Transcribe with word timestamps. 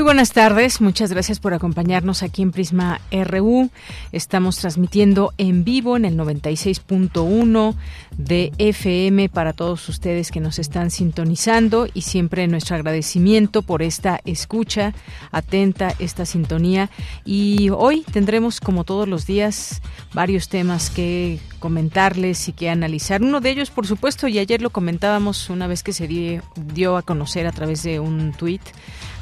Muy 0.00 0.06
buenas 0.06 0.32
tardes, 0.32 0.80
muchas 0.80 1.12
gracias 1.12 1.40
por 1.40 1.52
acompañarnos 1.52 2.22
aquí 2.22 2.40
en 2.40 2.52
Prisma 2.52 3.02
RU. 3.12 3.68
Estamos 4.12 4.56
transmitiendo 4.56 5.34
en 5.36 5.62
vivo 5.62 5.94
en 5.94 6.06
el 6.06 6.16
96.1 6.16 7.74
de 8.16 8.50
FM 8.56 9.28
para 9.28 9.52
todos 9.52 9.86
ustedes 9.90 10.30
que 10.30 10.40
nos 10.40 10.58
están 10.58 10.90
sintonizando 10.90 11.86
y 11.92 12.00
siempre 12.00 12.48
nuestro 12.48 12.76
agradecimiento 12.76 13.60
por 13.60 13.82
esta 13.82 14.22
escucha 14.24 14.94
atenta, 15.32 15.94
esta 15.98 16.24
sintonía. 16.24 16.88
Y 17.26 17.68
hoy 17.68 18.02
tendremos, 18.10 18.58
como 18.58 18.84
todos 18.84 19.06
los 19.06 19.26
días, 19.26 19.82
varios 20.14 20.48
temas 20.48 20.88
que 20.88 21.40
comentarles 21.58 22.48
y 22.48 22.54
que 22.54 22.70
analizar. 22.70 23.20
Uno 23.22 23.42
de 23.42 23.50
ellos, 23.50 23.70
por 23.70 23.86
supuesto, 23.86 24.28
y 24.28 24.38
ayer 24.38 24.62
lo 24.62 24.70
comentábamos 24.70 25.50
una 25.50 25.66
vez 25.66 25.82
que 25.82 25.92
se 25.92 26.08
dio 26.74 26.96
a 26.96 27.02
conocer 27.02 27.46
a 27.46 27.52
través 27.52 27.82
de 27.82 28.00
un 28.00 28.32
tuit, 28.32 28.62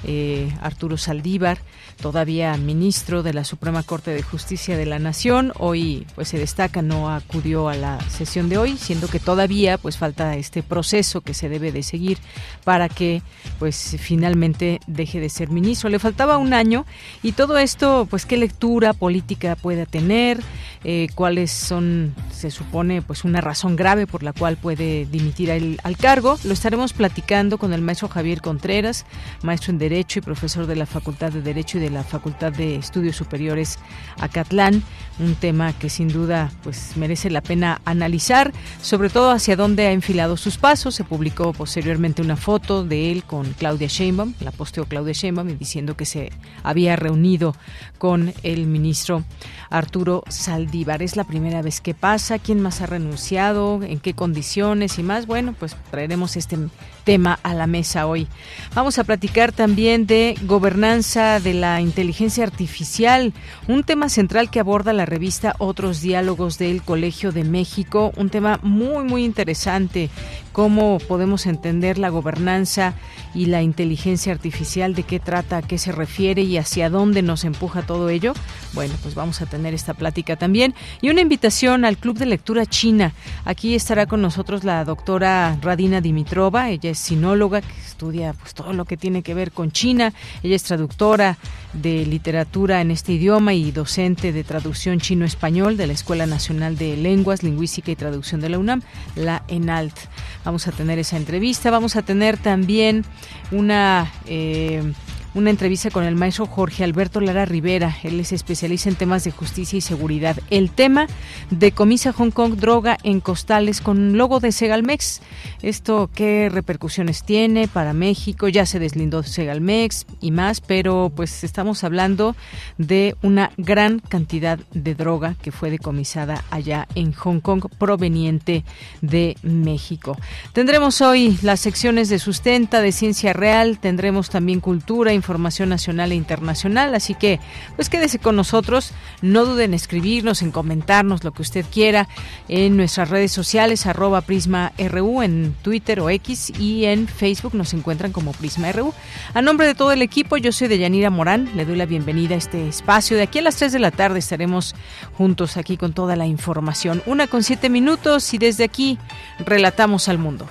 eh, 0.04 0.52
Arturo 0.60 0.96
Saldívar, 0.96 1.58
todavía 2.00 2.56
ministro 2.56 3.22
de 3.22 3.34
la 3.34 3.44
Suprema 3.44 3.82
Corte 3.82 4.12
de 4.12 4.22
Justicia 4.22 4.76
de 4.76 4.86
la 4.86 4.98
Nación. 4.98 5.52
Hoy 5.58 6.06
pues 6.14 6.28
se 6.28 6.38
destaca, 6.38 6.82
no 6.82 7.10
acudió 7.10 7.68
a 7.68 7.74
la 7.74 8.00
sesión 8.08 8.48
de 8.48 8.58
hoy, 8.58 8.76
siendo 8.76 9.08
que 9.08 9.18
todavía 9.18 9.78
pues 9.78 9.98
falta 9.98 10.36
este 10.36 10.62
proceso 10.62 11.20
que 11.20 11.34
se 11.34 11.48
debe 11.48 11.72
de 11.72 11.82
seguir 11.82 12.18
para 12.64 12.88
que 12.88 13.22
pues 13.58 13.96
finalmente 13.98 14.80
deje 14.86 15.20
de 15.20 15.28
ser 15.28 15.50
ministro. 15.50 15.88
Le 15.88 15.98
faltaba 15.98 16.38
un 16.38 16.54
año 16.54 16.86
y 17.22 17.32
todo 17.32 17.58
esto 17.58 18.06
pues 18.08 18.26
qué 18.26 18.36
lectura 18.36 18.92
política 18.92 19.56
pueda 19.56 19.86
tener, 19.86 20.40
eh, 20.84 21.08
cuáles 21.14 21.50
son, 21.50 22.14
se 22.32 22.50
supone, 22.50 23.02
pues 23.02 23.24
una 23.24 23.40
razón 23.40 23.74
grave 23.74 24.06
por 24.06 24.22
la 24.22 24.32
cual 24.32 24.56
puede 24.56 25.06
dimitir 25.06 25.50
al 25.50 25.96
cargo. 25.96 26.38
Lo 26.44 26.52
estaremos 26.52 26.92
platicando 26.92 27.58
con 27.58 27.72
el 27.72 27.82
maestro 27.82 28.08
Javier 28.08 28.40
Contreras, 28.40 29.06
maestro 29.42 29.72
en 29.72 29.78
Derecho 29.88 30.18
y 30.18 30.22
profesor 30.22 30.66
de 30.66 30.76
la 30.76 30.84
Facultad 30.84 31.32
de 31.32 31.40
Derecho 31.40 31.78
y 31.78 31.80
de 31.80 31.88
la 31.88 32.04
Facultad 32.04 32.52
de 32.52 32.76
Estudios 32.76 33.16
Superiores 33.16 33.78
Acatlán. 34.20 34.82
Un 35.18 35.34
tema 35.34 35.72
que 35.72 35.88
sin 35.88 36.08
duda 36.08 36.52
pues 36.62 36.92
merece 36.96 37.30
la 37.30 37.40
pena 37.40 37.80
analizar, 37.86 38.52
sobre 38.82 39.08
todo 39.08 39.30
hacia 39.30 39.56
dónde 39.56 39.86
ha 39.86 39.92
enfilado 39.92 40.36
sus 40.36 40.58
pasos. 40.58 40.94
Se 40.94 41.04
publicó 41.04 41.54
posteriormente 41.54 42.20
una 42.20 42.36
foto 42.36 42.84
de 42.84 43.10
él 43.10 43.24
con 43.24 43.54
Claudia 43.54 43.88
Sheinbaum, 43.88 44.34
la 44.40 44.50
posteó 44.50 44.84
Claudia 44.84 45.14
Sheinbaum 45.14 45.56
diciendo 45.56 45.96
que 45.96 46.04
se 46.04 46.32
había 46.62 46.94
reunido 46.94 47.56
con 47.96 48.34
el 48.42 48.66
ministro 48.66 49.24
Arturo 49.70 50.24
Saldívar. 50.28 51.02
Es 51.02 51.16
la 51.16 51.24
primera 51.24 51.62
vez 51.62 51.80
que 51.80 51.94
pasa, 51.94 52.38
quién 52.38 52.60
más 52.60 52.80
ha 52.80 52.86
renunciado, 52.86 53.82
en 53.82 54.00
qué 54.00 54.14
condiciones 54.14 54.98
y 54.98 55.02
más. 55.02 55.26
Bueno, 55.26 55.54
pues 55.58 55.76
traeremos 55.90 56.36
este 56.36 56.58
tema 57.04 57.38
a 57.42 57.54
la 57.54 57.66
mesa 57.66 58.06
hoy. 58.06 58.28
Vamos 58.74 58.98
a 58.98 59.04
platicar 59.04 59.52
también 59.52 60.06
de 60.06 60.36
gobernanza 60.42 61.40
de 61.40 61.54
la 61.54 61.80
inteligencia 61.80 62.44
artificial, 62.44 63.32
un 63.66 63.82
tema 63.82 64.08
central 64.08 64.50
que 64.50 64.60
aborda 64.60 64.92
la 64.92 65.06
revista 65.06 65.54
Otros 65.58 66.02
Diálogos 66.02 66.58
del 66.58 66.82
Colegio 66.82 67.32
de 67.32 67.44
México, 67.44 68.12
un 68.16 68.28
tema 68.28 68.60
muy, 68.62 69.04
muy 69.04 69.24
interesante, 69.24 70.10
cómo 70.58 70.98
podemos 70.98 71.46
entender 71.46 71.98
la 71.98 72.08
gobernanza 72.08 72.94
y 73.32 73.46
la 73.46 73.62
inteligencia 73.62 74.32
artificial, 74.32 74.92
de 74.92 75.04
qué 75.04 75.20
trata, 75.20 75.58
a 75.58 75.62
qué 75.62 75.78
se 75.78 75.92
refiere 75.92 76.42
y 76.42 76.58
hacia 76.58 76.90
dónde 76.90 77.22
nos 77.22 77.44
empuja 77.44 77.82
todo 77.82 78.08
ello. 78.08 78.32
Bueno, 78.72 78.92
pues 79.00 79.14
vamos 79.14 79.40
a 79.40 79.46
tener 79.46 79.72
esta 79.72 79.94
plática 79.94 80.34
también 80.34 80.74
y 81.00 81.10
una 81.10 81.20
invitación 81.20 81.84
al 81.84 81.96
Club 81.96 82.18
de 82.18 82.26
Lectura 82.26 82.66
China. 82.66 83.12
Aquí 83.44 83.76
estará 83.76 84.06
con 84.06 84.20
nosotros 84.20 84.64
la 84.64 84.84
doctora 84.84 85.56
Radina 85.62 86.00
Dimitrova, 86.00 86.70
ella 86.70 86.90
es 86.90 86.98
sinóloga 86.98 87.60
que 87.60 87.80
estudia 87.86 88.32
pues 88.32 88.52
todo 88.52 88.72
lo 88.72 88.84
que 88.84 88.96
tiene 88.96 89.22
que 89.22 89.34
ver 89.34 89.52
con 89.52 89.70
China. 89.70 90.12
Ella 90.42 90.56
es 90.56 90.64
traductora 90.64 91.38
de 91.80 92.06
literatura 92.06 92.80
en 92.80 92.90
este 92.90 93.12
idioma 93.12 93.54
y 93.54 93.70
docente 93.70 94.32
de 94.32 94.44
traducción 94.44 95.00
chino-español 95.00 95.76
de 95.76 95.86
la 95.86 95.92
Escuela 95.92 96.26
Nacional 96.26 96.76
de 96.76 96.96
Lenguas, 96.96 97.42
Lingüística 97.42 97.90
y 97.90 97.96
Traducción 97.96 98.40
de 98.40 98.48
la 98.48 98.58
UNAM, 98.58 98.82
la 99.16 99.44
ENALT. 99.48 99.96
Vamos 100.44 100.66
a 100.66 100.72
tener 100.72 100.98
esa 100.98 101.16
entrevista, 101.16 101.70
vamos 101.70 101.96
a 101.96 102.02
tener 102.02 102.36
también 102.36 103.04
una 103.50 104.12
eh, 104.26 104.92
una 105.38 105.50
entrevista 105.50 105.90
con 105.90 106.02
el 106.02 106.16
maestro 106.16 106.46
Jorge 106.46 106.82
Alberto 106.82 107.20
Lara 107.20 107.44
Rivera. 107.44 107.96
Él 108.02 108.18
es 108.18 108.32
especialista 108.32 108.88
en 108.88 108.96
temas 108.96 109.22
de 109.22 109.30
justicia 109.30 109.76
y 109.76 109.80
seguridad. 109.80 110.36
El 110.50 110.70
tema 110.70 111.06
de 111.50 111.70
Comisa 111.70 112.12
Hong 112.12 112.32
Kong 112.32 112.56
droga 112.56 112.98
en 113.04 113.20
costales 113.20 113.80
con 113.80 114.18
logo 114.18 114.40
de 114.40 114.50
Segalmex. 114.50 115.20
Esto 115.62 116.10
qué 116.12 116.48
repercusiones 116.50 117.22
tiene 117.22 117.68
para 117.68 117.92
México? 117.92 118.48
Ya 118.48 118.66
se 118.66 118.80
deslindó 118.80 119.22
Segalmex 119.22 120.06
y 120.20 120.32
más, 120.32 120.60
pero 120.60 121.12
pues 121.14 121.44
estamos 121.44 121.84
hablando 121.84 122.34
de 122.76 123.14
una 123.22 123.52
gran 123.56 124.00
cantidad 124.00 124.58
de 124.72 124.96
droga 124.96 125.36
que 125.40 125.52
fue 125.52 125.70
decomisada 125.70 126.42
allá 126.50 126.88
en 126.96 127.12
Hong 127.12 127.38
Kong 127.38 127.64
proveniente 127.78 128.64
de 129.02 129.36
México. 129.42 130.18
Tendremos 130.52 131.00
hoy 131.00 131.38
las 131.42 131.60
secciones 131.60 132.08
de 132.08 132.18
sustenta, 132.18 132.80
de 132.80 132.90
ciencia 132.90 133.32
real, 133.32 133.78
tendremos 133.78 134.30
también 134.30 134.58
cultura, 134.58 135.12
información 135.12 135.27
información 135.28 135.68
nacional 135.68 136.12
e 136.12 136.14
internacional. 136.14 136.94
Así 136.94 137.14
que, 137.14 137.38
pues 137.76 137.90
quédese 137.90 138.18
con 138.18 138.34
nosotros. 138.34 138.92
No 139.20 139.44
duden 139.44 139.70
en 139.70 139.74
escribirnos, 139.74 140.40
en 140.40 140.50
comentarnos 140.50 141.22
lo 141.22 141.32
que 141.32 141.42
usted 141.42 141.66
quiera 141.70 142.08
en 142.48 142.76
nuestras 142.78 143.10
redes 143.10 143.30
sociales, 143.32 143.84
arroba 143.84 144.22
Prisma 144.22 144.72
RU 144.78 145.22
en 145.22 145.54
Twitter 145.62 146.00
o 146.00 146.08
X 146.08 146.50
y 146.58 146.86
en 146.86 147.08
Facebook 147.08 147.54
nos 147.54 147.74
encuentran 147.74 148.12
como 148.12 148.32
Prisma 148.32 148.72
RU. 148.72 148.94
A 149.34 149.42
nombre 149.42 149.66
de 149.66 149.74
todo 149.74 149.92
el 149.92 150.00
equipo, 150.00 150.38
yo 150.38 150.50
soy 150.50 150.68
Deyanira 150.68 151.10
Morán. 151.10 151.50
Le 151.54 151.66
doy 151.66 151.76
la 151.76 151.84
bienvenida 151.84 152.34
a 152.34 152.38
este 152.38 152.66
espacio. 152.66 153.16
De 153.16 153.24
aquí 153.24 153.40
a 153.40 153.42
las 153.42 153.56
3 153.56 153.72
de 153.72 153.78
la 153.80 153.90
tarde 153.90 154.18
estaremos 154.18 154.74
juntos 155.18 155.58
aquí 155.58 155.76
con 155.76 155.92
toda 155.92 156.16
la 156.16 156.26
información. 156.26 157.02
Una 157.04 157.26
con 157.26 157.42
siete 157.42 157.68
minutos 157.68 158.32
y 158.32 158.38
desde 158.38 158.64
aquí 158.64 158.98
relatamos 159.44 160.08
al 160.08 160.16
mundo. 160.16 160.48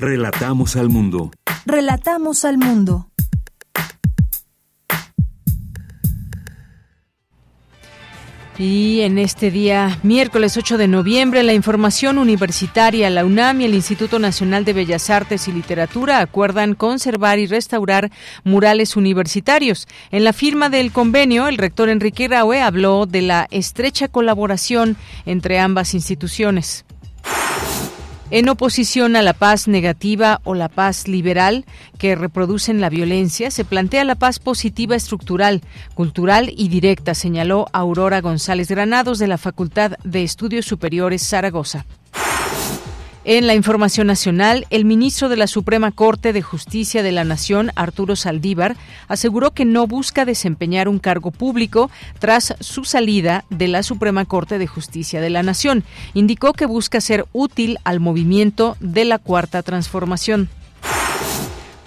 Relatamos 0.00 0.76
al 0.76 0.90
mundo. 0.90 1.32
Relatamos 1.66 2.44
al 2.44 2.56
mundo. 2.56 3.10
Y 8.56 9.00
en 9.00 9.18
este 9.18 9.50
día, 9.50 9.98
miércoles 10.04 10.56
8 10.56 10.78
de 10.78 10.86
noviembre, 10.86 11.42
la 11.42 11.52
información 11.52 12.18
universitaria, 12.18 13.10
la 13.10 13.24
UNAM 13.24 13.60
y 13.60 13.64
el 13.64 13.74
Instituto 13.74 14.20
Nacional 14.20 14.64
de 14.64 14.72
Bellas 14.72 15.10
Artes 15.10 15.48
y 15.48 15.52
Literatura 15.52 16.20
acuerdan 16.20 16.76
conservar 16.76 17.40
y 17.40 17.46
restaurar 17.46 18.12
murales 18.44 18.94
universitarios. 18.96 19.88
En 20.12 20.22
la 20.22 20.32
firma 20.32 20.68
del 20.68 20.92
convenio, 20.92 21.48
el 21.48 21.58
rector 21.58 21.88
Enrique 21.88 22.28
Raue 22.28 22.60
habló 22.62 23.06
de 23.06 23.22
la 23.22 23.48
estrecha 23.50 24.06
colaboración 24.06 24.96
entre 25.26 25.58
ambas 25.58 25.92
instituciones. 25.94 26.84
En 28.30 28.46
oposición 28.50 29.16
a 29.16 29.22
la 29.22 29.32
paz 29.32 29.68
negativa 29.68 30.42
o 30.44 30.54
la 30.54 30.68
paz 30.68 31.08
liberal 31.08 31.64
que 31.96 32.14
reproducen 32.14 32.78
la 32.78 32.90
violencia, 32.90 33.50
se 33.50 33.64
plantea 33.64 34.04
la 34.04 34.16
paz 34.16 34.38
positiva 34.38 34.94
estructural, 34.96 35.62
cultural 35.94 36.52
y 36.54 36.68
directa, 36.68 37.14
señaló 37.14 37.68
Aurora 37.72 38.20
González 38.20 38.68
Granados 38.68 39.18
de 39.18 39.28
la 39.28 39.38
Facultad 39.38 39.92
de 40.04 40.24
Estudios 40.24 40.66
Superiores 40.66 41.26
Zaragoza. 41.26 41.86
En 43.30 43.46
la 43.46 43.54
información 43.54 44.06
nacional, 44.06 44.66
el 44.70 44.86
ministro 44.86 45.28
de 45.28 45.36
la 45.36 45.48
Suprema 45.48 45.92
Corte 45.92 46.32
de 46.32 46.40
Justicia 46.40 47.02
de 47.02 47.12
la 47.12 47.24
Nación, 47.24 47.72
Arturo 47.74 48.16
Saldívar, 48.16 48.74
aseguró 49.06 49.50
que 49.50 49.66
no 49.66 49.86
busca 49.86 50.24
desempeñar 50.24 50.88
un 50.88 50.98
cargo 50.98 51.30
público 51.30 51.90
tras 52.20 52.54
su 52.60 52.84
salida 52.84 53.44
de 53.50 53.68
la 53.68 53.82
Suprema 53.82 54.24
Corte 54.24 54.56
de 54.56 54.66
Justicia 54.66 55.20
de 55.20 55.28
la 55.28 55.42
Nación. 55.42 55.84
Indicó 56.14 56.54
que 56.54 56.64
busca 56.64 57.02
ser 57.02 57.26
útil 57.34 57.76
al 57.84 58.00
movimiento 58.00 58.78
de 58.80 59.04
la 59.04 59.18
Cuarta 59.18 59.62
Transformación. 59.62 60.48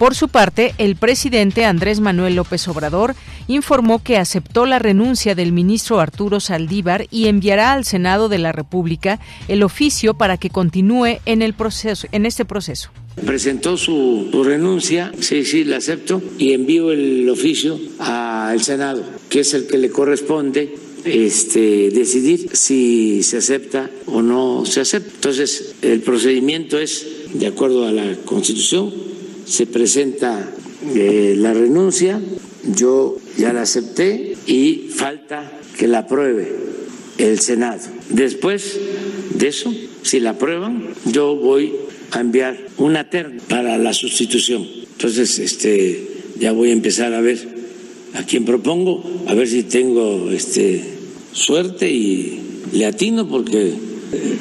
Por 0.02 0.16
su 0.16 0.26
parte, 0.26 0.74
el 0.78 0.96
presidente 0.96 1.64
Andrés 1.64 2.00
Manuel 2.00 2.34
López 2.34 2.66
Obrador 2.66 3.14
informó 3.46 4.02
que 4.02 4.16
aceptó 4.16 4.66
la 4.66 4.80
renuncia 4.80 5.36
del 5.36 5.52
ministro 5.52 6.00
Arturo 6.00 6.40
Saldívar 6.40 7.06
y 7.12 7.28
enviará 7.28 7.72
al 7.72 7.84
Senado 7.84 8.28
de 8.28 8.38
la 8.38 8.50
República 8.50 9.20
el 9.46 9.62
oficio 9.62 10.14
para 10.14 10.38
que 10.38 10.50
continúe 10.50 11.20
en 11.24 11.40
el 11.40 11.54
proceso, 11.54 12.08
en 12.10 12.26
este 12.26 12.44
proceso. 12.44 12.90
Presentó 13.24 13.76
su, 13.76 14.28
renuncia, 14.44 15.12
sí, 15.20 15.44
sí, 15.44 15.62
la 15.62 15.76
acepto 15.76 16.20
y 16.36 16.52
envío 16.52 16.90
el 16.90 17.30
oficio 17.30 17.78
al 18.00 18.60
Senado, 18.60 19.04
que 19.28 19.38
es 19.38 19.54
el 19.54 19.68
que 19.68 19.78
le 19.78 19.90
corresponde 19.90 20.74
este, 21.04 21.90
decidir 21.90 22.50
si 22.54 23.22
se 23.22 23.36
acepta 23.36 23.88
o 24.06 24.20
no 24.20 24.66
se 24.66 24.80
acepta. 24.80 25.12
Entonces, 25.14 25.76
el 25.80 26.00
procedimiento 26.00 26.76
es 26.76 27.06
de 27.34 27.46
acuerdo 27.46 27.86
a 27.86 27.92
la 27.92 28.16
Constitución 28.24 29.11
se 29.44 29.66
presenta 29.66 30.50
eh, 30.94 31.34
la 31.36 31.54
renuncia, 31.54 32.20
yo 32.76 33.16
ya 33.36 33.52
la 33.52 33.62
acepté 33.62 34.36
y 34.46 34.88
falta 34.94 35.50
que 35.78 35.88
la 35.88 35.98
apruebe 35.98 36.52
el 37.18 37.40
Senado. 37.40 37.80
Después 38.08 38.78
de 39.34 39.48
eso, 39.48 39.72
si 40.02 40.20
la 40.20 40.30
aprueban, 40.30 40.88
yo 41.06 41.36
voy 41.36 41.72
a 42.10 42.20
enviar 42.20 42.58
una 42.78 43.08
terna 43.10 43.42
para 43.48 43.78
la 43.78 43.92
sustitución. 43.94 44.66
Entonces, 44.92 45.38
este, 45.38 46.08
ya 46.38 46.52
voy 46.52 46.70
a 46.70 46.72
empezar 46.72 47.14
a 47.14 47.20
ver 47.20 47.38
a 48.14 48.24
quién 48.24 48.44
propongo, 48.44 49.02
a 49.26 49.34
ver 49.34 49.48
si 49.48 49.62
tengo 49.62 50.30
este, 50.30 50.82
suerte 51.32 51.90
y 51.90 52.40
le 52.72 52.86
atino 52.86 53.28
porque 53.28 53.72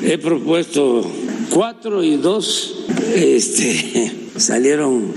he 0.03 0.17
propuesto 0.17 1.09
cuatro 1.49 2.03
y 2.03 2.17
dos 2.17 2.85
este, 3.15 4.11
salieron 4.37 5.13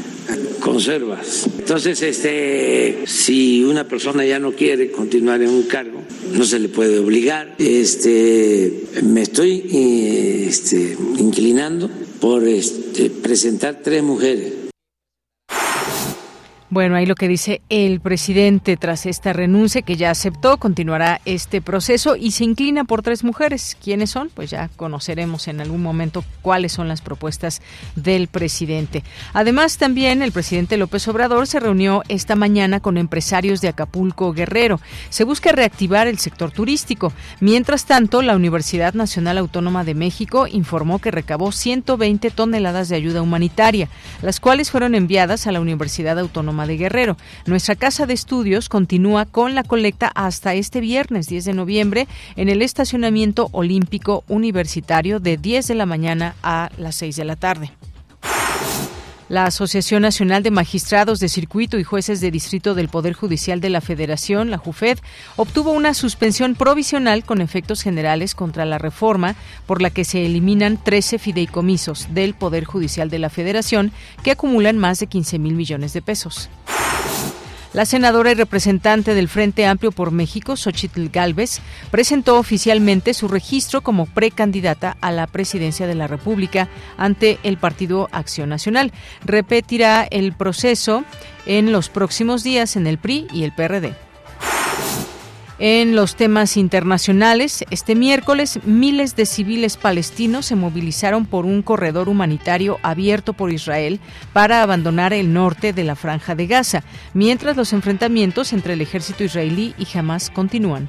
conservas. 0.60 1.46
Entonces, 1.58 2.02
este, 2.02 3.04
si 3.06 3.62
una 3.64 3.86
persona 3.86 4.24
ya 4.24 4.38
no 4.38 4.52
quiere 4.52 4.90
continuar 4.90 5.42
en 5.42 5.50
un 5.50 5.64
cargo, 5.64 6.00
no 6.32 6.44
se 6.44 6.58
le 6.58 6.68
puede 6.68 6.98
obligar. 6.98 7.54
Este, 7.58 8.84
me 9.02 9.22
estoy 9.22 10.46
este, 10.48 10.96
inclinando 11.18 11.90
por 12.20 12.46
este, 12.48 13.10
presentar 13.10 13.80
tres 13.82 14.02
mujeres 14.02 14.63
bueno, 16.70 16.96
ahí 16.96 17.06
lo 17.06 17.14
que 17.14 17.28
dice 17.28 17.60
el 17.68 18.00
presidente 18.00 18.76
tras 18.76 19.06
esta 19.06 19.32
renuncia 19.32 19.82
que 19.82 19.96
ya 19.96 20.10
aceptó, 20.10 20.56
continuará 20.56 21.20
este 21.24 21.60
proceso 21.60 22.16
y 22.16 22.32
se 22.32 22.44
inclina 22.44 22.84
por 22.84 23.02
tres 23.02 23.22
mujeres. 23.22 23.76
¿Quiénes 23.82 24.10
son? 24.10 24.30
Pues 24.34 24.50
ya 24.50 24.68
conoceremos 24.76 25.46
en 25.46 25.60
algún 25.60 25.82
momento 25.82 26.24
cuáles 26.42 26.72
son 26.72 26.88
las 26.88 27.00
propuestas 27.00 27.62
del 27.96 28.28
presidente. 28.28 29.04
Además, 29.34 29.76
también 29.76 30.22
el 30.22 30.32
presidente 30.32 30.76
López 30.76 31.06
Obrador 31.06 31.46
se 31.46 31.60
reunió 31.60 32.02
esta 32.08 32.34
mañana 32.34 32.80
con 32.80 32.96
empresarios 32.96 33.60
de 33.60 33.68
Acapulco 33.68 34.32
Guerrero. 34.32 34.80
Se 35.10 35.24
busca 35.24 35.52
reactivar 35.52 36.08
el 36.08 36.18
sector 36.18 36.50
turístico. 36.50 37.12
Mientras 37.40 37.84
tanto, 37.84 38.22
la 38.22 38.36
Universidad 38.36 38.94
Nacional 38.94 39.38
Autónoma 39.38 39.84
de 39.84 39.94
México 39.94 40.46
informó 40.46 40.98
que 40.98 41.10
recabó 41.10 41.52
120 41.52 42.30
toneladas 42.30 42.88
de 42.88 42.96
ayuda 42.96 43.22
humanitaria, 43.22 43.88
las 44.22 44.40
cuales 44.40 44.70
fueron 44.70 44.94
enviadas 44.94 45.46
a 45.46 45.52
la 45.52 45.60
Universidad 45.60 46.18
Autónoma 46.18 46.63
de 46.66 46.76
Guerrero. 46.76 47.16
Nuestra 47.46 47.74
casa 47.74 48.06
de 48.06 48.14
estudios 48.14 48.68
continúa 48.68 49.26
con 49.26 49.54
la 49.54 49.62
colecta 49.62 50.10
hasta 50.14 50.54
este 50.54 50.80
viernes 50.80 51.28
10 51.28 51.44
de 51.44 51.52
noviembre 51.54 52.08
en 52.36 52.48
el 52.48 52.62
estacionamiento 52.62 53.48
olímpico 53.52 54.24
universitario 54.28 55.20
de 55.20 55.36
10 55.36 55.68
de 55.68 55.74
la 55.74 55.86
mañana 55.86 56.34
a 56.42 56.70
las 56.78 56.96
6 56.96 57.16
de 57.16 57.24
la 57.24 57.36
tarde. 57.36 57.70
La 59.28 59.46
Asociación 59.46 60.02
Nacional 60.02 60.42
de 60.42 60.50
Magistrados 60.50 61.18
de 61.18 61.30
Circuito 61.30 61.78
y 61.78 61.84
Jueces 61.84 62.20
de 62.20 62.30
Distrito 62.30 62.74
del 62.74 62.88
Poder 62.88 63.14
Judicial 63.14 63.60
de 63.60 63.70
la 63.70 63.80
Federación, 63.80 64.50
la 64.50 64.58
JUFED, 64.58 64.98
obtuvo 65.36 65.70
una 65.72 65.94
suspensión 65.94 66.54
provisional 66.54 67.24
con 67.24 67.40
efectos 67.40 67.82
generales 67.82 68.34
contra 68.34 68.66
la 68.66 68.76
reforma 68.76 69.34
por 69.66 69.80
la 69.80 69.88
que 69.88 70.04
se 70.04 70.26
eliminan 70.26 70.82
13 70.82 71.18
fideicomisos 71.18 72.08
del 72.12 72.34
Poder 72.34 72.64
Judicial 72.64 73.08
de 73.08 73.18
la 73.18 73.30
Federación 73.30 73.92
que 74.22 74.30
acumulan 74.30 74.76
más 74.76 74.98
de 74.98 75.06
15 75.06 75.38
mil 75.38 75.54
millones 75.54 75.94
de 75.94 76.02
pesos. 76.02 76.50
La 77.74 77.86
senadora 77.86 78.30
y 78.30 78.34
representante 78.34 79.14
del 79.14 79.28
Frente 79.28 79.66
Amplio 79.66 79.90
por 79.90 80.12
México, 80.12 80.56
Xochitl 80.56 81.08
Galvez, 81.08 81.58
presentó 81.90 82.38
oficialmente 82.38 83.14
su 83.14 83.26
registro 83.26 83.82
como 83.82 84.06
precandidata 84.06 84.96
a 85.00 85.10
la 85.10 85.26
presidencia 85.26 85.88
de 85.88 85.96
la 85.96 86.06
República 86.06 86.68
ante 86.96 87.40
el 87.42 87.58
Partido 87.58 88.08
Acción 88.12 88.48
Nacional. 88.48 88.92
Repetirá 89.24 90.06
el 90.08 90.34
proceso 90.34 91.02
en 91.46 91.72
los 91.72 91.88
próximos 91.88 92.44
días 92.44 92.76
en 92.76 92.86
el 92.86 92.98
PRI 92.98 93.26
y 93.32 93.42
el 93.42 93.52
PRD. 93.52 93.96
En 95.60 95.94
los 95.94 96.16
temas 96.16 96.56
internacionales, 96.56 97.64
este 97.70 97.94
miércoles 97.94 98.58
miles 98.64 99.14
de 99.14 99.24
civiles 99.24 99.76
palestinos 99.76 100.46
se 100.46 100.56
movilizaron 100.56 101.26
por 101.26 101.46
un 101.46 101.62
corredor 101.62 102.08
humanitario 102.08 102.80
abierto 102.82 103.34
por 103.34 103.52
Israel 103.52 104.00
para 104.32 104.62
abandonar 104.62 105.12
el 105.12 105.32
norte 105.32 105.72
de 105.72 105.84
la 105.84 105.94
franja 105.94 106.34
de 106.34 106.48
Gaza, 106.48 106.82
mientras 107.12 107.56
los 107.56 107.72
enfrentamientos 107.72 108.52
entre 108.52 108.72
el 108.72 108.80
ejército 108.80 109.22
israelí 109.22 109.74
y 109.78 109.86
Hamas 109.96 110.28
continúan. 110.28 110.88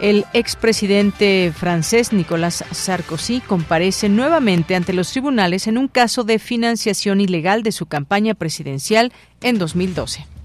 El 0.00 0.24
expresidente 0.32 1.52
francés 1.56 2.12
Nicolas 2.12 2.64
Sarkozy 2.72 3.40
comparece 3.40 4.08
nuevamente 4.08 4.74
ante 4.74 4.92
los 4.92 5.12
tribunales 5.12 5.68
en 5.68 5.78
un 5.78 5.86
caso 5.86 6.24
de 6.24 6.40
financiación 6.40 7.20
ilegal 7.20 7.62
de 7.62 7.72
su 7.72 7.86
campaña 7.86 8.34
presidencial 8.34 9.12
en 9.40 9.58
2012. 9.58 10.35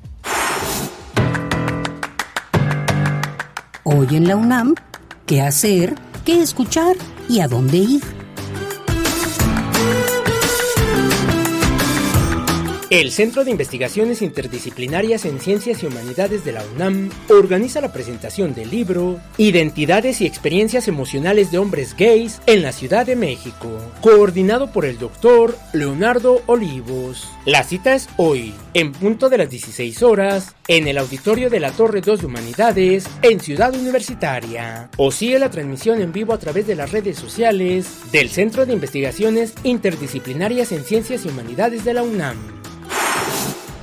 Hoy 3.83 4.07
en 4.11 4.27
la 4.27 4.35
UNAM, 4.35 4.75
¿qué 5.25 5.41
hacer? 5.41 5.95
¿Qué 6.23 6.39
escuchar? 6.39 6.95
¿Y 7.27 7.39
a 7.39 7.47
dónde 7.47 7.77
ir? 7.77 8.20
El 12.91 13.13
Centro 13.13 13.45
de 13.45 13.51
Investigaciones 13.51 14.21
Interdisciplinarias 14.21 15.23
en 15.23 15.39
Ciencias 15.39 15.81
y 15.81 15.85
Humanidades 15.85 16.43
de 16.43 16.51
la 16.51 16.61
UNAM 16.75 17.09
organiza 17.29 17.79
la 17.79 17.93
presentación 17.93 18.53
del 18.53 18.69
libro 18.69 19.17
Identidades 19.37 20.19
y 20.19 20.25
Experiencias 20.25 20.89
Emocionales 20.89 21.51
de 21.51 21.57
Hombres 21.57 21.95
Gays 21.97 22.41
en 22.47 22.61
la 22.61 22.73
Ciudad 22.73 23.05
de 23.05 23.15
México, 23.15 23.69
coordinado 24.01 24.73
por 24.73 24.83
el 24.83 24.99
doctor 24.99 25.57
Leonardo 25.71 26.41
Olivos. 26.47 27.29
La 27.45 27.63
cita 27.63 27.95
es 27.95 28.09
hoy, 28.17 28.53
en 28.73 28.91
punto 28.91 29.29
de 29.29 29.37
las 29.37 29.49
16 29.49 30.03
horas, 30.03 30.53
en 30.67 30.85
el 30.89 30.97
auditorio 30.97 31.49
de 31.49 31.61
la 31.61 31.71
Torre 31.71 32.01
2 32.01 32.19
de 32.19 32.25
Humanidades, 32.25 33.07
en 33.21 33.39
Ciudad 33.39 33.73
Universitaria. 33.73 34.89
O 34.97 35.13
sigue 35.13 35.39
la 35.39 35.49
transmisión 35.49 36.01
en 36.01 36.11
vivo 36.11 36.33
a 36.33 36.39
través 36.39 36.67
de 36.67 36.75
las 36.75 36.91
redes 36.91 37.17
sociales 37.17 37.87
del 38.11 38.29
Centro 38.29 38.65
de 38.65 38.73
Investigaciones 38.73 39.53
Interdisciplinarias 39.63 40.73
en 40.73 40.83
Ciencias 40.83 41.23
y 41.23 41.29
Humanidades 41.29 41.85
de 41.85 41.93
la 41.93 42.03
UNAM. 42.03 42.60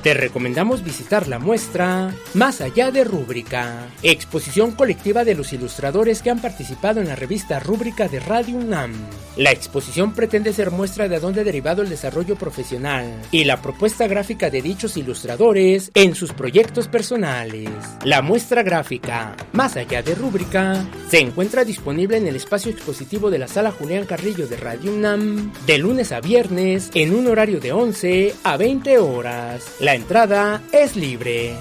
Te 0.03 0.13
recomendamos 0.13 0.81
visitar 0.81 1.27
la 1.27 1.39
muestra 1.39 2.15
Más 2.33 2.61
allá 2.61 2.89
de 2.89 3.03
Rúbrica, 3.03 3.89
exposición 4.01 4.71
colectiva 4.71 5.25
de 5.25 5.35
los 5.35 5.51
ilustradores 5.51 6.21
que 6.21 6.29
han 6.29 6.39
participado 6.39 7.01
en 7.01 7.09
la 7.09 7.17
revista 7.17 7.59
Rúbrica 7.59 8.07
de 8.07 8.21
Radio 8.21 8.55
UNAM. 8.55 8.93
La 9.35 9.51
exposición 9.51 10.13
pretende 10.13 10.53
ser 10.53 10.71
muestra 10.71 11.09
de 11.09 11.19
dónde 11.19 11.41
ha 11.41 11.43
derivado 11.43 11.81
el 11.81 11.89
desarrollo 11.89 12.37
profesional 12.37 13.11
y 13.31 13.43
la 13.43 13.61
propuesta 13.61 14.07
gráfica 14.07 14.49
de 14.49 14.61
dichos 14.61 14.95
ilustradores 14.95 15.91
en 15.93 16.15
sus 16.15 16.31
proyectos 16.31 16.87
personales. 16.87 17.69
La 18.05 18.21
muestra 18.21 18.63
gráfica 18.63 19.35
Más 19.51 19.75
allá 19.75 20.01
de 20.01 20.15
Rúbrica 20.15 20.85
se 21.09 21.19
encuentra 21.19 21.65
disponible 21.65 22.15
en 22.15 22.27
el 22.27 22.37
espacio 22.37 22.71
expositivo 22.71 23.29
de 23.29 23.39
la 23.39 23.49
Sala 23.49 23.71
Julián 23.71 24.05
Carrillo 24.05 24.47
de 24.47 24.55
Radio 24.55 24.93
UNAM 24.93 25.51
de 25.65 25.77
lunes 25.77 26.13
a 26.13 26.21
viernes 26.21 26.89
en 26.93 27.13
un 27.13 27.27
horario 27.27 27.59
de 27.59 27.73
11 27.73 28.35
a 28.43 28.55
20 28.55 28.97
horas. 28.99 29.65
Entrada 29.93 30.61
es 30.71 30.95
libre. 30.95 31.55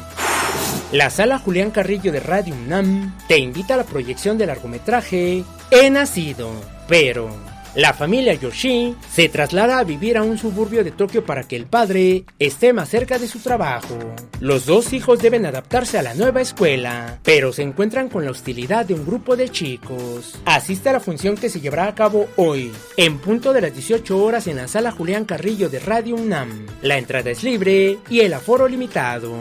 La 0.93 1.11
sala 1.11 1.39
Julián 1.39 1.71
Carrillo 1.71 2.13
de 2.13 2.21
Radio 2.21 2.55
UNAM 2.55 3.15
te 3.29 3.39
invita 3.39 3.75
a 3.75 3.77
la 3.79 3.85
proyección 3.85 4.39
del 4.39 4.49
largometraje 4.49 5.45
He 5.71 5.91
nacido, 5.91 6.51
pero 6.89 7.29
La 7.79 7.93
familia 7.93 8.35
Yoshi 8.35 8.97
se 9.09 9.29
traslada 9.29 9.79
a 9.79 9.85
vivir 9.85 10.19
a 10.19 10.25
un 10.25 10.37
suburbio 10.37 10.83
de 10.83 10.91
Tokio 10.91 11.25
para 11.25 11.45
que 11.45 11.55
el 11.55 11.67
padre 11.67 12.25
esté 12.41 12.73
más 12.73 12.89
cerca 12.89 13.21
de 13.21 13.29
su 13.29 13.39
trabajo. 13.39 13.97
Los 14.41 14.67
dos 14.67 14.93
hijos 14.93 15.21
deben 15.21 15.47
adaptarse 15.47 15.97
a 15.97 16.03
la 16.03 16.15
nueva 16.15 16.41
escuela, 16.41 17.21
pero 17.23 17.53
se 17.53 17.63
encuentran 17.63 18.09
con 18.09 18.25
la 18.25 18.33
hostilidad 18.33 18.85
de 18.85 18.95
un 18.95 19.07
grupo 19.07 19.37
de 19.37 19.51
chicos. 19.51 20.41
Asiste 20.45 20.89
a 20.89 20.95
la 20.95 20.99
función 20.99 21.37
que 21.37 21.51
se 21.51 21.61
llevará 21.61 21.87
a 21.87 21.95
cabo 21.95 22.27
hoy, 22.35 22.73
en 22.97 23.19
punto 23.19 23.53
de 23.53 23.61
las 23.61 23.73
18 23.73 24.25
horas 24.25 24.49
en 24.49 24.57
la 24.57 24.67
sala 24.67 24.91
Julián 24.91 25.25
Carrillo 25.25 25.69
de 25.69 25.79
Radio 25.79 26.17
UNAM. 26.17 26.67
La 26.83 26.99
entrada 26.99 27.31
es 27.31 27.45
libre 27.45 27.99
y 28.11 28.23
el 28.23 28.35
aforo 28.35 28.67
limitado. 28.67 29.37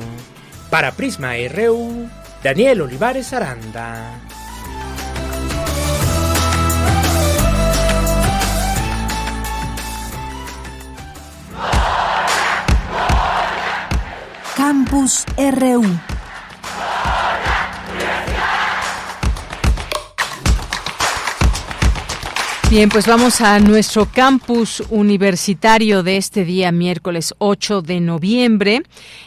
Para 0.70 0.92
Prisma 0.92 1.34
RU, 1.52 2.08
Daniel 2.44 2.82
Olivares 2.82 3.34
Aranda. 3.34 4.27
Campus 14.58 15.24
RU. 15.38 15.84
Bien, 22.72 22.90
pues 22.90 23.06
vamos 23.06 23.40
a 23.42 23.60
nuestro 23.60 24.08
campus 24.08 24.84
universitario 24.90 26.02
de 26.02 26.18
este 26.18 26.44
día, 26.44 26.72
miércoles 26.72 27.36
8 27.38 27.84
de 27.84 28.00
noviembre. 28.00 28.82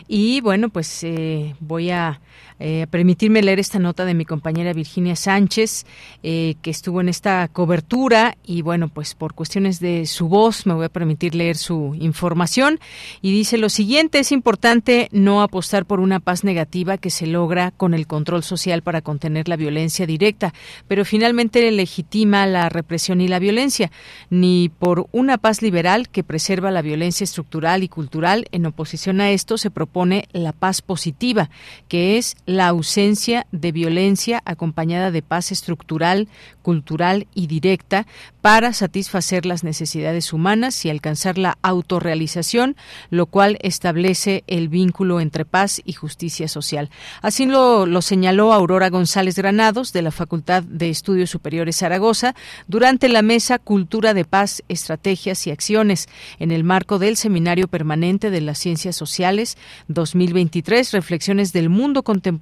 Y 0.08 0.40
bueno, 0.40 0.68
pues 0.68 1.04
eh, 1.04 1.54
voy 1.60 1.90
a 1.90 2.20
eh, 2.60 2.86
permitirme 2.90 3.42
leer 3.42 3.58
esta 3.58 3.78
nota 3.78 4.04
de 4.04 4.14
mi 4.14 4.26
compañera 4.26 4.74
Virginia 4.74 5.16
Sánchez, 5.16 5.86
eh, 6.22 6.56
que 6.60 6.70
estuvo 6.70 7.00
en 7.00 7.08
esta 7.08 7.48
cobertura 7.48 8.36
y 8.44 8.60
bueno, 8.60 8.88
pues 8.88 9.14
por 9.14 9.34
cuestiones 9.34 9.80
de 9.80 10.04
su 10.04 10.28
voz 10.28 10.66
me 10.66 10.74
voy 10.74 10.84
a 10.84 10.90
permitir 10.90 11.34
leer 11.34 11.56
su 11.56 11.96
información 11.98 12.78
y 13.22 13.32
dice 13.32 13.56
lo 13.56 13.70
siguiente, 13.70 14.18
es 14.18 14.30
importante 14.30 15.08
no 15.10 15.42
apostar 15.42 15.86
por 15.86 16.00
una 16.00 16.20
paz 16.20 16.44
negativa 16.44 16.98
que 16.98 17.08
se 17.08 17.26
logra 17.26 17.70
con 17.70 17.94
el 17.94 18.06
control 18.06 18.42
social 18.42 18.82
para 18.82 19.00
contener 19.00 19.48
la 19.48 19.56
violencia 19.56 20.06
directa, 20.06 20.52
pero 20.86 21.04
finalmente 21.04 21.70
legitima 21.70 22.46
la 22.46 22.68
represión 22.68 23.20
y 23.20 23.28
la 23.28 23.38
violencia, 23.38 23.90
ni 24.28 24.70
por 24.78 25.06
una 25.12 25.38
paz 25.38 25.62
liberal 25.62 26.10
que 26.10 26.24
preserva 26.24 26.70
la 26.70 26.82
violencia 26.82 27.24
estructural 27.24 27.82
y 27.82 27.88
cultural. 27.88 28.46
En 28.52 28.66
oposición 28.66 29.20
a 29.20 29.30
esto 29.30 29.56
se 29.56 29.70
propone 29.70 30.28
la 30.32 30.52
paz 30.52 30.82
positiva, 30.82 31.48
que 31.88 32.18
es 32.18 32.36
la 32.50 32.66
ausencia 32.66 33.46
de 33.52 33.70
violencia 33.70 34.42
acompañada 34.44 35.12
de 35.12 35.22
paz 35.22 35.52
estructural, 35.52 36.28
cultural 36.62 37.28
y 37.32 37.46
directa 37.46 38.08
para 38.42 38.72
satisfacer 38.72 39.46
las 39.46 39.62
necesidades 39.62 40.32
humanas 40.32 40.84
y 40.84 40.90
alcanzar 40.90 41.38
la 41.38 41.58
autorrealización, 41.62 42.74
lo 43.10 43.26
cual 43.26 43.56
establece 43.60 44.42
el 44.48 44.68
vínculo 44.68 45.20
entre 45.20 45.44
paz 45.44 45.80
y 45.84 45.92
justicia 45.92 46.48
social. 46.48 46.90
Así 47.22 47.46
lo, 47.46 47.86
señaló 48.02 48.52
Aurora 48.52 48.90
González 48.90 49.36
Granados 49.36 49.92
de 49.92 50.02
la 50.02 50.10
Facultad 50.10 50.64
de 50.64 50.90
Estudios 50.90 51.30
Superiores 51.30 51.76
Zaragoza 51.76 52.34
durante 52.66 53.08
la 53.08 53.22
mesa 53.22 53.60
Cultura 53.60 54.12
de 54.12 54.24
Paz, 54.24 54.64
Estrategias 54.68 55.46
y 55.46 55.52
Acciones 55.52 56.08
en 56.40 56.50
el 56.50 56.64
marco 56.64 56.98
del 56.98 57.16
Seminario 57.16 57.68
Permanente 57.68 58.30
de 58.30 58.40
las 58.40 58.58
Ciencias 58.58 58.96
Sociales 58.96 59.56
2023, 59.86 60.90
Reflexiones 60.92 61.52
del 61.52 61.68
Mundo 61.68 62.02
Contemporáneo, 62.02 62.39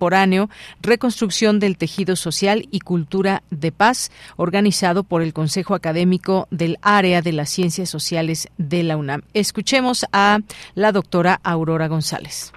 Reconstrucción 0.81 1.61
del 1.61 1.77
Tejido 1.77 2.17
Social 2.17 2.69
y 2.71 2.81
Cultura 2.81 3.43
de 3.51 3.73
Paz, 3.73 4.11
organizado 4.37 5.05
por 5.05 5.23
el 5.23 5.33
Consejo 5.33 5.75
Académico 5.75 6.49
del 6.51 6.79
Área 6.83 7.23
de 7.23 7.33
las 7.33 7.51
Ciencias 7.51 7.91
Sociales 7.91 8.49
de 8.59 8.83
la 8.83 8.97
UNAM. 8.97 9.23
Escuchemos 9.35 10.07
a 10.13 10.39
la 10.75 10.93
doctora 10.93 11.41
Aurora 11.43 11.89
González 11.89 12.53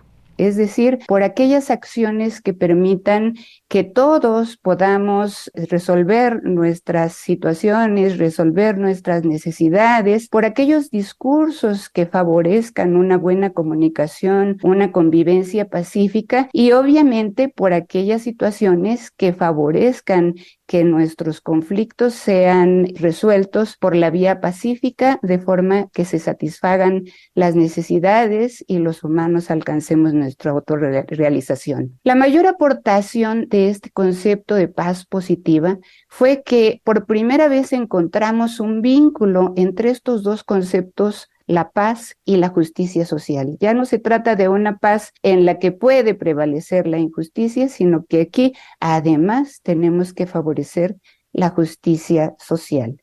es 0.48 0.56
decir, 0.56 1.00
por 1.08 1.24
aquellas 1.24 1.70
acciones 1.70 2.42
que 2.42 2.54
permitan 2.54 3.36
que 3.68 3.84
todos 3.84 4.58
podamos 4.58 5.52
resolver 5.54 6.44
nuestras 6.44 7.14
situaciones, 7.14 8.18
resolver 8.18 8.78
nuestras 8.78 9.24
necesidades, 9.24 10.28
por 10.28 10.46
aquellos 10.46 10.90
discursos 10.90 11.90
que 11.90 12.06
favorezcan 12.06 12.96
una 12.96 13.18
buena 13.18 13.52
comunicación, 13.52 14.58
una 14.64 14.92
convivencia 14.92 15.70
pacífica 15.70 16.50
y 16.54 16.72
obviamente 16.72 17.48
por 17.48 17.74
aquellas 17.74 18.24
situaciones 18.24 19.12
que 19.12 19.34
favorezcan 19.34 20.36
que 20.72 20.86
nuestros 20.86 21.42
conflictos 21.42 22.14
sean 22.14 22.88
resueltos 22.96 23.76
por 23.76 23.94
la 23.94 24.10
vía 24.10 24.40
pacífica 24.40 25.20
de 25.22 25.38
forma 25.38 25.90
que 25.92 26.06
se 26.06 26.18
satisfagan 26.18 27.04
las 27.34 27.58
necesidades 27.58 28.64
y 28.70 28.78
los 28.78 29.04
humanos 29.04 29.52
alcancemos 29.52 30.14
nuestra 30.14 30.52
autorrealización. 30.52 32.00
La 32.06 32.16
mayor 32.16 32.48
aportación 32.48 33.50
de 33.50 33.68
este 33.68 33.90
concepto 33.90 34.56
de 34.56 34.70
paz 34.70 35.06
positiva 35.06 35.78
fue 36.08 36.42
que 36.42 36.80
por 36.86 37.06
primera 37.06 37.50
vez 37.50 37.74
encontramos 37.74 38.62
un 38.62 38.82
vínculo 38.82 39.52
entre 39.58 39.90
estos 39.90 40.24
dos 40.24 40.46
conceptos 40.46 41.28
la 41.52 41.72
paz 41.72 42.16
y 42.26 42.38
la 42.38 42.50
justicia 42.50 43.06
social. 43.06 43.58
Ya 43.60 43.74
no 43.74 43.86
se 43.86 44.00
trata 44.00 44.36
de 44.36 44.48
una 44.48 44.78
paz 44.78 45.14
en 45.22 45.46
la 45.46 45.60
que 45.60 45.72
puede 45.72 46.16
prevalecer 46.16 46.88
la 46.88 46.98
injusticia, 46.98 47.68
sino 47.68 48.06
que 48.06 48.22
aquí 48.22 48.54
además 48.80 49.60
tenemos 49.62 50.14
que 50.14 50.28
favorecer 50.28 50.98
la 51.34 51.50
justicia 51.50 52.36
social. 52.40 53.02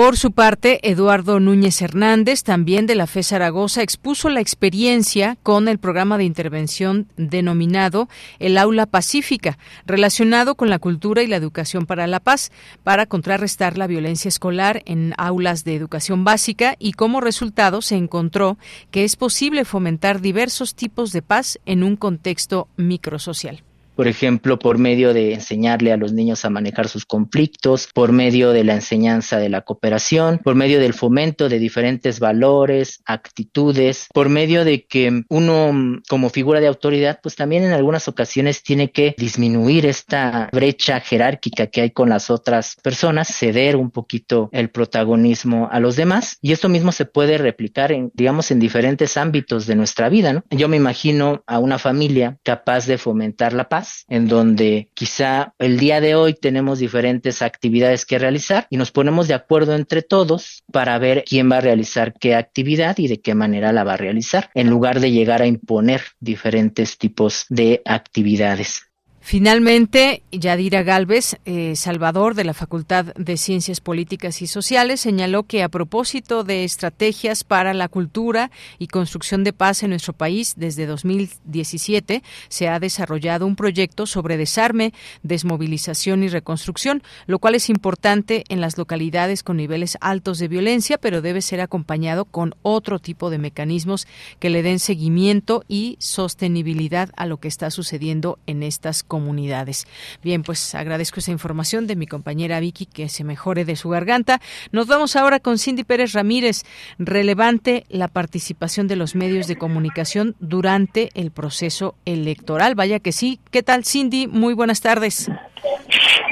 Por 0.00 0.16
su 0.16 0.32
parte, 0.32 0.80
Eduardo 0.90 1.40
Núñez 1.40 1.82
Hernández, 1.82 2.42
también 2.42 2.86
de 2.86 2.94
la 2.94 3.06
FE 3.06 3.22
Zaragoza, 3.22 3.82
expuso 3.82 4.30
la 4.30 4.40
experiencia 4.40 5.36
con 5.42 5.68
el 5.68 5.78
programa 5.78 6.16
de 6.16 6.24
intervención 6.24 7.06
denominado 7.18 8.08
El 8.38 8.56
Aula 8.56 8.86
Pacífica, 8.86 9.58
relacionado 9.84 10.54
con 10.54 10.70
la 10.70 10.78
cultura 10.78 11.22
y 11.22 11.26
la 11.26 11.36
educación 11.36 11.84
para 11.84 12.06
la 12.06 12.18
paz, 12.18 12.50
para 12.82 13.04
contrarrestar 13.04 13.76
la 13.76 13.86
violencia 13.86 14.30
escolar 14.30 14.80
en 14.86 15.12
aulas 15.18 15.64
de 15.64 15.74
educación 15.74 16.24
básica 16.24 16.76
y 16.78 16.92
como 16.92 17.20
resultado 17.20 17.82
se 17.82 17.96
encontró 17.96 18.56
que 18.90 19.04
es 19.04 19.16
posible 19.16 19.66
fomentar 19.66 20.22
diversos 20.22 20.74
tipos 20.74 21.12
de 21.12 21.20
paz 21.20 21.58
en 21.66 21.82
un 21.82 21.96
contexto 21.96 22.68
microsocial 22.78 23.64
por 24.00 24.08
ejemplo, 24.08 24.58
por 24.58 24.78
medio 24.78 25.12
de 25.12 25.34
enseñarle 25.34 25.92
a 25.92 25.98
los 25.98 26.14
niños 26.14 26.46
a 26.46 26.48
manejar 26.48 26.88
sus 26.88 27.04
conflictos, 27.04 27.90
por 27.92 28.12
medio 28.12 28.52
de 28.52 28.64
la 28.64 28.72
enseñanza 28.72 29.36
de 29.36 29.50
la 29.50 29.60
cooperación, 29.60 30.40
por 30.42 30.54
medio 30.54 30.80
del 30.80 30.94
fomento 30.94 31.50
de 31.50 31.58
diferentes 31.58 32.18
valores, 32.18 33.02
actitudes, 33.04 34.06
por 34.14 34.30
medio 34.30 34.64
de 34.64 34.86
que 34.86 35.24
uno 35.28 36.00
como 36.08 36.30
figura 36.30 36.60
de 36.60 36.68
autoridad, 36.68 37.20
pues 37.22 37.36
también 37.36 37.62
en 37.62 37.72
algunas 37.72 38.08
ocasiones 38.08 38.62
tiene 38.62 38.90
que 38.90 39.14
disminuir 39.18 39.84
esta 39.84 40.48
brecha 40.50 41.00
jerárquica 41.00 41.66
que 41.66 41.82
hay 41.82 41.90
con 41.90 42.08
las 42.08 42.30
otras 42.30 42.76
personas, 42.82 43.28
ceder 43.28 43.76
un 43.76 43.90
poquito 43.90 44.48
el 44.52 44.70
protagonismo 44.70 45.68
a 45.70 45.78
los 45.78 45.96
demás 45.96 46.38
y 46.40 46.52
esto 46.52 46.70
mismo 46.70 46.90
se 46.92 47.04
puede 47.04 47.36
replicar 47.36 47.92
en, 47.92 48.10
digamos, 48.14 48.50
en 48.50 48.60
diferentes 48.60 49.18
ámbitos 49.18 49.66
de 49.66 49.76
nuestra 49.76 50.08
vida. 50.08 50.42
Yo 50.48 50.68
me 50.68 50.78
imagino 50.78 51.42
a 51.46 51.58
una 51.58 51.78
familia 51.78 52.38
capaz 52.42 52.86
de 52.86 52.96
fomentar 52.96 53.52
la 53.52 53.68
paz, 53.68 53.89
en 54.08 54.28
donde 54.28 54.88
quizá 54.94 55.54
el 55.58 55.78
día 55.78 56.00
de 56.00 56.14
hoy 56.14 56.34
tenemos 56.34 56.78
diferentes 56.78 57.42
actividades 57.42 58.04
que 58.06 58.18
realizar 58.18 58.66
y 58.70 58.76
nos 58.76 58.90
ponemos 58.90 59.28
de 59.28 59.34
acuerdo 59.34 59.74
entre 59.74 60.02
todos 60.02 60.64
para 60.72 60.98
ver 60.98 61.24
quién 61.26 61.50
va 61.50 61.58
a 61.58 61.60
realizar 61.62 62.14
qué 62.18 62.34
actividad 62.34 62.98
y 62.98 63.08
de 63.08 63.20
qué 63.20 63.34
manera 63.34 63.72
la 63.72 63.84
va 63.84 63.94
a 63.94 63.98
realizar, 63.98 64.50
en 64.54 64.68
lugar 64.68 65.00
de 65.00 65.10
llegar 65.10 65.42
a 65.42 65.46
imponer 65.46 66.02
diferentes 66.20 66.98
tipos 66.98 67.46
de 67.48 67.82
actividades. 67.84 68.89
Finalmente, 69.22 70.22
Yadira 70.32 70.82
Galvez, 70.82 71.36
eh, 71.44 71.76
Salvador 71.76 72.34
de 72.34 72.42
la 72.42 72.54
Facultad 72.54 73.04
de 73.14 73.36
Ciencias 73.36 73.80
Políticas 73.80 74.40
y 74.42 74.46
Sociales, 74.46 75.00
señaló 75.00 75.44
que 75.44 75.62
a 75.62 75.68
propósito 75.68 76.42
de 76.42 76.64
estrategias 76.64 77.44
para 77.44 77.74
la 77.74 77.88
cultura 77.88 78.50
y 78.78 78.88
construcción 78.88 79.44
de 79.44 79.52
paz 79.52 79.82
en 79.82 79.90
nuestro 79.90 80.14
país, 80.14 80.54
desde 80.56 80.86
2017 80.86 82.22
se 82.48 82.68
ha 82.68 82.80
desarrollado 82.80 83.46
un 83.46 83.56
proyecto 83.56 84.06
sobre 84.06 84.36
desarme, 84.36 84.94
desmovilización 85.22 86.24
y 86.24 86.28
reconstrucción, 86.28 87.02
lo 87.26 87.38
cual 87.38 87.54
es 87.54 87.68
importante 87.68 88.44
en 88.48 88.60
las 88.60 88.78
localidades 88.78 89.42
con 89.42 89.58
niveles 89.58 89.98
altos 90.00 90.38
de 90.38 90.48
violencia, 90.48 90.98
pero 90.98 91.20
debe 91.20 91.42
ser 91.42 91.60
acompañado 91.60 92.24
con 92.24 92.54
otro 92.62 92.98
tipo 92.98 93.30
de 93.30 93.38
mecanismos 93.38 94.08
que 94.38 94.50
le 94.50 94.62
den 94.62 94.78
seguimiento 94.78 95.62
y 95.68 95.96
sostenibilidad 96.00 97.10
a 97.16 97.26
lo 97.26 97.38
que 97.38 97.48
está 97.48 97.70
sucediendo 97.70 98.38
en 98.46 98.62
estas 98.62 99.04
comunidades. 99.10 99.86
Bien, 100.22 100.44
pues 100.44 100.74
agradezco 100.74 101.18
esa 101.18 101.32
información 101.32 101.88
de 101.88 101.96
mi 101.96 102.06
compañera 102.06 102.60
Vicky, 102.60 102.86
que 102.86 103.08
se 103.08 103.24
mejore 103.24 103.64
de 103.64 103.74
su 103.74 103.88
garganta. 103.90 104.40
Nos 104.70 104.86
vamos 104.86 105.16
ahora 105.16 105.40
con 105.40 105.58
Cindy 105.58 105.82
Pérez 105.82 106.12
Ramírez. 106.12 106.62
Relevante 106.98 107.84
la 107.88 108.06
participación 108.06 108.86
de 108.86 108.96
los 108.96 109.16
medios 109.16 109.48
de 109.48 109.56
comunicación 109.56 110.36
durante 110.38 111.10
el 111.14 111.32
proceso 111.32 111.96
electoral. 112.04 112.76
Vaya 112.76 113.00
que 113.00 113.10
sí. 113.10 113.40
¿Qué 113.50 113.64
tal, 113.64 113.84
Cindy? 113.84 114.28
Muy 114.28 114.54
buenas 114.54 114.80
tardes. 114.80 115.28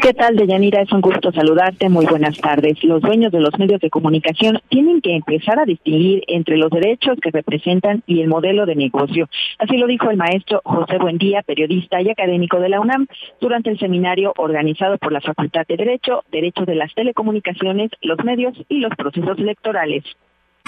¿Qué 0.00 0.14
tal, 0.14 0.36
Deyanira? 0.36 0.80
Es 0.80 0.92
un 0.92 1.00
gusto 1.00 1.32
saludarte. 1.32 1.88
Muy 1.88 2.06
buenas 2.06 2.38
tardes. 2.38 2.82
Los 2.84 3.02
dueños 3.02 3.32
de 3.32 3.40
los 3.40 3.58
medios 3.58 3.80
de 3.80 3.90
comunicación 3.90 4.60
tienen 4.68 5.00
que 5.00 5.16
empezar 5.16 5.58
a 5.58 5.64
distinguir 5.64 6.22
entre 6.28 6.56
los 6.56 6.70
derechos 6.70 7.18
que 7.20 7.32
representan 7.32 8.04
y 8.06 8.20
el 8.20 8.28
modelo 8.28 8.64
de 8.64 8.76
negocio. 8.76 9.28
Así 9.58 9.76
lo 9.76 9.88
dijo 9.88 10.08
el 10.10 10.16
maestro 10.16 10.62
José 10.64 10.98
Buendía, 10.98 11.42
periodista 11.42 12.00
y 12.00 12.10
académico 12.10 12.60
de 12.60 12.68
la 12.68 12.80
UNAM, 12.80 13.08
durante 13.40 13.70
el 13.70 13.78
seminario 13.78 14.32
organizado 14.36 14.98
por 14.98 15.10
la 15.10 15.20
Facultad 15.20 15.66
de 15.66 15.76
Derecho, 15.76 16.22
Derecho 16.30 16.64
de 16.64 16.76
las 16.76 16.94
Telecomunicaciones, 16.94 17.90
los 18.00 18.22
medios 18.24 18.54
y 18.68 18.78
los 18.78 18.94
procesos 18.96 19.36
electorales. 19.38 20.04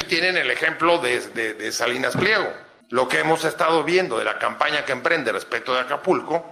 Tienen 0.08 0.36
el 0.36 0.50
ejemplo 0.50 0.98
de, 0.98 1.70
Salinas 1.70 2.16
Pliego. 2.16 2.48
Lo 2.90 3.06
que 3.06 3.20
hemos 3.20 3.44
estado 3.44 3.84
viendo 3.84 4.18
de 4.18 4.24
la 4.24 4.38
campaña 4.38 4.84
que 4.84 4.92
emprende 4.92 5.30
respecto 5.30 5.72
de 5.72 5.80
Acapulco 5.80 6.44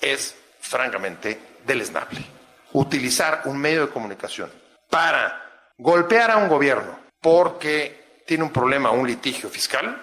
es, 0.00 0.38
francamente, 0.60 1.51
deleznable. 1.66 2.24
Utilizar 2.72 3.42
un 3.44 3.58
medio 3.58 3.86
de 3.86 3.92
comunicación 3.92 4.50
para 4.88 5.70
golpear 5.78 6.30
a 6.30 6.36
un 6.38 6.48
gobierno 6.48 6.98
porque 7.20 8.22
tiene 8.26 8.44
un 8.44 8.50
problema, 8.50 8.90
un 8.90 9.06
litigio 9.06 9.48
fiscal, 9.48 10.00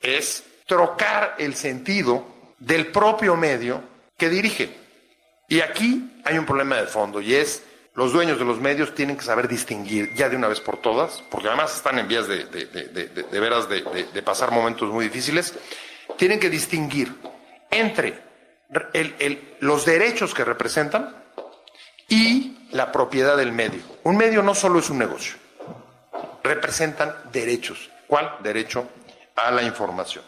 es 0.00 0.44
trocar 0.66 1.36
el 1.38 1.54
sentido 1.54 2.26
del 2.58 2.88
propio 2.88 3.36
medio 3.36 3.82
que 4.16 4.28
dirige. 4.28 4.76
Y 5.48 5.60
aquí 5.60 6.20
hay 6.24 6.38
un 6.38 6.46
problema 6.46 6.76
de 6.76 6.86
fondo 6.86 7.20
y 7.20 7.34
es 7.34 7.62
los 7.94 8.12
dueños 8.12 8.38
de 8.38 8.44
los 8.44 8.58
medios 8.58 8.94
tienen 8.94 9.16
que 9.16 9.24
saber 9.24 9.48
distinguir 9.48 10.14
ya 10.14 10.28
de 10.28 10.36
una 10.36 10.48
vez 10.48 10.60
por 10.60 10.78
todas, 10.78 11.22
porque 11.30 11.48
además 11.48 11.76
están 11.76 11.98
en 11.98 12.08
vías 12.08 12.26
de, 12.26 12.46
de 12.46 13.40
veras 13.40 13.68
de, 13.68 14.22
pasar 14.22 14.50
momentos 14.50 14.90
muy 14.90 15.06
difíciles, 15.06 15.54
tienen 16.16 16.40
que 16.40 16.48
distinguir 16.48 17.14
entre 17.70 18.18
los 19.60 19.84
derechos 19.84 20.34
que 20.34 20.44
representan 20.44 21.14
y 22.08 22.56
la 22.72 22.90
propiedad 22.92 23.36
del 23.36 23.52
medio. 23.52 23.80
Un 24.04 24.16
medio 24.16 24.42
no 24.42 24.54
solo 24.54 24.78
es 24.78 24.90
un 24.90 24.98
negocio, 24.98 25.36
representan 26.42 27.10
derechos. 27.32 27.90
¿Cuál? 28.06 28.30
Derecho 28.42 28.88
a 29.36 29.50
la 29.50 29.62
información. 29.62 30.24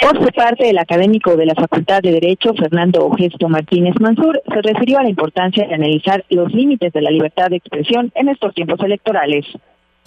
Por 0.00 0.16
su 0.22 0.30
parte, 0.32 0.70
el 0.70 0.78
académico 0.78 1.34
de 1.36 1.46
la 1.46 1.54
Facultad 1.54 2.02
de 2.02 2.12
Derecho, 2.12 2.54
Fernando 2.54 3.10
Gesto 3.16 3.48
Martínez 3.48 3.94
Mansur, 3.98 4.40
se 4.46 4.62
refirió 4.62 4.98
a 4.98 5.02
la 5.02 5.08
importancia 5.08 5.66
de 5.66 5.74
analizar 5.74 6.24
los 6.28 6.52
límites 6.52 6.92
de 6.92 7.02
la 7.02 7.10
libertad 7.10 7.48
de 7.48 7.56
expresión 7.56 8.12
en 8.14 8.28
estos 8.28 8.54
tiempos 8.54 8.78
electorales. 8.80 9.46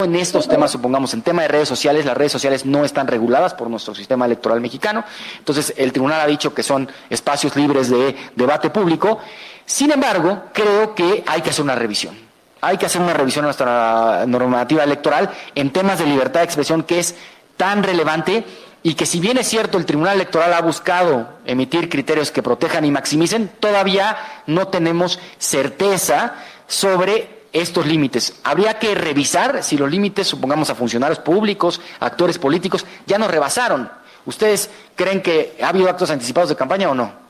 En 0.03 0.15
estos 0.15 0.48
temas, 0.48 0.72
supongamos, 0.72 1.13
en 1.13 1.22
tema 1.22 1.43
de 1.43 1.48
redes 1.48 1.70
sociales, 1.70 2.05
las 2.05 2.17
redes 2.17 2.31
sociales 2.31 2.65
no 2.65 2.84
están 2.84 3.08
reguladas 3.08 3.53
por 3.53 3.70
nuestro 3.70 3.93
sistema 3.93 4.25
electoral 4.25 4.60
mexicano. 4.60 5.03
Entonces, 5.38 5.74
el 5.77 5.91
tribunal 5.91 6.22
ha 6.22 6.25
dicho 6.25 6.53
que 6.53 6.63
son 6.63 6.89
espacios 7.10 7.55
libres 7.55 7.89
de 7.89 8.15
debate 8.36 8.72
público. 8.72 9.20
Sin 9.65 9.91
embargo, 9.91 10.46
creo 10.53 10.96
que 10.96 11.24
hay 11.27 11.41
que 11.41 11.51
hacer 11.51 11.63
una 11.63 11.75
revisión. 11.75 12.17
Hay 12.62 12.77
que 12.77 12.88
hacer 12.88 13.01
una 13.01 13.13
revisión 13.13 13.46
a 13.46 13.48
nuestra 13.48 14.25
normativa 14.25 14.84
electoral 14.84 15.29
en 15.53 15.72
temas 15.72 16.00
de 16.00 16.05
libertad 16.05 16.39
de 16.39 16.46
expresión 16.46 16.84
que 16.84 17.00
es 17.00 17.15
tan 17.55 17.84
relevante 17.84 18.43
y 18.84 18.96
que 18.96 19.05
si 19.05 19.20
bien 19.20 19.38
es 19.38 19.48
cierto 19.48 19.77
el 19.77 19.86
Tribunal 19.86 20.15
Electoral 20.15 20.53
ha 20.53 20.62
buscado 20.62 21.29
emitir 21.46 21.89
criterios 21.89 22.31
que 22.31 22.41
protejan 22.41 22.86
y 22.86 22.91
maximicen, 22.91 23.51
todavía 23.60 24.17
no 24.48 24.67
tenemos 24.70 25.20
certeza 25.38 26.36
sobre 26.67 27.40
estos 27.53 27.86
límites. 27.86 28.41
Habría 28.43 28.79
que 28.79 28.96
revisar 28.96 29.63
si 29.63 29.77
los 29.77 29.89
límites, 29.89 30.27
supongamos 30.27 30.70
a 30.70 30.75
funcionarios 30.75 31.20
públicos, 31.20 31.81
actores 32.00 32.38
políticos, 32.38 32.86
ya 33.05 33.17
nos 33.17 33.31
rebasaron. 33.31 33.89
¿Ustedes 34.25 34.70
creen 34.96 35.22
que 35.22 35.53
ha 35.62 35.70
habido 35.70 35.89
actos 35.89 36.12
anticipados 36.12 36.50
de 36.50 36.55
campaña 36.55 36.89
o 36.89 36.96
no? 36.96 37.22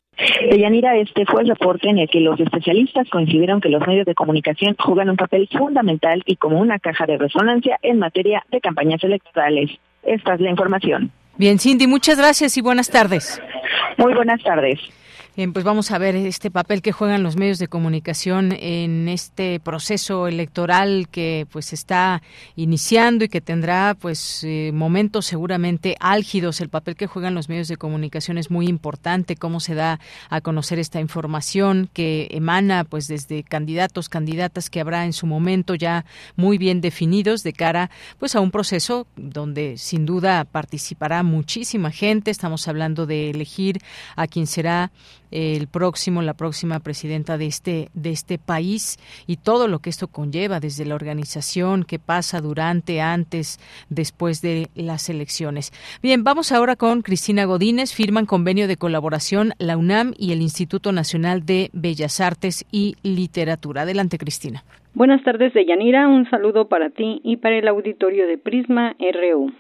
Deyanira, 0.50 0.98
este 0.98 1.26
fue 1.26 1.42
el 1.42 1.48
reporte 1.48 1.90
en 1.90 1.98
el 1.98 2.10
que 2.10 2.20
los 2.20 2.40
especialistas 2.40 3.10
coincidieron 3.10 3.62
que 3.62 3.70
los 3.70 3.86
medios 3.88 4.06
de 4.06 4.14
comunicación 4.14 4.76
juegan 4.78 5.10
un 5.10 5.16
papel 5.16 5.48
fundamental 5.52 6.22
y 6.26 6.36
como 6.36 6.60
una 6.60 6.80
caja 6.80 7.06
de 7.06 7.18
resonancia 7.18 7.80
en 7.82 8.00
materia 8.00 8.44
de 8.52 8.62
campañas 8.62 9.04
electorales. 9.04 9.72
Esta 10.04 10.36
es 10.36 10.42
la 10.42 10.50
información. 10.50 11.12
Bien, 11.38 11.58
Cindy, 11.60 11.88
muchas 11.88 12.18
gracias 12.18 12.58
y 12.58 12.62
buenas 12.62 12.90
tardes. 12.90 13.42
Muy 13.98 14.14
buenas 14.14 14.44
tardes. 14.44 14.80
Bien, 15.34 15.54
pues 15.54 15.64
vamos 15.64 15.92
a 15.92 15.98
ver 15.98 16.18
este 16.18 16.52
papel 16.52 16.82
que 16.82 16.92
juegan 16.92 17.24
los 17.24 17.38
medios 17.38 17.58
de 17.58 17.70
comunicación 17.70 18.52
en 18.52 19.08
este 19.08 19.62
proceso 19.62 20.28
electoral 20.28 21.08
que 21.10 21.48
pues 21.50 21.72
está 21.72 22.22
iniciando 22.58 23.24
y 23.24 23.30
que 23.30 23.40
tendrá 23.40 23.96
pues 23.98 24.44
eh, 24.44 24.72
momentos 24.74 25.26
seguramente 25.26 25.96
álgidos. 26.02 26.60
El 26.60 26.68
papel 26.68 26.98
que 26.98 27.08
juegan 27.08 27.34
los 27.34 27.48
medios 27.48 27.70
de 27.70 27.78
comunicación 27.78 28.38
es 28.38 28.52
muy 28.52 28.68
importante, 28.68 29.38
cómo 29.38 29.62
se 29.62 29.74
da 29.74 30.02
a 30.30 30.42
conocer 30.42 30.80
esta 30.80 31.00
información 31.00 31.90
que 31.94 32.28
emana 32.32 32.84
pues 32.84 33.08
desde 33.08 33.44
candidatos, 33.44 34.10
candidatas 34.10 34.70
que 34.70 34.82
habrá 34.82 35.06
en 35.06 35.14
su 35.14 35.28
momento 35.28 35.76
ya 35.76 36.04
muy 36.36 36.58
bien 36.58 36.82
definidos 36.82 37.42
de 37.44 37.54
cara 37.54 37.90
pues 38.20 38.36
a 38.36 38.42
un 38.42 38.52
proceso 38.52 39.08
donde 39.16 39.78
sin 39.78 40.06
duda 40.06 40.44
participará 40.44 41.24
muchísima 41.24 41.90
gente. 41.90 42.32
Estamos 42.32 42.68
hablando 42.68 43.06
de 43.06 43.30
elegir 43.30 43.80
a 44.18 44.28
quien 44.28 44.46
será 44.46 44.92
el 45.32 45.68
próximo, 45.68 46.22
la 46.22 46.34
próxima 46.34 46.80
presidenta 46.80 47.38
de 47.38 47.48
este, 47.48 47.90
de 47.94 48.12
este 48.12 48.38
país 48.38 48.98
y 49.28 49.38
todo 49.38 49.68
lo 49.68 49.80
que 49.80 49.90
esto 49.90 50.08
conlleva, 50.08 50.60
desde 50.60 50.86
la 50.86 50.96
organización, 50.96 51.84
que 51.84 52.00
pasa 52.00 52.42
durante, 52.42 53.02
antes, 53.02 53.60
después 53.90 54.42
de 54.42 54.68
las 54.76 55.10
elecciones. 55.10 55.72
Bien, 56.02 56.24
vamos 56.24 56.52
ahora 56.52 56.76
con 56.76 57.02
Cristina 57.02 57.46
Godínez. 57.46 57.94
Firman 57.94 58.26
convenio 58.26 58.68
de 58.68 58.78
colaboración 58.78 59.54
la 59.58 59.78
UNAM 59.78 60.14
y 60.18 60.34
el 60.34 60.42
Instituto 60.42 60.92
Nacional 60.92 61.46
de 61.46 61.70
Bellas 61.74 62.20
Artes 62.20 62.66
y 62.72 62.96
Literatura. 63.04 63.84
Adelante, 63.84 64.18
Cristina. 64.18 64.64
Buenas 64.94 65.24
tardes, 65.24 65.54
Deyanira. 65.54 66.08
Un 66.08 66.30
saludo 66.30 66.68
para 66.68 66.90
ti 66.90 67.22
y 67.24 67.38
para 67.38 67.58
el 67.58 67.68
auditorio 67.68 68.28
de 68.28 68.38
Prisma 68.38 68.96
RU. 69.00 69.52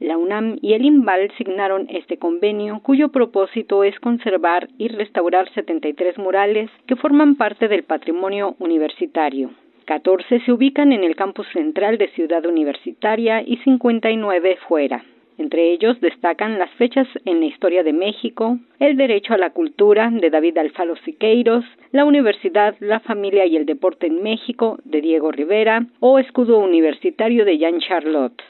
La 0.00 0.16
UNAM 0.16 0.56
y 0.62 0.72
el 0.72 0.86
IMBAL 0.86 1.30
signaron 1.36 1.86
este 1.90 2.16
convenio, 2.16 2.80
cuyo 2.82 3.10
propósito 3.10 3.84
es 3.84 4.00
conservar 4.00 4.68
y 4.78 4.88
restaurar 4.88 5.52
73 5.52 6.16
murales 6.16 6.70
que 6.86 6.96
forman 6.96 7.36
parte 7.36 7.68
del 7.68 7.82
patrimonio 7.82 8.56
universitario. 8.58 9.50
14 9.84 10.40
se 10.40 10.52
ubican 10.52 10.92
en 10.92 11.04
el 11.04 11.16
campus 11.16 11.46
central 11.52 11.98
de 11.98 12.08
Ciudad 12.12 12.46
Universitaria 12.46 13.42
y 13.42 13.58
59 13.58 14.56
fuera. 14.66 15.04
Entre 15.36 15.70
ellos 15.70 16.00
destacan 16.00 16.58
las 16.58 16.70
fechas 16.72 17.06
en 17.26 17.40
la 17.40 17.46
historia 17.46 17.82
de 17.82 17.92
México, 17.92 18.58
el 18.78 18.96
derecho 18.96 19.34
a 19.34 19.38
la 19.38 19.50
cultura 19.50 20.10
de 20.10 20.30
David 20.30 20.56
Alfalo 20.56 20.96
Siqueiros, 21.04 21.64
la 21.92 22.06
universidad, 22.06 22.74
la 22.80 23.00
familia 23.00 23.44
y 23.44 23.56
el 23.56 23.66
deporte 23.66 24.06
en 24.06 24.22
México 24.22 24.78
de 24.84 25.02
Diego 25.02 25.30
Rivera 25.30 25.84
o 25.98 26.18
escudo 26.18 26.58
universitario 26.58 27.44
de 27.44 27.58
Jean 27.58 27.80
Charlotte. 27.80 28.42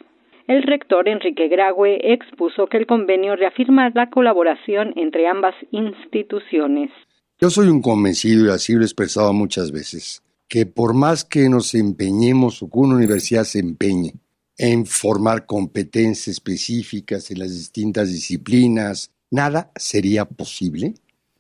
El 0.47 0.63
rector 0.63 1.09
Enrique 1.09 1.49
Graue 1.49 2.13
expuso 2.13 2.67
que 2.67 2.77
el 2.77 2.87
convenio 2.87 3.37
reafirma 3.37 3.91
la 3.91 4.11
colaboración 4.11 4.93
entre 4.97 5.27
ambas 5.29 5.55
instituciones. 5.71 6.91
Yo 7.41 7.51
soy 7.51 7.69
un 7.69 7.81
convencido, 7.81 8.47
y 8.47 8.51
así 8.51 8.75
lo 8.75 8.83
he 8.83 8.85
expresado 8.85 9.33
muchas 9.33 9.73
veces, 9.73 10.23
que 10.49 10.67
por 10.67 10.95
más 10.95 11.25
que 11.25 11.49
nos 11.49 11.75
empeñemos 11.75 12.63
o 12.63 12.69
que 12.69 12.79
una 12.79 12.97
universidad 12.97 13.45
se 13.45 13.61
empeñe 13.61 14.15
en 14.59 14.85
formar 14.85 15.47
competencias 15.47 16.29
específicas 16.29 17.31
en 17.31 17.39
las 17.39 17.51
distintas 17.51 18.09
disciplinas, 18.13 19.11
nada 19.31 19.71
sería 19.77 20.27
posible 20.27 20.95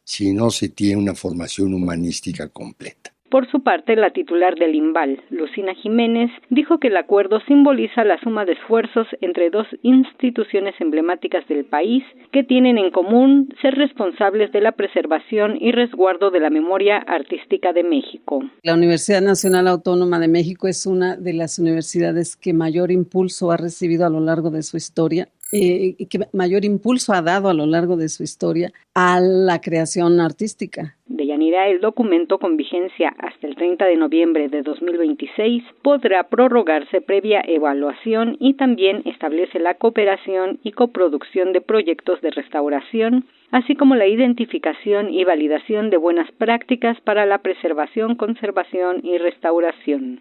si 0.04 0.32
no 0.32 0.50
se 0.50 0.70
tiene 0.70 1.02
una 1.02 1.14
formación 1.14 1.74
humanística 1.74 2.48
completa. 2.48 3.12
Por 3.30 3.48
su 3.48 3.62
parte, 3.62 3.94
la 3.94 4.10
titular 4.10 4.56
del 4.56 4.74
IMBAL, 4.74 5.22
Lucina 5.30 5.72
Jiménez, 5.74 6.32
dijo 6.48 6.78
que 6.78 6.88
el 6.88 6.96
acuerdo 6.96 7.38
simboliza 7.46 8.02
la 8.02 8.20
suma 8.20 8.44
de 8.44 8.54
esfuerzos 8.54 9.06
entre 9.20 9.50
dos 9.50 9.68
instituciones 9.82 10.74
emblemáticas 10.80 11.46
del 11.46 11.64
país 11.64 12.02
que 12.32 12.42
tienen 12.42 12.76
en 12.76 12.90
común 12.90 13.54
ser 13.62 13.76
responsables 13.76 14.50
de 14.50 14.60
la 14.60 14.72
preservación 14.72 15.56
y 15.60 15.70
resguardo 15.70 16.32
de 16.32 16.40
la 16.40 16.50
memoria 16.50 16.98
artística 16.98 17.72
de 17.72 17.84
México. 17.84 18.42
La 18.64 18.74
Universidad 18.74 19.22
Nacional 19.22 19.68
Autónoma 19.68 20.18
de 20.18 20.26
México 20.26 20.66
es 20.66 20.84
una 20.84 21.16
de 21.16 21.32
las 21.32 21.60
universidades 21.60 22.34
que 22.34 22.52
mayor 22.52 22.90
impulso 22.90 23.52
ha 23.52 23.56
recibido 23.56 24.06
a 24.06 24.10
lo 24.10 24.18
largo 24.18 24.50
de 24.50 24.64
su 24.64 24.76
historia 24.76 25.28
eh, 25.52 25.96
y 25.98 26.06
que 26.06 26.20
mayor 26.32 26.64
impulso 26.64 27.12
ha 27.12 27.22
dado 27.22 27.48
a 27.48 27.54
lo 27.54 27.66
largo 27.66 27.96
de 27.96 28.08
su 28.08 28.22
historia 28.22 28.72
a 28.94 29.18
la 29.20 29.60
creación 29.60 30.20
artística. 30.20 30.96
De 31.06 31.26
Yanira, 31.50 31.68
el 31.68 31.80
documento 31.80 32.38
con 32.38 32.56
vigencia 32.56 33.14
hasta 33.18 33.46
el 33.46 33.56
30 33.56 33.84
de 33.84 33.96
noviembre 33.96 34.48
de 34.48 34.62
2026 34.62 35.64
podrá 35.82 36.24
prorrogarse 36.24 37.00
previa 37.00 37.42
evaluación 37.46 38.36
y 38.38 38.54
también 38.54 39.02
establece 39.04 39.58
la 39.58 39.74
cooperación 39.74 40.58
y 40.62 40.72
coproducción 40.72 41.52
de 41.52 41.60
proyectos 41.60 42.20
de 42.20 42.30
restauración, 42.30 43.24
así 43.50 43.74
como 43.74 43.96
la 43.96 44.06
identificación 44.06 45.12
y 45.12 45.24
validación 45.24 45.90
de 45.90 45.96
buenas 45.96 46.30
prácticas 46.32 47.00
para 47.00 47.26
la 47.26 47.38
preservación, 47.38 48.14
conservación 48.14 49.00
y 49.02 49.18
restauración. 49.18 50.20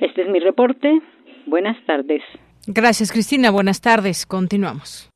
Este 0.00 0.22
es 0.22 0.28
mi 0.28 0.40
reporte. 0.40 1.00
Buenas 1.46 1.76
tardes. 1.86 2.22
Gracias, 2.66 3.12
Cristina. 3.12 3.50
Buenas 3.50 3.80
tardes. 3.80 4.26
Continuamos. 4.26 5.10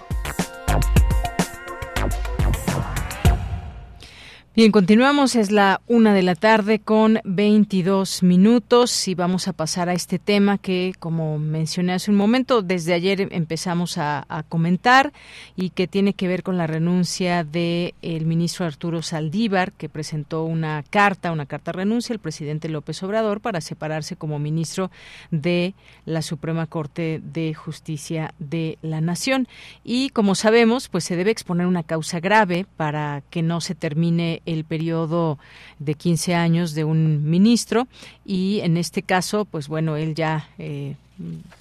Bien, 4.56 4.72
continuamos, 4.72 5.36
es 5.36 5.52
la 5.52 5.82
una 5.86 6.14
de 6.14 6.24
la 6.24 6.34
tarde 6.34 6.80
con 6.80 7.20
22 7.26 8.24
minutos 8.24 9.10
y 9.10 9.14
vamos 9.14 9.50
a 9.50 9.54
pasar 9.54 9.90
a 9.90 9.94
este 9.94 10.18
tema 10.18 10.58
que, 10.58 10.94
como 10.98 11.38
mencioné 11.38 11.92
hace 11.92 12.10
un 12.10 12.16
momento, 12.16 12.62
desde 12.62 12.94
ayer 12.94 13.28
empezamos 13.32 13.98
a, 13.98 14.26
comentar 14.48 15.12
y 15.58 15.72
que 15.72 15.88
tiene 15.88 16.14
que 16.14 16.30
ver 16.30 16.42
con 16.42 16.58
la 16.58 16.68
renuncia 16.68 17.44
del 17.44 17.96
el 18.02 18.26
ministro 18.26 18.66
Arturo 18.66 19.02
Saldívar, 19.02 19.74
que 19.74 19.90
presentó 19.90 20.46
una 20.46 20.84
carta, 20.90 21.34
una 21.34 21.48
carta 21.48 21.74
renuncia 21.74 22.14
al 22.14 22.20
presidente 22.20 22.70
López 22.70 23.04
Obrador 23.04 23.42
para 23.42 23.60
separarse 23.60 24.16
como 24.16 24.40
ministro 24.40 24.90
de 25.32 25.74
la 26.06 26.22
Suprema 26.22 26.66
Corte 26.66 27.20
de 27.22 27.54
Justicia 27.54 28.34
de 28.40 28.78
la 28.82 29.02
Nación. 29.02 29.50
Y 29.84 30.12
como 30.12 30.34
sabemos, 30.34 30.88
pues 30.88 31.04
se 31.04 31.18
debe 31.18 31.32
exponer 31.32 31.68
una 31.68 31.84
causa 31.84 32.22
grave 32.22 32.66
para 32.78 33.22
que 33.30 33.42
no 33.42 33.60
se 33.60 33.76
termine 33.76 34.42
el 34.46 34.66
periodo 34.66 35.38
de 35.80 35.96
15 35.96 36.36
años 36.36 36.74
de 36.74 36.84
un 36.84 37.30
ministro 37.30 37.88
y 38.26 38.60
en 38.62 38.78
este 38.78 39.04
caso, 39.04 39.46
pues 39.46 39.68
bueno, 39.68 39.96
él 39.98 40.16
ya 40.16 40.50
eh, 40.58 40.96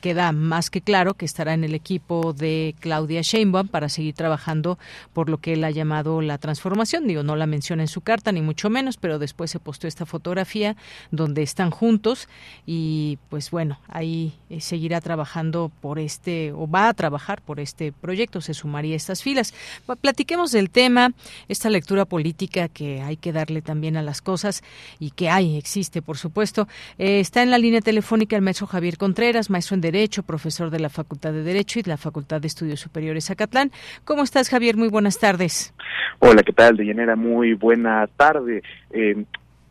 queda 0.00 0.32
más 0.32 0.70
que 0.70 0.80
claro 0.80 1.14
que 1.14 1.24
estará 1.24 1.54
en 1.54 1.64
el 1.64 1.74
equipo 1.74 2.32
de 2.32 2.74
Claudia 2.80 3.22
Sheinbaum 3.22 3.68
para 3.68 3.88
seguir 3.88 4.14
trabajando 4.14 4.78
por 5.12 5.28
lo 5.28 5.38
que 5.38 5.52
él 5.52 5.64
ha 5.64 5.70
llamado 5.70 6.20
la 6.20 6.38
transformación. 6.38 7.06
Digo, 7.06 7.22
no 7.22 7.36
la 7.36 7.46
menciona 7.46 7.82
en 7.82 7.88
su 7.88 8.00
carta, 8.00 8.32
ni 8.32 8.42
mucho 8.42 8.70
menos, 8.70 8.96
pero 8.96 9.18
después 9.18 9.50
se 9.50 9.60
postó 9.60 9.86
esta 9.86 10.06
fotografía 10.06 10.76
donde 11.10 11.42
están 11.42 11.70
juntos 11.70 12.28
y 12.66 13.18
pues 13.30 13.50
bueno, 13.50 13.78
ahí 13.88 14.34
eh, 14.50 14.60
seguirá 14.60 15.00
trabajando 15.00 15.70
por 15.80 15.98
este, 15.98 16.52
o 16.52 16.68
va 16.68 16.88
a 16.88 16.94
trabajar 16.94 17.40
por 17.40 17.60
este 17.60 17.92
proyecto, 17.92 18.40
se 18.40 18.54
sumaría 18.54 18.94
a 18.94 18.96
estas 18.96 19.22
filas. 19.22 19.54
Platiquemos 20.00 20.50
del 20.52 20.70
tema, 20.70 21.12
esta 21.48 21.70
lectura 21.70 22.04
política 22.04 22.68
que 22.68 23.02
hay 23.02 23.16
que 23.16 23.32
darle 23.32 23.62
también 23.62 23.96
a 23.96 24.02
las 24.02 24.20
cosas 24.20 24.62
y 24.98 25.10
que 25.10 25.30
hay, 25.30 25.56
existe, 25.56 26.02
por 26.02 26.18
supuesto. 26.18 26.68
Eh, 26.98 27.20
está 27.20 27.42
en 27.42 27.50
la 27.50 27.58
línea 27.58 27.80
telefónica 27.80 28.36
el 28.36 28.42
maestro 28.42 28.66
Javier 28.66 28.98
Contreras 28.98 29.43
maestro 29.50 29.74
en 29.74 29.80
Derecho, 29.80 30.22
profesor 30.22 30.70
de 30.70 30.80
la 30.80 30.88
Facultad 30.88 31.32
de 31.32 31.42
Derecho 31.42 31.78
y 31.78 31.82
de 31.82 31.90
la 31.90 31.96
Facultad 31.96 32.40
de 32.40 32.46
Estudios 32.46 32.80
Superiores 32.80 33.30
Acatlán. 33.30 33.70
¿Cómo 34.04 34.22
estás, 34.22 34.48
Javier? 34.48 34.76
Muy 34.76 34.88
buenas 34.88 35.18
tardes. 35.18 35.74
Hola, 36.18 36.42
¿qué 36.42 36.52
tal, 36.52 36.76
Deyanera? 36.76 37.16
Muy 37.16 37.54
buena 37.54 38.06
tarde. 38.16 38.62
Eh, 38.90 39.24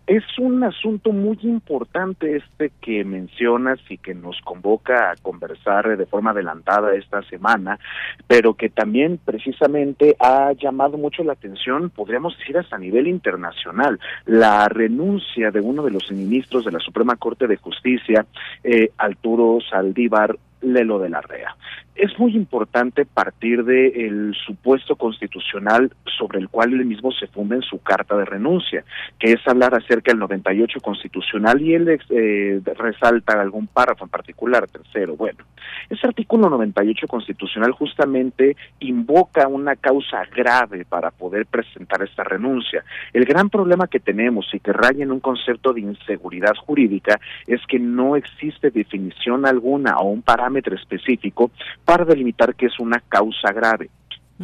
es 0.06 0.24
un 0.38 0.63
asunto 0.63 1.12
muy 1.12 1.38
importante 1.44 2.36
este 2.36 2.72
que 2.82 3.04
mencionas 3.06 3.80
y 3.89 3.98
que 3.98 4.13
nos 4.13 4.39
convoca 4.42 5.12
a 5.12 5.16
conversar 5.16 5.98
de 5.98 6.06
forma 6.06 6.32
adelantada 6.32 6.94
esta 6.94 7.22
semana, 7.24 7.80
pero 8.28 8.54
que 8.56 8.70
también 8.70 9.20
precisamente 9.24 10.16
ha 10.20 10.52
llamado 10.54 10.98
mucho 10.98 11.24
la 11.24 11.34
atención, 11.34 11.89
podríamos 11.89 12.38
decir 12.38 12.58
hasta 12.58 12.76
a 12.76 12.80
nivel 12.80 13.08
internacional, 13.08 14.00
la 14.26 14.68
renuncia 14.68 15.52
de 15.52 15.62
uno 15.62 15.84
de 15.84 15.92
los 15.92 16.12
ministros 16.12 16.66
de 16.66 16.72
la 16.72 16.80
Suprema 16.80 17.16
Corte 17.16 17.48
de 17.48 17.58
Justicia, 17.58 18.26
eh, 18.63 18.92
Arturo 18.98 19.60
Saldívar 19.70 20.38
Lelo 20.63 20.99
de 20.99 21.10
la 21.10 21.21
Rea 21.21 21.56
es 21.95 22.17
muy 22.17 22.36
importante 22.36 23.06
partir 23.06 23.63
del 23.63 24.34
supuesto 24.45 24.95
constitucional 24.95 25.91
sobre 26.17 26.39
el 26.39 26.49
cual 26.49 26.73
él 26.73 26.86
mismo 26.86 27.12
se 27.12 27.28
funda 27.28 27.56
en 27.56 27.62
su 27.62 27.80
carta 27.80 28.17
de 28.17 28.26
renuncia, 28.26 28.84
que 29.19 29.34
es 29.34 29.47
hablar 29.47 29.76
acerca 29.76 30.12
del 30.12 30.19
98 30.19 30.80
constitucional 30.82 31.62
y 31.62 31.76
él 31.76 31.99
eh, 32.10 32.62
resalta 32.78 33.39
algún 33.39 33.67
párrafo 33.67 34.06
en 34.06 34.10
particular, 34.10 34.67
tercero. 34.67 35.15
Bueno, 35.15 35.43
ese 35.89 36.08
artículo 36.08 36.49
98 36.49 37.08
constitucional 37.08 37.71
justamente 37.71 38.56
invoca 38.80 39.47
una 39.47 39.76
causa 39.76 40.23
grave 40.36 40.86
para 40.86 41.12
poder 41.12 41.45
presentar 41.45 42.02
esta 42.02 42.23
renuncia. 42.23 42.84
El 43.13 43.26
gran 43.26 43.49
problema 43.49 43.88
que 43.88 43.99
tenemos 43.99 44.47
y 44.54 44.60
que 44.60 44.73
raya 44.73 45.04
en 45.04 45.12
un 45.12 45.19
concepto 45.19 45.73
de 45.73 45.82
inseguridad 45.82 46.56
jurídica 46.56 47.19
es 47.45 47.62
que 47.67 47.80
no 47.80 48.15
existe 48.15 48.71
definición 48.71 49.45
alguna 49.45 49.97
o 49.97 50.10
un 50.10 50.23
parámetro 50.23 50.53
específico 50.62 51.52
para 51.86 52.06
delimitar 52.06 52.56
que 52.56 52.68
es 52.68 52.80
una 52.80 53.00
causa 53.00 53.52
grave. 53.52 53.89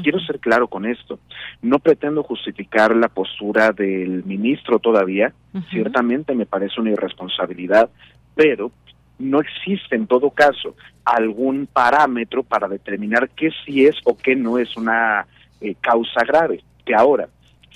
Quiero 0.01 0.19
ser 0.19 0.39
claro 0.39 0.67
con 0.67 0.85
esto. 0.85 1.19
No 1.61 1.79
pretendo 1.79 2.23
justificar 2.23 2.95
la 2.95 3.09
postura 3.09 3.71
del 3.71 4.23
ministro 4.23 4.79
todavía. 4.79 5.33
Ciertamente 5.69 6.35
me 6.35 6.45
parece 6.45 6.79
una 6.79 6.91
irresponsabilidad, 6.91 7.89
pero 8.35 8.71
no 9.17 9.41
existe 9.41 9.95
en 9.95 10.07
todo 10.07 10.29
caso 10.29 10.75
algún 11.03 11.67
parámetro 11.67 12.43
para 12.43 12.67
determinar 12.67 13.29
qué 13.31 13.49
sí 13.65 13.85
es 13.85 13.95
o 14.05 14.15
qué 14.15 14.35
no 14.35 14.57
es 14.57 14.77
una 14.77 15.25
eh, 15.59 15.75
causa 15.81 16.23
grave. 16.25 16.63
Que 16.85 16.95
ahora, 16.95 17.27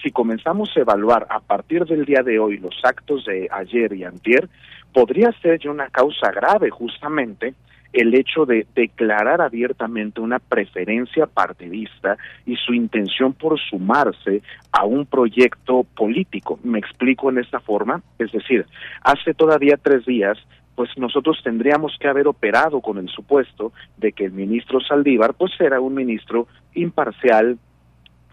si 0.01 0.11
comenzamos 0.11 0.71
a 0.75 0.81
evaluar 0.81 1.27
a 1.29 1.39
partir 1.39 1.85
del 1.85 2.05
día 2.05 2.23
de 2.23 2.39
hoy 2.39 2.57
los 2.57 2.75
actos 2.83 3.25
de 3.25 3.49
ayer 3.51 3.93
y 3.93 4.03
antier, 4.03 4.47
podría 4.93 5.31
ser 5.41 5.59
ya 5.59 5.71
una 5.71 5.89
causa 5.89 6.31
grave 6.31 6.69
justamente 6.69 7.53
el 7.93 8.13
hecho 8.15 8.45
de 8.45 8.65
declarar 8.75 9.41
abiertamente 9.41 10.19
una 10.19 10.39
preferencia 10.39 11.27
partidista 11.27 12.17
y 12.45 12.55
su 12.55 12.73
intención 12.73 13.33
por 13.33 13.59
sumarse 13.59 14.41
a 14.71 14.83
un 14.83 15.05
proyecto 15.05 15.83
político. 15.95 16.59
Me 16.63 16.79
explico 16.79 17.29
en 17.29 17.37
esta 17.37 17.59
forma, 17.59 18.01
es 18.19 18.31
decir, 18.31 18.65
hace 19.03 19.33
todavía 19.33 19.77
tres 19.77 20.05
días 20.05 20.37
pues 20.75 20.89
nosotros 20.97 21.39
tendríamos 21.43 21.95
que 21.99 22.07
haber 22.07 22.27
operado 22.27 22.81
con 22.81 22.97
el 22.97 23.07
supuesto 23.09 23.73
de 23.97 24.11
que 24.11 24.25
el 24.25 24.31
ministro 24.31 24.79
Saldívar 24.79 25.35
pues 25.35 25.51
era 25.59 25.79
un 25.79 25.93
ministro 25.93 26.47
imparcial, 26.73 27.59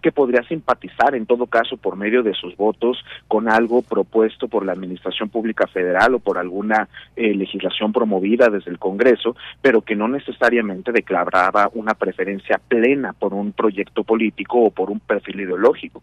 que 0.01 0.13
podría 0.13 0.43
simpatizar 0.45 1.15
en 1.15 1.27
todo 1.27 1.47
caso 1.47 1.77
por 1.77 1.97
medio 1.97 2.23
de 2.23 2.35
sus 2.35 2.57
votos 2.57 3.05
con 3.29 3.49
algo 3.49 3.83
propuesto 3.83 4.49
por 4.49 4.65
la 4.65 4.73
Administración 4.73 5.29
Pública 5.29 5.67
Federal 5.67 6.15
o 6.15 6.19
por 6.19 6.39
alguna 6.39 6.89
eh, 7.17 7.35
legislación 7.35 7.93
promovida 7.93 8.49
desde 8.49 8.71
el 8.71 8.79
Congreso, 8.79 9.37
pero 9.61 9.83
que 9.83 9.97
no 9.97 10.09
necesariamente 10.09 10.93
declaraba 10.93 11.71
una 11.75 11.95
preferencia 11.95 12.61
plena 12.69 13.13
por 13.13 13.35
un 13.35 13.53
proyecto 13.53 14.05
político 14.05 14.59
o 14.59 14.71
por 14.71 14.91
un 14.91 15.01
perfil 15.01 15.41
ideológico. 15.41 16.03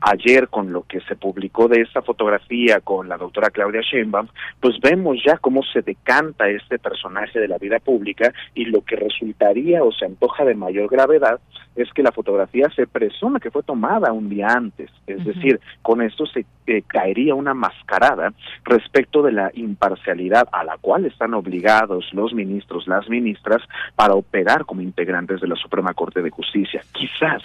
Ayer 0.00 0.48
con 0.48 0.72
lo 0.72 0.82
que 0.82 1.00
se 1.02 1.16
publicó 1.16 1.68
de 1.68 1.82
esta 1.82 2.00
fotografía 2.00 2.80
con 2.80 3.08
la 3.08 3.18
doctora 3.18 3.50
Claudia 3.50 3.82
Sheinbaum, 3.82 4.28
pues 4.60 4.78
vemos 4.80 5.18
ya 5.24 5.36
cómo 5.38 5.62
se 5.62 5.82
decanta 5.82 6.48
este 6.48 6.78
personaje 6.78 7.38
de 7.38 7.48
la 7.48 7.58
vida 7.58 7.78
pública 7.78 8.32
y 8.54 8.64
lo 8.64 8.82
que 8.82 8.96
resultaría 8.96 9.82
o 9.84 9.92
se 9.92 10.06
antoja 10.06 10.44
de 10.44 10.54
mayor 10.54 10.88
gravedad 10.88 11.40
es 11.76 11.92
que 11.92 12.02
la 12.02 12.12
fotografía 12.12 12.68
se 12.74 12.86
presume 12.86 13.37
que 13.40 13.50
fue 13.50 13.62
tomada 13.62 14.12
un 14.12 14.28
día 14.28 14.48
antes, 14.48 14.90
es 15.06 15.24
decir, 15.24 15.60
con 15.82 16.02
esto 16.02 16.26
se 16.26 16.46
eh, 16.66 16.82
caería 16.86 17.34
una 17.34 17.54
mascarada 17.54 18.32
respecto 18.64 19.22
de 19.22 19.32
la 19.32 19.50
imparcialidad 19.54 20.48
a 20.52 20.64
la 20.64 20.76
cual 20.78 21.06
están 21.06 21.34
obligados 21.34 22.12
los 22.12 22.34
ministros, 22.34 22.86
las 22.86 23.08
ministras, 23.08 23.62
para 23.96 24.14
operar 24.14 24.64
como 24.64 24.82
integrantes 24.82 25.40
de 25.40 25.48
la 25.48 25.56
Suprema 25.56 25.94
Corte 25.94 26.22
de 26.22 26.30
Justicia. 26.30 26.82
Quizás 26.92 27.42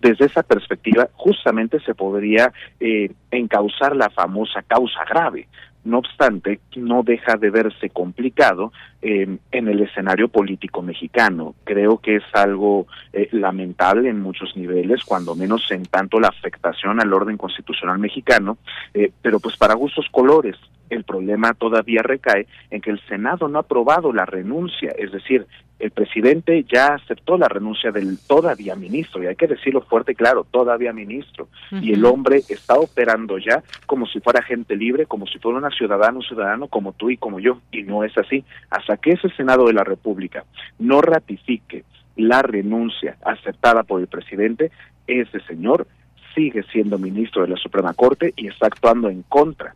desde 0.00 0.26
esa 0.26 0.42
perspectiva 0.42 1.08
justamente 1.14 1.80
se 1.80 1.94
podría 1.94 2.52
eh, 2.80 3.10
encauzar 3.30 3.96
la 3.96 4.10
famosa 4.10 4.62
causa 4.62 5.04
grave, 5.08 5.48
no 5.86 5.98
obstante, 5.98 6.60
no 6.76 7.02
deja 7.02 7.36
de 7.36 7.50
verse 7.50 7.90
complicado 7.90 8.72
eh, 9.00 9.38
en 9.52 9.68
el 9.68 9.80
escenario 9.80 10.28
político 10.28 10.82
mexicano. 10.82 11.54
Creo 11.64 11.98
que 11.98 12.16
es 12.16 12.24
algo 12.32 12.86
eh, 13.12 13.28
lamentable 13.32 14.10
en 14.10 14.20
muchos 14.20 14.56
niveles, 14.56 15.04
cuando 15.04 15.34
menos 15.34 15.70
en 15.70 15.84
tanto 15.86 16.18
la 16.18 16.28
afectación 16.28 17.00
al 17.00 17.12
orden 17.12 17.36
constitucional 17.36 17.98
mexicano, 17.98 18.58
eh, 18.94 19.12
pero 19.22 19.40
pues 19.40 19.56
para 19.56 19.74
gustos 19.74 20.06
colores. 20.10 20.56
El 20.88 21.02
problema 21.02 21.52
todavía 21.54 22.02
recae 22.02 22.46
en 22.70 22.80
que 22.80 22.90
el 22.90 23.00
Senado 23.08 23.48
no 23.48 23.58
ha 23.58 23.62
aprobado 23.62 24.12
la 24.12 24.24
renuncia, 24.24 24.92
es 24.96 25.10
decir, 25.10 25.46
el 25.78 25.90
presidente 25.90 26.64
ya 26.64 26.94
aceptó 26.94 27.36
la 27.36 27.48
renuncia 27.48 27.90
del 27.90 28.18
todavía 28.26 28.74
ministro, 28.74 29.22
y 29.22 29.26
hay 29.26 29.36
que 29.36 29.46
decirlo 29.46 29.82
fuerte 29.82 30.12
y 30.12 30.14
claro, 30.14 30.46
todavía 30.50 30.92
ministro, 30.92 31.48
y 31.70 31.92
el 31.92 32.04
hombre 32.04 32.42
está 32.48 32.74
operando 32.74 33.38
ya 33.38 33.62
como 33.86 34.06
si 34.06 34.20
fuera 34.20 34.42
gente 34.42 34.76
libre, 34.76 35.06
como 35.06 35.26
si 35.26 35.38
fuera 35.38 35.58
una 35.58 35.70
ciudadano, 35.70 36.22
ciudadano 36.22 36.68
como 36.68 36.92
tú 36.92 37.10
y 37.10 37.16
como 37.16 37.40
yo, 37.40 37.60
y 37.70 37.82
no 37.82 38.04
es 38.04 38.16
así. 38.16 38.44
Hasta 38.70 38.96
que 38.96 39.12
ese 39.12 39.28
Senado 39.30 39.66
de 39.66 39.74
la 39.74 39.84
República 39.84 40.44
no 40.78 41.02
ratifique 41.02 41.84
la 42.16 42.40
renuncia 42.42 43.16
aceptada 43.22 43.82
por 43.82 44.00
el 44.00 44.06
presidente, 44.06 44.70
ese 45.06 45.40
señor 45.40 45.86
sigue 46.34 46.62
siendo 46.72 46.98
ministro 46.98 47.42
de 47.42 47.48
la 47.48 47.56
Suprema 47.56 47.94
Corte 47.94 48.32
y 48.36 48.48
está 48.48 48.66
actuando 48.66 49.08
en 49.08 49.22
contra 49.22 49.74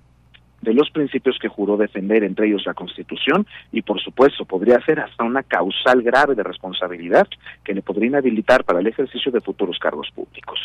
de 0.60 0.74
los 0.74 0.90
principios 0.90 1.38
que 1.40 1.48
juró 1.48 1.76
defender, 1.76 2.22
entre 2.24 2.48
ellos 2.48 2.64
la 2.66 2.74
Constitución, 2.74 3.46
y 3.72 3.82
por 3.82 4.00
supuesto 4.00 4.44
podría 4.44 4.80
ser 4.84 5.00
hasta 5.00 5.24
una 5.24 5.42
causal 5.42 6.02
grave 6.02 6.34
de 6.34 6.42
responsabilidad 6.42 7.26
que 7.64 7.74
le 7.74 7.82
podría 7.82 8.08
inhabilitar 8.08 8.64
para 8.64 8.80
el 8.80 8.86
ejercicio 8.86 9.32
de 9.32 9.40
futuros 9.40 9.78
cargos 9.78 10.10
públicos. 10.14 10.58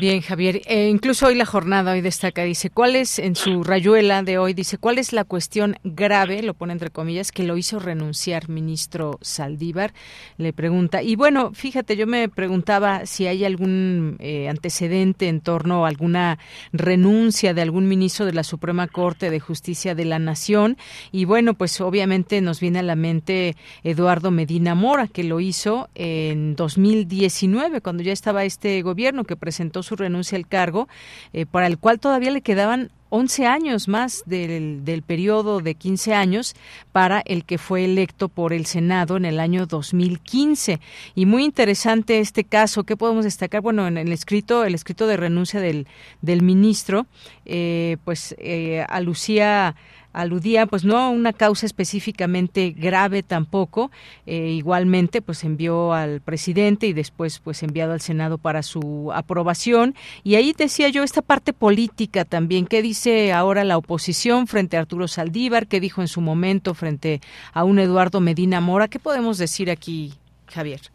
Bien, 0.00 0.22
Javier. 0.22 0.62
Eh, 0.66 0.88
incluso 0.88 1.26
hoy 1.26 1.34
la 1.34 1.46
jornada 1.46 1.92
hoy 1.92 2.00
destaca, 2.00 2.42
dice, 2.42 2.68
¿cuál 2.68 2.96
es, 2.96 3.18
en 3.18 3.36
su 3.36 3.62
rayuela 3.62 4.22
de 4.22 4.38
hoy, 4.38 4.52
dice, 4.52 4.76
¿cuál 4.76 4.98
es 4.98 5.12
la 5.12 5.24
cuestión 5.24 5.76
grave, 5.84 6.42
lo 6.42 6.54
pone 6.54 6.72
entre 6.72 6.90
comillas, 6.90 7.30
que 7.30 7.44
lo 7.44 7.56
hizo 7.56 7.78
renunciar 7.78 8.48
ministro 8.48 9.18
Saldívar? 9.20 9.92
Le 10.36 10.52
pregunta. 10.52 11.02
Y 11.02 11.16
bueno, 11.16 11.52
fíjate, 11.54 11.96
yo 11.96 12.06
me 12.06 12.28
preguntaba 12.28 13.06
si 13.06 13.26
hay 13.26 13.44
algún 13.44 14.16
eh, 14.18 14.48
antecedente 14.48 15.28
en 15.28 15.40
torno 15.40 15.84
a 15.84 15.88
alguna 15.88 16.38
renuncia 16.72 17.54
de 17.54 17.62
algún 17.62 17.86
ministro 17.86 18.26
de 18.26 18.32
la 18.32 18.42
Suprema 18.42 18.88
Corte 18.88 19.30
de 19.30 19.38
Justicia 19.38 19.94
de 19.94 20.06
la 20.06 20.18
Nación. 20.18 20.76
Y 21.12 21.24
bueno, 21.24 21.54
pues 21.54 21.80
obviamente 21.80 22.40
nos 22.40 22.58
viene 22.58 22.80
a 22.80 22.82
la 22.82 22.96
mente 22.96 23.54
Eduardo 23.84 24.30
Medina 24.30 24.74
Mora, 24.74 25.06
que 25.06 25.24
lo 25.24 25.40
hizo 25.40 25.88
en 25.94 26.56
2019, 26.56 27.80
cuando 27.80 28.02
ya 28.02 28.12
estaba 28.12 28.44
este 28.44 28.82
gobierno 28.82 29.24
que 29.24 29.36
presentó 29.36 29.73
su 29.82 29.96
renuncia 29.96 30.36
al 30.36 30.46
cargo, 30.46 30.88
eh, 31.32 31.46
para 31.46 31.66
el 31.66 31.78
cual 31.78 32.00
todavía 32.00 32.30
le 32.30 32.42
quedaban 32.42 32.90
11 33.10 33.46
años 33.46 33.86
más 33.86 34.24
del, 34.26 34.84
del 34.84 35.02
periodo 35.02 35.60
de 35.60 35.76
15 35.76 36.14
años 36.14 36.56
para 36.90 37.20
el 37.20 37.44
que 37.44 37.58
fue 37.58 37.84
electo 37.84 38.28
por 38.28 38.52
el 38.52 38.66
Senado 38.66 39.16
en 39.16 39.24
el 39.24 39.38
año 39.38 39.66
2015. 39.66 40.80
Y 41.14 41.24
muy 41.24 41.44
interesante 41.44 42.18
este 42.18 42.42
caso. 42.42 42.82
¿Qué 42.82 42.96
podemos 42.96 43.24
destacar? 43.24 43.60
Bueno, 43.60 43.86
en 43.86 43.98
el 43.98 44.10
escrito, 44.10 44.64
el 44.64 44.74
escrito 44.74 45.06
de 45.06 45.16
renuncia 45.16 45.60
del, 45.60 45.86
del 46.22 46.42
ministro, 46.42 47.06
eh, 47.44 47.98
pues 48.04 48.34
eh, 48.38 48.84
a 48.88 49.00
Lucía 49.00 49.76
aludía 50.14 50.66
pues 50.66 50.84
no 50.84 50.96
a 50.96 51.10
una 51.10 51.32
causa 51.32 51.66
específicamente 51.66 52.70
grave 52.70 53.22
tampoco 53.22 53.90
eh, 54.26 54.50
igualmente 54.50 55.20
pues 55.20 55.44
envió 55.44 55.92
al 55.92 56.20
presidente 56.20 56.86
y 56.86 56.92
después 56.92 57.40
pues 57.40 57.62
enviado 57.62 57.92
al 57.92 58.00
senado 58.00 58.38
para 58.38 58.62
su 58.62 59.12
aprobación. 59.12 59.94
Y 60.22 60.36
ahí 60.36 60.54
decía 60.56 60.88
yo 60.88 61.02
esta 61.02 61.20
parte 61.20 61.52
política 61.52 62.24
también 62.24 62.66
qué 62.66 62.80
dice 62.80 63.32
ahora 63.32 63.64
la 63.64 63.76
oposición 63.76 64.46
frente 64.46 64.76
a 64.76 64.80
Arturo 64.80 65.08
Saldívar 65.08 65.66
qué 65.66 65.80
dijo 65.80 66.00
en 66.00 66.08
su 66.08 66.20
momento 66.20 66.74
frente 66.74 67.20
a 67.52 67.64
un 67.64 67.78
Eduardo 67.78 68.20
Medina 68.20 68.60
Mora 68.60 68.88
qué 68.88 68.98
podemos 68.98 69.38
decir 69.38 69.70
aquí 69.70 70.14
Javier 70.46 70.93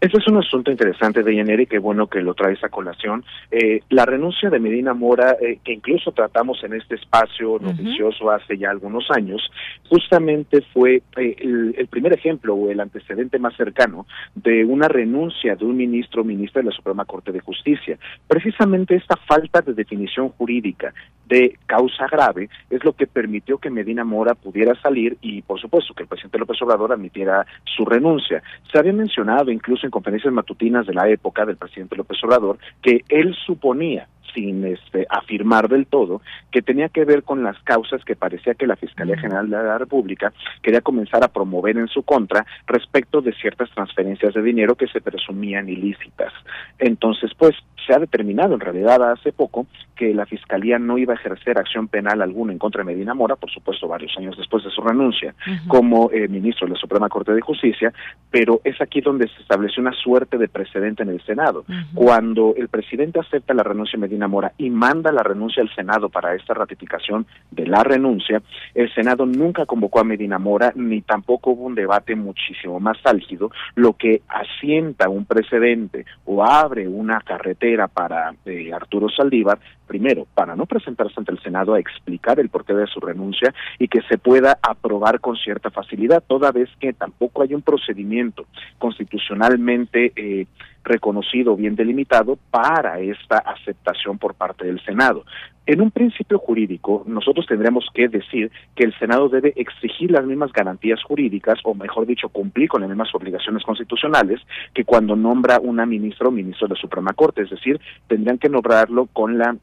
este 0.00 0.18
es 0.18 0.28
un 0.28 0.36
asunto 0.36 0.70
interesante 0.70 1.24
de 1.24 1.34
y 1.34 1.66
qué 1.66 1.78
bueno 1.78 2.06
que 2.06 2.20
lo 2.20 2.34
traes 2.34 2.62
a 2.62 2.68
colación. 2.68 3.24
Eh, 3.50 3.80
la 3.90 4.04
renuncia 4.04 4.48
de 4.48 4.60
Medina 4.60 4.94
Mora, 4.94 5.36
eh, 5.40 5.58
que 5.64 5.72
incluso 5.72 6.12
tratamos 6.12 6.62
en 6.62 6.74
este 6.74 6.94
espacio 6.94 7.58
noticioso 7.60 8.30
hace 8.30 8.56
ya 8.56 8.70
algunos 8.70 9.10
años, 9.10 9.42
justamente 9.88 10.62
fue 10.72 11.02
eh, 11.16 11.36
el, 11.76 11.88
primer 11.88 12.12
ejemplo 12.12 12.54
o 12.54 12.70
el 12.70 12.78
antecedente 12.78 13.40
más 13.40 13.56
cercano 13.56 14.06
de 14.36 14.64
una 14.64 14.86
renuncia 14.86 15.56
de 15.56 15.64
un 15.64 15.76
ministro 15.76 16.22
o 16.22 16.24
ministra 16.24 16.62
de 16.62 16.68
la 16.68 16.76
Suprema 16.76 17.04
Corte 17.04 17.32
de 17.32 17.40
Justicia. 17.40 17.98
Precisamente 18.28 18.94
esta 18.94 19.16
falta 19.16 19.62
de 19.62 19.74
definición 19.74 20.28
jurídica 20.28 20.94
de 21.26 21.58
causa 21.66 22.06
grave 22.10 22.48
es 22.70 22.84
lo 22.84 22.94
que 22.94 23.06
permitió 23.06 23.58
que 23.58 23.68
Medina 23.68 24.04
Mora 24.04 24.34
pudiera 24.34 24.74
salir 24.80 25.18
y, 25.20 25.42
por 25.42 25.60
supuesto, 25.60 25.92
que 25.92 26.04
el 26.04 26.08
presidente 26.08 26.38
López 26.38 26.60
Obrador 26.62 26.92
admitiera 26.92 27.46
su 27.64 27.84
renuncia. 27.84 28.42
Se 28.72 28.78
había 28.78 28.92
mencionado 28.92 29.50
incluso 29.50 29.87
en 29.88 29.90
conferencias 29.90 30.32
matutinas 30.32 30.86
de 30.86 30.94
la 30.94 31.08
época 31.08 31.44
del 31.44 31.56
presidente 31.56 31.96
López 31.96 32.22
Obrador 32.22 32.58
que 32.82 33.04
él 33.08 33.34
suponía 33.46 34.06
sin 34.34 34.64
este, 34.64 35.06
afirmar 35.08 35.68
del 35.68 35.86
todo, 35.86 36.20
que 36.50 36.62
tenía 36.62 36.88
que 36.88 37.04
ver 37.04 37.22
con 37.22 37.42
las 37.42 37.58
causas 37.62 38.04
que 38.04 38.16
parecía 38.16 38.54
que 38.54 38.66
la 38.66 38.76
Fiscalía 38.76 39.18
General 39.18 39.48
de 39.48 39.56
la 39.56 39.78
República 39.78 40.32
quería 40.62 40.80
comenzar 40.80 41.24
a 41.24 41.28
promover 41.28 41.76
en 41.76 41.88
su 41.88 42.02
contra 42.02 42.46
respecto 42.66 43.20
de 43.20 43.32
ciertas 43.34 43.70
transferencias 43.70 44.34
de 44.34 44.42
dinero 44.42 44.74
que 44.74 44.88
se 44.88 45.00
presumían 45.00 45.68
ilícitas. 45.68 46.32
Entonces, 46.78 47.32
pues, 47.36 47.54
se 47.86 47.94
ha 47.94 47.98
determinado 47.98 48.54
en 48.54 48.60
realidad 48.60 49.10
hace 49.10 49.32
poco 49.32 49.66
que 49.96 50.14
la 50.14 50.26
Fiscalía 50.26 50.78
no 50.78 50.98
iba 50.98 51.14
a 51.14 51.16
ejercer 51.16 51.58
acción 51.58 51.88
penal 51.88 52.22
alguna 52.22 52.52
en 52.52 52.58
contra 52.58 52.82
de 52.82 52.92
Medina 52.92 53.14
Mora, 53.14 53.36
por 53.36 53.50
supuesto 53.50 53.88
varios 53.88 54.16
años 54.18 54.36
después 54.36 54.62
de 54.62 54.70
su 54.70 54.82
renuncia 54.82 55.34
como 55.66 56.10
eh, 56.12 56.28
ministro 56.28 56.66
de 56.66 56.74
la 56.74 56.78
Suprema 56.78 57.08
Corte 57.08 57.32
de 57.32 57.40
Justicia, 57.40 57.92
pero 58.30 58.60
es 58.62 58.80
aquí 58.80 59.00
donde 59.00 59.26
se 59.28 59.40
estableció 59.40 59.80
una 59.80 59.92
suerte 59.92 60.36
de 60.36 60.48
precedente 60.48 61.02
en 61.02 61.08
el 61.10 61.24
Senado. 61.24 61.64
Cuando 61.94 62.54
el 62.56 62.68
presidente 62.68 63.18
acepta 63.18 63.54
la 63.54 63.62
renuncia 63.62 63.98
de 63.98 64.06
Medina 64.06 64.17
Y 64.58 64.70
manda 64.70 65.12
la 65.12 65.22
renuncia 65.22 65.62
al 65.62 65.74
Senado 65.74 66.08
para 66.08 66.34
esta 66.34 66.54
ratificación 66.54 67.26
de 67.50 67.66
la 67.66 67.82
renuncia, 67.82 68.42
el 68.74 68.92
Senado 68.94 69.26
nunca 69.26 69.66
convocó 69.66 70.00
a 70.00 70.04
Medina 70.04 70.38
Mora 70.38 70.72
ni 70.74 71.02
tampoco 71.02 71.50
hubo 71.50 71.64
un 71.64 71.74
debate 71.74 72.14
muchísimo 72.16 72.80
más 72.80 72.98
álgido, 73.04 73.50
lo 73.74 73.94
que 73.94 74.22
asienta 74.28 75.08
un 75.08 75.24
precedente 75.24 76.04
o 76.24 76.44
abre 76.44 76.88
una 76.88 77.20
carretera 77.20 77.88
para 77.88 78.34
eh, 78.44 78.72
Arturo 78.72 79.08
Saldívar, 79.08 79.58
primero, 79.86 80.26
para 80.34 80.54
no 80.54 80.66
presentarse 80.66 81.14
ante 81.16 81.32
el 81.32 81.42
Senado 81.42 81.74
a 81.74 81.80
explicar 81.80 82.40
el 82.40 82.48
porqué 82.48 82.74
de 82.74 82.86
su 82.86 83.00
renuncia 83.00 83.54
y 83.78 83.88
que 83.88 84.02
se 84.02 84.18
pueda 84.18 84.58
aprobar 84.62 85.20
con 85.20 85.36
cierta 85.36 85.70
facilidad, 85.70 86.22
toda 86.26 86.52
vez 86.52 86.68
que 86.80 86.92
tampoco 86.92 87.42
hay 87.42 87.54
un 87.54 87.62
procedimiento 87.62 88.46
constitucionalmente 88.78 90.12
eh, 90.16 90.46
reconocido, 90.88 91.54
bien 91.54 91.76
delimitado, 91.76 92.38
para 92.50 92.98
esta 93.00 93.38
aceptación 93.38 94.18
por 94.18 94.34
parte 94.34 94.66
del 94.66 94.82
Senado. 94.84 95.24
En 95.66 95.82
un 95.82 95.90
principio 95.90 96.38
jurídico, 96.38 97.04
nosotros 97.06 97.46
tendremos 97.46 97.86
que 97.92 98.08
decir 98.08 98.50
que 98.74 98.84
el 98.84 98.98
Senado 98.98 99.28
debe 99.28 99.52
exigir 99.54 100.10
las 100.10 100.24
mismas 100.24 100.50
garantías 100.50 101.02
jurídicas, 101.02 101.58
o 101.62 101.74
mejor 101.74 102.06
dicho, 102.06 102.30
cumplir 102.30 102.70
con 102.70 102.80
las 102.80 102.88
mismas 102.88 103.14
obligaciones 103.14 103.62
constitucionales 103.64 104.40
que 104.72 104.84
cuando 104.84 105.14
nombra 105.14 105.60
una 105.60 105.84
ministra 105.84 106.28
o 106.28 106.30
ministro 106.30 106.66
de 106.66 106.74
la 106.74 106.80
Suprema 106.80 107.12
Corte, 107.12 107.42
es 107.42 107.50
decir, 107.50 107.78
tendrían 108.06 108.38
que 108.38 108.48
nombrarlo 108.48 109.06
con 109.12 109.36
la 109.36 109.56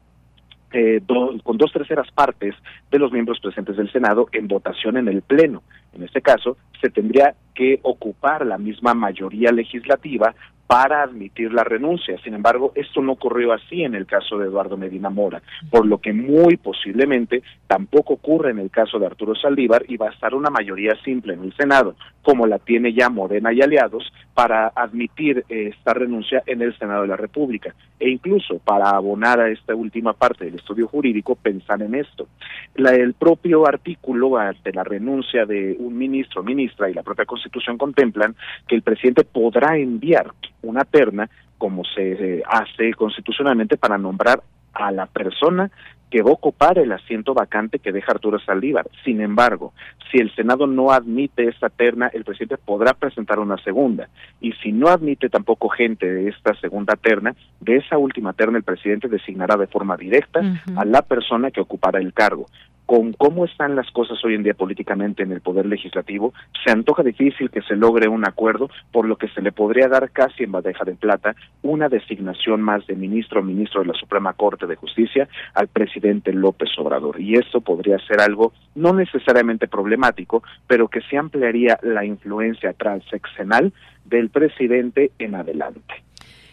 eh, 0.72 1.00
con 1.42 1.56
dos 1.56 1.72
terceras 1.72 2.10
partes 2.10 2.54
de 2.90 2.98
los 2.98 3.12
miembros 3.12 3.38
presentes 3.40 3.76
del 3.76 3.90
Senado 3.90 4.28
en 4.32 4.46
votación 4.46 4.96
en 4.96 5.08
el 5.08 5.22
Pleno. 5.22 5.62
En 5.94 6.02
este 6.02 6.20
caso, 6.20 6.56
se 6.80 6.90
tendría 6.90 7.34
que 7.54 7.78
ocupar 7.82 8.44
la 8.44 8.58
misma 8.58 8.92
mayoría 8.92 9.52
legislativa 9.52 10.34
para 10.66 11.02
admitir 11.02 11.52
la 11.52 11.64
renuncia. 11.64 12.18
Sin 12.24 12.34
embargo, 12.34 12.72
esto 12.74 13.00
no 13.00 13.12
ocurrió 13.12 13.52
así 13.52 13.82
en 13.82 13.94
el 13.94 14.06
caso 14.06 14.38
de 14.38 14.46
Eduardo 14.46 14.76
Medina 14.76 15.10
Mora, 15.10 15.42
por 15.70 15.86
lo 15.86 15.98
que 15.98 16.12
muy 16.12 16.56
posiblemente 16.56 17.42
tampoco 17.66 18.14
ocurre 18.14 18.50
en 18.50 18.58
el 18.58 18.70
caso 18.70 18.98
de 18.98 19.06
Arturo 19.06 19.34
Saldívar 19.34 19.84
y 19.88 19.96
va 19.96 20.08
a 20.08 20.12
estar 20.12 20.34
una 20.34 20.50
mayoría 20.50 20.94
simple 21.04 21.34
en 21.34 21.44
el 21.44 21.54
Senado, 21.54 21.94
como 22.22 22.46
la 22.46 22.58
tiene 22.58 22.92
ya 22.92 23.08
Morena 23.08 23.52
y 23.52 23.62
aliados, 23.62 24.12
para 24.34 24.72
admitir 24.74 25.44
esta 25.48 25.94
renuncia 25.94 26.42
en 26.46 26.60
el 26.62 26.76
Senado 26.76 27.02
de 27.02 27.08
la 27.08 27.16
República. 27.16 27.74
E 27.98 28.10
incluso 28.10 28.58
para 28.58 28.90
abonar 28.90 29.40
a 29.40 29.48
esta 29.48 29.74
última 29.74 30.12
parte 30.12 30.44
del 30.44 30.56
estudio 30.56 30.88
jurídico, 30.88 31.36
pensar 31.36 31.80
en 31.82 31.94
esto. 31.94 32.28
La, 32.74 32.90
el 32.90 33.14
propio 33.14 33.66
artículo 33.66 34.36
ante 34.36 34.72
la 34.72 34.84
renuncia 34.84 35.46
de 35.46 35.76
un 35.78 35.96
ministro 35.96 36.40
o 36.40 36.44
ministra 36.44 36.90
y 36.90 36.94
la 36.94 37.02
propia 37.02 37.24
Constitución 37.24 37.78
contemplan 37.78 38.34
que 38.66 38.74
el 38.74 38.82
presidente 38.82 39.24
podrá 39.24 39.76
enviar 39.78 40.32
una 40.62 40.84
terna, 40.84 41.28
como 41.58 41.84
se 41.84 42.42
hace 42.46 42.92
constitucionalmente, 42.94 43.76
para 43.76 43.98
nombrar 43.98 44.42
a 44.72 44.90
la 44.90 45.06
persona 45.06 45.70
que 46.10 46.22
va 46.22 46.30
a 46.30 46.34
ocupar 46.34 46.78
el 46.78 46.92
asiento 46.92 47.34
vacante 47.34 47.78
que 47.78 47.92
deja 47.92 48.12
Arturo 48.12 48.38
Saldívar. 48.38 48.86
Sin 49.04 49.20
embargo, 49.20 49.72
si 50.10 50.18
el 50.18 50.32
Senado 50.34 50.66
no 50.66 50.92
admite 50.92 51.48
esta 51.48 51.68
terna, 51.68 52.08
el 52.12 52.24
presidente 52.24 52.58
podrá 52.58 52.94
presentar 52.94 53.40
una 53.40 53.56
segunda. 53.58 54.08
Y 54.40 54.52
si 54.62 54.72
no 54.72 54.88
admite 54.88 55.28
tampoco 55.28 55.68
gente 55.68 56.06
de 56.06 56.28
esta 56.28 56.54
segunda 56.60 56.94
terna, 56.94 57.34
de 57.60 57.76
esa 57.76 57.98
última 57.98 58.32
terna 58.34 58.58
el 58.58 58.64
presidente 58.64 59.08
designará 59.08 59.56
de 59.56 59.66
forma 59.66 59.96
directa 59.96 60.40
a 60.76 60.84
la 60.84 61.02
persona 61.02 61.50
que 61.50 61.60
ocupará 61.60 61.98
el 61.98 62.12
cargo 62.12 62.46
con 62.86 63.12
cómo 63.12 63.44
están 63.44 63.74
las 63.74 63.90
cosas 63.90 64.24
hoy 64.24 64.34
en 64.34 64.44
día 64.44 64.54
políticamente 64.54 65.24
en 65.24 65.32
el 65.32 65.40
Poder 65.40 65.66
Legislativo, 65.66 66.32
se 66.64 66.70
antoja 66.70 67.02
difícil 67.02 67.50
que 67.50 67.62
se 67.62 67.76
logre 67.76 68.08
un 68.08 68.26
acuerdo, 68.26 68.70
por 68.92 69.06
lo 69.06 69.16
que 69.16 69.28
se 69.28 69.42
le 69.42 69.52
podría 69.52 69.88
dar 69.88 70.10
casi 70.10 70.44
en 70.44 70.52
bandeja 70.52 70.84
de 70.84 70.94
plata 70.94 71.34
una 71.62 71.88
designación 71.88 72.62
más 72.62 72.86
de 72.86 72.94
ministro 72.94 73.40
o 73.40 73.42
ministro 73.42 73.82
de 73.82 73.88
la 73.88 73.94
Suprema 73.94 74.32
Corte 74.34 74.66
de 74.66 74.76
Justicia 74.76 75.28
al 75.54 75.68
presidente 75.68 76.32
López 76.32 76.70
Obrador. 76.78 77.20
Y 77.20 77.34
esto 77.34 77.60
podría 77.60 77.98
ser 78.06 78.20
algo 78.20 78.52
no 78.74 78.92
necesariamente 78.92 79.66
problemático, 79.66 80.42
pero 80.66 80.88
que 80.88 81.00
se 81.02 81.16
ampliaría 81.16 81.78
la 81.82 82.04
influencia 82.04 82.72
transeccional 82.72 83.72
del 84.04 84.30
presidente 84.30 85.10
en 85.18 85.34
adelante 85.34 86.06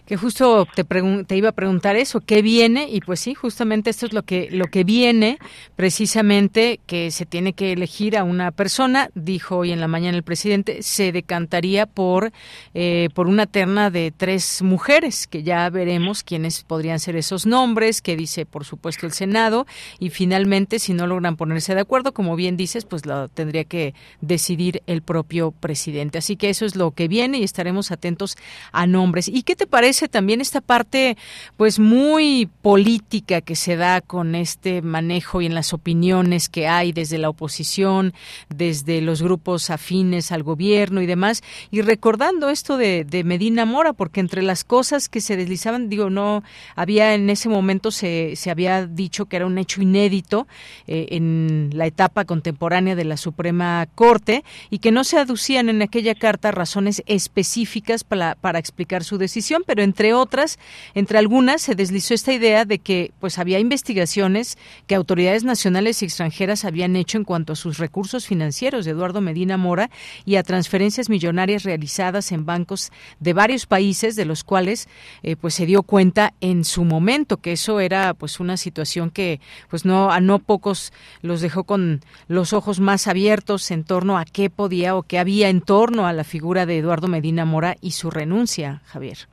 que 0.05 0.17
justo 0.17 0.67
te, 0.75 0.83
te 0.83 1.37
iba 1.37 1.49
a 1.49 1.53
preguntar 1.53 1.95
eso, 1.95 2.19
¿qué 2.19 2.41
viene? 2.41 2.87
Y 2.89 2.99
pues 3.01 3.21
sí, 3.21 3.33
justamente 3.33 3.89
esto 3.89 4.05
es 4.05 4.13
lo 4.13 4.23
que, 4.23 4.49
lo 4.51 4.65
que 4.65 4.83
viene, 4.83 5.37
precisamente 5.75 6.79
que 6.85 7.11
se 7.11 7.25
tiene 7.25 7.53
que 7.53 7.71
elegir 7.71 8.17
a 8.17 8.23
una 8.23 8.51
persona, 8.51 9.09
dijo 9.15 9.57
hoy 9.57 9.71
en 9.71 9.79
la 9.79 9.87
mañana 9.87 10.17
el 10.17 10.23
presidente, 10.23 10.83
se 10.83 11.11
decantaría 11.11 11.85
por, 11.85 12.33
eh, 12.73 13.09
por 13.13 13.27
una 13.27 13.45
terna 13.45 13.89
de 13.89 14.11
tres 14.15 14.61
mujeres, 14.61 15.25
que 15.27 15.43
ya 15.43 15.69
veremos 15.69 16.23
quiénes 16.23 16.63
podrían 16.63 16.99
ser 16.99 17.15
esos 17.15 17.45
nombres, 17.45 18.01
que 18.01 18.17
dice 18.17 18.45
por 18.45 18.65
supuesto 18.65 19.05
el 19.05 19.13
Senado, 19.13 19.65
y 19.99 20.09
finalmente 20.09 20.79
si 20.79 20.93
no 20.93 21.07
logran 21.07 21.37
ponerse 21.37 21.75
de 21.75 21.81
acuerdo, 21.81 22.13
como 22.13 22.35
bien 22.35 22.57
dices, 22.57 22.83
pues 22.83 23.05
lo 23.05 23.29
tendría 23.29 23.63
que 23.63 23.93
decidir 24.19 24.83
el 24.85 25.01
propio 25.01 25.51
presidente. 25.51 26.17
Así 26.17 26.35
que 26.35 26.49
eso 26.49 26.65
es 26.65 26.75
lo 26.75 26.91
que 26.91 27.07
viene 27.07 27.37
y 27.39 27.43
estaremos 27.43 27.91
atentos 27.91 28.35
a 28.73 28.85
nombres. 28.85 29.29
¿Y 29.29 29.43
qué 29.43 29.55
te 29.55 29.65
parece? 29.65 29.92
También 30.09 30.41
esta 30.41 30.61
parte 30.61 31.17
pues 31.57 31.79
muy 31.79 32.49
política 32.61 33.41
que 33.41 33.55
se 33.55 33.75
da 33.75 34.01
con 34.01 34.35
este 34.35 34.81
manejo 34.81 35.41
y 35.41 35.45
en 35.45 35.55
las 35.55 35.73
opiniones 35.73 36.49
que 36.49 36.67
hay 36.67 36.91
desde 36.91 37.17
la 37.17 37.29
oposición, 37.29 38.13
desde 38.49 39.01
los 39.01 39.21
grupos 39.21 39.69
afines 39.69 40.31
al 40.31 40.43
gobierno 40.43 41.01
y 41.01 41.05
demás, 41.05 41.43
y 41.71 41.81
recordando 41.81 42.49
esto 42.49 42.77
de, 42.77 43.03
de 43.03 43.23
Medina 43.23 43.65
Mora, 43.65 43.93
porque 43.93 44.19
entre 44.19 44.41
las 44.41 44.63
cosas 44.63 45.09
que 45.09 45.21
se 45.21 45.37
deslizaban, 45.37 45.89
digo, 45.89 46.09
no 46.09 46.43
había 46.75 47.13
en 47.13 47.29
ese 47.29 47.49
momento 47.49 47.91
se, 47.91 48.35
se 48.35 48.51
había 48.51 48.85
dicho 48.87 49.25
que 49.25 49.35
era 49.35 49.45
un 49.45 49.57
hecho 49.57 49.81
inédito 49.81 50.47
eh, 50.87 51.07
en 51.11 51.71
la 51.73 51.85
etapa 51.85 52.25
contemporánea 52.25 52.95
de 52.95 53.05
la 53.05 53.17
Suprema 53.17 53.87
Corte 53.95 54.43
y 54.69 54.79
que 54.79 54.91
no 54.91 55.03
se 55.03 55.17
aducían 55.17 55.69
en 55.69 55.81
aquella 55.81 56.15
carta 56.15 56.51
razones 56.51 57.03
específicas 57.05 58.03
para, 58.03 58.35
para 58.35 58.59
explicar 58.59 59.03
su 59.03 59.17
decisión, 59.17 59.63
pero 59.65 59.82
entre 59.83 60.13
otras, 60.13 60.59
entre 60.95 61.17
algunas 61.17 61.61
se 61.61 61.75
deslizó 61.75 62.13
esta 62.13 62.33
idea 62.33 62.65
de 62.65 62.79
que 62.79 63.11
pues 63.19 63.37
había 63.37 63.59
investigaciones 63.59 64.57
que 64.87 64.95
autoridades 64.95 65.43
nacionales 65.43 66.01
y 66.01 66.05
extranjeras 66.05 66.65
habían 66.65 66.95
hecho 66.95 67.17
en 67.17 67.23
cuanto 67.23 67.53
a 67.53 67.55
sus 67.55 67.77
recursos 67.77 68.25
financieros 68.25 68.85
de 68.85 68.91
Eduardo 68.91 69.21
Medina 69.21 69.57
Mora 69.57 69.89
y 70.25 70.35
a 70.35 70.43
transferencias 70.43 71.09
millonarias 71.09 71.63
realizadas 71.63 72.31
en 72.31 72.45
bancos 72.45 72.91
de 73.19 73.33
varios 73.33 73.65
países 73.65 74.15
de 74.15 74.25
los 74.25 74.43
cuales 74.43 74.87
eh, 75.21 75.35
pues 75.35 75.53
se 75.53 75.65
dio 75.65 75.83
cuenta 75.83 76.33
en 76.41 76.63
su 76.63 76.83
momento 76.83 77.37
que 77.37 77.53
eso 77.53 77.79
era 77.79 78.13
pues 78.13 78.39
una 78.39 78.57
situación 78.57 79.09
que 79.09 79.39
pues 79.69 79.85
no 79.85 80.11
a 80.11 80.19
no 80.19 80.39
pocos 80.39 80.93
los 81.21 81.41
dejó 81.41 81.63
con 81.63 82.01
los 82.27 82.53
ojos 82.53 82.79
más 82.79 83.07
abiertos 83.07 83.69
en 83.71 83.83
torno 83.83 84.17
a 84.17 84.25
qué 84.25 84.49
podía 84.49 84.95
o 84.95 85.03
qué 85.03 85.19
había 85.19 85.49
en 85.49 85.61
torno 85.61 86.07
a 86.07 86.13
la 86.13 86.23
figura 86.23 86.65
de 86.65 86.77
Eduardo 86.77 87.07
Medina 87.07 87.45
Mora 87.45 87.75
y 87.81 87.91
su 87.91 88.09
renuncia, 88.09 88.81
Javier. 88.85 89.32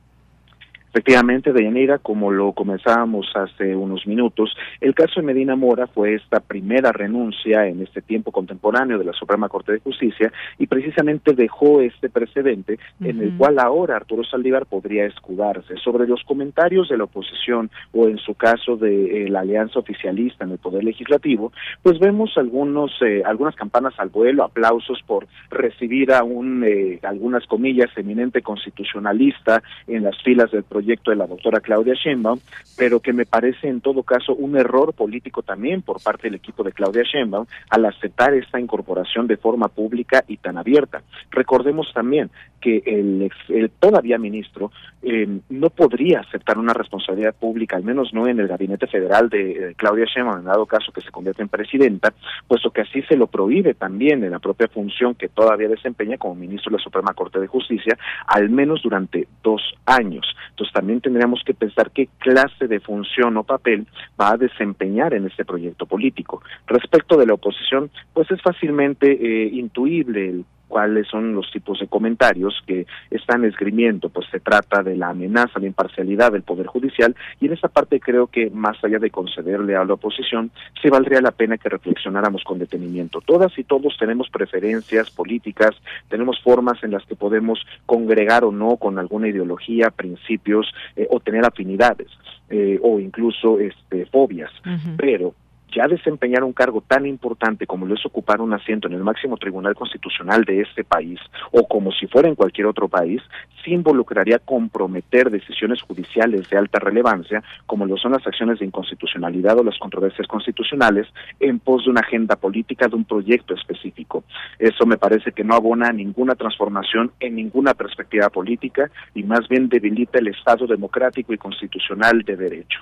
Efectivamente, 0.93 1.53
Deyanira, 1.53 1.99
como 1.99 2.31
lo 2.31 2.51
comenzábamos 2.51 3.31
hace 3.33 3.73
unos 3.77 4.05
minutos, 4.05 4.53
el 4.81 4.93
caso 4.93 5.21
de 5.21 5.25
Medina 5.25 5.55
Mora 5.55 5.87
fue 5.87 6.15
esta 6.15 6.41
primera 6.41 6.91
renuncia 6.91 7.65
en 7.65 7.81
este 7.81 8.01
tiempo 8.01 8.33
contemporáneo 8.33 8.99
de 8.99 9.05
la 9.05 9.13
Suprema 9.13 9.47
Corte 9.47 9.71
de 9.71 9.79
Justicia 9.79 10.33
y 10.59 10.67
precisamente 10.67 11.31
dejó 11.33 11.79
este 11.79 12.09
precedente 12.09 12.77
en 12.99 13.21
el 13.21 13.37
cual 13.37 13.59
ahora 13.59 13.95
Arturo 13.95 14.25
Saldívar 14.25 14.65
podría 14.65 15.05
escudarse. 15.05 15.77
Sobre 15.77 16.05
los 16.07 16.23
comentarios 16.25 16.89
de 16.89 16.97
la 16.97 17.05
oposición 17.05 17.71
o 17.93 18.09
en 18.09 18.17
su 18.17 18.33
caso 18.33 18.75
de 18.75 19.27
eh, 19.27 19.29
la 19.29 19.39
alianza 19.39 19.79
oficialista 19.79 20.43
en 20.43 20.51
el 20.51 20.57
Poder 20.57 20.83
Legislativo, 20.83 21.53
pues 21.81 21.99
vemos 21.99 22.37
algunos, 22.37 22.91
eh, 23.01 23.23
algunas 23.25 23.55
campanas 23.55 23.93
al 23.97 24.09
vuelo, 24.09 24.43
aplausos 24.43 25.01
por 25.07 25.25
recibir 25.51 26.11
a 26.11 26.23
un, 26.23 26.65
eh, 26.65 26.99
algunas 27.03 27.45
comillas, 27.47 27.89
eminente 27.95 28.41
constitucionalista 28.41 29.63
en 29.87 30.03
las 30.03 30.21
filas 30.21 30.51
del 30.51 30.63
proyecto 30.63 30.80
proyecto 30.81 31.11
de 31.11 31.17
la 31.17 31.27
doctora 31.27 31.59
Claudia 31.59 31.93
Sheinbaum, 31.93 32.39
pero 32.75 32.99
que 32.99 33.13
me 33.13 33.27
parece 33.27 33.67
en 33.67 33.81
todo 33.81 34.01
caso 34.01 34.33
un 34.33 34.57
error 34.57 34.93
político 34.93 35.43
también 35.43 35.83
por 35.83 36.01
parte 36.01 36.23
del 36.23 36.35
equipo 36.35 36.63
de 36.63 36.71
Claudia 36.71 37.03
Sheinbaum 37.03 37.45
al 37.69 37.85
aceptar 37.85 38.33
esta 38.33 38.59
incorporación 38.59 39.27
de 39.27 39.37
forma 39.37 39.67
pública 39.67 40.23
y 40.27 40.37
tan 40.37 40.57
abierta. 40.57 41.03
Recordemos 41.29 41.91
también 41.93 42.31
que 42.59 42.81
el, 42.85 43.31
todavía 43.79 44.17
ministro 44.17 44.71
eh, 45.03 45.27
no 45.49 45.69
podría 45.69 46.21
aceptar 46.21 46.57
una 46.57 46.73
responsabilidad 46.73 47.35
pública, 47.35 47.75
al 47.75 47.83
menos 47.83 48.13
no 48.13 48.27
en 48.27 48.39
el 48.39 48.47
gabinete 48.47 48.87
federal 48.87 49.29
de 49.29 49.75
Claudia 49.77 50.05
Sheinbaum, 50.05 50.39
en 50.39 50.45
dado 50.45 50.65
caso 50.65 50.91
que 50.91 51.01
se 51.01 51.11
convierta 51.11 51.43
en 51.43 51.49
presidenta, 51.49 52.13
puesto 52.47 52.71
que 52.71 52.81
así 52.81 53.01
se 53.03 53.17
lo 53.17 53.27
prohíbe 53.27 53.75
también 53.75 54.23
en 54.23 54.31
la 54.31 54.39
propia 54.39 54.67
función 54.67 55.13
que 55.13 55.29
todavía 55.29 55.67
desempeña 55.67 56.17
como 56.17 56.35
ministro 56.35 56.71
de 56.71 56.77
la 56.77 56.83
Suprema 56.83 57.13
Corte 57.13 57.39
de 57.39 57.47
Justicia, 57.47 57.97
al 58.25 58.49
menos 58.49 58.81
durante 58.81 59.27
dos 59.43 59.61
años. 59.85 60.25
Entonces 60.49 60.70
también 60.71 61.01
tendríamos 61.01 61.41
que 61.45 61.53
pensar 61.53 61.91
qué 61.91 62.07
clase 62.19 62.67
de 62.67 62.79
función 62.79 63.37
o 63.37 63.43
papel 63.43 63.87
va 64.19 64.31
a 64.31 64.37
desempeñar 64.37 65.13
en 65.13 65.25
este 65.25 65.45
proyecto 65.45 65.85
político. 65.85 66.41
Respecto 66.67 67.17
de 67.17 67.25
la 67.25 67.33
oposición, 67.33 67.89
pues 68.13 68.29
es 68.31 68.41
fácilmente 68.41 69.11
eh, 69.11 69.49
intuible 69.53 70.29
el 70.29 70.45
cuáles 70.71 71.05
son 71.09 71.35
los 71.35 71.51
tipos 71.51 71.81
de 71.81 71.87
comentarios 71.87 72.63
que 72.65 72.87
están 73.09 73.43
esgrimiendo, 73.43 74.07
pues 74.07 74.25
se 74.31 74.39
trata 74.39 74.81
de 74.81 74.95
la 74.95 75.09
amenaza 75.09 75.51
a 75.55 75.59
la 75.59 75.67
imparcialidad 75.67 76.31
del 76.31 76.43
Poder 76.43 76.67
Judicial 76.67 77.13
y 77.41 77.47
en 77.47 77.53
esa 77.53 77.67
parte 77.67 77.99
creo 77.99 78.27
que 78.27 78.49
más 78.49 78.81
allá 78.81 78.97
de 78.97 79.09
concederle 79.09 79.75
a 79.75 79.83
la 79.83 79.95
oposición, 79.95 80.49
se 80.81 80.89
valdría 80.89 81.19
la 81.19 81.31
pena 81.31 81.57
que 81.57 81.67
reflexionáramos 81.67 82.45
con 82.45 82.57
detenimiento. 82.57 83.19
Todas 83.19 83.51
y 83.59 83.65
todos 83.65 83.97
tenemos 83.99 84.29
preferencias 84.29 85.11
políticas, 85.11 85.71
tenemos 86.07 86.39
formas 86.41 86.81
en 86.85 86.91
las 86.91 87.05
que 87.05 87.15
podemos 87.15 87.59
congregar 87.85 88.45
o 88.45 88.53
no 88.53 88.77
con 88.77 88.97
alguna 88.97 89.27
ideología, 89.27 89.91
principios 89.91 90.73
eh, 90.95 91.05
o 91.09 91.19
tener 91.19 91.45
afinidades 91.45 92.07
eh, 92.49 92.79
o 92.81 92.97
incluso 92.97 93.59
este, 93.59 94.05
fobias, 94.05 94.51
pero 94.95 95.35
ya 95.71 95.87
desempeñar 95.87 96.43
un 96.43 96.53
cargo 96.53 96.81
tan 96.81 97.05
importante 97.05 97.65
como 97.65 97.85
lo 97.85 97.95
es 97.95 98.05
ocupar 98.05 98.41
un 98.41 98.53
asiento 98.53 98.87
en 98.87 98.93
el 98.93 99.03
máximo 99.03 99.37
tribunal 99.37 99.75
constitucional 99.75 100.43
de 100.43 100.61
este 100.61 100.83
país 100.83 101.19
o 101.51 101.67
como 101.67 101.91
si 101.91 102.07
fuera 102.07 102.27
en 102.27 102.35
cualquier 102.35 102.67
otro 102.67 102.87
país, 102.87 103.21
sí 103.63 103.71
involucraría 103.71 104.39
comprometer 104.39 105.29
decisiones 105.29 105.81
judiciales 105.81 106.49
de 106.49 106.57
alta 106.57 106.79
relevancia, 106.79 107.43
como 107.65 107.85
lo 107.85 107.97
son 107.97 108.11
las 108.13 108.25
acciones 108.25 108.59
de 108.59 108.65
inconstitucionalidad 108.65 109.57
o 109.59 109.63
las 109.63 109.77
controversias 109.77 110.27
constitucionales, 110.27 111.07
en 111.39 111.59
pos 111.59 111.85
de 111.85 111.91
una 111.91 112.01
agenda 112.01 112.35
política 112.35 112.87
de 112.87 112.95
un 112.95 113.05
proyecto 113.05 113.53
específico. 113.53 114.23
Eso 114.59 114.85
me 114.85 114.97
parece 114.97 115.31
que 115.31 115.43
no 115.43 115.55
abona 115.55 115.91
ninguna 115.91 116.35
transformación 116.35 117.11
en 117.19 117.35
ninguna 117.35 117.73
perspectiva 117.73 118.29
política 118.29 118.89
y 119.13 119.23
más 119.23 119.47
bien 119.47 119.69
debilita 119.69 120.19
el 120.19 120.27
Estado 120.27 120.67
democrático 120.67 121.33
y 121.33 121.37
constitucional 121.37 122.23
de 122.23 122.35
derecho 122.35 122.79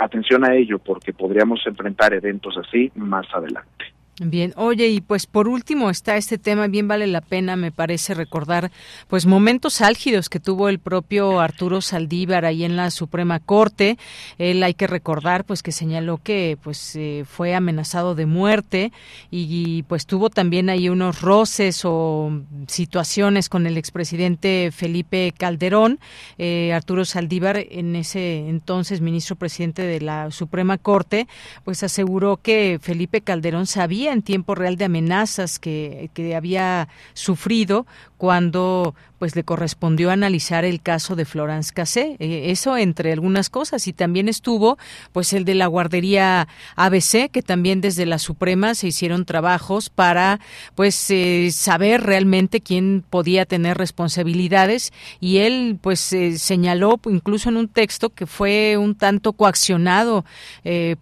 atención 0.00 0.44
a 0.44 0.54
ello 0.54 0.78
porque 0.78 1.12
podríamos 1.12 1.60
enfrentar 1.66 2.14
eventos 2.14 2.56
así 2.56 2.90
más 2.94 3.26
adelante. 3.32 3.84
Bien, 4.22 4.52
oye, 4.56 4.88
y 4.88 5.00
pues 5.00 5.24
por 5.24 5.48
último 5.48 5.88
está 5.88 6.18
este 6.18 6.36
tema, 6.36 6.66
bien 6.66 6.86
vale 6.86 7.06
la 7.06 7.22
pena, 7.22 7.56
me 7.56 7.72
parece 7.72 8.12
recordar, 8.12 8.70
pues 9.08 9.24
momentos 9.24 9.80
álgidos 9.80 10.28
que 10.28 10.38
tuvo 10.38 10.68
el 10.68 10.78
propio 10.78 11.40
Arturo 11.40 11.80
Saldívar 11.80 12.44
ahí 12.44 12.64
en 12.64 12.76
la 12.76 12.90
Suprema 12.90 13.40
Corte. 13.40 13.96
Él 14.36 14.62
hay 14.62 14.74
que 14.74 14.86
recordar, 14.86 15.46
pues 15.46 15.62
que 15.62 15.72
señaló 15.72 16.18
que 16.18 16.58
pues 16.62 16.96
eh, 16.96 17.24
fue 17.26 17.54
amenazado 17.54 18.14
de 18.14 18.26
muerte 18.26 18.92
y, 19.30 19.84
pues 19.84 20.04
tuvo 20.04 20.28
también 20.28 20.68
ahí 20.68 20.90
unos 20.90 21.22
roces 21.22 21.80
o 21.86 22.30
situaciones 22.66 23.48
con 23.48 23.66
el 23.66 23.78
expresidente 23.78 24.70
Felipe 24.70 25.32
Calderón. 25.34 25.98
Eh, 26.36 26.74
Arturo 26.74 27.06
Saldívar, 27.06 27.56
en 27.56 27.96
ese 27.96 28.50
entonces 28.50 29.00
ministro 29.00 29.36
presidente 29.36 29.80
de 29.80 30.02
la 30.02 30.30
Suprema 30.30 30.76
Corte, 30.76 31.26
pues 31.64 31.82
aseguró 31.82 32.36
que 32.36 32.78
Felipe 32.82 33.22
Calderón 33.22 33.64
sabía 33.66 34.09
en 34.12 34.22
tiempo 34.22 34.54
real 34.54 34.76
de 34.76 34.86
amenazas 34.86 35.58
que, 35.58 36.10
que 36.14 36.34
había 36.34 36.88
sufrido 37.14 37.86
cuando 38.16 38.94
pues 39.20 39.36
le 39.36 39.44
correspondió 39.44 40.10
analizar 40.10 40.64
el 40.64 40.80
caso 40.80 41.14
de 41.14 41.26
Florence 41.26 41.74
Cassé, 41.74 42.16
eh, 42.20 42.44
eso 42.46 42.78
entre 42.78 43.12
algunas 43.12 43.50
cosas 43.50 43.86
y 43.86 43.92
también 43.92 44.30
estuvo 44.30 44.78
pues 45.12 45.34
el 45.34 45.44
de 45.44 45.54
la 45.54 45.66
guardería 45.66 46.48
ABC 46.74 47.30
que 47.30 47.42
también 47.42 47.82
desde 47.82 48.06
la 48.06 48.18
Suprema 48.18 48.74
se 48.74 48.86
hicieron 48.88 49.26
trabajos 49.26 49.90
para 49.90 50.40
pues 50.74 51.10
eh, 51.10 51.50
saber 51.52 52.02
realmente 52.02 52.62
quién 52.62 53.04
podía 53.10 53.44
tener 53.44 53.76
responsabilidades 53.76 54.90
y 55.20 55.36
él 55.36 55.78
pues 55.82 56.14
eh, 56.14 56.38
señaló 56.38 56.98
incluso 57.04 57.50
en 57.50 57.58
un 57.58 57.68
texto 57.68 58.08
que 58.08 58.24
fue 58.24 58.78
un 58.78 58.94
tanto 58.94 59.34
coaccionado 59.34 60.24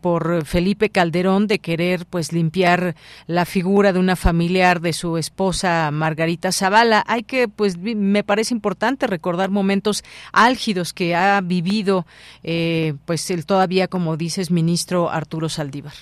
por 0.00 0.44
Felipe 0.44 0.90
Calderón 0.90 1.46
de 1.46 1.60
querer 1.60 2.04
pues 2.06 2.32
limpiar 2.32 2.96
la 3.28 3.44
figura 3.44 3.92
de 3.92 4.00
una 4.00 4.16
familiar 4.16 4.80
de 4.80 4.92
su 4.92 5.18
esposa 5.18 5.90
Margarita 5.92 6.50
Zavala. 6.50 7.04
Hay 7.06 7.22
que 7.22 7.46
pues 7.46 7.76
me 8.08 8.24
parece 8.24 8.54
importante 8.54 9.06
recordar 9.06 9.50
momentos 9.50 10.04
álgidos 10.32 10.92
que 10.92 11.14
ha 11.14 11.40
vivido, 11.40 12.06
eh, 12.42 12.94
pues 13.04 13.30
el 13.30 13.46
todavía, 13.46 13.88
como 13.88 14.16
dices, 14.16 14.50
ministro 14.50 15.10
Arturo 15.10 15.48
Saldívar. 15.48 15.94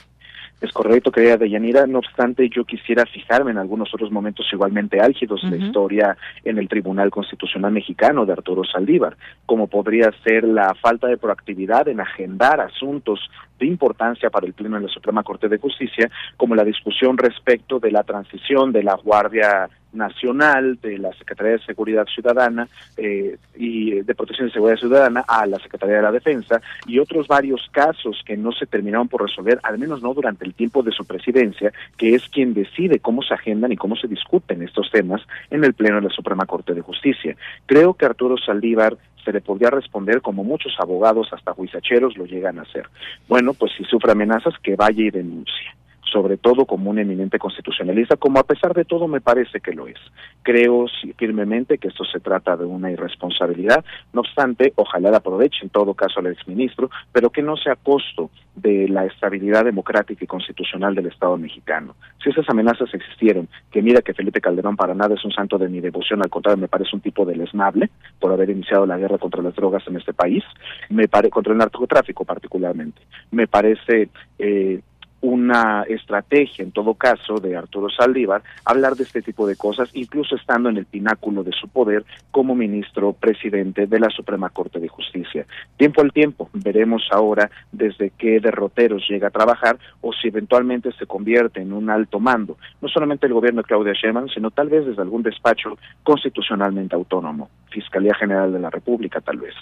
Es 0.60 0.72
correcto, 0.72 1.12
querida 1.12 1.36
Deyanira. 1.36 1.86
No 1.86 1.98
obstante, 1.98 2.48
yo 2.48 2.64
quisiera 2.64 3.04
fijarme 3.04 3.50
en 3.50 3.58
algunos 3.58 3.92
otros 3.92 4.10
momentos 4.10 4.46
igualmente 4.50 5.00
álgidos 5.00 5.42
de 5.42 5.58
la 5.58 5.66
historia 5.66 6.16
en 6.44 6.56
el 6.56 6.66
Tribunal 6.66 7.10
Constitucional 7.10 7.72
Mexicano 7.72 8.24
de 8.24 8.32
Arturo 8.32 8.64
Saldívar, 8.64 9.18
como 9.44 9.66
podría 9.66 10.10
ser 10.24 10.44
la 10.44 10.74
falta 10.74 11.08
de 11.08 11.18
proactividad 11.18 11.88
en 11.88 12.00
agendar 12.00 12.62
asuntos 12.62 13.20
de 13.58 13.66
importancia 13.66 14.30
para 14.30 14.46
el 14.46 14.54
Pleno 14.54 14.76
de 14.76 14.86
la 14.86 14.92
Suprema 14.92 15.22
Corte 15.22 15.48
de 15.48 15.58
Justicia, 15.58 16.10
como 16.38 16.54
la 16.54 16.64
discusión 16.64 17.18
respecto 17.18 17.78
de 17.78 17.90
la 17.90 18.02
transición 18.02 18.72
de 18.72 18.82
la 18.82 18.94
Guardia 18.94 19.68
nacional 19.96 20.78
de 20.80 20.98
la 20.98 21.12
Secretaría 21.14 21.52
de 21.52 21.64
Seguridad 21.64 22.06
Ciudadana 22.06 22.68
eh, 22.96 23.36
y 23.56 24.02
de 24.02 24.14
Protección 24.14 24.48
y 24.48 24.52
Seguridad 24.52 24.78
Ciudadana 24.78 25.24
a 25.26 25.46
la 25.46 25.58
Secretaría 25.58 25.96
de 25.96 26.02
la 26.02 26.12
Defensa 26.12 26.60
y 26.86 26.98
otros 26.98 27.26
varios 27.26 27.68
casos 27.72 28.22
que 28.24 28.36
no 28.36 28.52
se 28.52 28.66
terminaron 28.66 29.08
por 29.08 29.22
resolver, 29.22 29.58
al 29.62 29.78
menos 29.78 30.02
no 30.02 30.14
durante 30.14 30.44
el 30.44 30.54
tiempo 30.54 30.82
de 30.82 30.92
su 30.92 31.04
presidencia, 31.04 31.72
que 31.96 32.14
es 32.14 32.28
quien 32.28 32.54
decide 32.54 33.00
cómo 33.00 33.22
se 33.22 33.34
agendan 33.34 33.72
y 33.72 33.76
cómo 33.76 33.96
se 33.96 34.08
discuten 34.08 34.62
estos 34.62 34.90
temas 34.90 35.22
en 35.50 35.64
el 35.64 35.74
Pleno 35.74 35.96
de 35.96 36.08
la 36.08 36.10
Suprema 36.10 36.46
Corte 36.46 36.74
de 36.74 36.80
Justicia. 36.80 37.36
Creo 37.66 37.94
que 37.94 38.06
Arturo 38.06 38.36
Saldívar 38.36 38.96
se 39.24 39.32
le 39.32 39.40
podría 39.40 39.70
responder 39.70 40.22
como 40.22 40.44
muchos 40.44 40.74
abogados 40.78 41.32
hasta 41.32 41.52
juizacheros 41.52 42.16
lo 42.16 42.26
llegan 42.26 42.58
a 42.58 42.62
hacer. 42.62 42.86
Bueno, 43.26 43.54
pues 43.54 43.72
si 43.76 43.84
sufre 43.84 44.12
amenazas, 44.12 44.54
que 44.62 44.76
vaya 44.76 45.02
y 45.02 45.10
denuncie 45.10 45.76
sobre 46.10 46.36
todo 46.36 46.66
como 46.66 46.90
un 46.90 46.98
eminente 46.98 47.38
constitucionalista, 47.38 48.16
como 48.16 48.38
a 48.38 48.44
pesar 48.44 48.74
de 48.74 48.84
todo 48.84 49.08
me 49.08 49.20
parece 49.20 49.60
que 49.60 49.72
lo 49.72 49.86
es. 49.86 49.98
Creo 50.42 50.86
firmemente 51.16 51.78
que 51.78 51.88
esto 51.88 52.04
se 52.04 52.20
trata 52.20 52.56
de 52.56 52.64
una 52.64 52.90
irresponsabilidad, 52.90 53.84
no 54.12 54.20
obstante, 54.20 54.72
ojalá 54.76 55.10
la 55.10 55.18
aproveche 55.18 55.62
en 55.62 55.70
todo 55.70 55.94
caso 55.94 56.20
al 56.20 56.28
exministro, 56.28 56.90
pero 57.12 57.30
que 57.30 57.42
no 57.42 57.56
sea 57.56 57.74
a 57.74 57.76
costo 57.76 58.30
de 58.54 58.88
la 58.88 59.04
estabilidad 59.04 59.64
democrática 59.64 60.24
y 60.24 60.26
constitucional 60.26 60.94
del 60.94 61.06
Estado 61.06 61.36
mexicano. 61.36 61.94
Si 62.22 62.30
esas 62.30 62.48
amenazas 62.48 62.92
existieron, 62.94 63.48
que 63.70 63.82
mira 63.82 64.00
que 64.02 64.14
Felipe 64.14 64.40
Calderón 64.40 64.76
para 64.76 64.94
nada 64.94 65.14
es 65.14 65.24
un 65.24 65.32
santo 65.32 65.58
de 65.58 65.68
mi 65.68 65.80
devoción, 65.80 66.22
al 66.22 66.30
contrario, 66.30 66.60
me 66.60 66.68
parece 66.68 66.94
un 66.94 67.02
tipo 67.02 67.24
de 67.24 67.36
lesnable 67.36 67.90
por 68.18 68.32
haber 68.32 68.50
iniciado 68.50 68.86
la 68.86 68.96
guerra 68.96 69.18
contra 69.18 69.42
las 69.42 69.54
drogas 69.54 69.86
en 69.86 69.96
este 69.96 70.12
país, 70.12 70.44
me 70.88 71.08
pare 71.08 71.30
contra 71.30 71.52
el 71.52 71.58
narcotráfico 71.58 72.24
particularmente. 72.24 73.00
Me 73.30 73.46
parece 73.46 74.08
eh, 74.38 74.80
una 75.26 75.82
estrategia, 75.88 76.64
en 76.64 76.70
todo 76.70 76.94
caso, 76.94 77.40
de 77.40 77.56
Arturo 77.56 77.90
Saldívar, 77.90 78.42
hablar 78.64 78.94
de 78.94 79.02
este 79.02 79.22
tipo 79.22 79.44
de 79.46 79.56
cosas, 79.56 79.90
incluso 79.92 80.36
estando 80.36 80.68
en 80.68 80.76
el 80.76 80.86
pináculo 80.86 81.42
de 81.42 81.50
su 81.50 81.68
poder 81.68 82.04
como 82.30 82.54
ministro 82.54 83.12
presidente 83.12 83.88
de 83.88 83.98
la 83.98 84.08
Suprema 84.08 84.50
Corte 84.50 84.78
de 84.78 84.86
Justicia. 84.86 85.44
Tiempo 85.76 86.00
al 86.00 86.12
tiempo, 86.12 86.48
veremos 86.52 87.08
ahora 87.10 87.50
desde 87.72 88.10
qué 88.10 88.38
derroteros 88.38 89.04
llega 89.08 89.28
a 89.28 89.32
trabajar 89.32 89.78
o 90.00 90.12
si 90.12 90.28
eventualmente 90.28 90.92
se 90.92 91.06
convierte 91.06 91.60
en 91.60 91.72
un 91.72 91.90
alto 91.90 92.20
mando, 92.20 92.56
no 92.80 92.88
solamente 92.88 93.26
el 93.26 93.34
gobierno 93.34 93.62
de 93.62 93.68
Claudia 93.68 93.94
Sheinbaum, 93.94 94.28
sino 94.28 94.52
tal 94.52 94.68
vez 94.68 94.86
desde 94.86 95.02
algún 95.02 95.24
despacho 95.24 95.76
constitucionalmente 96.04 96.94
autónomo, 96.94 97.50
Fiscalía 97.70 98.14
General 98.14 98.52
de 98.52 98.60
la 98.60 98.70
República 98.70 99.20
tal 99.20 99.38
vez. 99.38 99.54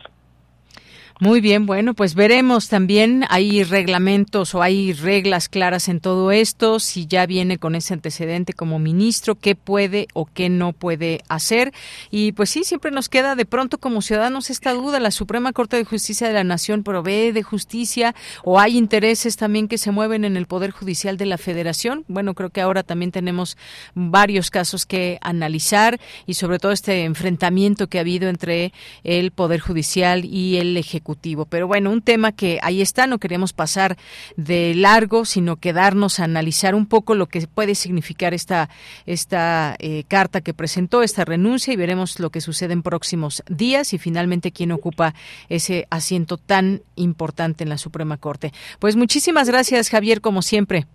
Muy 1.20 1.40
bien, 1.40 1.64
bueno, 1.64 1.94
pues 1.94 2.16
veremos 2.16 2.68
también, 2.68 3.24
hay 3.28 3.62
reglamentos 3.62 4.52
o 4.52 4.62
hay 4.62 4.92
reglas 4.92 5.48
claras 5.48 5.88
en 5.88 6.00
todo 6.00 6.32
esto, 6.32 6.80
si 6.80 7.06
ya 7.06 7.24
viene 7.24 7.56
con 7.56 7.76
ese 7.76 7.94
antecedente 7.94 8.52
como 8.52 8.80
ministro, 8.80 9.36
qué 9.36 9.54
puede 9.54 10.08
o 10.12 10.26
qué 10.26 10.48
no 10.48 10.72
puede 10.72 11.20
hacer. 11.28 11.72
Y 12.10 12.32
pues 12.32 12.50
sí, 12.50 12.64
siempre 12.64 12.90
nos 12.90 13.08
queda 13.08 13.36
de 13.36 13.46
pronto 13.46 13.78
como 13.78 14.02
ciudadanos 14.02 14.50
esta 14.50 14.72
duda, 14.72 14.98
la 14.98 15.12
Suprema 15.12 15.52
Corte 15.52 15.76
de 15.76 15.84
Justicia 15.84 16.26
de 16.26 16.34
la 16.34 16.42
Nación 16.42 16.82
provee 16.82 17.30
de 17.30 17.44
justicia 17.44 18.12
o 18.42 18.58
hay 18.58 18.76
intereses 18.76 19.36
también 19.36 19.68
que 19.68 19.78
se 19.78 19.92
mueven 19.92 20.24
en 20.24 20.36
el 20.36 20.46
Poder 20.46 20.72
Judicial 20.72 21.16
de 21.16 21.26
la 21.26 21.38
Federación. 21.38 22.04
Bueno, 22.08 22.34
creo 22.34 22.50
que 22.50 22.60
ahora 22.60 22.82
también 22.82 23.12
tenemos 23.12 23.56
varios 23.94 24.50
casos 24.50 24.84
que 24.84 25.18
analizar 25.20 26.00
y 26.26 26.34
sobre 26.34 26.58
todo 26.58 26.72
este 26.72 27.04
enfrentamiento 27.04 27.86
que 27.86 27.98
ha 27.98 28.00
habido 28.00 28.28
entre 28.28 28.72
el 29.04 29.30
Poder 29.30 29.60
Judicial 29.60 30.24
y 30.24 30.56
el 30.56 30.76
Ejecutivo 30.76 31.03
pero 31.48 31.66
bueno, 31.66 31.90
un 31.90 32.02
tema 32.02 32.32
que 32.32 32.59
ahí 32.62 32.80
está, 32.80 33.07
no 33.07 33.18
queremos 33.18 33.52
pasar 33.52 33.96
de 34.36 34.74
largo, 34.74 35.24
sino 35.24 35.57
quedarnos 35.57 36.18
a 36.18 36.24
analizar 36.24 36.74
un 36.74 36.86
poco 36.86 37.14
lo 37.14 37.26
que 37.26 37.46
puede 37.46 37.74
significar 37.74 38.34
esta, 38.34 38.68
esta 39.07 39.76
eh, 39.78 40.05
carta 40.09 40.40
que 40.40 40.55
presentó, 40.55 41.02
esta 41.02 41.24
renuncia, 41.24 41.72
y 41.72 41.76
veremos 41.76 42.18
lo 42.20 42.30
que 42.30 42.40
sucede 42.40 42.72
en 42.72 42.82
próximos 42.82 43.42
días 43.48 43.92
y 43.92 43.98
finalmente 43.98 44.52
quién 44.52 44.72
ocupa 44.72 45.14
ese 45.48 45.86
asiento 45.90 46.36
tan 46.36 46.80
importante 46.96 47.64
en 47.64 47.70
la 47.70 47.78
Suprema 47.78 48.16
Corte. 48.16 48.52
Pues 48.78 48.96
muchísimas 48.96 49.48
gracias, 49.48 49.90
Javier, 49.90 50.20
como 50.20 50.42
siempre. 50.42 50.86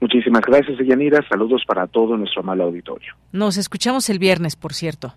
Muchísimas 0.00 0.42
gracias, 0.42 0.78
Yanira. 0.84 1.24
Saludos 1.28 1.62
para 1.66 1.86
todo 1.86 2.16
nuestro 2.16 2.42
amado 2.42 2.64
auditorio. 2.64 3.14
Nos 3.32 3.56
escuchamos 3.56 4.08
el 4.10 4.18
viernes, 4.18 4.56
por 4.56 4.72
cierto. 4.72 5.14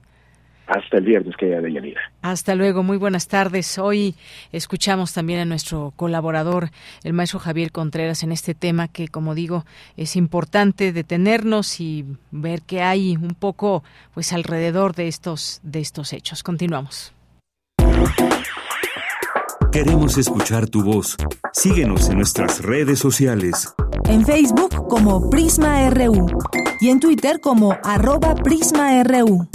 Hasta 0.72 1.00
el 1.00 1.04
viernes 1.04 1.36
que 1.36 1.48
haya 1.48 1.60
de 1.60 1.74
Yanira. 1.74 2.00
Hasta 2.22 2.56
luego, 2.56 2.82
muy 2.82 2.96
buenas 2.96 3.28
tardes. 3.28 3.78
Hoy 3.78 4.16
escuchamos 4.54 5.14
también 5.14 5.42
a 5.42 5.46
nuestro 5.46 5.92
colaborador, 5.98 6.70
el 7.04 7.12
maestro 7.12 7.40
Javier 7.40 7.74
Contreras, 7.74 8.24
en 8.24 8.32
este 8.32 8.56
tema 8.56 8.88
que, 8.88 9.10
como 9.10 9.36
digo, 9.36 9.66
es 9.98 10.16
importante 10.16 10.94
detenernos 10.94 11.82
y 11.82 12.06
ver 12.32 12.62
qué 12.62 12.82
hay 12.82 13.18
un 13.18 13.36
poco 13.36 13.84
pues 14.14 14.32
alrededor 14.32 14.96
de 14.96 15.10
estos, 15.10 15.60
de 15.62 15.82
estos 15.82 16.14
hechos. 16.14 16.42
Continuamos. 16.42 17.14
Queremos 19.74 20.18
escuchar 20.18 20.70
tu 20.70 20.84
voz. 20.84 21.18
Síguenos 21.52 22.10
en 22.10 22.18
nuestras 22.18 22.62
redes 22.62 23.00
sociales. 23.00 23.74
En 24.06 24.26
Facebook 24.26 24.88
como 24.88 25.30
Prisma 25.30 25.90
RU 25.90 26.28
y 26.80 26.90
en 26.90 27.02
Twitter 27.02 27.42
como 27.42 27.78
arroba 27.84 28.36
PrismaRU. 28.36 29.50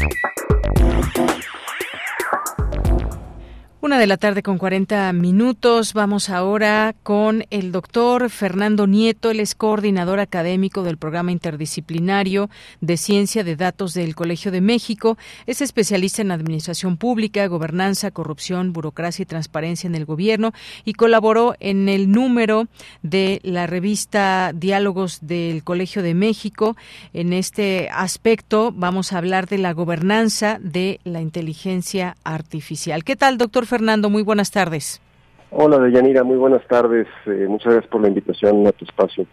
Una 3.87 4.01
de 4.01 4.09
la 4.09 4.17
tarde 4.17 4.43
con 4.43 4.59
40 4.59 5.13
minutos. 5.13 5.93
Vamos 5.93 6.29
ahora 6.29 6.93
con 7.05 7.45
el 7.51 7.71
doctor 7.71 8.31
Fernando 8.31 8.89
Nieto. 8.89 9.31
Él 9.31 9.39
es 9.39 9.55
coordinador 9.55 10.19
académico 10.19 10.83
del 10.83 10.97
programa 10.97 11.31
interdisciplinario 11.31 12.51
de 12.81 12.97
ciencia 12.97 13.45
de 13.45 13.55
datos 13.55 13.95
del 13.95 14.17
Colegio 14.17 14.51
de 14.51 14.61
México. 14.61 15.17
Es 15.47 15.61
especialista 15.61 16.21
en 16.21 16.33
administración 16.33 16.97
pública, 16.97 17.47
gobernanza, 17.47 18.11
corrupción, 18.11 18.73
burocracia 18.73 19.23
y 19.23 19.27
transparencia 19.27 19.87
en 19.87 19.95
el 19.95 20.05
gobierno 20.05 20.53
y 20.85 20.95
colaboró 20.95 21.55
en 21.61 21.89
el 21.89 22.11
número 22.11 22.67
de 23.03 23.39
la 23.45 23.69
revista 23.69 24.51
Diálogos 24.53 25.21
del 25.23 25.63
Colegio 25.63 26.03
de 26.03 26.15
México. 26.15 26.77
En 27.13 27.33
este 27.33 27.89
aspecto 27.93 28.73
vamos 28.75 29.13
a 29.13 29.19
hablar 29.19 29.47
de 29.47 29.59
la 29.59 29.75
gobernanza 29.75 30.59
de 30.61 30.99
la 31.05 31.21
inteligencia 31.21 32.17
artificial. 32.25 33.05
¿Qué 33.05 33.15
tal, 33.15 33.39
doctor 33.39 33.65
Fernando? 33.65 33.76
Fernando, 33.77 34.09
muy 34.09 34.23
buenas 34.23 34.51
tardes. 34.51 35.03
Hola, 35.51 35.79
Deyanira, 35.79 36.25
muy 36.25 36.39
buenas 36.39 36.67
tardes. 36.67 37.07
Eh, 37.27 37.45
muchas 37.47 37.75
gracias 37.75 37.91
por 37.91 38.01
la 38.01 38.09
invitación 38.09 38.67
a 38.67 38.73
tu 38.73 38.87
espacio. 38.87 39.27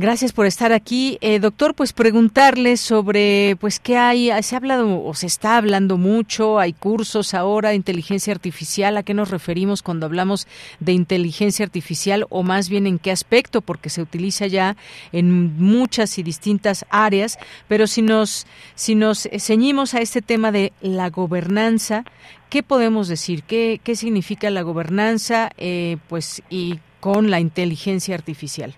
Gracias 0.00 0.32
por 0.32 0.46
estar 0.46 0.72
aquí, 0.72 1.18
eh, 1.22 1.40
doctor. 1.40 1.74
Pues 1.74 1.92
preguntarle 1.92 2.76
sobre, 2.76 3.56
pues, 3.60 3.80
qué 3.80 3.96
hay. 3.96 4.30
Se 4.44 4.54
ha 4.54 4.58
hablado 4.58 5.04
o 5.04 5.12
se 5.12 5.26
está 5.26 5.56
hablando 5.56 5.98
mucho. 5.98 6.60
Hay 6.60 6.72
cursos 6.72 7.34
ahora 7.34 7.70
de 7.70 7.74
inteligencia 7.74 8.32
artificial. 8.32 8.96
¿A 8.96 9.02
qué 9.02 9.12
nos 9.12 9.32
referimos 9.32 9.82
cuando 9.82 10.06
hablamos 10.06 10.46
de 10.78 10.92
inteligencia 10.92 11.64
artificial 11.64 12.26
o 12.28 12.44
más 12.44 12.68
bien 12.68 12.86
en 12.86 13.00
qué 13.00 13.10
aspecto? 13.10 13.60
Porque 13.60 13.90
se 13.90 14.00
utiliza 14.00 14.46
ya 14.46 14.76
en 15.10 15.56
muchas 15.60 16.16
y 16.18 16.22
distintas 16.22 16.86
áreas. 16.90 17.36
Pero 17.66 17.88
si 17.88 18.00
nos 18.00 18.46
si 18.76 18.94
nos 18.94 19.28
ceñimos 19.36 19.94
a 19.94 20.00
este 20.00 20.22
tema 20.22 20.52
de 20.52 20.72
la 20.80 21.10
gobernanza, 21.10 22.04
¿Qué 22.50 22.62
podemos 22.62 23.08
decir? 23.08 23.42
¿Qué, 23.42 23.78
qué 23.84 23.94
significa 23.94 24.48
la 24.48 24.62
gobernanza 24.62 25.50
eh, 25.58 25.98
pues, 26.08 26.40
y 26.48 26.78
con 26.98 27.30
la 27.30 27.40
inteligencia 27.40 28.14
artificial? 28.14 28.74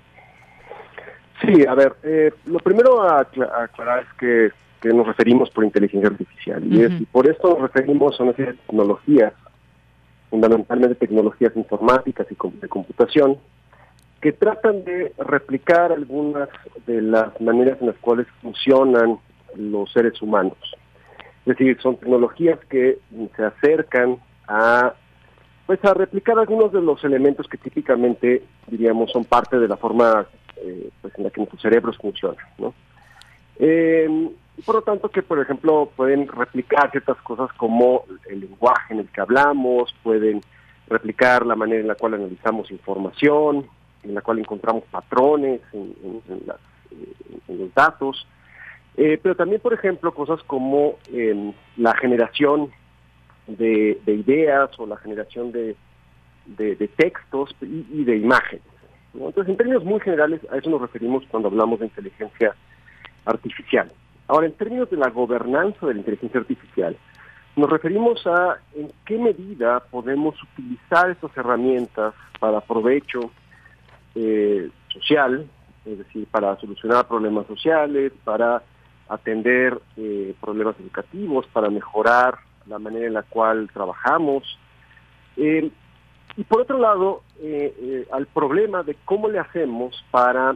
Sí, 1.41 1.64
a 1.66 1.74
ver, 1.74 1.97
eh, 2.03 2.32
lo 2.47 2.59
primero 2.59 3.03
a, 3.03 3.20
aclarar 3.20 4.01
es 4.01 4.12
que, 4.18 4.51
nos 4.93 5.07
referimos 5.07 5.51
por 5.51 5.62
inteligencia 5.62 6.09
artificial 6.09 6.62
y, 6.64 7.05
por 7.07 7.28
esto 7.28 7.51
nos 7.51 7.70
referimos 7.70 8.18
a 8.18 8.22
una 8.22 8.32
serie 8.32 8.53
de 8.53 8.59
tecnologías, 8.59 9.34
fundamentalmente 10.30 10.95
tecnologías 10.95 11.55
informáticas 11.55 12.26
y 12.30 12.36
de 12.61 12.68
computación, 12.68 13.36
que 14.22 14.32
tratan 14.32 14.84
de 14.84 15.12
replicar 15.18 15.93
algunas 15.93 16.49
de 16.86 17.03
las 17.03 17.38
maneras 17.41 17.78
en 17.80 17.88
las 17.88 17.97
cuales 17.97 18.26
funcionan 18.41 19.18
los 19.55 19.93
seres 19.93 20.20
humanos. 20.22 20.57
Es 21.45 21.59
decir, 21.59 21.78
son 21.80 21.97
tecnologías 21.97 22.59
que 22.70 22.99
se 23.36 23.45
acercan 23.45 24.18
a 24.47 24.95
pues 25.66 25.84
a 25.84 25.95
replicar 25.95 26.36
algunos 26.36 26.72
de 26.72 26.82
los 26.82 27.05
elementos 27.05 27.47
que 27.47 27.57
típicamente 27.57 28.43
diríamos 28.66 29.12
son 29.12 29.24
parte 29.24 29.57
de 29.57 29.68
la 29.68 29.76
forma 29.76 30.26
eh, 30.63 30.91
pues 31.01 31.15
en 31.17 31.25
la 31.25 31.31
que 31.31 31.41
nuestros 31.41 31.63
cerebros 31.63 31.97
funcionan, 31.99 32.45
¿no? 32.59 32.75
Eh, 33.59 34.31
por 34.65 34.77
lo 34.77 34.83
tanto 34.83 35.11
que 35.11 35.23
por 35.23 35.41
ejemplo 35.41 35.91
pueden 35.97 36.29
replicar 36.29 36.91
ciertas 36.91 37.17
cosas 37.19 37.53
como 37.55 38.05
el 38.29 38.41
lenguaje 38.41 38.95
en 38.95 39.01
el 39.01 39.09
que 39.09 39.21
hablamos, 39.21 39.95
pueden 40.03 40.41
replicar 40.89 41.47
la 41.47 41.57
manera 41.57 41.81
en 41.81 41.89
la 41.89 41.95
cual 41.95 42.15
analizamos 42.15 42.71
información, 42.71 43.67
en 44.03 44.15
la 44.15 44.23
cual 44.23 44.39
encontramos 44.39 44.85
patrones 44.91 45.61
en, 45.73 45.95
en 47.49 47.59
los 47.59 47.75
datos, 47.75 48.27
eh, 48.97 49.19
pero 49.23 49.35
también, 49.35 49.61
por 49.61 49.73
ejemplo, 49.73 50.13
cosas 50.13 50.43
como 50.43 50.99
em, 51.13 51.53
la 51.77 51.95
generación 51.97 52.71
de, 53.47 53.99
ideas 54.07 54.71
o 54.79 54.87
la 54.87 54.97
generación 54.99 55.53
de, 55.53 55.77
textos 56.97 57.55
y, 57.63 58.05
de 58.05 58.17
imágenes. 58.17 58.63
Entonces, 59.15 59.49
en 59.49 59.57
términos 59.57 59.85
muy 59.85 60.01
generales, 60.01 60.41
a 60.51 60.57
eso 60.57 60.71
nos 60.71 60.81
referimos 60.81 61.25
cuando 61.31 61.49
hablamos 61.49 61.81
de 61.81 61.87
inteligencia 61.87 62.55
artificial. 63.25 63.91
Ahora, 64.29 64.47
en 64.47 64.53
términos 64.53 64.89
de 64.91 64.97
la 64.97 65.11
gobernanza 65.11 65.87
de 65.87 65.95
la 65.95 66.01
inteligencia 66.01 66.41
artificial, 66.41 66.97
nos 67.57 67.69
referimos 67.69 68.25
a 68.27 68.59
en 68.75 68.93
qué 69.05 69.19
medida 69.19 69.81
podemos 69.81 70.41
utilizar 70.43 71.11
estas 71.11 71.37
herramientas 71.37 72.15
para 72.39 72.61
provecho 72.61 73.33
eh, 74.15 74.71
social, 74.89 75.47
es 75.85 75.99
decir, 75.99 76.27
para 76.31 76.57
solucionar 76.61 77.09
problemas 77.09 77.47
sociales, 77.47 78.13
para 78.25 78.63
atender 79.09 79.81
eh, 79.97 80.35
problemas 80.41 80.77
educativos, 80.79 81.47
para 81.49 81.69
mejorar 81.69 82.39
la 82.67 82.79
manera 82.79 83.09
en 83.09 83.15
la 83.15 83.25
cual 83.25 83.69
trabajamos. 83.73 84.45
Eh, 85.37 85.71
y 86.37 86.45
por 86.45 86.62
otro 86.62 86.78
lado, 86.78 87.22
al 88.12 88.26
problema 88.26 88.83
de 88.83 88.97
cómo 89.05 89.28
le 89.28 89.39
hacemos 89.39 90.05
para 90.11 90.55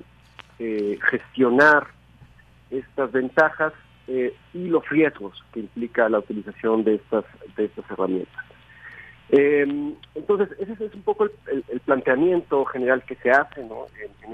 gestionar 0.59 1.89
estas 2.71 3.13
ventajas 3.13 3.73
eh, 4.07 4.35
y 4.53 4.69
los 4.69 4.87
riesgos 4.89 5.43
que 5.53 5.61
implica 5.61 6.09
la 6.09 6.19
utilización 6.19 6.85
de 6.85 6.97
estas, 6.97 7.25
de 7.57 7.65
estas 7.65 7.91
herramientas. 7.91 8.45
Eh, 9.31 9.95
entonces, 10.15 10.51
ese 10.61 10.85
es 10.85 10.95
un 10.95 11.03
poco 11.03 11.25
el, 11.25 11.81
planteamiento 11.81 12.65
general 12.67 13.03
que 13.05 13.17
se 13.17 13.31
hace 13.31 13.63
en, 13.63 13.71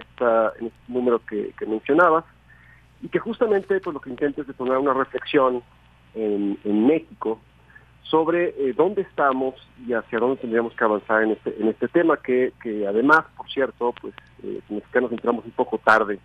esta, 0.01 0.53
en 0.59 0.67
este 0.67 0.83
número 0.89 1.21
que, 1.25 1.55
mencionabas 1.67 2.25
y 3.01 3.09
que 3.09 3.21
justamente 3.21 3.81
pues, 3.81 3.95
lo 3.95 4.01
que 4.01 4.11
intenta 4.11 4.41
es 4.41 4.49
detonar 4.49 4.79
una 4.79 4.93
reflexión 4.93 5.63
en 6.15 6.87
México 6.87 7.39
sobre 8.03 8.49
eh, 8.59 8.75
dónde 8.77 9.03
estamos 9.03 9.55
y 9.87 9.93
hacia 9.93 10.19
dónde 10.19 10.41
tendríamos 10.41 10.75
que 10.75 10.85
avanzar 10.85 11.23
en 11.23 11.33
este, 11.33 11.55
en 11.61 11.69
este 11.69 11.89
tema 11.89 12.17
que, 12.17 12.53
que 12.63 12.87
además, 12.87 13.25
por 13.37 13.49
cierto, 13.51 13.95
pues 14.01 14.15
eh, 14.43 14.61
mexicanos 14.69 15.13
entramos 15.13 15.45
un 15.45 15.53
poco 15.53 15.79
tarde 15.79 16.19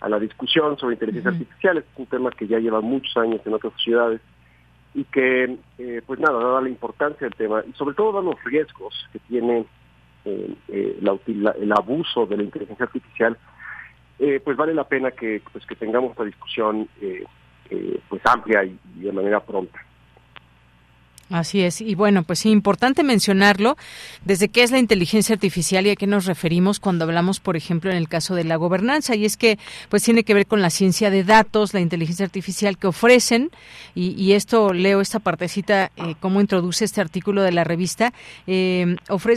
a 0.00 0.08
la 0.08 0.18
discusión 0.18 0.76
sobre 0.78 0.94
inteligencia 0.94 1.30
artificial. 1.30 1.78
es 1.78 1.84
un 1.96 2.06
tema 2.06 2.30
que 2.30 2.46
ya 2.46 2.58
lleva 2.58 2.80
muchos 2.80 3.16
años 3.16 3.40
en 3.44 3.54
otras 3.54 3.72
sociedades 3.74 4.20
y 4.92 5.04
que, 5.04 5.56
eh, 5.78 6.02
pues 6.06 6.20
nada, 6.20 6.38
dada 6.38 6.60
la 6.60 6.68
importancia 6.68 7.26
del 7.26 7.36
tema 7.36 7.64
y 7.66 7.72
sobre 7.72 7.94
todo 7.94 8.12
dado 8.12 8.30
los 8.32 8.44
riesgos 8.44 8.94
que 9.12 9.18
tiene 9.20 9.64
eh, 10.26 10.54
el 10.68 11.72
abuso 11.72 12.26
de 12.26 12.36
la 12.36 12.42
inteligencia 12.42 12.84
artificial, 12.86 13.36
pues 14.44 14.56
vale 14.56 14.72
la 14.72 14.84
pena 14.84 15.10
que, 15.10 15.42
pues, 15.52 15.66
que 15.66 15.74
tengamos 15.74 16.12
esta 16.12 16.24
discusión 16.24 16.88
pues 18.08 18.22
amplia 18.24 18.64
y 18.64 18.78
de 18.96 19.12
manera 19.12 19.40
pronta. 19.40 19.80
Así 21.30 21.62
es. 21.62 21.80
Y 21.80 21.94
bueno, 21.94 22.22
pues 22.22 22.40
sí, 22.40 22.50
importante 22.50 23.02
mencionarlo, 23.02 23.76
desde 24.24 24.48
qué 24.48 24.62
es 24.62 24.70
la 24.70 24.78
inteligencia 24.78 25.34
artificial 25.34 25.86
y 25.86 25.90
a 25.90 25.96
qué 25.96 26.06
nos 26.06 26.26
referimos 26.26 26.80
cuando 26.80 27.04
hablamos, 27.04 27.40
por 27.40 27.56
ejemplo, 27.56 27.90
en 27.90 27.96
el 27.96 28.08
caso 28.08 28.34
de 28.34 28.44
la 28.44 28.56
gobernanza. 28.56 29.14
Y 29.16 29.24
es 29.24 29.36
que, 29.36 29.58
pues 29.88 30.02
tiene 30.02 30.24
que 30.24 30.34
ver 30.34 30.46
con 30.46 30.60
la 30.60 30.70
ciencia 30.70 31.10
de 31.10 31.24
datos, 31.24 31.72
la 31.72 31.80
inteligencia 31.80 32.26
artificial 32.26 32.76
que 32.76 32.88
ofrecen, 32.88 33.50
y, 33.94 34.32
esto 34.32 34.72
leo 34.72 35.00
esta 35.00 35.20
partecita, 35.20 35.92
eh, 35.96 36.14
cómo 36.18 36.40
introduce 36.40 36.84
este 36.84 37.00
artículo 37.00 37.42
de 37.42 37.52
la 37.52 37.62
revista, 37.62 38.12
eh, 38.46 38.96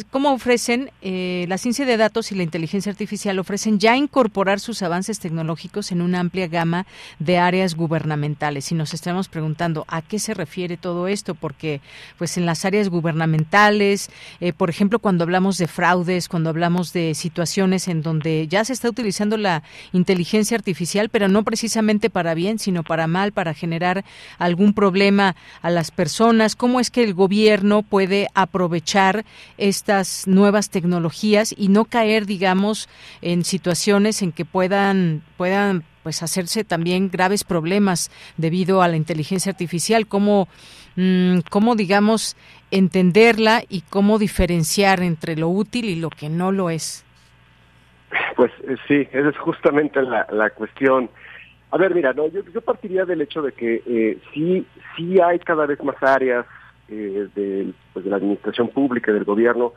cómo 0.09 0.33
ofrecen 0.33 0.91
eh, 1.01 1.45
la 1.47 1.57
ciencia 1.57 1.85
de 1.85 1.97
datos 1.97 2.31
y 2.31 2.35
la 2.35 2.43
inteligencia 2.43 2.91
artificial 2.91 3.37
ofrecen 3.37 3.79
ya 3.79 3.95
incorporar 3.95 4.59
sus 4.59 4.81
avances 4.81 5.19
tecnológicos 5.19 5.91
en 5.91 6.01
una 6.01 6.19
amplia 6.19 6.47
gama 6.47 6.87
de 7.19 7.37
áreas 7.37 7.75
gubernamentales. 7.75 8.71
Y 8.71 8.75
nos 8.75 8.93
estamos 8.93 9.27
preguntando, 9.29 9.85
¿a 9.87 10.01
qué 10.01 10.17
se 10.17 10.33
refiere 10.33 10.75
todo 10.77 11.07
esto? 11.07 11.35
Porque 11.35 11.81
pues 12.17 12.37
en 12.37 12.45
las 12.45 12.65
áreas 12.65 12.89
gubernamentales, 12.89 14.09
eh, 14.39 14.53
por 14.53 14.69
ejemplo, 14.69 14.99
cuando 14.99 15.23
hablamos 15.23 15.57
de 15.57 15.67
fraudes, 15.67 16.29
cuando 16.29 16.49
hablamos 16.49 16.93
de 16.93 17.15
situaciones 17.15 17.87
en 17.87 18.01
donde 18.01 18.47
ya 18.47 18.63
se 18.65 18.73
está 18.73 18.89
utilizando 18.89 19.37
la 19.37 19.63
inteligencia 19.93 20.55
artificial, 20.55 21.09
pero 21.09 21.27
no 21.27 21.43
precisamente 21.43 22.09
para 22.09 22.33
bien, 22.33 22.59
sino 22.59 22.83
para 22.83 23.07
mal, 23.07 23.31
para 23.31 23.53
generar 23.53 24.03
algún 24.37 24.73
problema 24.73 25.35
a 25.61 25.69
las 25.69 25.91
personas, 25.91 26.55
cómo 26.55 26.79
es 26.79 26.91
que 26.91 27.03
el 27.03 27.13
gobierno 27.13 27.83
puede 27.83 28.27
aprovechar 28.33 29.25
estas 29.57 30.27
nuevas 30.27 30.69
tecnologías 30.69 31.53
y 31.57 31.69
no 31.69 31.85
caer, 31.85 32.25
digamos, 32.25 32.89
en 33.21 33.43
situaciones 33.43 34.21
en 34.21 34.31
que 34.31 34.45
puedan 34.45 35.23
puedan 35.37 35.83
pues 36.07 36.23
hacerse 36.23 36.63
también 36.63 37.09
graves 37.09 37.43
problemas 37.43 38.11
debido 38.37 38.81
a 38.81 38.87
la 38.87 38.95
inteligencia 38.95 39.51
artificial, 39.51 40.07
cómo 40.07 40.47
Mm, 40.97 41.41
cómo, 41.51 41.75
digamos, 41.75 42.35
entenderla 42.71 43.61
y 43.69 43.81
cómo 43.81 44.17
diferenciar 44.17 45.01
entre 45.01 45.37
lo 45.37 45.47
útil 45.47 45.85
y 45.85 45.95
lo 45.95 46.09
que 46.09 46.27
no 46.27 46.51
lo 46.51 46.71
es. 46.71 47.05
Pues 48.35 48.51
eh, 48.63 48.75
sí, 48.87 49.07
esa 49.11 49.29
es 49.29 49.37
justamente 49.37 50.01
la, 50.01 50.25
la 50.31 50.49
cuestión. 50.49 51.07
A 51.69 51.77
ver, 51.77 51.93
mira, 51.93 52.13
no, 52.13 52.27
yo, 52.29 52.41
yo 52.51 52.61
partiría 52.61 53.05
del 53.05 53.21
hecho 53.21 53.43
de 53.43 53.51
que 53.51 53.83
eh, 53.85 54.17
sí, 54.33 54.65
sí 54.95 55.21
hay 55.21 55.37
cada 55.37 55.67
vez 55.67 55.83
más 55.83 56.01
áreas 56.01 56.47
eh, 56.89 57.27
de, 57.35 57.71
pues, 57.93 58.03
de 58.03 58.09
la 58.09 58.17
administración 58.17 58.69
pública 58.69 59.11
del 59.11 59.23
gobierno 59.23 59.73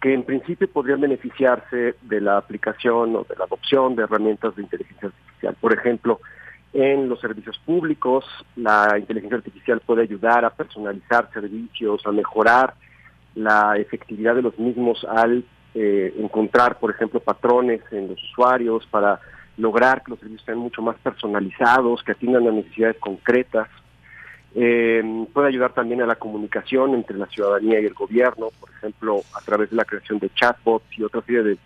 que 0.00 0.14
en 0.14 0.24
principio 0.24 0.70
podrían 0.70 1.00
beneficiarse 1.00 1.94
de 2.00 2.20
la 2.20 2.38
aplicación 2.38 3.16
o 3.16 3.24
de 3.24 3.36
la 3.36 3.44
adopción 3.44 3.96
de 3.96 4.04
herramientas 4.04 4.56
de 4.56 4.62
inteligencia 4.62 5.08
artificial. 5.08 5.56
Por 5.60 5.74
ejemplo, 5.74 6.20
en 6.72 7.08
los 7.08 7.20
servicios 7.20 7.58
públicos. 7.64 8.24
La 8.56 8.96
inteligencia 8.98 9.38
artificial 9.38 9.80
puede 9.80 10.02
ayudar 10.02 10.44
a 10.44 10.50
personalizar 10.50 11.30
servicios, 11.32 12.04
a 12.06 12.12
mejorar 12.12 12.74
la 13.34 13.76
efectividad 13.76 14.34
de 14.34 14.42
los 14.42 14.58
mismos 14.58 15.04
al 15.04 15.44
eh, 15.74 16.14
encontrar, 16.18 16.78
por 16.78 16.90
ejemplo, 16.90 17.20
patrones 17.20 17.80
en 17.92 18.08
los 18.08 18.22
usuarios 18.24 18.86
para 18.90 19.20
lograr 19.56 20.02
que 20.02 20.10
los 20.10 20.20
servicios 20.20 20.44
sean 20.44 20.58
mucho 20.58 20.82
más 20.82 20.96
personalizados, 20.98 22.02
que 22.02 22.12
atiendan 22.12 22.46
a 22.48 22.52
necesidades 22.52 22.96
concretas. 22.98 23.68
Eh, 24.54 25.26
puede 25.32 25.48
ayudar 25.48 25.72
también 25.72 26.02
a 26.02 26.06
la 26.06 26.16
comunicación 26.16 26.94
entre 26.94 27.16
la 27.16 27.26
ciudadanía 27.26 27.80
y 27.80 27.86
el 27.86 27.94
gobierno, 27.94 28.48
por 28.58 28.70
ejemplo, 28.70 29.20
a 29.34 29.40
través 29.42 29.70
de 29.70 29.76
la 29.76 29.84
creación 29.84 30.18
de 30.18 30.30
chatbots 30.30 30.86
y 30.98 31.04
otra 31.04 31.22
serie 31.22 31.42
de 31.42 31.58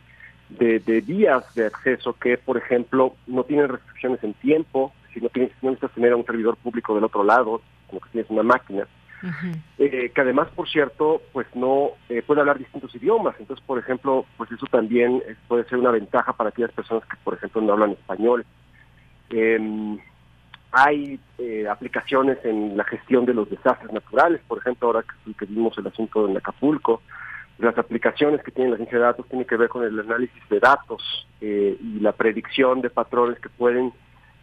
de, 0.49 0.78
de, 0.80 1.01
vías 1.01 1.43
de 1.55 1.66
acceso 1.66 2.14
que, 2.14 2.39
por 2.39 2.57
ejemplo, 2.57 3.14
no 3.26 3.45
tienen 3.45 3.68
restricciones 3.68 4.22
en 4.22 4.35
tiempo, 4.35 4.93
si 5.12 5.20
no, 5.20 5.28
tienes, 5.28 5.53
no 5.62 5.70
necesitas 5.70 5.95
tener 5.95 6.12
a 6.12 6.16
un 6.16 6.24
servidor 6.24 6.57
público 6.57 6.95
del 6.95 7.05
otro 7.05 7.24
lado, 7.24 7.62
como 7.89 8.01
que 8.01 8.11
tienes 8.11 8.30
una 8.30 8.43
máquina, 8.43 8.87
eh, 9.78 10.11
que 10.14 10.20
además, 10.20 10.49
por 10.55 10.68
cierto, 10.68 11.22
pues 11.32 11.47
no 11.55 11.93
eh, 12.09 12.22
puede 12.22 12.41
hablar 12.41 12.59
distintos 12.59 12.95
idiomas. 12.95 13.35
Entonces, 13.39 13.64
por 13.64 13.78
ejemplo, 13.78 14.26
pues 14.37 14.53
eso 14.53 14.66
también 14.66 15.22
puede 15.49 15.64
ser 15.64 15.78
una 15.78 15.91
ventaja 15.91 16.35
para 16.35 16.51
aquellas 16.51 16.72
personas 16.72 17.05
que, 17.09 17.16
por 17.24 17.35
ejemplo, 17.35 17.62
no 17.62 17.72
hablan 17.72 17.93
español. 17.93 18.45
Em, 19.30 19.99
hay 20.75 21.20
eh, 21.39 21.68
aplicaciones 21.68 22.39
en 22.45 22.77
la 22.77 22.83
gestión 22.83 23.25
de 23.25 23.33
los 23.33 23.49
desastres 23.49 23.93
naturales, 23.93 24.41
por 24.49 24.59
ejemplo, 24.59 24.89
ahora 24.89 25.03
que, 25.03 25.33
que 25.35 25.47
vimos 25.47 25.79
el 25.79 25.87
asunto 25.87 26.29
en 26.29 26.37
Acapulco, 26.37 27.01
las 27.59 27.79
aplicaciones 27.79 28.43
que 28.43 28.51
tiene 28.51 28.70
la 28.70 28.77
ciencia 28.77 28.99
de 28.99 29.05
datos 29.05 29.29
tienen 29.29 29.47
que 29.47 29.57
ver 29.57 29.68
con 29.68 29.85
el 29.85 29.99
análisis 30.01 30.49
de 30.51 30.59
datos 30.59 31.29
eh, 31.41 31.79
y 31.81 32.01
la 32.01 32.11
predicción 32.11 32.81
de 32.81 32.91
patrones 32.91 33.39
que 33.39 33.49
pueden 33.49 33.93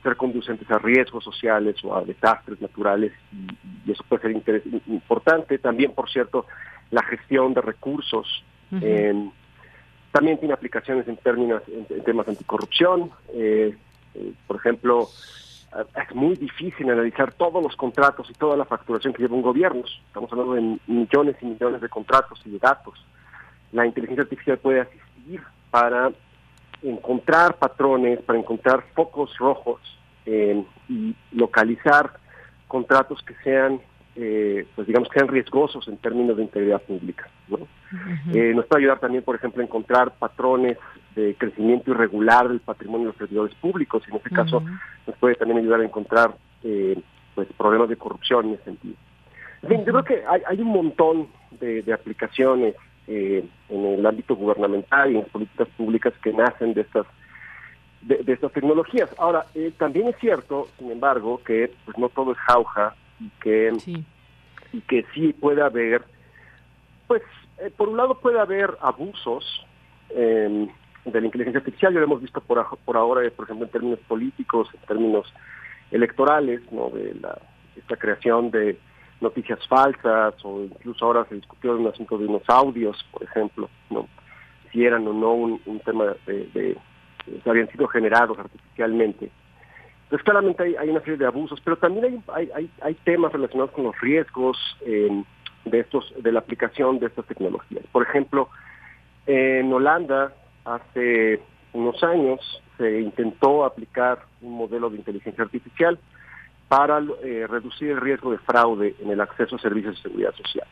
ser 0.04 0.16
conducentes 0.16 0.72
a 0.72 0.80
riesgos 0.80 1.22
sociales 1.26 1.76
o 1.84 1.96
a 1.96 2.06
desastres 2.06 2.62
naturales 2.62 3.12
y, 3.34 3.92
eso 3.92 4.06
puede 4.08 4.22
ser 4.22 4.64
importante. 4.88 5.58
También, 5.58 5.92
por 5.92 6.10
cierto, 6.10 6.46
la 6.92 7.04
gestión 7.04 7.54
de 7.54 7.62
recursos. 7.62 8.46
también 10.12 10.38
tiene 10.38 10.54
aplicaciones 10.54 11.06
en 11.10 11.18
términos 11.18 11.62
en, 11.68 12.04
temas 12.04 12.26
de 12.28 12.32
anticorrupción. 12.32 13.12
Eh, 13.34 13.76
eh, 14.14 14.34
por 14.48 14.58
ejemplo, 14.58 15.10
es 15.80 16.16
muy 16.16 16.36
difícil 16.36 16.90
analizar 16.90 17.34
todos 17.34 17.64
los 17.64 17.76
contratos 17.76 18.30
y 18.30 18.34
toda 18.34 18.58
la 18.58 18.66
facturación 18.66 19.14
que 19.14 19.24
lleva 19.24 19.36
un 19.36 19.42
gobierno. 19.42 19.84
Estamos 20.08 20.32
hablando 20.32 20.54
de 20.54 20.80
millones 20.88 21.38
y 21.42 21.46
millones 21.46 21.82
de 21.82 21.90
contratos 21.90 22.42
y 22.46 22.52
de 22.52 22.60
datos. 22.60 23.06
La 23.72 23.86
inteligencia 23.86 24.24
artificial 24.24 24.58
puede 24.58 24.82
asistir 24.82 25.42
para 25.70 26.12
encontrar 26.82 27.58
patrones, 27.58 28.20
para 28.22 28.40
encontrar 28.40 28.84
focos 28.94 29.38
rojos 29.38 29.80
eh, 30.26 30.64
y 30.90 31.16
localizar 31.32 32.20
contratos 32.68 33.22
que 33.24 33.36
sean, 33.44 33.80
eh, 34.16 34.66
pues 34.76 34.88
digamos, 34.88 35.10
que 35.10 35.20
sean 35.20 35.30
riesgosos 35.30 35.88
en 35.88 35.98
términos 35.98 36.38
de 36.38 36.44
integridad 36.44 36.82
pública. 36.82 37.30
Eh, 38.34 38.54
nos 38.56 38.66
puede 38.66 38.84
ayudar 38.84 39.00
también, 39.00 39.24
por 39.24 39.36
ejemplo, 39.36 39.62
a 39.62 39.66
encontrar 39.66 40.14
patrones 40.18 40.78
de 41.16 41.36
crecimiento 41.38 41.92
irregular 41.92 42.48
del 42.48 42.60
patrimonio 42.60 43.08
de 43.08 43.12
los 43.12 43.18
servidores 43.18 43.56
públicos. 43.56 44.04
Y 44.08 44.12
en 44.12 44.18
este 44.18 44.30
caso 44.30 44.64
nos 45.08 45.16
puede 45.18 45.36
también 45.36 45.60
ayudar 45.60 45.82
a 45.82 45.86
encontrar 45.86 46.36
eh, 46.64 47.00
pues 47.36 47.48
problemas 47.58 47.90
de 47.90 47.98
corrupción 47.98 48.48
en 48.48 48.54
ese 48.56 48.64
sentido. 48.64 48.96
yo 49.64 49.84
creo 49.84 50.04
que 50.04 50.24
hay, 50.48 50.62
un 50.62 50.68
montón 50.68 51.28
de, 51.60 51.84
aplicaciones 51.94 52.76
eh, 53.08 53.46
en 53.70 53.86
el 53.86 54.06
ámbito 54.06 54.36
gubernamental 54.36 55.12
y 55.12 55.16
en 55.16 55.22
las 55.22 55.30
políticas 55.30 55.68
públicas 55.78 56.14
que 56.22 56.34
nacen 56.34 56.74
de 56.74 56.82
estas 56.82 57.06
de, 58.02 58.24
estas 58.34 58.52
tecnologías. 58.52 59.14
Ahora, 59.18 59.46
eh, 59.54 59.72
también 59.78 60.08
es 60.08 60.16
cierto, 60.18 60.68
sin 60.78 60.92
embargo, 60.92 61.42
que 61.44 61.72
pues 61.86 61.98
no 61.98 62.10
todo 62.10 62.32
es 62.32 62.38
jauja 62.40 62.96
y 63.22 63.30
que 63.42 63.72
y 64.74 64.82
que 64.82 65.06
sí 65.14 65.34
puede 65.34 65.62
haber, 65.62 66.04
pues 67.08 67.22
por 67.78 67.90
un 67.90 67.98
lado 67.98 68.20
puede 68.20 68.40
haber 68.40 68.78
abusos 68.82 69.66
de 70.10 71.20
la 71.20 71.26
inteligencia 71.26 71.60
artificial, 71.60 71.94
ya 71.94 72.00
lo 72.00 72.06
hemos 72.06 72.22
visto 72.22 72.42
por, 72.42 72.66
por 72.86 72.98
ahora, 72.98 73.30
por 73.32 73.46
ejemplo, 73.46 73.66
en 73.66 73.72
términos 73.72 74.00
políticos, 74.08 74.70
en 74.74 74.80
términos 74.82 75.34
electorales, 75.92 76.62
¿no? 76.72 76.90
De 76.90 77.14
la, 77.16 77.38
esta 77.76 77.96
creación 77.96 78.52
de 78.52 78.78
noticias 79.20 79.60
falsas 79.68 80.34
o 80.44 80.64
incluso 80.64 81.06
ahora 81.06 81.26
se 81.30 81.36
discutió 81.36 81.78
un 81.78 81.88
asunto 81.88 82.18
de 82.18 82.26
unos 82.26 82.44
audios, 82.48 83.04
por 83.12 83.24
ejemplo, 83.24 83.70
¿no? 83.90 84.08
Si 84.72 84.84
eran 84.84 85.08
o 85.08 85.14
no 85.14 85.34
un, 85.34 85.80
tema 85.86 86.16
de, 86.26 86.48
de, 86.54 86.78
habían 87.46 87.70
sido 87.70 87.88
generados 87.88 88.40
artificialmente. 88.40 89.32
Entonces 90.12 90.26
claramente 90.26 90.78
hay, 90.78 90.90
una 90.90 91.00
serie 91.00 91.16
de 91.16 91.26
abusos, 91.26 91.62
pero 91.64 91.78
también 91.78 92.22
hay, 92.34 92.52
hay, 92.54 92.70
hay, 92.82 92.94
temas 93.06 93.32
relacionados 93.32 93.72
con 93.72 93.86
los 93.86 93.98
riesgos 94.02 94.58
de 94.84 95.80
estos, 95.80 96.14
de 96.22 96.34
la 96.34 96.40
aplicación 96.40 97.00
de 97.00 97.06
estas 97.06 97.26
tecnologías. 97.28 97.86
Por 97.94 98.04
ejemplo, 98.04 98.50
en 99.26 99.72
Holanda 99.72 100.34
hace 100.66 101.40
unos 101.72 102.04
años 102.04 102.42
se 102.78 103.00
intentó 103.00 103.64
aplicar 103.64 104.26
un 104.42 104.58
modelo 104.58 104.90
de 104.90 104.98
inteligencia 104.98 105.46
artificial 105.46 105.98
para 106.68 107.00
eh, 107.24 107.48
reducir 107.48 107.92
el 107.92 108.02
riesgo 108.02 108.32
de 108.32 108.38
fraude 108.40 108.96
en 109.00 109.12
el 109.12 109.22
acceso 109.22 109.56
a 109.56 109.60
servicios 109.60 109.96
de 109.96 110.02
seguridad 110.02 110.34
social. 110.36 110.68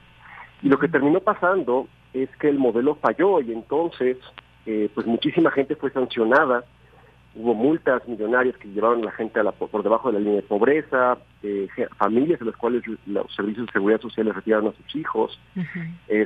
Y 0.62 0.70
lo 0.70 0.80
que 0.80 0.88
terminó 0.88 1.20
pasando 1.20 1.88
es 2.14 2.30
que 2.38 2.50
el 2.50 2.58
modelo 2.58 2.96
falló 2.96 3.40
y 3.42 3.54
entonces 3.54 4.18
eh, 4.66 4.90
pues 4.94 5.06
muchísima 5.06 5.52
gente 5.52 5.76
fue 5.76 5.92
sancionada, 5.92 6.64
hubo 7.36 7.54
multas 7.54 8.08
millonarias 8.08 8.58
que 8.58 8.68
llevaron 8.68 9.02
a 9.02 9.06
la 9.06 9.12
gente 9.12 9.40
a 9.40 9.44
la, 9.44 9.52
por 9.52 9.84
debajo 9.84 10.12
de 10.12 10.14
la 10.14 10.20
línea 10.20 10.42
de 10.42 10.48
pobreza, 10.48 11.18
eh, 11.44 11.68
familias 11.98 12.40
de 12.40 12.46
las 12.48 12.56
cuales 12.56 12.84
los 13.06 13.34
servicios 13.36 13.68
de 13.68 13.72
seguridad 13.72 14.02
social 14.02 14.26
les 14.26 14.36
retiraron 14.36 14.68
a 14.68 14.74
sus 14.74 14.96
hijos, 14.96 15.40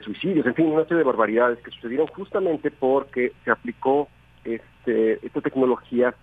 suicidios, 0.03 0.45
en 0.45 0.55
fin, 0.55 0.67
una 0.67 0.83
serie 0.83 0.99
de 0.99 1.03
barbaridades 1.03 1.59
que 1.59 1.71
sucedieron 1.71 2.07
justamente 2.07 2.71
porque 2.71 3.33
se 3.43 3.51
aplicó 3.51 4.07
este, 4.43 5.25
esta 5.25 5.41
tecnología 5.41 6.13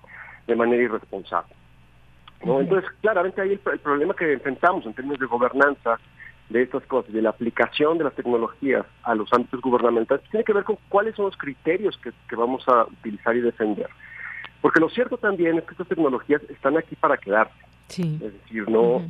de 0.47 0.57
manera 0.57 0.83
irresponsable. 0.83 1.55
Entonces, 2.41 2.91
claramente 3.01 3.41
ahí 3.41 3.53
el, 3.53 3.79
problema 3.81 4.15
que 4.15 4.33
enfrentamos 4.33 4.87
en 4.87 4.95
términos 4.95 5.21
de 5.21 5.27
gobernanza 5.27 5.99
de 6.49 6.63
estas 6.63 6.85
cosas, 6.87 7.13
de 7.13 7.23
la 7.23 7.31
aplicación 7.31 7.99
de 7.99 8.05
las 8.05 8.15
tecnologías 8.15 8.85
a 9.05 9.15
los 9.15 9.33
ámbitos 9.33 9.61
gubernamentales, 9.61 10.25
tiene 10.31 10.45
que 10.45 10.53
ver 10.53 10.65
con 10.65 10.79
cuáles 10.89 11.15
son 11.15 11.27
los 11.27 11.37
criterios 11.37 11.99
que, 11.99 12.37
vamos 12.37 12.67
a 12.67 12.85
utilizar 12.85 13.37
y 13.37 13.41
defender. 13.41 13.89
Porque 14.61 14.81
lo 14.81 14.89
cierto 14.91 15.17
también 15.17 15.59
es 15.59 15.65
que 15.65 15.73
estas 15.73 15.89
tecnologías 15.89 16.43
están 16.49 16.77
aquí 16.77 16.95
para 16.97 17.17
quedarse. 17.17 17.55
Es 17.89 18.33
decir, 18.33 18.69
no, 18.69 19.05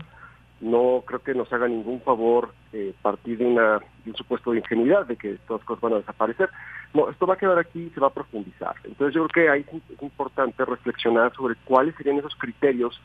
no 0.61 1.03
creo 1.07 1.23
que 1.23 1.35
nos 1.35 1.53
haga 1.53 1.69
ningún 1.69 2.01
favor 2.01 2.53
eh, 2.73 2.95
partir 3.03 3.39
de, 3.39 3.47
una, 3.47 3.79
de 3.79 4.11
un 4.11 4.17
supuesto 4.17 4.53
de 4.53 4.59
ingenuidad 4.59 5.07
de 5.07 5.17
que 5.17 5.37
todas 5.47 5.61
las 5.61 5.67
cosas 5.67 5.83
van 5.83 5.93
a 5.95 5.97
desaparecer. 5.97 6.51
No, 6.95 7.11
esto 7.11 7.27
va 7.27 7.35
a 7.35 7.39
quedar 7.39 7.59
aquí 7.59 7.83
y 7.83 7.91
se 7.91 8.01
va 8.01 8.09
a 8.09 8.15
profundizar. 8.15 8.75
Entonces 8.85 9.15
yo 9.15 9.27
creo 9.29 9.47
que 9.47 9.51
ahí 9.51 9.67
es 9.93 10.03
importante 10.03 10.65
reflexionar 10.65 11.35
sobre 11.35 11.57
cuáles 11.65 11.95
serían 11.97 12.19
esos 12.19 12.35
criterios 12.37 13.01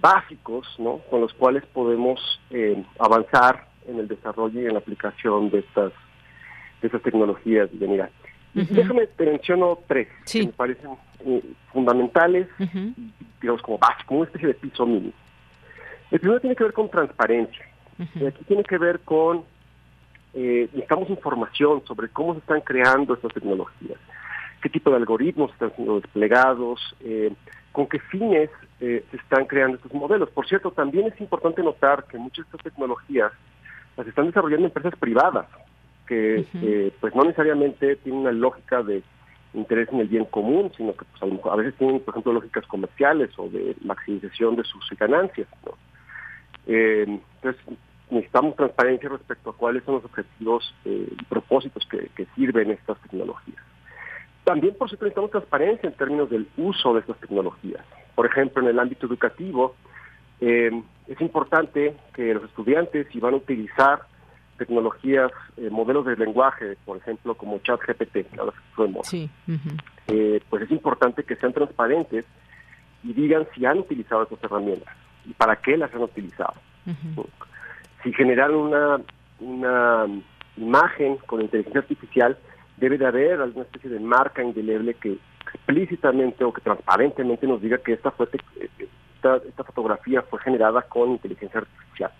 básicos 0.00 0.66
¿no? 0.78 0.98
con 1.10 1.20
los 1.20 1.32
cuales 1.34 1.64
podemos 1.66 2.40
eh, 2.50 2.82
avanzar 2.98 3.68
en 3.86 3.98
el 3.98 4.08
desarrollo 4.08 4.60
y 4.60 4.66
en 4.66 4.72
la 4.72 4.78
aplicación 4.78 5.50
de 5.50 5.60
estas 5.60 5.92
de 6.80 6.86
estas 6.86 7.02
tecnologías 7.02 7.70
de 7.70 7.78
déjame 8.54 9.06
te 9.06 9.26
menciono 9.26 9.78
tres 9.86 10.08
que 10.30 10.46
me 10.46 10.52
parecen 10.52 10.90
eh, 11.24 11.42
fundamentales 11.72 12.48
digamos 13.40 13.62
como 13.62 13.78
básicos 13.78 14.04
como 14.06 14.20
una 14.20 14.28
especie 14.28 14.48
de 14.48 14.54
piso 14.54 14.86
mínimo. 14.86 15.12
El 16.10 16.20
primero 16.20 16.40
tiene 16.40 16.56
que 16.56 16.64
ver 16.64 16.72
con 16.72 16.90
transparencia. 16.90 17.64
y 18.14 18.26
aquí 18.26 18.44
tiene 18.44 18.64
que 18.64 18.78
ver 18.78 19.00
con, 19.00 19.44
eh, 20.34 20.68
necesitamos 20.72 21.10
información 21.10 21.82
sobre 21.86 22.08
cómo 22.08 22.34
se 22.34 22.40
están 22.40 22.60
creando 22.62 23.14
estas 23.14 23.32
tecnologías, 23.32 23.98
qué 24.62 24.68
tipo 24.68 24.90
de 24.90 24.96
algoritmos 24.96 25.52
están 25.52 25.72
siendo 25.74 26.00
desplegados, 26.00 26.80
eh, 27.00 27.32
con 27.72 27.86
qué 27.86 27.98
fines 27.98 28.50
eh, 28.80 29.04
se 29.10 29.16
están 29.16 29.44
creando 29.44 29.76
estos 29.76 29.92
modelos. 29.92 30.30
Por 30.30 30.48
cierto, 30.48 30.70
también 30.72 31.06
es 31.06 31.20
importante 31.20 31.62
notar 31.62 32.04
que 32.04 32.18
muchas 32.18 32.46
de 32.46 32.56
estas 32.56 32.72
tecnologías 32.72 33.32
las 33.96 34.06
están 34.06 34.26
desarrollando 34.26 34.66
empresas 34.66 34.98
privadas, 34.98 35.46
que 36.10 36.44
eh, 36.54 36.92
pues 36.98 37.14
no 37.14 37.22
necesariamente 37.22 37.94
tienen 37.94 38.22
una 38.22 38.32
lógica 38.32 38.82
de 38.82 39.00
interés 39.54 39.88
en 39.92 40.00
el 40.00 40.08
bien 40.08 40.24
común, 40.24 40.72
sino 40.76 40.92
que 40.92 41.04
pues, 41.04 41.40
a 41.44 41.54
veces 41.54 41.76
tienen, 41.76 42.00
por 42.00 42.14
ejemplo, 42.14 42.32
lógicas 42.32 42.66
comerciales 42.66 43.30
o 43.38 43.48
de 43.48 43.76
maximización 43.82 44.56
de 44.56 44.64
sus 44.64 44.90
ganancias. 44.98 45.46
¿no? 45.64 45.74
Eh, 46.66 47.04
entonces, 47.06 47.62
necesitamos 48.10 48.56
transparencia 48.56 49.08
respecto 49.08 49.50
a 49.50 49.56
cuáles 49.56 49.84
son 49.84 49.94
los 49.94 50.04
objetivos 50.04 50.74
eh, 50.84 51.12
y 51.12 51.24
propósitos 51.26 51.86
que, 51.86 52.26
sirven 52.34 52.72
estas 52.72 53.00
tecnologías. 53.02 53.62
También, 54.42 54.74
por 54.74 54.88
cierto, 54.88 55.04
necesitamos 55.04 55.30
transparencia 55.30 55.88
en 55.88 55.94
términos 55.94 56.28
del 56.28 56.48
uso 56.56 56.92
de 56.94 57.00
estas 57.00 57.20
tecnologías. 57.20 57.84
Por 58.16 58.26
ejemplo, 58.26 58.60
en 58.64 58.70
el 58.70 58.80
ámbito 58.80 59.06
educativo, 59.06 59.76
eh, 60.40 60.72
es 61.06 61.20
importante 61.20 61.94
que 62.14 62.34
los 62.34 62.42
estudiantes, 62.42 63.06
si 63.12 63.20
van 63.20 63.34
a 63.34 63.36
utilizar 63.36 64.09
tecnologías, 64.60 65.32
modelos 65.70 66.04
de 66.04 66.16
lenguaje, 66.16 66.76
por 66.84 66.98
ejemplo, 66.98 67.34
como 67.34 67.58
ChatGPT, 67.60 68.38
ahora 68.38 68.52
sí, 69.02 69.30
pues 70.48 70.62
es 70.62 70.70
importante 70.70 71.24
que 71.24 71.36
sean 71.36 71.52
transparentes 71.52 72.26
y 73.02 73.14
digan 73.14 73.46
si 73.54 73.64
han 73.64 73.78
utilizado 73.78 74.24
estas 74.24 74.44
herramientas 74.44 74.94
y 75.24 75.32
para 75.32 75.56
qué 75.56 75.76
las 75.76 75.92
han 75.94 76.02
utilizado. 76.02 76.54
Si 78.02 78.12
generan 78.12 78.54
una, 78.54 79.00
una 79.40 80.06
imagen 80.56 81.16
con 81.26 81.40
inteligencia 81.40 81.80
artificial, 81.80 82.36
debe 82.76 82.98
de 82.98 83.06
haber 83.06 83.40
alguna 83.40 83.64
especie 83.64 83.90
de 83.90 84.00
marca 84.00 84.42
indeleble 84.42 84.94
que 84.94 85.18
explícitamente 85.54 86.44
o 86.44 86.52
que 86.52 86.60
transparentemente 86.60 87.46
nos 87.46 87.60
diga 87.60 87.78
que 87.78 87.92
esta, 87.92 88.10
fue, 88.10 88.28
esta, 89.14 89.36
esta 89.36 89.64
fotografía 89.64 90.22
fue 90.22 90.40
generada 90.40 90.82
con 90.82 91.10
inteligencia 91.10 91.60
artificial. 91.60 92.12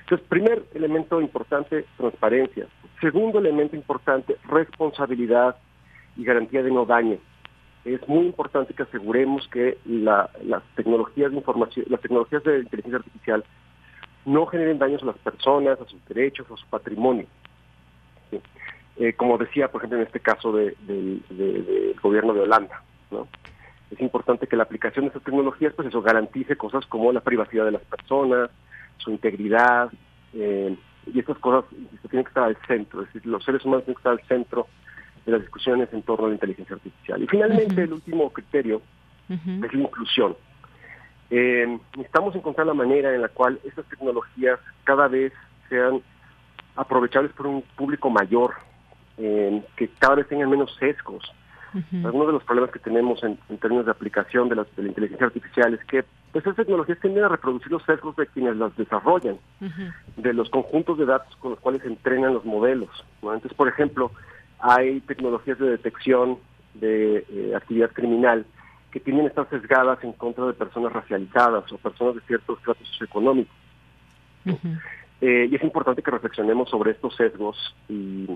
Entonces, 0.00 0.26
primer 0.28 0.64
elemento 0.74 1.20
importante, 1.20 1.84
transparencia. 1.96 2.66
Segundo 3.00 3.38
elemento 3.38 3.76
importante, 3.76 4.36
responsabilidad 4.48 5.56
y 6.16 6.24
garantía 6.24 6.62
de 6.62 6.70
no 6.70 6.84
daño 6.84 7.18
es 7.84 8.06
muy 8.08 8.26
importante 8.26 8.72
que 8.72 8.82
aseguremos 8.82 9.46
que 9.48 9.78
las 9.84 10.62
tecnologías 10.74 11.30
de 11.30 11.36
información, 11.36 11.86
las 11.88 12.00
tecnologías 12.00 12.42
de 12.42 12.60
inteligencia 12.60 12.98
artificial 12.98 13.44
no 14.24 14.46
generen 14.46 14.78
daños 14.78 15.02
a 15.02 15.06
las 15.06 15.18
personas, 15.18 15.78
a 15.80 15.84
sus 15.84 16.02
derechos, 16.06 16.50
a 16.50 16.56
su 16.56 16.66
patrimonio. 16.66 17.26
Eh, 18.96 19.12
como 19.12 19.36
decía, 19.36 19.70
por 19.70 19.80
ejemplo, 19.80 19.98
en 19.98 20.06
este 20.06 20.20
caso 20.20 20.52
del 20.52 21.94
gobierno 22.02 22.32
de 22.32 22.40
Holanda, 22.40 22.82
Es 23.90 24.00
importante 24.00 24.46
que 24.46 24.56
la 24.56 24.62
aplicación 24.62 25.04
de 25.04 25.08
estas 25.08 25.22
tecnologías, 25.22 25.74
pues 25.74 25.88
eso 25.88 26.00
garantice 26.00 26.56
cosas 26.56 26.86
como 26.86 27.12
la 27.12 27.20
privacidad 27.20 27.66
de 27.66 27.72
las 27.72 27.82
personas, 27.82 28.50
su 28.98 29.10
integridad, 29.10 29.90
eh, 30.32 30.76
y 31.12 31.18
estas 31.18 31.38
cosas 31.38 31.64
tienen 32.08 32.24
que 32.24 32.28
estar 32.28 32.44
al 32.44 32.56
centro, 32.66 33.02
es 33.02 33.12
decir, 33.12 33.26
los 33.26 33.44
seres 33.44 33.64
humanos 33.64 33.84
tienen 33.84 33.96
que 33.96 34.00
estar 34.00 34.12
al 34.12 34.26
centro 34.26 34.66
de 35.26 35.32
las 35.32 35.40
discusiones 35.42 35.92
en 35.92 36.02
torno 36.02 36.26
a 36.26 36.28
la 36.28 36.34
inteligencia 36.34 36.76
artificial. 36.76 37.22
Y 37.22 37.26
finalmente, 37.26 37.82
el 37.82 37.92
último 37.92 38.30
criterio 38.30 38.82
es 39.28 39.74
la 39.74 39.80
inclusión. 39.80 40.36
Eh, 41.30 41.78
necesitamos 41.96 42.34
encontrar 42.36 42.66
la 42.66 42.74
manera 42.74 43.14
en 43.14 43.22
la 43.22 43.28
cual 43.28 43.58
estas 43.64 43.86
tecnologías 43.86 44.60
cada 44.84 45.08
vez 45.08 45.32
sean 45.68 46.02
aprovechables 46.76 47.32
por 47.32 47.46
un 47.46 47.62
público 47.76 48.10
mayor, 48.10 48.54
eh, 49.16 49.62
que 49.76 49.88
cada 49.98 50.16
vez 50.16 50.28
tengan 50.28 50.50
menos 50.50 50.74
sesgos. 50.78 51.24
Algunos 52.04 52.28
de 52.28 52.34
los 52.34 52.44
problemas 52.44 52.70
que 52.70 52.78
tenemos 52.78 53.20
en, 53.24 53.36
términos 53.58 53.84
de 53.84 53.90
aplicación 53.90 54.48
de, 54.48 54.54
la 54.54 54.64
inteligencia 54.76 55.26
artificial 55.26 55.74
es 55.74 55.84
que 55.86 56.04
pues, 56.34 56.44
esas 56.46 56.56
tecnologías 56.56 56.98
tienden 56.98 57.22
a 57.22 57.28
reproducir 57.28 57.70
los 57.70 57.84
sesgos 57.84 58.16
de 58.16 58.26
quienes 58.26 58.56
las 58.56 58.76
desarrollan, 58.76 59.38
de 60.16 60.32
los 60.32 60.50
conjuntos 60.50 60.98
de 60.98 61.06
datos 61.06 61.36
con 61.36 61.52
los 61.52 61.60
cuales 61.60 61.82
se 61.82 61.86
entrenan 61.86 62.34
los 62.34 62.44
modelos. 62.44 62.90
Entonces, 63.22 63.54
por 63.54 63.68
ejemplo, 63.68 64.10
hay 64.58 65.00
tecnologías 65.02 65.60
de 65.60 65.70
detección 65.70 66.38
de 66.74 67.24
eh, 67.30 67.52
actividad 67.54 67.92
criminal 67.92 68.44
que 68.90 68.98
tienen 68.98 69.26
estar 69.26 69.48
sesgadas 69.48 70.02
en 70.02 70.12
contra 70.12 70.44
de 70.46 70.54
personas 70.54 70.92
racializadas 70.92 71.70
o 71.70 71.78
personas 71.78 72.16
de 72.16 72.20
ciertos 72.22 72.58
estratos 72.58 72.88
socioeconómicos. 72.88 73.54
Eh, 75.20 75.48
y 75.48 75.54
es 75.54 75.62
importante 75.62 76.02
que 76.02 76.10
reflexionemos 76.10 76.68
sobre 76.68 76.90
estos 76.90 77.14
sesgos 77.14 77.76
y, 77.88 78.26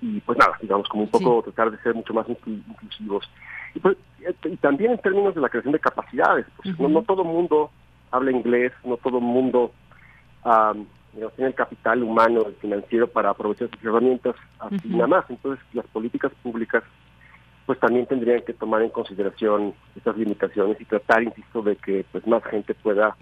y 0.00 0.20
pues 0.26 0.36
nada, 0.36 0.58
digamos, 0.60 0.88
como 0.88 1.04
un 1.04 1.10
poco 1.10 1.44
tratar 1.44 1.70
de 1.70 1.78
ser 1.78 1.94
mucho 1.94 2.12
más 2.12 2.26
inclusivos. 2.28 3.30
Y, 3.74 3.80
pues, 3.80 3.96
y, 4.44 4.56
también 4.56 4.92
en 4.92 4.98
términos 4.98 5.34
de 5.34 5.40
la 5.40 5.48
creación 5.48 5.72
de 5.72 5.80
capacidades, 5.80 6.46
pues 6.56 6.78
no, 6.78 6.88
no, 6.88 7.02
todo 7.02 7.24
mundo 7.24 7.70
habla 8.10 8.30
inglés, 8.30 8.72
no 8.84 8.96
todo 8.96 9.20
mundo 9.20 9.72
no 10.44 11.30
tiene 11.30 11.48
el 11.48 11.54
capital 11.54 12.02
humano, 12.02 12.42
el 12.46 12.54
financiero 12.54 13.08
para 13.08 13.30
aprovechar 13.30 13.68
sus 13.70 13.84
herramientas 13.84 14.36
así 14.58 14.88
nada 14.88 15.06
más. 15.06 15.24
Entonces, 15.28 15.64
las 15.72 15.86
políticas 15.86 16.32
públicas 16.42 16.82
pues 17.66 17.78
también 17.80 18.06
tendrían 18.06 18.40
que 18.42 18.54
tomar 18.54 18.80
en 18.80 18.88
consideración 18.88 19.74
estas 19.94 20.16
limitaciones 20.16 20.80
y 20.80 20.86
tratar, 20.86 21.22
insisto, 21.22 21.60
de 21.60 21.76
que 21.76 22.04
pues 22.10 22.26
más 22.26 22.42
gente 22.44 22.74
pueda 22.74 23.14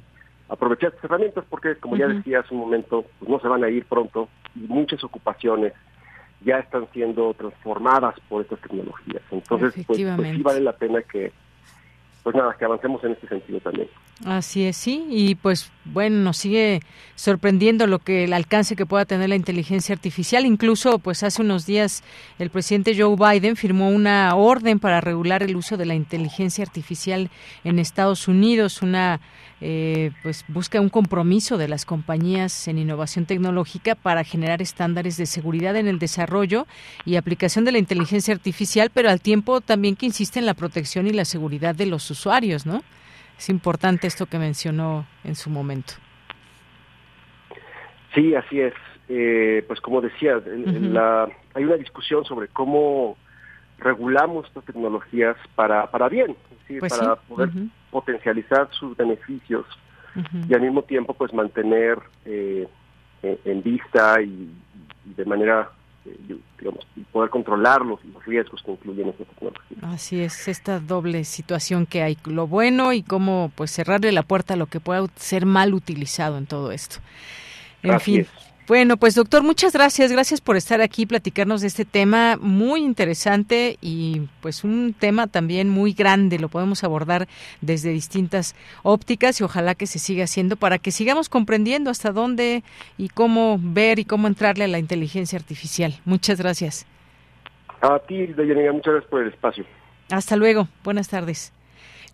aprovechar 0.48 0.90
estas 0.90 1.04
herramientas 1.04 1.44
porque, 1.50 1.74
como 1.76 1.96
ya 1.96 2.06
decía 2.06 2.40
hace 2.40 2.54
un 2.54 2.60
momento, 2.60 3.04
pues 3.18 3.28
no 3.28 3.40
se 3.40 3.48
van 3.48 3.64
a 3.64 3.70
ir 3.70 3.84
pronto 3.86 4.28
y 4.54 4.60
muchas 4.60 5.02
ocupaciones 5.02 5.72
ya 6.44 6.58
están 6.58 6.86
siendo 6.92 7.34
transformadas 7.34 8.14
por 8.28 8.42
estas 8.42 8.60
tecnologías. 8.60 9.22
Entonces, 9.30 9.72
pues, 9.86 10.02
pues 10.16 10.36
sí 10.36 10.42
vale 10.42 10.60
la 10.60 10.72
pena 10.72 11.02
que, 11.02 11.32
pues 12.22 12.36
nada, 12.36 12.54
que 12.58 12.64
avancemos 12.64 13.02
en 13.04 13.12
este 13.12 13.28
sentido 13.28 13.60
también. 13.60 13.88
Así 14.24 14.64
es, 14.64 14.78
sí, 14.78 15.06
y 15.10 15.34
pues 15.34 15.70
bueno, 15.84 16.16
nos 16.16 16.38
sigue 16.38 16.80
sorprendiendo 17.16 17.86
lo 17.86 17.98
que 17.98 18.24
el 18.24 18.32
alcance 18.32 18.74
que 18.74 18.86
pueda 18.86 19.04
tener 19.04 19.28
la 19.28 19.36
inteligencia 19.36 19.94
artificial. 19.94 20.46
Incluso, 20.46 20.98
pues 20.98 21.22
hace 21.22 21.42
unos 21.42 21.66
días 21.66 22.02
el 22.38 22.48
presidente 22.48 22.96
Joe 22.98 23.14
Biden 23.14 23.56
firmó 23.56 23.90
una 23.90 24.34
orden 24.34 24.78
para 24.78 25.02
regular 25.02 25.42
el 25.42 25.54
uso 25.54 25.76
de 25.76 25.84
la 25.84 25.94
inteligencia 25.94 26.64
artificial 26.64 27.30
en 27.62 27.78
Estados 27.78 28.26
Unidos, 28.26 28.80
una 28.80 29.20
eh, 29.60 30.10
pues 30.22 30.44
busca 30.48 30.80
un 30.80 30.90
compromiso 30.90 31.56
de 31.56 31.68
las 31.68 31.86
compañías 31.86 32.68
en 32.68 32.78
innovación 32.78 33.24
tecnológica 33.24 33.94
para 33.94 34.22
generar 34.22 34.60
estándares 34.60 35.16
de 35.16 35.24
seguridad 35.24 35.76
en 35.76 35.88
el 35.88 35.98
desarrollo 35.98 36.66
y 37.06 37.16
aplicación 37.16 37.64
de 37.64 37.72
la 37.72 37.78
inteligencia 37.78 38.34
artificial, 38.34 38.90
pero 38.92 39.08
al 39.08 39.20
tiempo 39.20 39.62
también 39.62 39.96
que 39.96 40.06
insiste 40.06 40.38
en 40.38 40.46
la 40.46 40.54
protección 40.54 41.06
y 41.06 41.12
la 41.12 41.24
seguridad 41.24 41.74
de 41.74 41.86
los 41.86 42.10
usuarios, 42.10 42.66
¿no? 42.66 42.82
Es 43.38 43.48
importante 43.48 44.06
esto 44.06 44.26
que 44.26 44.38
mencionó 44.38 45.06
en 45.24 45.34
su 45.34 45.50
momento. 45.50 45.94
Sí, 48.14 48.34
así 48.34 48.60
es. 48.60 48.74
Eh, 49.08 49.64
pues 49.66 49.80
como 49.80 50.00
decía, 50.00 50.42
la, 50.44 51.28
hay 51.54 51.64
una 51.64 51.76
discusión 51.76 52.24
sobre 52.24 52.48
cómo 52.48 53.16
regulamos 53.78 54.46
estas 54.46 54.64
tecnologías 54.64 55.36
para, 55.54 55.90
para 55.90 56.08
bien, 56.08 56.34
pues 56.78 56.92
para 56.92 57.16
poder 57.16 57.50
potencializar 57.90 58.68
sus 58.72 58.96
beneficios 58.96 59.66
y 60.48 60.54
al 60.54 60.62
mismo 60.62 60.82
tiempo 60.82 61.14
pues 61.14 61.32
mantener 61.34 61.98
eh, 62.24 62.66
en 63.22 63.62
vista 63.62 64.20
y, 64.22 64.50
de 65.04 65.24
manera 65.24 65.70
eh, 66.04 66.38
digamos, 66.58 66.86
poder 67.12 67.30
controlar 67.30 67.82
los, 67.82 68.00
riesgos 68.24 68.62
que 68.62 68.72
incluyen 68.72 69.08
esta 69.08 69.24
tecnología. 69.24 69.78
Así 69.82 70.20
es, 70.20 70.48
esta 70.48 70.80
doble 70.80 71.24
situación 71.24 71.86
que 71.86 72.02
hay, 72.02 72.18
lo 72.24 72.46
bueno 72.46 72.92
y 72.92 73.02
cómo 73.02 73.52
pues 73.54 73.70
cerrarle 73.70 74.10
la 74.12 74.22
puerta 74.22 74.54
a 74.54 74.56
lo 74.56 74.66
que 74.66 74.80
pueda 74.80 75.06
ser 75.16 75.46
mal 75.46 75.74
utilizado 75.74 76.38
en 76.38 76.46
todo 76.46 76.72
esto. 76.72 76.96
En 77.82 78.00
fin. 78.00 78.26
Bueno, 78.66 78.96
pues 78.96 79.14
doctor, 79.14 79.44
muchas 79.44 79.72
gracias. 79.72 80.10
Gracias 80.10 80.40
por 80.40 80.56
estar 80.56 80.80
aquí 80.80 81.02
y 81.02 81.06
platicarnos 81.06 81.60
de 81.60 81.68
este 81.68 81.84
tema 81.84 82.36
muy 82.40 82.82
interesante 82.82 83.78
y 83.80 84.22
pues 84.40 84.64
un 84.64 84.92
tema 84.92 85.28
también 85.28 85.68
muy 85.68 85.92
grande. 85.92 86.40
Lo 86.40 86.48
podemos 86.48 86.82
abordar 86.82 87.28
desde 87.60 87.90
distintas 87.90 88.56
ópticas 88.82 89.40
y 89.40 89.44
ojalá 89.44 89.76
que 89.76 89.86
se 89.86 90.00
siga 90.00 90.24
haciendo 90.24 90.56
para 90.56 90.78
que 90.78 90.90
sigamos 90.90 91.28
comprendiendo 91.28 91.90
hasta 91.90 92.10
dónde 92.10 92.64
y 92.98 93.08
cómo 93.08 93.60
ver 93.62 94.00
y 94.00 94.04
cómo 94.04 94.26
entrarle 94.26 94.64
a 94.64 94.68
la 94.68 94.80
inteligencia 94.80 95.38
artificial. 95.38 95.94
Muchas 96.04 96.40
gracias. 96.40 96.86
A 97.82 98.00
ti, 98.00 98.26
Deyanira, 98.26 98.72
muchas 98.72 98.94
gracias 98.94 99.10
por 99.10 99.22
el 99.22 99.28
espacio. 99.28 99.64
Hasta 100.10 100.34
luego. 100.34 100.66
Buenas 100.82 101.08
tardes. 101.08 101.52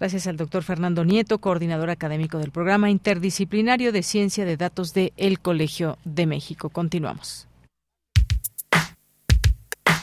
Gracias 0.03 0.27
al 0.27 0.37
doctor 0.37 0.65
Fernando 0.65 1.05
Nieto, 1.05 1.39
coordinador 1.39 1.89
académico 1.89 2.39
del 2.39 2.51
programa 2.51 2.91
interdisciplinario 2.91 3.93
de 3.93 4.03
ciencia 4.03 4.45
de 4.45 4.57
datos 4.57 4.95
de 4.95 5.13
El 5.17 5.39
Colegio 5.39 5.97
de 6.05 6.27
México. 6.27 6.71
Continuamos. 6.71 7.47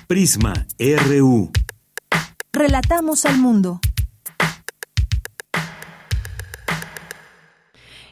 Prisma 0.08 0.54
RU. 0.80 1.52
Relatamos 2.54 3.26
al 3.26 3.40
mundo. 3.40 3.82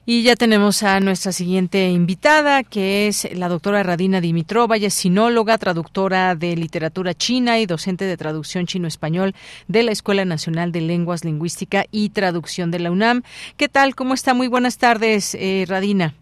Y 0.09 0.23
ya 0.23 0.37
tenemos 0.37 0.83
a 0.83 1.01
nuestra 1.01 1.33
siguiente 1.33 1.89
invitada, 1.89 2.63
que 2.63 3.09
es 3.09 3.37
la 3.37 3.49
doctora 3.49 3.83
Radina 3.83 4.21
Dimitrova, 4.21 4.77
ella 4.77 4.87
es 4.87 4.93
sinóloga, 4.93 5.57
traductora 5.57 6.33
de 6.33 6.55
literatura 6.55 7.13
china 7.13 7.59
y 7.59 7.65
docente 7.65 8.05
de 8.05 8.15
traducción 8.15 8.67
chino-español 8.67 9.33
de 9.67 9.83
la 9.83 9.91
Escuela 9.91 10.23
Nacional 10.23 10.71
de 10.71 10.79
Lenguas, 10.79 11.25
Lingüística 11.25 11.83
y 11.91 12.11
Traducción 12.11 12.71
de 12.71 12.79
la 12.79 12.89
UNAM. 12.89 13.23
¿Qué 13.57 13.67
tal? 13.67 13.95
¿Cómo 13.95 14.13
está? 14.13 14.33
Muy 14.33 14.47
buenas 14.47 14.77
tardes, 14.77 15.35
eh, 15.35 15.65
Radina. 15.67 16.13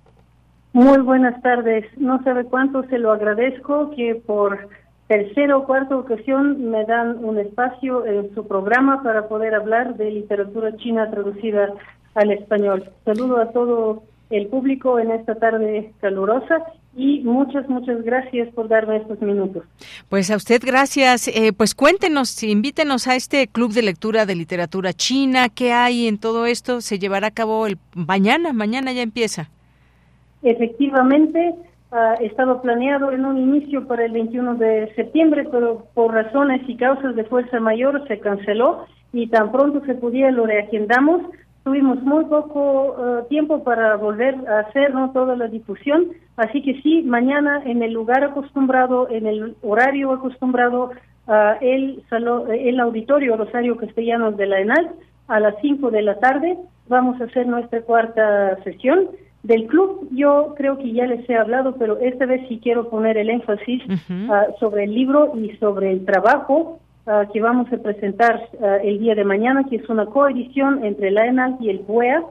Muy 0.73 0.97
buenas 1.01 1.39
tardes. 1.43 1.85
No 1.95 2.23
sabe 2.23 2.45
cuánto 2.45 2.85
se 2.85 2.97
lo 2.97 3.11
agradezco 3.11 3.91
que 3.95 4.15
por 4.15 4.67
tercera 5.07 5.57
o 5.57 5.67
cuarta 5.67 5.95
ocasión 5.95 6.71
me 6.71 6.85
dan 6.85 7.23
un 7.23 7.37
espacio 7.37 8.03
en 8.07 8.33
su 8.33 8.47
programa 8.47 9.03
para 9.03 9.27
poder 9.27 9.53
hablar 9.53 9.95
de 9.95 10.09
literatura 10.09 10.75
china 10.77 11.11
traducida 11.11 11.71
al 12.15 12.31
español. 12.31 12.89
Saludo 13.03 13.37
a 13.37 13.51
todo 13.51 14.03
el 14.29 14.47
público 14.47 14.99
en 14.99 15.11
esta 15.11 15.35
tarde 15.35 15.91
calurosa 16.01 16.63
y 16.95 17.19
muchas, 17.19 17.67
muchas 17.69 18.01
gracias 18.03 18.49
por 18.53 18.67
darme 18.69 18.97
estos 18.97 19.21
minutos. 19.21 19.63
Pues 20.09 20.31
a 20.31 20.37
usted 20.37 20.61
gracias. 20.65 21.27
Eh, 21.27 21.51
pues 21.55 21.75
cuéntenos, 21.75 22.41
invítenos 22.41 23.07
a 23.07 23.15
este 23.15 23.47
club 23.47 23.73
de 23.73 23.81
lectura 23.81 24.25
de 24.25 24.35
literatura 24.35 24.93
china. 24.93 25.49
¿Qué 25.49 25.73
hay 25.73 26.07
en 26.07 26.17
todo 26.17 26.45
esto? 26.45 26.81
Se 26.81 26.97
llevará 26.97 27.27
a 27.27 27.31
cabo 27.31 27.67
el 27.67 27.77
mañana, 27.93 28.53
mañana 28.53 28.93
ya 28.93 29.01
empieza. 29.01 29.49
Efectivamente, 30.41 31.53
ha 31.91 32.13
estado 32.15 32.61
planeado 32.61 33.11
en 33.11 33.25
un 33.25 33.37
inicio 33.37 33.87
para 33.87 34.05
el 34.05 34.11
21 34.11 34.55
de 34.55 34.93
septiembre, 34.95 35.47
pero 35.51 35.85
por 35.93 36.13
razones 36.13 36.61
y 36.67 36.77
causas 36.77 37.15
de 37.15 37.23
fuerza 37.25 37.59
mayor 37.59 38.07
se 38.07 38.19
canceló 38.19 38.85
y 39.11 39.27
tan 39.27 39.51
pronto 39.51 39.81
se 39.85 39.95
pudiera 39.95 40.31
lo 40.31 40.45
reagendamos 40.45 41.21
tuvimos 41.65 41.99
muy 42.03 42.25
poco 42.25 42.95
eh, 42.95 43.23
tiempo 43.27 43.63
para 43.63 43.95
volver 43.95 44.35
a 44.47 44.59
hacer 44.59 44.93
toda 45.13 45.35
la 45.35 45.47
difusión, 45.47 46.11
así 46.37 46.61
que 46.61 46.79
sí, 46.83 47.01
mañana 47.01 47.63
en 47.65 47.81
el 47.81 47.91
lugar 47.91 48.23
acostumbrado, 48.23 49.09
en 49.09 49.25
el 49.25 49.55
horario 49.63 50.11
acostumbrado, 50.11 50.91
uh, 51.27 51.31
el, 51.61 52.03
el 52.59 52.79
auditorio 52.79 53.35
Rosario 53.35 53.77
Castellanos 53.77 54.37
de 54.37 54.45
la 54.45 54.59
ENAL, 54.59 54.91
a 55.27 55.39
las 55.39 55.55
5 55.59 55.89
de 55.89 56.03
la 56.03 56.19
tarde, 56.19 56.55
vamos 56.87 57.19
a 57.19 57.23
hacer 57.23 57.47
nuestra 57.47 57.81
cuarta 57.81 58.57
sesión. 58.63 59.09
Del 59.41 59.67
club. 59.67 60.07
Yo 60.09 60.55
creo 60.57 60.79
que 60.79 60.91
ya 60.91 61.05
les 61.05 61.29
he 61.29 61.35
hablado, 61.35 61.75
pero 61.75 61.99
esta 61.99 62.25
vez 62.25 62.41
sí 62.49 62.59
quiero 62.63 62.89
poner 62.89 63.15
el 63.15 63.29
énfasis 63.29 63.83
ah, 64.27 64.47
sobre 64.59 64.85
el 64.85 64.95
libro 64.95 65.33
y 65.37 65.55
sobre 65.57 65.91
el 65.91 66.03
trabajo 66.03 66.79
Ah, 67.07 67.27
que 67.31 67.39
vamos 67.39 67.71
a 67.71 67.77
presentar 67.77 68.49
ah, 68.63 68.77
el 68.83 68.97
día 68.97 69.13
de 69.13 69.23
mañana, 69.23 69.63
que 69.69 69.75
es 69.75 69.87
una 69.89 70.07
coedición 70.07 70.83
entre 70.83 71.11
la 71.11 71.27
ENAL 71.27 71.57
y 71.59 71.69
el 71.69 71.81
PUEA, 71.81 72.23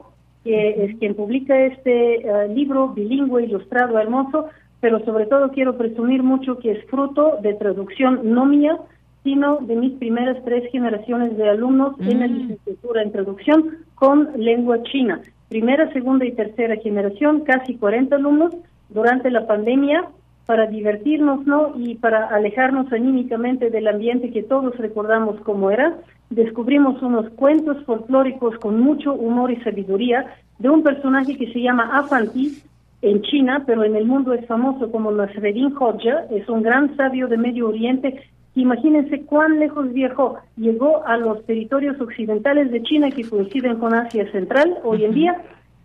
que 0.43 0.83
es 0.83 0.97
quien 0.97 1.15
publica 1.15 1.57
este 1.57 2.29
ah, 2.29 2.43
libro 2.43 2.89
bilingüe, 2.89 3.43
ilustrado, 3.43 3.97
hermoso, 3.97 4.49
pero 4.81 4.99
sobre 5.05 5.27
todo 5.27 5.51
quiero 5.51 5.77
presumir 5.77 6.23
mucho 6.23 6.59
que 6.59 6.71
es 6.71 6.85
fruto 6.87 7.37
de 7.41 7.53
traducción 7.53 8.19
no 8.33 8.45
mía, 8.45 8.77
sino 9.23 9.59
de 9.61 9.77
mis 9.77 9.93
primeras 9.93 10.43
tres 10.43 10.69
generaciones 10.73 11.37
de 11.37 11.49
alumnos 11.49 11.95
en 12.01 12.19
la 12.19 12.27
mm. 12.27 12.33
licenciatura 12.33 13.01
en 13.01 13.13
traducción 13.13 13.77
con 13.95 14.29
lengua 14.35 14.83
china. 14.83 15.21
Primera, 15.47 15.89
segunda 15.93 16.25
y 16.25 16.33
tercera 16.33 16.75
generación, 16.75 17.45
casi 17.45 17.75
40 17.75 18.13
alumnos. 18.17 18.53
Durante 18.89 19.31
la 19.31 19.47
pandemia 19.47 20.09
para 20.45 20.67
divertirnos, 20.67 21.45
¿no? 21.45 21.73
Y 21.77 21.95
para 21.95 22.27
alejarnos 22.27 22.91
anímicamente 22.93 23.69
del 23.69 23.87
ambiente 23.87 24.31
que 24.31 24.43
todos 24.43 24.77
recordamos 24.77 25.39
como 25.41 25.71
era, 25.71 25.97
descubrimos 26.29 27.01
unos 27.01 27.29
cuentos 27.31 27.83
folclóricos 27.85 28.57
con 28.59 28.79
mucho 28.79 29.13
humor 29.13 29.51
y 29.51 29.57
sabiduría 29.57 30.25
de 30.59 30.69
un 30.69 30.83
personaje 30.83 31.35
que 31.37 31.51
se 31.51 31.61
llama 31.61 31.97
Afanti 31.97 32.61
en 33.01 33.21
China, 33.23 33.63
pero 33.65 33.83
en 33.83 33.95
el 33.95 34.05
mundo 34.05 34.33
es 34.33 34.45
famoso 34.47 34.91
como 34.91 35.11
Nasreddin 35.11 35.75
Hoxha, 35.77 36.25
es 36.31 36.47
un 36.49 36.63
gran 36.63 36.95
sabio 36.95 37.27
de 37.27 37.37
Medio 37.37 37.67
Oriente. 37.67 38.21
Imagínense 38.55 39.21
cuán 39.21 39.59
lejos 39.59 39.91
viajó. 39.93 40.37
Llegó 40.55 41.05
a 41.05 41.17
los 41.17 41.45
territorios 41.45 41.99
occidentales 41.99 42.71
de 42.71 42.81
China 42.83 43.11
que 43.11 43.27
coinciden 43.27 43.77
con 43.77 43.93
Asia 43.93 44.31
Central 44.31 44.77
hoy 44.83 45.03
en 45.03 45.13
día 45.13 45.41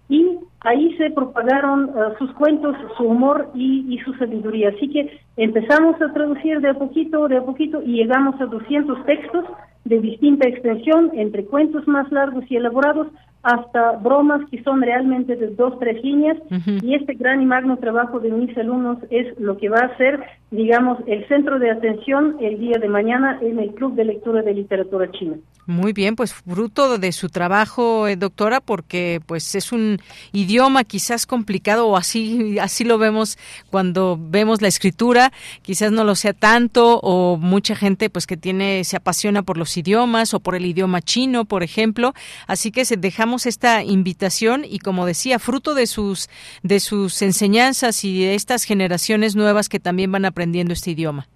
y 0.08 0.38
ahí 0.60 0.96
se 0.96 1.10
propagaron 1.10 1.90
uh, 1.90 2.16
sus 2.18 2.32
cuentos, 2.32 2.76
su 2.96 3.04
humor 3.04 3.50
y, 3.54 3.86
y, 3.88 3.98
su 3.98 4.12
sabiduría. 4.14 4.70
Así 4.70 4.88
que 4.88 5.20
empezamos 5.36 6.00
a 6.00 6.12
traducir 6.12 6.60
de 6.60 6.70
a 6.70 6.74
poquito, 6.74 7.28
de 7.28 7.38
a 7.38 7.42
poquito 7.42 7.82
y 7.82 7.94
llegamos 7.94 8.40
a 8.40 8.46
200 8.46 9.04
textos 9.06 9.44
de 9.84 9.98
distinta 10.00 10.48
extensión, 10.48 11.10
entre 11.14 11.46
cuentos 11.46 11.86
más 11.88 12.10
largos 12.12 12.44
y 12.50 12.56
elaborados 12.56 13.08
hasta 13.42 13.92
bromas 13.92 14.42
que 14.50 14.62
son 14.62 14.82
realmente 14.82 15.36
de 15.36 15.48
dos, 15.48 15.78
tres 15.78 16.02
líneas. 16.04 16.36
Y 16.82 16.94
este 16.94 17.14
gran 17.14 17.40
y 17.42 17.46
magno 17.46 17.78
trabajo 17.78 18.20
de 18.20 18.30
mis 18.30 18.56
alumnos 18.56 18.98
es 19.10 19.38
lo 19.38 19.56
que 19.56 19.68
va 19.68 19.80
a 19.80 19.96
ser, 19.96 20.20
digamos, 20.50 20.98
el 21.06 21.26
centro 21.28 21.58
de 21.58 21.70
atención 21.70 22.36
el 22.40 22.58
día 22.58 22.78
de 22.78 22.88
mañana 22.88 23.38
en 23.40 23.58
el 23.58 23.74
Club 23.74 23.94
de 23.94 24.04
Lectura 24.04 24.42
de 24.42 24.54
Literatura 24.54 25.10
China. 25.12 25.36
Muy 25.66 25.92
bien, 25.92 26.16
pues 26.16 26.34
fruto 26.34 26.98
de 26.98 27.12
su 27.12 27.28
trabajo, 27.28 28.08
eh, 28.08 28.16
doctora, 28.16 28.60
porque 28.60 29.20
pues 29.26 29.54
es 29.54 29.72
un 29.72 29.98
idioma 30.32 30.82
quizás 30.82 31.26
complicado 31.26 31.86
o 31.86 31.96
así 31.96 32.58
así 32.58 32.82
lo 32.82 32.98
vemos 32.98 33.38
cuando 33.70 34.18
vemos 34.20 34.62
la 34.62 34.68
escritura, 34.68 35.32
quizás 35.62 35.92
no 35.92 36.02
lo 36.02 36.16
sea 36.16 36.32
tanto 36.32 36.98
o 37.02 37.36
mucha 37.36 37.76
gente 37.76 38.10
pues 38.10 38.26
que 38.26 38.36
tiene 38.36 38.82
se 38.82 38.96
apasiona 38.96 39.42
por 39.42 39.58
los 39.58 39.76
idiomas 39.76 40.34
o 40.34 40.40
por 40.40 40.56
el 40.56 40.66
idioma 40.66 41.02
chino, 41.02 41.44
por 41.44 41.62
ejemplo, 41.62 42.14
así 42.48 42.72
que 42.72 42.82
dejamos 42.98 43.29
esta 43.46 43.82
invitación 43.82 44.62
y 44.68 44.78
como 44.78 45.06
decía, 45.06 45.38
fruto 45.38 45.74
de 45.74 45.86
sus 45.86 46.28
de 46.62 46.80
sus 46.80 47.22
enseñanzas 47.22 48.04
y 48.04 48.24
de 48.24 48.34
estas 48.34 48.64
generaciones 48.64 49.36
nuevas 49.36 49.68
que 49.68 49.80
también 49.80 50.12
van 50.12 50.24
aprendiendo 50.24 50.72
este 50.72 50.92
idioma. 50.92 51.26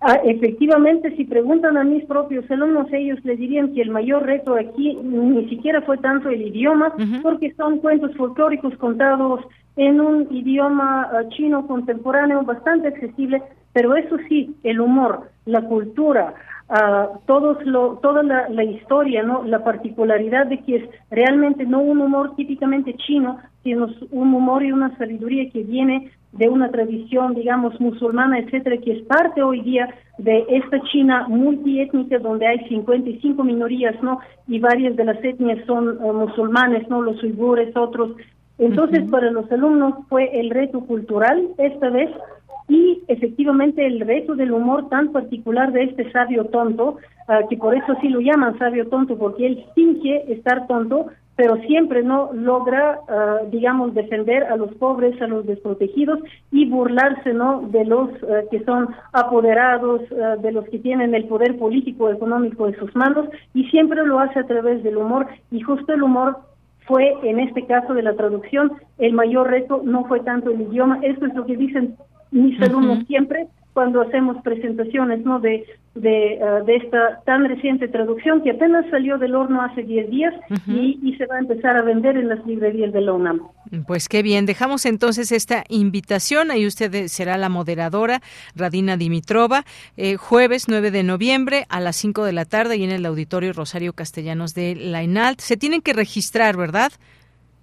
Ah, 0.00 0.20
efectivamente, 0.24 1.14
si 1.16 1.24
preguntan 1.24 1.76
a 1.76 1.82
mis 1.82 2.04
propios 2.04 2.48
alumnos, 2.50 2.86
ellos 2.92 3.18
les 3.24 3.36
dirían 3.36 3.74
que 3.74 3.82
el 3.82 3.90
mayor 3.90 4.24
reto 4.24 4.54
aquí 4.54 4.96
ni 5.02 5.48
siquiera 5.48 5.82
fue 5.82 5.98
tanto 5.98 6.28
el 6.28 6.40
idioma, 6.40 6.94
porque 7.20 7.52
son 7.54 7.78
cuentos 7.78 8.14
folclóricos 8.16 8.76
contados 8.76 9.40
en 9.76 10.00
un 10.00 10.28
idioma 10.30 11.08
ah, 11.12 11.28
chino 11.30 11.66
contemporáneo 11.66 12.42
bastante 12.42 12.88
accesible, 12.88 13.42
pero 13.72 13.96
eso 13.96 14.16
sí, 14.28 14.54
el 14.62 14.80
humor, 14.80 15.30
la 15.46 15.62
cultura, 15.62 16.34
uh, 16.70 17.18
todos 17.26 17.64
lo, 17.64 17.98
toda 18.02 18.22
la, 18.22 18.48
la, 18.48 18.64
historia, 18.64 19.22
no, 19.22 19.44
la 19.44 19.64
particularidad 19.64 20.46
de 20.46 20.58
que 20.60 20.76
es 20.76 20.90
realmente 21.10 21.64
no 21.64 21.80
un 21.80 22.00
humor 22.00 22.34
típicamente 22.36 22.94
chino, 22.94 23.38
sino 23.62 23.88
un 24.10 24.34
humor 24.34 24.62
y 24.64 24.72
una 24.72 24.96
sabiduría 24.96 25.50
que 25.50 25.62
viene 25.62 26.10
de 26.32 26.48
una 26.48 26.70
tradición, 26.70 27.34
digamos, 27.34 27.80
musulmana, 27.80 28.38
etcétera, 28.38 28.76
que 28.78 28.92
es 28.92 29.02
parte 29.06 29.42
hoy 29.42 29.62
día 29.62 29.88
de 30.18 30.44
esta 30.48 30.80
China 30.82 31.26
multiétnica 31.28 32.18
donde 32.18 32.46
hay 32.46 32.58
55 32.68 33.42
minorías, 33.44 34.00
¿no? 34.02 34.20
Y 34.46 34.58
varias 34.58 34.94
de 34.96 35.04
las 35.04 35.22
etnias 35.24 35.64
son 35.66 35.98
uh, 36.02 36.12
musulmanes, 36.12 36.88
¿no? 36.88 37.00
Los 37.00 37.22
uigures, 37.22 37.74
otros. 37.76 38.12
Entonces, 38.58 39.08
para 39.10 39.30
los 39.30 39.50
alumnos 39.50 39.94
fue 40.08 40.38
el 40.38 40.50
reto 40.50 40.80
cultural 40.80 41.48
esta 41.58 41.88
vez 41.90 42.10
y 42.68 43.02
efectivamente 43.08 43.84
el 43.86 44.00
reto 44.00 44.34
del 44.34 44.52
humor 44.52 44.88
tan 44.90 45.10
particular 45.10 45.72
de 45.72 45.84
este 45.84 46.10
sabio 46.12 46.44
tonto, 46.46 46.98
uh, 47.28 47.48
que 47.48 47.56
por 47.56 47.74
eso 47.74 47.94
sí 48.00 48.08
lo 48.10 48.20
llaman 48.20 48.58
sabio 48.58 48.88
tonto, 48.88 49.16
porque 49.16 49.46
él 49.46 49.64
finge 49.74 50.30
estar 50.30 50.66
tonto, 50.66 51.06
pero 51.34 51.56
siempre 51.68 52.02
no 52.02 52.30
logra, 52.34 53.00
uh, 53.08 53.50
digamos, 53.50 53.94
defender 53.94 54.44
a 54.44 54.56
los 54.56 54.74
pobres, 54.74 55.20
a 55.22 55.26
los 55.26 55.46
desprotegidos 55.46 56.18
y 56.50 56.68
burlarse, 56.68 57.32
¿no? 57.32 57.62
De 57.68 57.86
los 57.86 58.10
uh, 58.22 58.48
que 58.50 58.62
son 58.64 58.88
apoderados, 59.12 60.02
de 60.42 60.52
los 60.52 60.68
que 60.68 60.78
tienen 60.78 61.14
el 61.14 61.24
poder 61.24 61.56
político, 61.58 62.10
económico 62.10 62.68
en 62.68 62.76
sus 62.78 62.94
manos 62.94 63.28
y 63.54 63.64
siempre 63.64 64.04
lo 64.04 64.18
hace 64.18 64.40
a 64.40 64.46
través 64.46 64.82
del 64.82 64.98
humor 64.98 65.26
y 65.50 65.60
justo 65.60 65.92
el 65.94 66.02
humor 66.02 66.36
fue 66.88 67.14
en 67.22 67.38
este 67.38 67.66
caso 67.66 67.94
de 67.94 68.02
la 68.02 68.14
traducción 68.14 68.72
el 68.96 69.12
mayor 69.12 69.50
reto, 69.50 69.82
no 69.84 70.04
fue 70.06 70.20
tanto 70.20 70.50
el 70.50 70.62
idioma, 70.62 70.98
esto 71.02 71.26
es 71.26 71.34
lo 71.34 71.44
que 71.44 71.56
dicen 71.56 71.96
mis 72.30 72.60
alumnos 72.60 73.06
siempre 73.06 73.46
cuando 73.72 74.00
hacemos 74.02 74.42
presentaciones 74.42 75.24
no 75.24 75.40
de 75.40 75.64
de, 75.94 76.38
uh, 76.40 76.64
de, 76.64 76.76
esta 76.76 77.20
tan 77.24 77.44
reciente 77.44 77.88
traducción 77.88 78.42
que 78.42 78.50
apenas 78.50 78.88
salió 78.90 79.18
del 79.18 79.34
horno 79.34 79.62
hace 79.62 79.82
10 79.82 80.10
días 80.10 80.34
uh 80.50 80.54
-huh. 80.54 80.74
y, 80.74 80.98
y, 81.02 81.16
se 81.16 81.26
va 81.26 81.36
a 81.36 81.38
empezar 81.38 81.76
a 81.76 81.82
vender 81.82 82.16
en 82.16 82.28
las 82.28 82.44
librerías 82.46 82.92
de 82.92 83.00
la 83.00 83.12
UNAM. 83.12 83.40
Pues 83.86 84.08
qué 84.08 84.22
bien, 84.22 84.46
dejamos 84.46 84.86
entonces 84.86 85.32
esta 85.32 85.64
invitación, 85.68 86.50
ahí 86.50 86.66
usted 86.66 87.08
será 87.08 87.36
la 87.36 87.48
moderadora, 87.48 88.20
Radina 88.54 88.96
Dimitrova, 88.96 89.64
eh, 89.96 90.16
jueves 90.16 90.66
9 90.68 90.90
de 90.90 91.02
noviembre 91.02 91.64
a 91.68 91.80
las 91.80 91.96
5 91.96 92.24
de 92.24 92.32
la 92.32 92.44
tarde 92.44 92.76
y 92.76 92.84
en 92.84 92.90
el 92.90 93.04
auditorio 93.04 93.52
Rosario 93.52 93.92
Castellanos 93.92 94.54
de 94.54 94.76
la 94.76 95.02
ENALT. 95.02 95.40
Se 95.40 95.56
tienen 95.56 95.80
que 95.82 95.92
registrar, 95.92 96.56
¿verdad? 96.56 96.92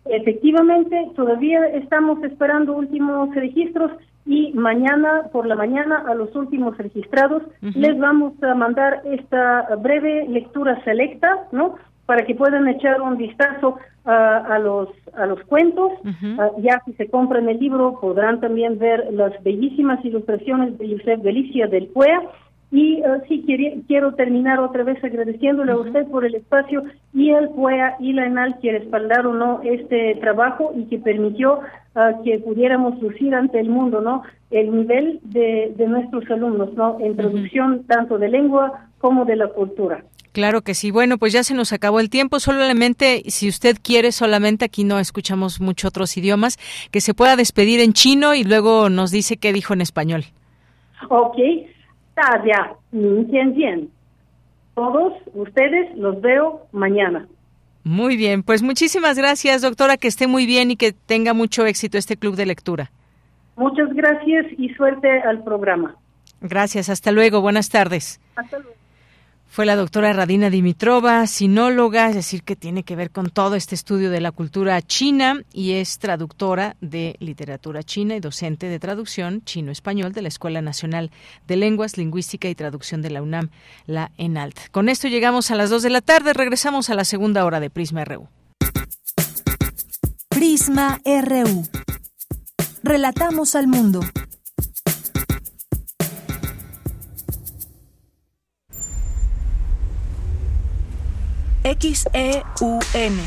Efectivamente, 0.05 1.09
todavía 1.15 1.65
estamos 1.67 2.21
esperando 2.23 2.73
últimos 2.73 3.33
registros 3.33 3.91
y 4.25 4.51
mañana 4.53 5.29
por 5.31 5.45
la 5.45 5.55
mañana 5.55 6.03
a 6.07 6.15
los 6.15 6.35
últimos 6.35 6.77
registrados 6.77 7.43
uh 7.43 7.67
-huh. 7.67 7.75
les 7.75 7.97
vamos 7.99 8.33
a 8.43 8.55
mandar 8.55 9.01
esta 9.05 9.67
breve 9.77 10.25
lectura 10.27 10.83
selecta, 10.83 11.29
¿no? 11.51 11.75
Para 12.07 12.25
que 12.25 12.35
puedan 12.35 12.67
echar 12.67 13.01
un 13.01 13.17
vistazo 13.17 13.77
uh, 14.05 14.09
a 14.09 14.59
los 14.59 14.89
a 15.15 15.25
los 15.27 15.41
cuentos. 15.43 15.91
Uh 16.03 16.07
-huh. 16.07 16.57
uh, 16.57 16.61
ya 16.61 16.81
si 16.85 16.93
se 16.93 17.09
compran 17.09 17.49
el 17.49 17.59
libro 17.59 17.99
podrán 18.01 18.39
también 18.39 18.79
ver 18.79 18.99
las 19.11 19.33
bellísimas 19.43 20.03
ilustraciones 20.03 20.77
de 20.77 20.85
Josep 20.91 21.21
Delicia 21.21 21.67
del 21.67 21.87
PUEA. 21.87 22.21
Y 22.71 23.01
sí, 23.27 23.43
quiero, 23.45 23.81
quiero 23.87 24.15
terminar 24.15 24.59
otra 24.59 24.83
vez 24.83 25.01
agradeciéndole 25.01 25.71
a 25.71 25.77
usted 25.77 26.07
por 26.07 26.25
el 26.25 26.35
espacio 26.35 26.83
y 27.13 27.31
al 27.31 27.49
PUEA 27.49 27.95
y 27.99 28.11
la 28.11 28.25
ENAL 28.25 28.59
que 28.59 28.71
respaldaron 28.79 29.37
¿no? 29.39 29.61
este 29.63 30.15
trabajo 30.15 30.73
y 30.75 30.85
que 30.89 30.97
permitió 30.97 31.61
uh, 31.95 32.23
que 32.23 32.39
pudiéramos 32.39 33.01
lucir 33.01 33.33
ante 33.33 33.59
el 33.59 33.69
mundo, 33.69 34.01
¿no? 34.01 34.23
El 34.51 34.71
nivel 34.71 35.19
de, 35.23 35.73
de 35.75 35.87
nuestros 35.87 36.29
alumnos, 36.29 36.73
¿no? 36.73 36.97
En 36.99 37.15
producción 37.15 37.71
uh 37.71 37.75
-huh. 37.77 37.87
tanto 37.87 38.17
de 38.17 38.29
lengua 38.29 38.87
como 38.99 39.25
de 39.25 39.35
la 39.35 39.47
cultura. 39.47 40.03
Claro 40.35 40.61
que 40.61 40.73
sí. 40.73 40.91
Bueno, 40.91 41.17
pues 41.17 41.31
ya 41.31 41.43
se 41.43 41.53
nos 41.53 41.71
acabó 41.71 42.01
el 42.01 42.09
tiempo. 42.09 42.39
Solamente, 42.41 43.23
si 43.27 43.47
usted 43.47 43.77
quiere, 43.81 44.11
solamente 44.11 44.65
aquí 44.65 44.83
no 44.83 44.99
escuchamos 44.99 45.61
muchos 45.61 45.87
otros 45.87 46.17
idiomas, 46.17 46.57
que 46.91 46.99
se 46.99 47.13
pueda 47.13 47.37
despedir 47.37 47.79
en 47.79 47.93
chino 47.93 48.33
y 48.33 48.43
luego 48.43 48.89
nos 48.89 49.11
dice 49.11 49.37
qué 49.37 49.53
dijo 49.53 49.73
en 49.73 49.79
español. 49.79 50.25
Ok. 51.07 51.37
Todos 54.75 55.13
ustedes 55.33 55.97
los 55.97 56.19
veo 56.19 56.67
mañana. 56.73 57.27
Muy 57.85 58.17
bien, 58.17 58.41
pues 58.41 58.63
muchísimas 58.63 59.15
gracias, 59.15 59.61
doctora, 59.61 59.97
que 59.97 60.07
esté 60.07 60.25
muy 60.25 60.47
bien 60.47 60.71
y 60.71 60.75
que 60.75 60.91
tenga 60.91 61.35
mucho 61.35 61.67
éxito 61.67 61.99
este 61.99 62.17
club 62.17 62.35
de 62.35 62.47
lectura. 62.47 62.91
Muchas 63.55 63.93
gracias 63.93 64.47
y 64.57 64.69
suerte 64.73 65.21
al 65.21 65.43
programa. 65.43 65.95
Gracias, 66.41 66.89
hasta 66.89 67.11
luego, 67.11 67.41
buenas 67.41 67.69
tardes. 67.69 68.19
Hasta 68.35 68.57
luego. 68.57 68.75
Fue 69.55 69.65
la 69.65 69.77
doctora 69.77 70.11
Radina 70.11 70.49
Dimitrova, 70.49 71.25
sinóloga, 71.27 72.09
es 72.09 72.15
decir, 72.15 72.43
que 72.43 72.57
tiene 72.57 72.83
que 72.83 72.97
ver 72.97 73.09
con 73.09 73.29
todo 73.29 73.55
este 73.55 73.73
estudio 73.73 74.11
de 74.11 74.19
la 74.19 74.33
cultura 74.33 74.81
china 74.81 75.43
y 75.53 75.75
es 75.75 75.97
traductora 75.97 76.75
de 76.81 77.15
literatura 77.19 77.81
china 77.81 78.17
y 78.17 78.19
docente 78.19 78.67
de 78.67 78.79
traducción 78.79 79.45
chino-español 79.45 80.11
de 80.11 80.23
la 80.23 80.27
Escuela 80.27 80.61
Nacional 80.61 81.09
de 81.47 81.55
Lenguas, 81.55 81.97
Lingüística 81.97 82.49
y 82.49 82.55
Traducción 82.55 83.01
de 83.01 83.11
la 83.11 83.21
UNAM, 83.21 83.49
la 83.85 84.11
ENALT. 84.17 84.71
Con 84.71 84.89
esto 84.89 85.07
llegamos 85.07 85.49
a 85.51 85.55
las 85.55 85.69
2 85.69 85.83
de 85.83 85.89
la 85.89 86.01
tarde, 86.01 86.33
regresamos 86.33 86.89
a 86.89 86.95
la 86.95 87.05
segunda 87.05 87.45
hora 87.45 87.61
de 87.61 87.69
Prisma 87.69 88.03
RU. 88.03 88.27
Prisma 90.27 90.99
RU. 91.05 91.63
Relatamos 92.83 93.55
al 93.55 93.67
mundo. 93.67 94.01
XEUN 101.65 103.17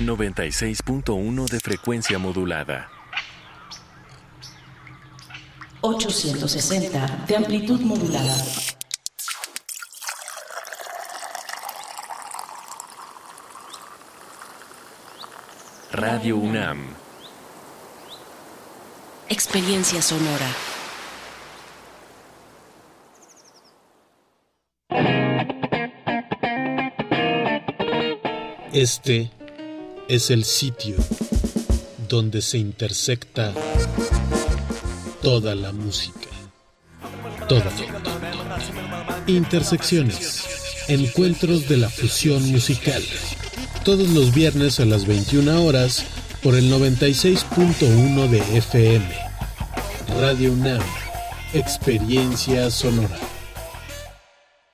96.1 0.00 1.44
de 1.50 1.60
frecuencia 1.60 2.18
modulada. 2.18 2.88
860 5.82 7.26
de 7.28 7.36
amplitud 7.36 7.80
modulada. 7.82 8.34
Radio 15.92 16.38
UNAM. 16.38 16.94
Experiencia 19.28 20.00
sonora. 20.00 20.73
Este 28.74 29.30
es 30.08 30.30
el 30.30 30.42
sitio 30.42 30.96
donde 32.08 32.42
se 32.42 32.58
intersecta 32.58 33.54
toda 35.22 35.54
la 35.54 35.70
música. 35.70 36.26
Toda. 37.48 37.70
Intersecciones. 39.28 40.42
Encuentros 40.88 41.68
de 41.68 41.76
la 41.76 41.88
fusión 41.88 42.50
musical. 42.50 43.00
Todos 43.84 44.08
los 44.08 44.34
viernes 44.34 44.80
a 44.80 44.86
las 44.86 45.06
21 45.06 45.62
horas 45.62 46.04
por 46.42 46.56
el 46.56 46.68
96.1 46.68 48.28
de 48.28 48.58
FM. 48.58 49.08
Radio 50.20 50.52
UNAM. 50.52 50.82
Experiencia 51.52 52.72
sonora. 52.72 53.33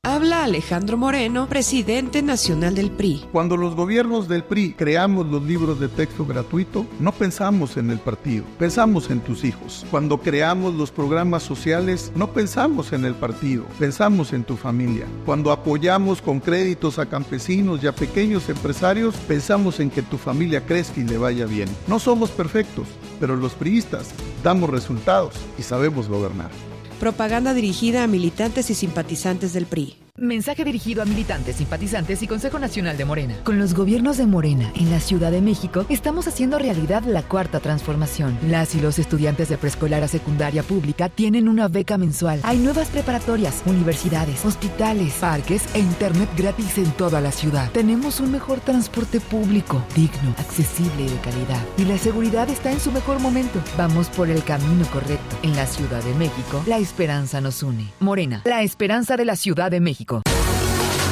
Habla 0.03 0.45
Alejandro 0.45 0.97
Moreno, 0.97 1.47
presidente 1.47 2.23
nacional 2.23 2.75
del 2.75 2.91
PRI. 2.91 3.27
Cuando 3.33 3.59
los 3.59 3.75
gobiernos 3.75 4.29
del 4.29 4.43
PRI 4.45 4.73
creamos 4.73 5.27
los 5.27 5.43
libros 5.43 5.79
de 5.79 5.89
texto 5.89 6.25
gratuito, 6.25 6.87
no 6.99 7.13
pensamos 7.13 7.77
en 7.77 7.91
el 7.91 7.99
partido, 7.99 8.47
pensamos 8.59 9.11
en 9.11 9.21
tus 9.21 9.45
hijos. 9.45 9.85
Cuando 9.91 10.19
creamos 10.19 10.75
los 10.75 10.91
programas 10.91 11.43
sociales, 11.43 12.13
no 12.15 12.33
pensamos 12.33 12.95
en 12.95 13.05
el 13.05 13.15
partido, 13.15 13.67
pensamos 13.79 14.33
en 14.33 14.45
tu 14.45 14.57
familia. 14.57 15.07
Cuando 15.27 15.53
apoyamos 15.53 16.23
con 16.23 16.41
créditos 16.41 16.99
a 16.99 17.05
campesinos 17.05 17.83
y 17.85 17.87
a 17.87 17.95
pequeños 17.95 18.49
empresarios, 18.49 19.15
pensamos 19.29 19.81
en 19.81 19.91
que 19.91 20.01
tu 20.01 20.17
familia 20.17 20.65
crezca 20.65 20.99
y 20.99 21.05
le 21.05 21.19
vaya 21.19 21.45
bien. 21.45 21.69
No 21.87 21.99
somos 21.99 22.31
perfectos, 22.31 22.89
pero 23.21 23.37
los 23.37 23.53
priistas 23.53 24.15
damos 24.43 24.71
resultados 24.71 25.35
y 25.59 25.63
sabemos 25.63 26.09
gobernar. 26.09 26.70
Propaganda 27.01 27.55
dirigida 27.55 28.05
a 28.05 28.07
militantes 28.07 28.69
y 28.69 28.75
simpatizantes 28.75 29.55
del 29.55 29.65
PRI. 29.65 29.97
Mensaje 30.21 30.67
dirigido 30.67 31.01
a 31.01 31.07
militantes, 31.07 31.57
simpatizantes 31.57 32.23
y 32.23 32.27
Consejo 32.27 32.59
Nacional 32.59 32.99
de 32.99 33.07
Morena. 33.07 33.37
Con 33.43 33.59
los 33.59 33.73
gobiernos 33.73 34.19
de 34.19 34.27
Morena 34.27 34.71
en 34.77 34.91
la 34.91 35.01
Ciudad 35.01 35.31
de 35.31 35.41
México, 35.41 35.87
estamos 35.89 36.29
haciendo 36.29 36.59
realidad 36.59 37.05
la 37.05 37.23
cuarta 37.23 37.59
transformación. 37.59 38.37
Las 38.47 38.75
y 38.75 38.83
los 38.83 38.99
estudiantes 38.99 39.49
de 39.49 39.57
preescolar 39.57 40.03
a 40.03 40.09
secundaria 40.09 40.63
pública 40.63 41.09
tienen 41.09 41.49
una 41.49 41.69
beca 41.69 41.97
mensual. 41.97 42.39
Hay 42.43 42.59
nuevas 42.59 42.89
preparatorias, 42.89 43.63
universidades, 43.65 44.45
hospitales, 44.45 45.15
parques 45.15 45.63
e 45.75 45.79
internet 45.79 46.29
gratis 46.37 46.77
en 46.77 46.91
toda 46.93 47.23
la 47.23 47.33
ciudad. 47.33 47.71
Tenemos 47.73 48.21
un 48.21 48.31
mejor 48.31 48.61
transporte 48.61 49.21
público, 49.21 49.83
digno, 49.97 50.35
accesible 50.37 51.05
y 51.05 51.09
de 51.09 51.17
calidad. 51.21 51.65
Y 51.79 51.87
la 51.87 51.97
seguridad 51.97 52.51
está 52.51 52.71
en 52.71 52.81
su 52.81 52.93
mejor 52.93 53.21
momento. 53.21 53.59
Vamos 53.79 54.11
por 54.11 54.29
el 54.29 54.45
camino 54.45 54.85
correcto. 54.93 55.39
En 55.43 55.57
la 55.57 55.65
Ciudad 55.65 56.05
de 56.05 56.15
México, 56.17 56.63
la 56.67 56.77
esperanza 56.77 57.41
nos 57.41 57.63
une. 57.63 57.87
Morena, 58.01 58.43
la 58.45 58.63
esperanza 58.63 59.17
de 59.17 59.25
la 59.25 59.37
Ciudad 59.37 59.71
de 59.71 59.81
México. 59.81 60.10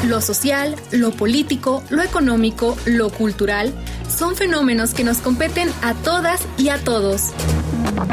Lo 0.07 0.21
social, 0.21 0.77
lo 0.93 1.11
político, 1.11 1.83
lo 1.91 2.03
económico, 2.03 2.77
lo 2.87 3.11
cultural, 3.11 3.73
son 4.09 4.37
fenómenos 4.37 4.95
que 4.95 5.05
nos 5.05 5.19
competen 5.19 5.69
a 5.83 5.95
todas 5.95 6.47
y 6.57 6.69
a 6.69 6.79
todos. 6.79 7.33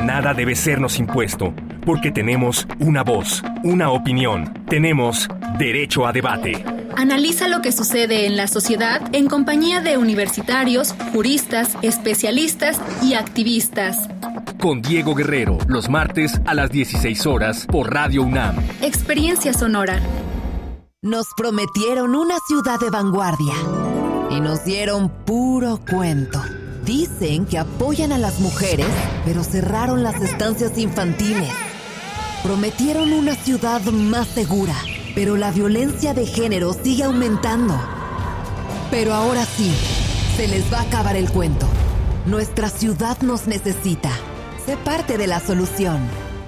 Nada 0.03 0.33
debe 0.33 0.55
sernos 0.55 0.99
impuesto, 0.99 1.53
porque 1.85 2.11
tenemos 2.11 2.67
una 2.79 3.03
voz, 3.03 3.43
una 3.63 3.91
opinión, 3.91 4.53
tenemos 4.67 5.27
derecho 5.57 6.05
a 6.07 6.11
debate. 6.11 6.63
Analiza 6.97 7.47
lo 7.47 7.61
que 7.61 7.71
sucede 7.71 8.25
en 8.25 8.37
la 8.37 8.47
sociedad 8.47 9.01
en 9.13 9.27
compañía 9.27 9.81
de 9.81 9.97
universitarios, 9.97 10.95
juristas, 11.13 11.77
especialistas 11.81 12.79
y 13.03 13.13
activistas. 13.13 14.09
Con 14.59 14.81
Diego 14.81 15.13
Guerrero, 15.13 15.57
los 15.67 15.89
martes 15.89 16.39
a 16.45 16.53
las 16.53 16.71
16 16.71 17.25
horas 17.25 17.65
por 17.67 17.93
Radio 17.93 18.23
UNAM. 18.23 18.55
Experiencia 18.81 19.53
Sonora. 19.53 19.99
Nos 21.05 21.35
prometieron 21.37 22.15
una 22.15 22.39
ciudad 22.39 22.79
de 22.79 22.89
vanguardia 22.89 23.53
y 24.31 24.39
nos 24.41 24.65
dieron 24.65 25.09
puro 25.09 25.79
cuento. 25.87 26.41
Dicen 26.83 27.45
que 27.45 27.59
apoyan 27.59 28.11
a 28.11 28.17
las 28.17 28.39
mujeres, 28.39 28.87
pero 29.23 29.43
cerraron 29.43 30.01
las 30.01 30.19
estancias 30.19 30.79
infantiles. 30.79 31.51
Prometieron 32.41 33.13
una 33.13 33.35
ciudad 33.35 33.83
más 33.83 34.27
segura, 34.29 34.73
pero 35.13 35.37
la 35.37 35.51
violencia 35.51 36.15
de 36.15 36.25
género 36.25 36.73
sigue 36.73 37.03
aumentando. 37.03 37.79
Pero 38.89 39.13
ahora 39.13 39.45
sí, 39.45 39.71
se 40.35 40.47
les 40.47 40.73
va 40.73 40.79
a 40.79 40.87
acabar 40.87 41.15
el 41.15 41.29
cuento. 41.29 41.67
Nuestra 42.25 42.67
ciudad 42.67 43.21
nos 43.21 43.45
necesita. 43.45 44.09
Sé 44.65 44.75
parte 44.77 45.19
de 45.19 45.27
la 45.27 45.39
solución. 45.39 45.99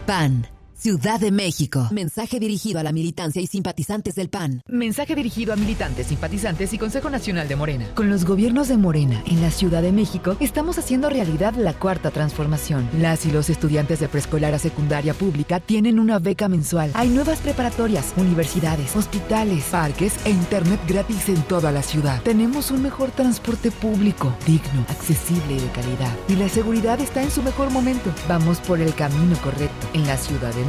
PAN. 0.07 0.47
Ciudad 0.79 1.19
de 1.19 1.31
México. 1.31 1.87
Mensaje 1.89 2.39
dirigido 2.39 2.79
a 2.79 2.83
la 2.83 2.91
militancia 2.91 3.41
y 3.41 3.47
simpatizantes 3.47 4.13
del 4.13 4.29
PAN. 4.29 4.61
Mensaje 4.67 5.15
dirigido 5.15 5.51
a 5.51 5.55
militantes, 5.55 6.05
simpatizantes 6.05 6.71
y 6.71 6.77
Consejo 6.77 7.09
Nacional 7.09 7.47
de 7.47 7.55
Morena. 7.55 7.87
Con 7.95 8.11
los 8.11 8.25
gobiernos 8.25 8.67
de 8.67 8.77
Morena 8.77 9.23
en 9.25 9.41
la 9.41 9.49
Ciudad 9.49 9.81
de 9.81 9.91
México, 9.91 10.37
estamos 10.39 10.77
haciendo 10.77 11.09
realidad 11.09 11.55
la 11.55 11.73
cuarta 11.73 12.11
transformación. 12.11 12.87
Las 12.99 13.25
y 13.25 13.31
los 13.31 13.49
estudiantes 13.49 13.99
de 13.99 14.07
preescolar 14.07 14.53
a 14.53 14.59
secundaria 14.59 15.15
pública 15.15 15.59
tienen 15.59 15.97
una 15.97 16.19
beca 16.19 16.47
mensual. 16.47 16.91
Hay 16.93 17.09
nuevas 17.09 17.39
preparatorias, 17.39 18.13
universidades, 18.15 18.95
hospitales, 18.95 19.63
parques 19.71 20.13
e 20.25 20.29
internet 20.29 20.79
gratis 20.87 21.27
en 21.29 21.41
toda 21.41 21.71
la 21.71 21.81
ciudad. 21.81 22.21
Tenemos 22.21 22.69
un 22.69 22.83
mejor 22.83 23.09
transporte 23.09 23.71
público, 23.71 24.31
digno, 24.45 24.85
accesible 24.89 25.55
y 25.55 25.59
de 25.59 25.71
calidad. 25.71 26.15
Y 26.29 26.35
la 26.35 26.47
seguridad 26.47 27.01
está 27.01 27.23
en 27.23 27.31
su 27.31 27.41
mejor 27.41 27.71
momento. 27.71 28.13
Vamos 28.29 28.59
por 28.59 28.79
el 28.79 28.93
camino 28.93 29.35
correcto. 29.41 29.87
En 29.95 30.05
la 30.05 30.17
Ciudad 30.17 30.53
de 30.53 30.59
México, 30.59 30.66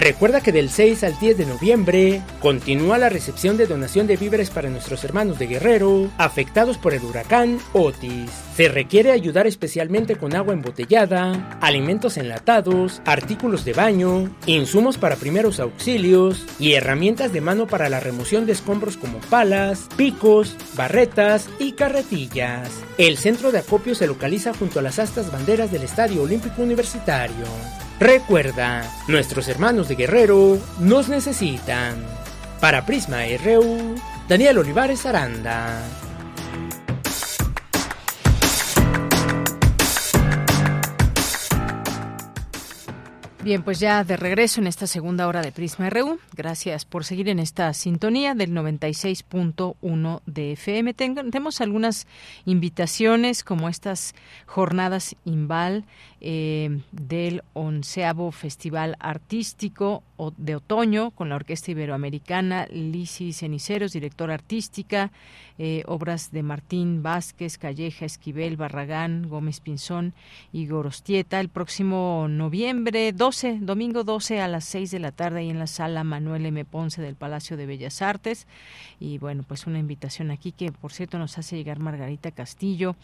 Recuerda 0.00 0.40
que 0.40 0.50
del 0.50 0.70
6 0.70 1.04
al 1.04 1.18
10 1.18 1.36
de 1.36 1.44
noviembre 1.44 2.22
continúa 2.40 2.96
la 2.96 3.10
recepción 3.10 3.58
de 3.58 3.66
donación 3.66 4.06
de 4.06 4.16
víveres 4.16 4.48
para 4.48 4.70
nuestros 4.70 5.04
hermanos 5.04 5.38
de 5.38 5.46
Guerrero 5.46 6.10
afectados 6.16 6.78
por 6.78 6.94
el 6.94 7.04
huracán 7.04 7.58
Otis. 7.74 8.30
Se 8.56 8.68
requiere 8.68 9.12
ayudar 9.12 9.46
especialmente 9.46 10.16
con 10.16 10.34
agua 10.34 10.54
embotellada, 10.54 11.58
alimentos 11.60 12.16
enlatados, 12.16 13.02
artículos 13.04 13.66
de 13.66 13.74
baño, 13.74 14.34
insumos 14.46 14.96
para 14.96 15.16
primeros 15.16 15.60
auxilios 15.60 16.46
y 16.58 16.72
herramientas 16.72 17.34
de 17.34 17.42
mano 17.42 17.66
para 17.66 17.90
la 17.90 18.00
remoción 18.00 18.46
de 18.46 18.52
escombros 18.52 18.96
como 18.96 19.18
palas, 19.28 19.86
picos, 19.98 20.56
barretas 20.76 21.50
y 21.58 21.72
carretillas. 21.72 22.70
El 22.96 23.18
centro 23.18 23.52
de 23.52 23.58
acopio 23.58 23.94
se 23.94 24.06
localiza 24.06 24.54
junto 24.54 24.78
a 24.78 24.82
las 24.82 24.98
astas 24.98 25.30
banderas 25.30 25.70
del 25.70 25.82
Estadio 25.82 26.22
Olímpico 26.22 26.62
Universitario. 26.62 27.44
Recuerda, 28.00 28.90
nuestros 29.08 29.46
hermanos 29.48 29.88
de 29.88 29.94
Guerrero 29.94 30.58
nos 30.78 31.10
necesitan. 31.10 32.02
Para 32.58 32.86
Prisma 32.86 33.18
RU, 33.44 33.94
Daniel 34.26 34.56
Olivares 34.56 35.04
Aranda. 35.04 35.82
Bien, 43.42 43.62
pues 43.62 43.80
ya 43.80 44.04
de 44.04 44.18
regreso 44.18 44.60
en 44.60 44.66
esta 44.66 44.86
segunda 44.86 45.26
hora 45.26 45.40
de 45.40 45.50
Prisma 45.50 45.88
RU. 45.88 46.18
Gracias 46.34 46.84
por 46.84 47.04
seguir 47.04 47.30
en 47.30 47.38
esta 47.38 47.72
sintonía 47.72 48.34
del 48.34 48.52
96.1 48.52 50.20
de 50.26 50.52
FM. 50.52 50.92
tenemos 50.92 51.62
algunas 51.62 52.06
invitaciones 52.44 53.42
como 53.42 53.70
estas 53.70 54.14
jornadas 54.44 55.16
INVAL 55.24 55.84
eh, 56.20 56.80
del 56.92 57.42
onceavo 57.54 58.30
Festival 58.30 58.96
Artístico 59.00 60.02
de 60.36 60.56
Otoño 60.56 61.12
con 61.12 61.30
la 61.30 61.36
Orquesta 61.36 61.70
Iberoamericana, 61.70 62.66
Lisi 62.70 63.32
Ceniceros, 63.32 63.92
directora 63.92 64.34
artística, 64.34 65.12
eh, 65.58 65.82
obras 65.86 66.30
de 66.30 66.42
Martín 66.42 67.02
Vázquez, 67.02 67.58
Calleja, 67.58 68.04
Esquivel, 68.04 68.56
Barragán, 68.56 69.28
Gómez 69.28 69.60
Pinzón 69.60 70.14
y 70.52 70.66
Gorostieta. 70.66 71.40
El 71.40 71.48
próximo 71.48 72.26
noviembre 72.28 73.12
12, 73.12 73.58
domingo 73.60 74.04
12 74.04 74.40
a 74.40 74.48
las 74.48 74.64
6 74.64 74.90
de 74.90 74.98
la 74.98 75.12
tarde 75.12 75.40
ahí 75.40 75.50
en 75.50 75.58
la 75.58 75.66
sala 75.66 76.04
Manuel 76.04 76.46
M. 76.46 76.64
Ponce 76.64 77.02
del 77.02 77.14
Palacio 77.14 77.56
de 77.56 77.66
Bellas 77.66 78.02
Artes. 78.02 78.46
Y 78.98 79.18
bueno, 79.18 79.44
pues 79.46 79.66
una 79.66 79.78
invitación 79.78 80.30
aquí 80.30 80.52
que 80.52 80.72
por 80.72 80.92
cierto 80.92 81.18
nos 81.18 81.38
hace 81.38 81.56
llegar 81.56 81.78
Margarita 81.78 82.30
Castillo 82.30 82.96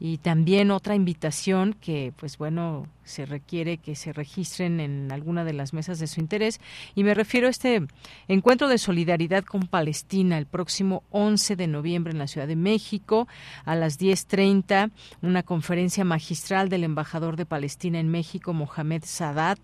y 0.00 0.18
también 0.18 0.70
otra 0.70 0.94
invitación 0.94 1.74
que 1.74 2.12
pues 2.16 2.38
bueno 2.38 2.61
tomorrow 2.62 2.86
se 3.04 3.26
requiere 3.26 3.78
que 3.78 3.94
se 3.96 4.12
registren 4.12 4.80
en 4.80 5.10
alguna 5.10 5.44
de 5.44 5.52
las 5.52 5.72
mesas 5.72 5.98
de 5.98 6.06
su 6.06 6.20
interés. 6.20 6.60
Y 6.94 7.04
me 7.04 7.14
refiero 7.14 7.46
a 7.46 7.50
este 7.50 7.82
encuentro 8.28 8.68
de 8.68 8.78
solidaridad 8.78 9.44
con 9.44 9.66
Palestina 9.66 10.38
el 10.38 10.46
próximo 10.46 11.02
11 11.10 11.56
de 11.56 11.66
noviembre 11.66 12.12
en 12.12 12.18
la 12.18 12.26
Ciudad 12.26 12.46
de 12.46 12.56
México 12.56 13.26
a 13.64 13.74
las 13.74 13.98
10.30 13.98 14.90
una 15.20 15.42
conferencia 15.42 16.04
magistral 16.04 16.68
del 16.68 16.84
embajador 16.84 17.36
de 17.36 17.46
Palestina 17.46 17.98
en 17.98 18.08
México 18.08 18.52
Mohamed 18.52 19.02
Sadat. 19.04 19.58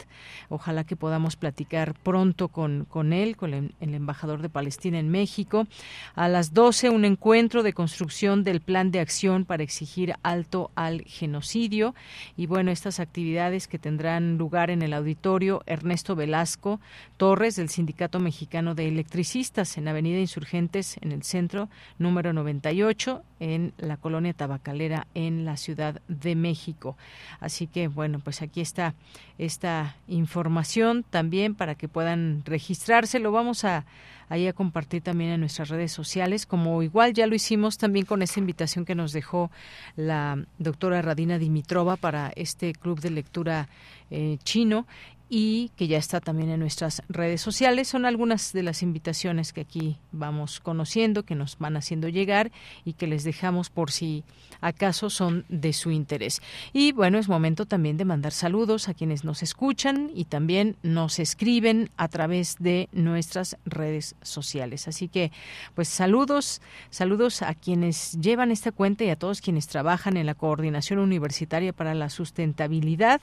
Ojalá 0.49 0.84
que 0.84 0.97
podamos 0.97 1.36
platicar 1.36 1.95
pronto 1.95 2.49
con, 2.49 2.84
con 2.84 3.12
él 3.12 3.36
con 3.36 3.55
el, 3.55 3.74
el 3.80 3.95
embajador 3.95 4.43
de 4.43 4.49
Palestina 4.49 4.99
en 4.99 5.11
México. 5.11 5.66
A 6.14 6.28
las 6.28 6.53
12 6.55 6.91
un 6.91 7.05
encuentro 7.05 7.62
de 7.62 7.72
construcción 7.72 8.45
del 8.45 8.61
plan 8.61 8.91
de 8.91 9.01
acción 9.01 9.45
para 9.45 9.62
exigir 9.62 10.14
alto 10.22 10.70
al 10.74 11.03
genocidio. 11.03 11.95
Y 12.36 12.47
bueno 12.47 12.70
estas 12.70 13.01
actividades 13.01 13.28
que 13.68 13.79
tendrán 13.79 14.39
lugar 14.39 14.70
en 14.70 14.81
el 14.81 14.95
auditorio 14.95 15.62
Ernesto 15.66 16.16
Velasco 16.16 16.81
Torres 17.18 17.57
del 17.57 17.68
Sindicato 17.68 18.20
Mexicano 18.20 18.74
de 18.74 18.89
Electricistas 18.89 19.76
en 19.76 19.87
Avenida 19.87 20.18
Insurgentes 20.18 20.97
en 21.03 21.12
el 21.12 21.22
centro 21.24 21.68
número 21.99 22.33
98 22.33 23.22
en 23.41 23.74
la 23.76 23.99
colonia 23.99 24.33
tabacalera 24.33 25.07
en 25.14 25.45
la 25.45 25.59
Ciudad 25.59 26.01
de 26.09 26.35
México. 26.37 26.97
Así 27.39 27.66
que 27.66 27.89
bueno, 27.89 28.18
pues 28.18 28.41
aquí 28.41 28.62
está 28.62 28.95
esta 29.37 29.97
información 30.07 31.05
también 31.09 31.55
para 31.55 31.74
que 31.74 31.87
puedan 31.87 32.43
registrarse. 32.47 33.18
Lo 33.18 33.31
vamos 33.31 33.64
a 33.64 33.85
ahí 34.29 34.47
a 34.47 34.53
compartir 34.53 35.03
también 35.03 35.31
en 35.31 35.41
nuestras 35.41 35.68
redes 35.68 35.93
sociales, 35.93 36.47
como 36.47 36.83
igual 36.83 37.12
ya 37.12 37.26
lo 37.26 37.35
hicimos 37.35 37.79
también 37.79 38.07
con 38.07 38.22
esta 38.22 38.41
invitación 38.41 38.85
que 38.85 38.95
nos 38.95 39.12
dejó 39.12 39.51
la 39.97 40.45
doctora 40.59 41.03
Radina 41.03 41.39
Dimitrova 41.39 41.97
para 41.97 42.33
este 42.37 42.72
club 42.72 43.01
de 43.01 43.11
lectura 43.11 43.68
eh, 44.11 44.39
chino 44.43 44.87
y 45.29 45.70
que 45.76 45.89
ya 45.89 45.99
está 45.99 46.20
también 46.20 46.51
en 46.51 46.61
nuestras 46.61 47.03
redes 47.09 47.41
sociales. 47.41 47.89
Son 47.89 48.07
algunas 48.07 48.53
de 48.53 48.62
las 48.62 48.83
invitaciones 48.83 49.53
que 49.53 49.61
aquí 49.62 49.97
vamos 50.12 50.61
conociendo, 50.61 51.24
que 51.24 51.35
nos 51.35 51.59
van 51.59 51.76
haciendo 51.76 52.09
llegar 52.09 52.51
y 52.85 52.95
que 52.95 53.07
les 53.07 53.24
dejamos 53.24 53.70
por 53.70 53.91
si 53.91 54.24
acaso 54.61 55.11
son 55.11 55.45
de 55.49 55.72
su 55.72 55.91
interés. 55.91 56.41
Y 56.72 56.93
bueno, 56.93 57.18
es 57.18 57.29
momento 57.29 57.66
también 57.66 57.97
de 57.97 58.05
mandar 58.05 58.33
saludos 58.33 58.89
a 58.89 58.95
quienes 58.95 59.24
nos 59.24 59.43
escuchan 59.43 60.11
y 60.14 60.24
también 60.24 60.76
nos 60.83 61.18
escriben 61.18 61.91
a 61.97 62.09
través 62.09 62.57
de 62.59 62.89
nuestras 62.93 63.57
redes 63.64 64.16
sociales. 64.22 64.89
Así 64.89 65.09
que, 65.09 65.31
pues 65.74 65.89
saludos, 65.89 66.61
saludos 66.91 67.43
a 67.43 67.55
quienes 67.55 68.18
llevan 68.20 68.51
esta 68.51 68.72
cuenta 68.72 69.05
y 69.05 69.11
a 69.11 69.16
todos 69.16 69.41
quienes 69.41 69.68
trabajan 69.68 70.16
en 70.16 70.26
la 70.26 70.35
Coordinación 70.35 70.99
Universitaria 70.99 71.72
para 71.72 71.95
la 71.95 72.11
Sustentabilidad. 72.11 73.20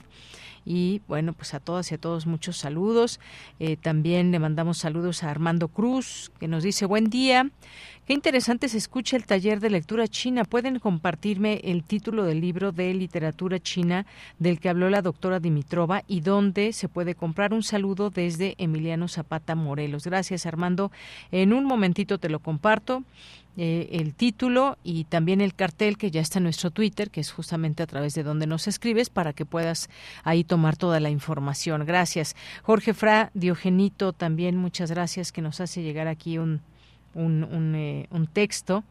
Y 0.66 1.00
bueno, 1.06 1.32
pues 1.32 1.54
a 1.54 1.60
todas 1.60 1.92
y 1.92 1.94
a 1.94 1.98
todos 1.98 2.26
muchos 2.26 2.56
saludos. 2.56 3.20
Eh, 3.60 3.76
también 3.76 4.32
le 4.32 4.40
mandamos 4.40 4.78
saludos 4.78 5.22
a 5.22 5.30
Armando 5.30 5.68
Cruz, 5.68 6.32
que 6.40 6.48
nos 6.48 6.64
dice 6.64 6.84
buen 6.86 7.08
día. 7.08 7.48
Qué 8.06 8.12
interesante 8.12 8.68
se 8.68 8.78
escucha 8.78 9.16
el 9.16 9.26
taller 9.26 9.58
de 9.60 9.70
lectura 9.70 10.06
china. 10.06 10.44
¿Pueden 10.44 10.78
compartirme 10.78 11.60
el 11.64 11.82
título 11.82 12.24
del 12.24 12.40
libro 12.40 12.70
de 12.70 12.94
literatura 12.94 13.58
china 13.58 14.06
del 14.38 14.60
que 14.60 14.68
habló 14.68 14.90
la 14.90 15.02
doctora 15.02 15.40
Dimitrova 15.40 16.02
y 16.06 16.20
dónde 16.20 16.72
se 16.72 16.88
puede 16.88 17.14
comprar? 17.16 17.52
Un 17.52 17.62
saludo 17.64 18.10
desde 18.10 18.54
Emiliano 18.58 19.08
Zapata 19.08 19.54
Morelos. 19.54 20.04
Gracias, 20.04 20.46
Armando. 20.46 20.92
En 21.32 21.52
un 21.52 21.64
momentito 21.64 22.18
te 22.18 22.28
lo 22.28 22.38
comparto. 22.38 23.02
Eh, 23.58 23.88
el 23.92 24.14
título 24.14 24.76
y 24.84 25.04
también 25.04 25.40
el 25.40 25.54
cartel 25.54 25.96
que 25.96 26.10
ya 26.10 26.20
está 26.20 26.38
en 26.40 26.42
nuestro 26.42 26.70
Twitter, 26.70 27.10
que 27.10 27.20
es 27.20 27.32
justamente 27.32 27.82
a 27.82 27.86
través 27.86 28.14
de 28.14 28.22
donde 28.22 28.46
nos 28.46 28.68
escribes, 28.68 29.08
para 29.08 29.32
que 29.32 29.46
puedas 29.46 29.88
ahí 30.24 30.44
tomar 30.44 30.76
toda 30.76 31.00
la 31.00 31.08
información. 31.08 31.86
Gracias. 31.86 32.36
Jorge 32.62 32.92
Fra, 32.92 33.30
Diogenito, 33.32 34.12
también 34.12 34.56
muchas 34.56 34.90
gracias, 34.90 35.32
que 35.32 35.40
nos 35.40 35.60
hace 35.62 35.82
llegar 35.82 36.06
aquí 36.06 36.36
un, 36.36 36.60
un, 37.14 37.44
un, 37.44 37.74
eh, 37.74 38.08
texto. 38.32 38.84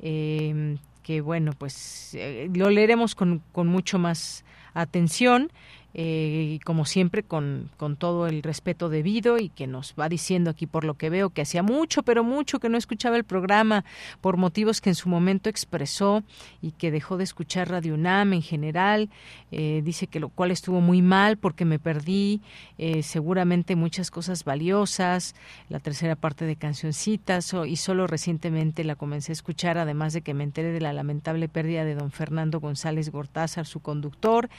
Eh, 0.00 0.78
que 1.02 1.20
bueno, 1.20 1.52
pues 1.52 2.16
lo 2.52 2.70
leeremos 2.70 3.14
con, 3.14 3.42
con 3.52 3.68
mucho 3.68 3.98
más 3.98 4.44
atención 4.74 5.52
eh, 5.98 6.58
como 6.62 6.84
siempre 6.84 7.22
con, 7.22 7.70
con 7.78 7.96
todo 7.96 8.26
el 8.26 8.42
respeto 8.42 8.90
debido 8.90 9.38
y 9.38 9.48
que 9.48 9.66
nos 9.66 9.94
va 9.98 10.10
diciendo 10.10 10.50
aquí 10.50 10.66
por 10.66 10.84
lo 10.84 10.92
que 10.92 11.08
veo 11.08 11.30
que 11.30 11.40
hacía 11.40 11.62
mucho, 11.62 12.02
pero 12.02 12.22
mucho 12.22 12.60
que 12.60 12.68
no 12.68 12.76
escuchaba 12.76 13.16
el 13.16 13.24
programa 13.24 13.82
por 14.20 14.36
motivos 14.36 14.82
que 14.82 14.90
en 14.90 14.94
su 14.94 15.08
momento 15.08 15.48
expresó 15.48 16.22
y 16.60 16.72
que 16.72 16.90
dejó 16.90 17.16
de 17.16 17.24
escuchar 17.24 17.70
Radio 17.70 17.94
UNAM 17.94 18.34
en 18.34 18.42
general. 18.42 19.08
Eh, 19.50 19.80
dice 19.82 20.06
que 20.06 20.20
lo 20.20 20.28
cual 20.28 20.50
estuvo 20.50 20.82
muy 20.82 21.00
mal 21.00 21.38
porque 21.38 21.64
me 21.64 21.78
perdí 21.78 22.42
eh, 22.76 23.02
seguramente 23.02 23.74
muchas 23.74 24.10
cosas 24.10 24.44
valiosas, 24.44 25.34
la 25.70 25.80
tercera 25.80 26.14
parte 26.14 26.44
de 26.44 26.56
cancioncitas 26.56 27.54
y 27.66 27.76
solo 27.76 28.06
recientemente 28.06 28.84
la 28.84 28.96
comencé 28.96 29.32
a 29.32 29.34
escuchar, 29.34 29.78
además 29.78 30.12
de 30.12 30.20
que 30.20 30.34
me 30.34 30.44
enteré 30.44 30.72
de 30.72 30.80
la 30.82 30.92
lamentable 30.92 31.48
pérdida 31.48 31.86
de 31.86 31.94
don 31.94 32.10
Fernando 32.10 32.60
González 32.60 33.08
Gortázar, 33.08 33.64
su 33.64 33.80
conductor. 33.80 34.50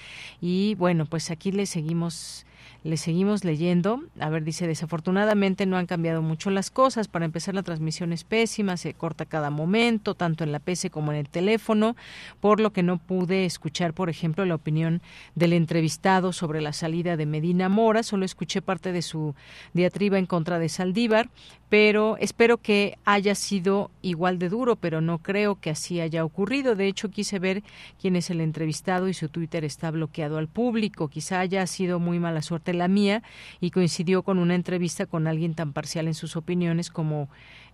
Y 0.41 0.73
bueno, 0.75 1.05
pues 1.05 1.26
aquí 1.31 1.51
le 1.51 1.65
seguimos 1.65 2.45
le 2.83 2.97
seguimos 2.97 3.43
leyendo. 3.43 4.01
A 4.19 4.29
ver, 4.29 4.43
dice, 4.43 4.67
desafortunadamente 4.67 5.65
no 5.65 5.77
han 5.77 5.85
cambiado 5.85 6.21
mucho 6.21 6.49
las 6.49 6.71
cosas. 6.71 7.07
Para 7.07 7.25
empezar, 7.25 7.55
la 7.55 7.63
transmisión 7.63 8.13
es 8.13 8.23
pésima, 8.23 8.77
se 8.77 8.93
corta 8.93 9.25
cada 9.25 9.49
momento, 9.49 10.15
tanto 10.15 10.43
en 10.43 10.51
la 10.51 10.59
PC 10.59 10.89
como 10.89 11.11
en 11.11 11.17
el 11.17 11.29
teléfono, 11.29 11.95
por 12.39 12.59
lo 12.59 12.71
que 12.71 12.83
no 12.83 12.97
pude 12.97 13.45
escuchar, 13.45 13.93
por 13.93 14.09
ejemplo, 14.09 14.45
la 14.45 14.55
opinión 14.55 15.01
del 15.35 15.53
entrevistado 15.53 16.33
sobre 16.33 16.61
la 16.61 16.73
salida 16.73 17.17
de 17.17 17.25
Medina 17.25 17.69
Mora. 17.69 18.03
Solo 18.03 18.25
escuché 18.25 18.61
parte 18.61 18.91
de 18.91 19.01
su 19.01 19.35
diatriba 19.73 20.17
en 20.17 20.25
contra 20.25 20.59
de 20.59 20.69
Saldívar, 20.69 21.29
pero 21.69 22.17
espero 22.17 22.57
que 22.57 22.97
haya 23.03 23.35
sido 23.35 23.91
igual 24.01 24.39
de 24.39 24.49
duro, 24.49 24.75
pero 24.75 25.01
no 25.01 25.17
creo 25.17 25.59
que 25.59 25.69
así 25.69 25.99
haya 25.99 26.23
ocurrido. 26.23 26.75
De 26.75 26.87
hecho, 26.87 27.09
quise 27.09 27.39
ver 27.39 27.63
quién 27.99 28.15
es 28.15 28.29
el 28.29 28.39
entrevistado 28.39 29.07
y 29.09 29.13
su 29.13 29.29
Twitter 29.29 29.65
está 29.65 29.91
bloqueado 29.91 30.37
al 30.37 30.47
público. 30.47 31.09
Quizá 31.09 31.39
haya 31.39 31.65
sido 31.67 31.99
muy 31.99 32.19
mala 32.19 32.41
suerte 32.41 32.66
la 32.73 32.87
mía 32.87 33.23
y 33.59 33.71
coincidió 33.71 34.23
con 34.23 34.39
una 34.39 34.55
entrevista 34.55 35.05
con 35.05 35.27
alguien 35.27 35.53
tan 35.53 35.73
parcial 35.73 36.07
en 36.07 36.13
sus 36.13 36.35
opiniones 36.35 36.89
como 36.89 37.29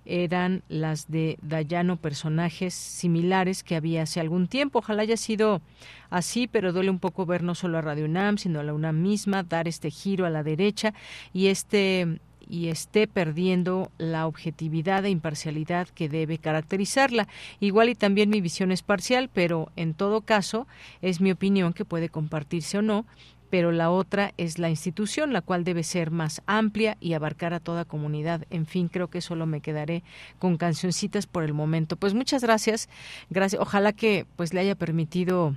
eran 0.05 0.63
las 0.67 1.09
de 1.09 1.37
Dayano, 1.41 1.97
personajes 1.97 2.73
similares 2.73 3.63
que 3.63 3.75
había 3.75 4.03
hace 4.03 4.19
algún 4.19 4.47
tiempo. 4.47 4.79
Ojalá 4.79 5.03
haya 5.03 5.17
sido 5.17 5.61
así, 6.09 6.47
pero 6.47 6.73
duele 6.73 6.89
un 6.89 6.99
poco 6.99 7.25
ver 7.25 7.43
no 7.43 7.55
solo 7.55 7.77
a 7.77 7.81
Radio 7.81 8.05
UNAM, 8.05 8.37
sino 8.37 8.59
a 8.59 8.63
la 8.63 8.73
UNAM 8.73 9.01
misma, 9.01 9.43
dar 9.43 9.67
este 9.67 9.89
giro 9.89 10.25
a 10.25 10.29
la 10.29 10.43
derecha 10.43 10.93
y 11.31 11.47
este 11.47 12.19
y 12.47 12.67
esté 12.67 13.07
perdiendo 13.07 13.89
la 13.97 14.27
objetividad 14.27 15.05
e 15.05 15.09
imparcialidad 15.09 15.87
que 15.87 16.09
debe 16.09 16.37
caracterizarla. 16.37 17.27
Igual 17.59 17.89
y 17.89 17.95
también 17.95 18.29
mi 18.29 18.41
visión 18.41 18.71
es 18.71 18.83
parcial, 18.83 19.29
pero 19.31 19.71
en 19.75 19.93
todo 19.93 20.21
caso 20.21 20.67
es 21.01 21.21
mi 21.21 21.31
opinión 21.31 21.71
que 21.71 21.85
puede 21.85 22.09
compartirse 22.09 22.79
o 22.79 22.81
no 22.81 23.05
pero 23.53 23.71
la 23.71 23.91
otra 23.91 24.33
es 24.37 24.57
la 24.57 24.71
institución, 24.71 25.31
la 25.31 25.41
cual 25.41 25.63
debe 25.63 25.83
ser 25.83 26.09
más 26.09 26.41
amplia 26.47 26.97
y 26.99 27.13
abarcar 27.13 27.53
a 27.53 27.59
toda 27.59 27.85
comunidad. 27.85 28.47
En 28.49 28.65
fin, 28.65 28.87
creo 28.87 29.11
que 29.11 29.21
solo 29.21 29.45
me 29.45 29.61
quedaré 29.61 30.01
con 30.39 30.57
cancioncitas 30.57 31.27
por 31.27 31.43
el 31.43 31.53
momento. 31.53 31.95
Pues 31.95 32.15
muchas 32.15 32.41
gracias. 32.41 32.89
Gracias. 33.29 33.61
Ojalá 33.61 33.93
que 33.93 34.25
pues 34.37 34.55
le 34.55 34.61
haya 34.61 34.73
permitido 34.73 35.55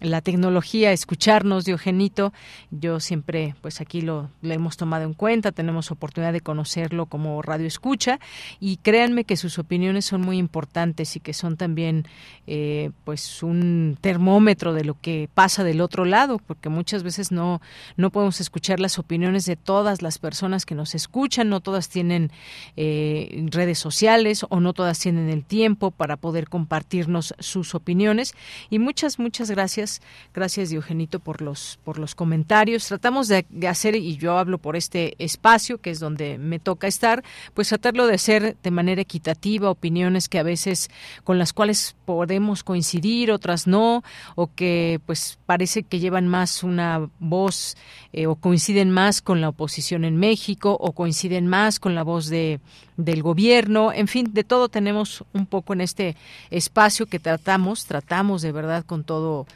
la 0.00 0.20
tecnología, 0.20 0.92
escucharnos, 0.92 1.64
Diogenito. 1.64 2.32
Yo 2.70 3.00
siempre, 3.00 3.54
pues 3.60 3.80
aquí 3.80 4.00
lo, 4.00 4.30
hemos 4.42 4.76
tomado 4.76 5.04
en 5.04 5.14
cuenta, 5.14 5.50
tenemos 5.50 5.90
oportunidad 5.90 6.32
de 6.32 6.40
conocerlo 6.40 7.06
como 7.06 7.42
radio 7.42 7.66
escucha 7.66 8.20
y 8.60 8.76
créanme 8.76 9.24
que 9.24 9.36
sus 9.36 9.58
opiniones 9.58 10.04
son 10.04 10.20
muy 10.20 10.38
importantes 10.38 11.16
y 11.16 11.20
que 11.20 11.32
son 11.32 11.56
también, 11.56 12.06
eh, 12.46 12.90
pues, 13.04 13.42
un 13.42 13.98
termómetro 14.00 14.72
de 14.72 14.84
lo 14.84 14.96
que 15.00 15.28
pasa 15.34 15.64
del 15.64 15.80
otro 15.80 16.04
lado, 16.04 16.38
porque 16.38 16.68
muchas 16.68 17.02
veces 17.02 17.32
no, 17.32 17.60
no 17.96 18.10
podemos 18.10 18.40
escuchar 18.40 18.78
las 18.78 18.98
opiniones 18.98 19.46
de 19.46 19.56
todas 19.56 20.02
las 20.02 20.18
personas 20.18 20.64
que 20.64 20.74
nos 20.74 20.94
escuchan, 20.94 21.48
no 21.48 21.60
todas 21.60 21.88
tienen 21.88 22.30
eh, 22.76 23.46
redes 23.50 23.78
sociales 23.78 24.46
o 24.48 24.60
no 24.60 24.72
todas 24.72 24.98
tienen 25.00 25.28
el 25.28 25.44
tiempo 25.44 25.90
para 25.90 26.16
poder 26.16 26.48
compartirnos 26.48 27.34
sus 27.40 27.74
opiniones. 27.74 28.34
Y 28.70 28.78
muchas, 28.78 29.18
muchas 29.18 29.50
gracias 29.50 29.87
gracias. 30.34 30.70
Diogenito 30.70 31.20
por 31.20 31.42
los 31.42 31.78
por 31.84 31.98
los 31.98 32.14
comentarios. 32.14 32.86
Tratamos 32.86 33.28
de, 33.28 33.46
hacer 33.68 33.94
y 33.96 34.16
yo 34.16 34.38
hablo 34.38 34.58
por 34.58 34.76
este 34.76 35.14
espacio 35.18 35.78
que 35.78 35.90
es 35.90 36.00
donde 36.00 36.38
me 36.38 36.58
toca 36.58 36.86
estar, 36.86 37.22
pues 37.54 37.68
tratarlo 37.68 38.06
de 38.06 38.14
hacer 38.14 38.56
de 38.62 38.70
manera 38.70 39.00
equitativa, 39.00 39.70
opiniones 39.70 40.28
que 40.28 40.38
a 40.38 40.42
veces 40.42 40.90
con 41.24 41.38
las 41.38 41.52
cuales 41.52 41.96
podemos 42.04 42.64
coincidir, 42.64 43.30
otras 43.30 43.66
no, 43.66 44.02
o 44.34 44.50
que 44.54 45.00
pues 45.06 45.38
parece 45.46 45.82
que 45.82 46.00
llevan 46.00 46.28
más 46.28 46.62
una 46.62 47.08
voz 47.18 47.76
eh, 48.12 48.26
o 48.26 48.36
coinciden 48.36 48.90
más 48.90 49.22
con 49.22 49.40
la 49.40 49.50
oposición 49.50 50.04
en 50.04 50.16
México 50.16 50.76
o 50.80 50.92
coinciden 50.92 51.46
más 51.46 51.80
con 51.80 51.94
la 51.94 52.02
voz 52.02 52.28
de 52.28 52.60
del 52.98 53.22
gobierno, 53.22 53.92
en 53.92 54.08
fin, 54.08 54.32
de 54.34 54.42
todo 54.42 54.68
tenemos 54.68 55.24
un 55.32 55.46
poco 55.46 55.72
en 55.72 55.80
este 55.80 56.16
espacio 56.50 57.06
que 57.06 57.20
tratamos, 57.20 57.86
tratamos 57.86 58.42
de 58.42 58.50
verdad 58.50 58.84
con 58.84 59.04
todo 59.04 59.46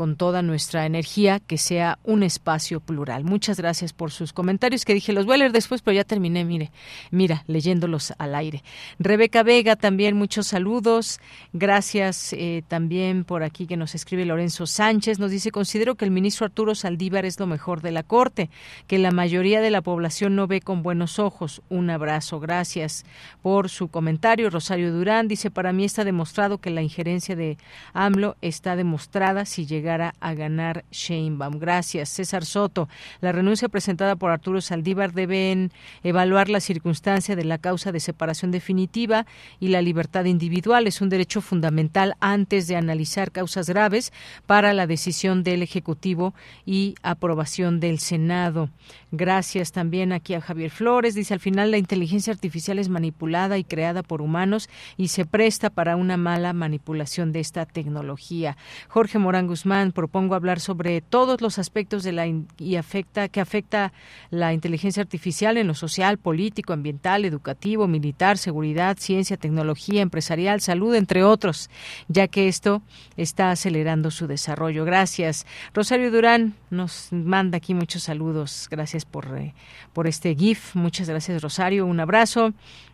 con 0.00 0.16
toda 0.16 0.40
nuestra 0.40 0.86
energía 0.86 1.40
que 1.40 1.58
sea 1.58 1.98
un 2.04 2.22
espacio 2.22 2.80
plural. 2.80 3.22
Muchas 3.22 3.58
gracias 3.58 3.92
por 3.92 4.12
sus 4.12 4.32
comentarios 4.32 4.86
que 4.86 4.94
dije 4.94 5.12
los 5.12 5.26
voy 5.26 5.34
a 5.34 5.36
leer 5.36 5.52
después, 5.52 5.82
pero 5.82 5.94
ya 5.94 6.04
terminé, 6.04 6.42
mire, 6.42 6.70
mira, 7.10 7.44
leyéndolos 7.46 8.14
al 8.16 8.34
aire. 8.34 8.64
Rebeca 8.98 9.42
Vega 9.42 9.76
también 9.76 10.16
muchos 10.16 10.46
saludos. 10.46 11.20
Gracias 11.52 12.32
eh, 12.32 12.62
también 12.66 13.24
por 13.24 13.42
aquí 13.42 13.66
que 13.66 13.76
nos 13.76 13.94
escribe 13.94 14.24
Lorenzo 14.24 14.66
Sánchez. 14.66 15.18
Nos 15.18 15.32
dice, 15.32 15.50
considero 15.50 15.96
que 15.96 16.06
el 16.06 16.12
ministro 16.12 16.46
Arturo 16.46 16.74
Saldívar 16.74 17.26
es 17.26 17.38
lo 17.38 17.46
mejor 17.46 17.82
de 17.82 17.90
la 17.90 18.02
Corte, 18.02 18.48
que 18.86 18.98
la 18.98 19.10
mayoría 19.10 19.60
de 19.60 19.68
la 19.68 19.82
población 19.82 20.34
no 20.34 20.46
ve 20.46 20.62
con 20.62 20.82
buenos 20.82 21.18
ojos. 21.18 21.60
Un 21.68 21.90
abrazo. 21.90 22.40
Gracias 22.40 23.04
por 23.42 23.68
su 23.68 23.88
comentario. 23.88 24.48
Rosario 24.48 24.94
Durán 24.94 25.28
dice, 25.28 25.50
para 25.50 25.74
mí 25.74 25.84
está 25.84 26.04
demostrado 26.04 26.56
que 26.56 26.70
la 26.70 26.80
injerencia 26.80 27.36
de 27.36 27.58
AMLO 27.92 28.38
está 28.40 28.76
demostrada 28.76 29.44
si 29.44 29.66
llega 29.66 29.89
a 29.90 30.34
ganar 30.34 30.84
Sheinbaum. 30.90 31.58
Gracias. 31.58 32.08
César 32.10 32.44
Soto. 32.44 32.88
La 33.20 33.32
renuncia 33.32 33.68
presentada 33.68 34.16
por 34.16 34.30
Arturo 34.30 34.60
Saldívar 34.60 35.12
deben 35.12 35.72
evaluar 36.02 36.48
la 36.48 36.60
circunstancia 36.60 37.34
de 37.34 37.44
la 37.44 37.58
causa 37.58 37.92
de 37.92 38.00
separación 38.00 38.50
definitiva 38.50 39.26
y 39.58 39.68
la 39.68 39.82
libertad 39.82 40.26
individual. 40.26 40.86
Es 40.86 41.00
un 41.00 41.08
derecho 41.08 41.40
fundamental 41.40 42.14
antes 42.20 42.68
de 42.68 42.76
analizar 42.76 43.32
causas 43.32 43.68
graves 43.68 44.12
para 44.46 44.72
la 44.74 44.86
decisión 44.86 45.42
del 45.42 45.62
Ejecutivo 45.62 46.34
y 46.64 46.94
aprobación 47.02 47.80
del 47.80 47.98
Senado. 47.98 48.70
Gracias 49.12 49.72
también 49.72 50.12
aquí 50.12 50.34
a 50.34 50.40
Javier 50.40 50.70
Flores. 50.70 51.14
Dice, 51.14 51.34
al 51.34 51.40
final 51.40 51.70
la 51.70 51.78
inteligencia 51.78 52.32
artificial 52.32 52.78
es 52.78 52.88
manipulada 52.88 53.58
y 53.58 53.64
creada 53.64 54.02
por 54.02 54.22
humanos 54.22 54.68
y 54.96 55.08
se 55.08 55.24
presta 55.24 55.70
para 55.70 55.96
una 55.96 56.16
mala 56.16 56.52
manipulación 56.52 57.32
de 57.32 57.40
esta 57.40 57.66
tecnología. 57.66 58.56
Jorge 58.88 59.18
Morán 59.18 59.46
Guzmán, 59.46 59.79
propongo 59.92 60.34
hablar 60.34 60.60
sobre 60.60 61.00
todos 61.00 61.40
los 61.40 61.58
aspectos 61.58 62.02
de 62.02 62.12
la 62.12 62.26
y 62.58 62.76
afecta 62.76 63.28
que 63.28 63.40
afecta 63.40 63.92
la 64.30 64.52
inteligencia 64.52 65.02
artificial 65.02 65.56
en 65.56 65.66
lo 65.66 65.74
social, 65.74 66.18
político, 66.18 66.72
ambiental, 66.72 67.24
educativo, 67.24 67.86
militar, 67.86 68.38
seguridad, 68.38 68.96
ciencia, 68.98 69.36
tecnología, 69.36 70.02
empresarial, 70.02 70.60
salud, 70.60 70.94
entre 70.94 71.24
otros, 71.24 71.70
ya 72.08 72.28
que 72.28 72.48
esto 72.48 72.82
está 73.16 73.50
acelerando 73.50 74.10
su 74.10 74.26
desarrollo. 74.26 74.84
Gracias. 74.84 75.46
Rosario 75.74 76.10
Durán 76.10 76.54
nos 76.70 77.08
manda 77.12 77.58
aquí 77.58 77.74
muchos 77.74 78.04
saludos. 78.04 78.68
Gracias 78.70 79.04
por, 79.04 79.36
eh, 79.36 79.54
por 79.92 80.06
este 80.06 80.34
GIF. 80.34 80.74
Muchas 80.74 81.08
gracias, 81.08 81.42
Rosario. 81.42 81.86
Un 81.86 82.00
abrazo. 82.00 82.52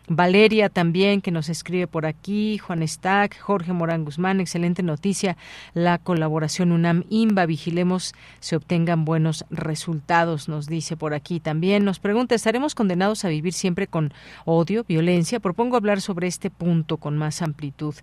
Valeria 0.09 0.69
también, 0.69 1.19
que 1.19 1.31
nos 1.31 1.49
escribe 1.49 1.85
por 1.85 2.05
aquí, 2.05 2.57
Juan 2.59 2.87
Stack, 2.87 3.41
Jorge 3.41 3.73
Morán 3.73 4.05
Guzmán, 4.05 4.39
excelente 4.39 4.81
noticia, 4.81 5.35
la 5.73 5.97
colaboración 5.97 6.71
UNAM-IMBA, 6.71 7.45
vigilemos 7.45 8.13
se 8.39 8.55
obtengan 8.55 9.03
buenos 9.03 9.43
resultados, 9.49 10.47
nos 10.47 10.67
dice 10.67 10.95
por 10.95 11.13
aquí 11.13 11.41
también. 11.41 11.83
Nos 11.83 11.99
pregunta, 11.99 12.35
¿estaremos 12.35 12.73
condenados 12.73 13.25
a 13.25 13.27
vivir 13.27 13.51
siempre 13.51 13.87
con 13.87 14.13
odio, 14.45 14.85
violencia? 14.87 15.41
Propongo 15.41 15.75
hablar 15.75 15.99
sobre 15.99 16.27
este 16.27 16.49
punto 16.49 16.95
con 16.95 17.17
más 17.17 17.41
amplitud. 17.41 17.93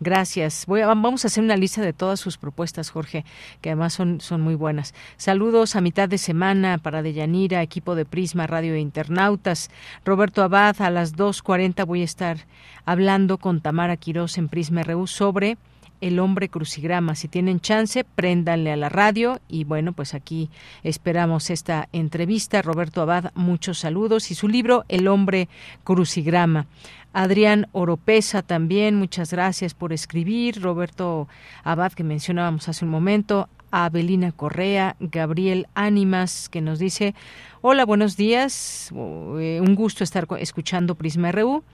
Gracias. 0.00 0.66
Voy 0.66 0.82
a, 0.82 0.88
vamos 0.88 1.24
a 1.24 1.28
hacer 1.28 1.42
una 1.42 1.56
lista 1.56 1.80
de 1.80 1.94
todas 1.94 2.20
sus 2.20 2.36
propuestas, 2.36 2.90
Jorge, 2.90 3.24
que 3.62 3.70
además 3.70 3.94
son, 3.94 4.20
son 4.20 4.42
muy 4.42 4.54
buenas. 4.54 4.92
Saludos 5.24 5.74
a 5.74 5.80
mitad 5.80 6.06
de 6.06 6.18
semana 6.18 6.76
para 6.76 7.00
Deyanira, 7.00 7.62
equipo 7.62 7.94
de 7.94 8.04
Prisma 8.04 8.46
Radio 8.46 8.74
e 8.74 8.80
Internautas. 8.80 9.70
Roberto 10.04 10.42
Abad, 10.42 10.82
a 10.82 10.90
las 10.90 11.16
2.40 11.16 11.86
voy 11.86 12.02
a 12.02 12.04
estar 12.04 12.40
hablando 12.84 13.38
con 13.38 13.62
Tamara 13.62 13.96
Quirós 13.96 14.36
en 14.36 14.50
Prisma 14.50 14.82
RU 14.82 15.06
sobre 15.06 15.56
el 16.02 16.18
hombre 16.18 16.50
crucigrama. 16.50 17.14
Si 17.14 17.28
tienen 17.28 17.60
chance, 17.60 18.04
préndanle 18.04 18.70
a 18.70 18.76
la 18.76 18.90
radio 18.90 19.40
y 19.48 19.64
bueno, 19.64 19.94
pues 19.94 20.12
aquí 20.12 20.50
esperamos 20.82 21.48
esta 21.48 21.88
entrevista. 21.92 22.60
Roberto 22.60 23.00
Abad, 23.00 23.32
muchos 23.34 23.78
saludos 23.78 24.30
y 24.30 24.34
su 24.34 24.46
libro 24.46 24.84
El 24.88 25.08
hombre 25.08 25.48
crucigrama. 25.84 26.66
Adrián 27.14 27.68
Oropesa 27.72 28.42
también, 28.42 28.96
muchas 28.96 29.32
gracias 29.32 29.72
por 29.72 29.94
escribir. 29.94 30.60
Roberto 30.60 31.28
Abad, 31.62 31.92
que 31.92 32.04
mencionábamos 32.04 32.68
hace 32.68 32.84
un 32.84 32.90
momento. 32.90 33.48
Abelina 33.74 34.30
Correa, 34.30 34.94
Gabriel 35.00 35.66
Ánimas, 35.74 36.48
que 36.48 36.60
nos 36.60 36.78
dice, 36.78 37.12
hola, 37.60 37.84
buenos 37.84 38.16
días, 38.16 38.92
eh, 38.92 39.60
un 39.60 39.74
gusto 39.74 40.04
estar 40.04 40.28
escuchando 40.38 40.94
Prisma 40.94 41.32
RU. 41.32 41.64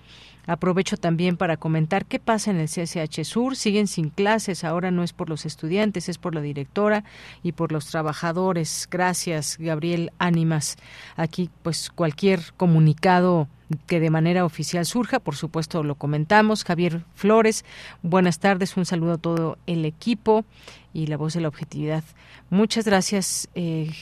Aprovecho 0.47 0.97
también 0.97 1.36
para 1.36 1.59
comentar 1.59 2.06
qué 2.06 2.18
pasa 2.18 2.51
en 2.51 2.56
el 2.56 2.68
CSH 2.68 3.24
Sur. 3.24 3.55
Siguen 3.55 3.86
sin 3.86 4.09
clases. 4.09 4.64
Ahora 4.64 4.90
no 4.90 5.02
es 5.02 5.12
por 5.12 5.28
los 5.28 5.44
estudiantes, 5.44 6.09
es 6.09 6.16
por 6.16 6.35
la 6.35 6.40
directora 6.40 7.05
y 7.43 7.52
por 7.52 7.70
los 7.70 7.86
trabajadores. 7.86 8.89
Gracias, 8.90 9.59
Gabriel 9.60 10.10
Ánimas. 10.18 10.77
Aquí, 11.16 11.51
pues, 11.62 11.90
cualquier 11.90 12.40
comunicado 12.56 13.47
que 13.86 14.01
de 14.01 14.10
manera 14.10 14.44
oficial 14.44 14.85
surja, 14.85 15.20
por 15.20 15.36
supuesto 15.36 15.82
lo 15.85 15.94
comentamos. 15.94 16.64
Javier 16.64 17.05
Flores, 17.14 17.64
buenas 18.02 18.40
tardes, 18.40 18.77
un 18.77 18.85
saludo 18.85 19.12
a 19.12 19.18
todo 19.18 19.59
el 19.66 19.85
equipo 19.85 20.44
y 20.92 21.06
la 21.06 21.16
voz 21.16 21.34
de 21.34 21.40
la 21.40 21.48
objetividad. 21.48 22.04
Muchas 22.52 22.85
gracias, 22.85 23.48
eh, 23.55 23.93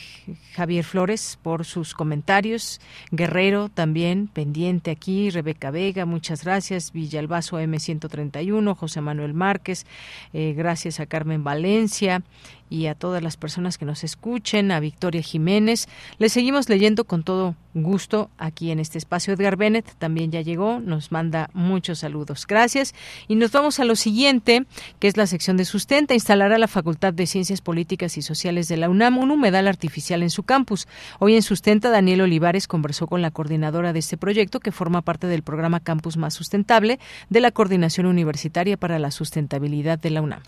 Javier 0.55 0.83
Flores, 0.83 1.39
por 1.43 1.67
sus 1.67 1.93
comentarios. 1.93 2.81
Guerrero 3.11 3.69
también, 3.69 4.27
pendiente 4.27 4.91
aquí. 4.91 5.29
Rebeca 5.29 5.71
Vega, 5.71 6.07
muchas 6.07 6.45
gracias. 6.45 6.93
Villalbazo 6.93 7.61
M131, 7.61 8.75
José 8.75 9.03
Manuel 9.03 9.35
Márquez, 9.35 9.85
eh, 10.33 10.55
gracias 10.57 10.99
a 10.99 11.05
Carmen 11.05 11.45
Valencia 11.45 12.23
y 12.71 12.87
a 12.87 12.95
todas 12.95 13.23
las 13.23 13.37
personas 13.37 13.77
que 13.77 13.85
nos 13.85 14.03
escuchen, 14.03 14.73
a 14.73 14.81
Victoria 14.81 15.23
Jiménez. 15.23 15.87
Le 16.19 16.31
seguimos 16.31 16.71
leyendo 16.71 17.05
con 17.05 17.25
todo 17.25 17.55
gusto 17.75 18.31
aquí 18.39 18.71
en 18.71 18.79
este 18.79 18.99
espacio. 18.99 19.35
Edgar 19.35 19.57
Bennett 19.57 19.95
también 19.99 20.31
ya 20.31 20.41
llegó, 20.41 20.81
nos 20.81 21.13
manda 21.13 21.49
muchos 21.55 22.01
saludos. 22.01 22.47
Gracias. 22.47 22.95
Y 23.27 23.37
nos 23.37 23.53
vamos 23.53 23.79
a 23.79 23.85
lo 23.85 23.97
siguiente, 23.97 24.67
que 24.99 25.09
es 25.09 25.17
la 25.17 25.27
sección 25.27 25.57
de 25.57 25.65
sustenta. 25.65 26.15
Instalará 26.15 26.59
la 26.59 26.69
Facultad 26.69 27.15
de 27.15 27.27
Ciencias 27.27 27.63
Políticas 27.63 28.19
y 28.19 28.23
Sociales 28.23 28.38
de 28.43 28.77
la 28.77 28.89
UNAM 28.89 29.19
un 29.19 29.33
humedal 29.33 29.67
artificial 29.67 30.23
en 30.23 30.31
su 30.31 30.45
campus. 30.45 30.87
Hoy 31.19 31.35
en 31.35 31.43
Sustenta, 31.43 31.91
Daniel 31.91 32.21
Olivares 32.21 32.69
conversó 32.69 33.09
con 33.09 33.21
la 33.21 33.33
coordinadora 33.33 33.93
de 33.93 33.99
este 33.99 34.17
proyecto, 34.17 34.61
que 34.61 34.71
forma 34.71 35.03
parte 35.03 35.27
del 35.27 35.43
programa 35.43 35.81
Campus 35.81 36.17
Más 36.17 36.35
Sustentable 36.35 37.01
de 37.31 37.41
la 37.41 37.51
Coordinación 37.51 38.07
Universitaria 38.07 38.77
para 38.77 39.01
la 39.01 39.11
Sustentabilidad 39.11 39.99
de 39.99 40.11
la 40.11 40.23
UNAM. 40.23 40.43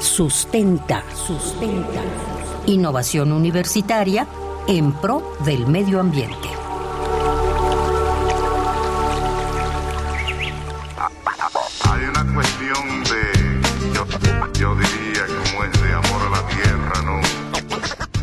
Sustenta, 0.00 1.04
sustenta. 1.14 2.02
Innovación 2.66 3.30
universitaria 3.30 4.26
en 4.66 4.92
pro 4.92 5.36
del 5.44 5.66
medio 5.66 6.00
ambiente. 6.00 6.63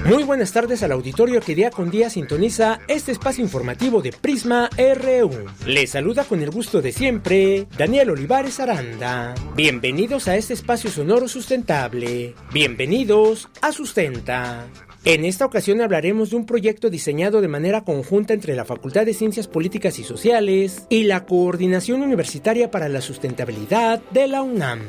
Muy 0.06 0.24
buenas 0.24 0.52
tardes 0.52 0.82
al 0.82 0.94
auditorio 0.94 1.42
que 1.42 1.54
día 1.54 1.70
con 1.70 1.92
día 1.92 2.10
sintoniza 2.10 2.80
este 2.88 3.12
espacio 3.12 3.44
informativo 3.44 4.02
de 4.02 4.12
Prisma 4.12 4.68
RU. 4.76 5.30
Les 5.68 5.92
saluda 5.92 6.24
con 6.24 6.42
el 6.42 6.50
gusto 6.50 6.82
de 6.82 6.92
siempre 6.92 7.68
Daniel 7.78 8.10
Olivares 8.10 8.60
Aranda. 8.60 9.36
Bienvenidos 9.56 10.28
a 10.28 10.36
este 10.38 10.56
espacio 10.56 10.90
sonoro 10.90 11.28
sustentable. 11.28 12.34
Bienvenidos 12.52 13.48
a 13.62 13.72
Sustenta. 13.72 14.66
En 15.06 15.24
esta 15.24 15.46
ocasión 15.46 15.82
hablaremos 15.82 16.32
de 16.32 16.36
un 16.38 16.48
proyecto 16.48 16.90
diseñado 16.90 17.40
de 17.40 17.48
manera 17.48 17.84
conjunta 17.84 18.34
entre 18.34 18.56
la 18.56 18.66
Facultad 18.66 19.06
de 19.06 19.14
Ciencias 19.14 19.48
Políticas 19.48 20.00
y 20.00 20.04
Sociales 20.04 20.88
y 20.90 21.04
la 21.04 21.26
Coordinación 21.26 22.02
Universitaria 22.02 22.72
para 22.72 22.90
la 22.90 23.02
Sustentabilidad 23.02 24.02
de 24.12 24.28
la 24.28 24.42
UNAM. 24.42 24.80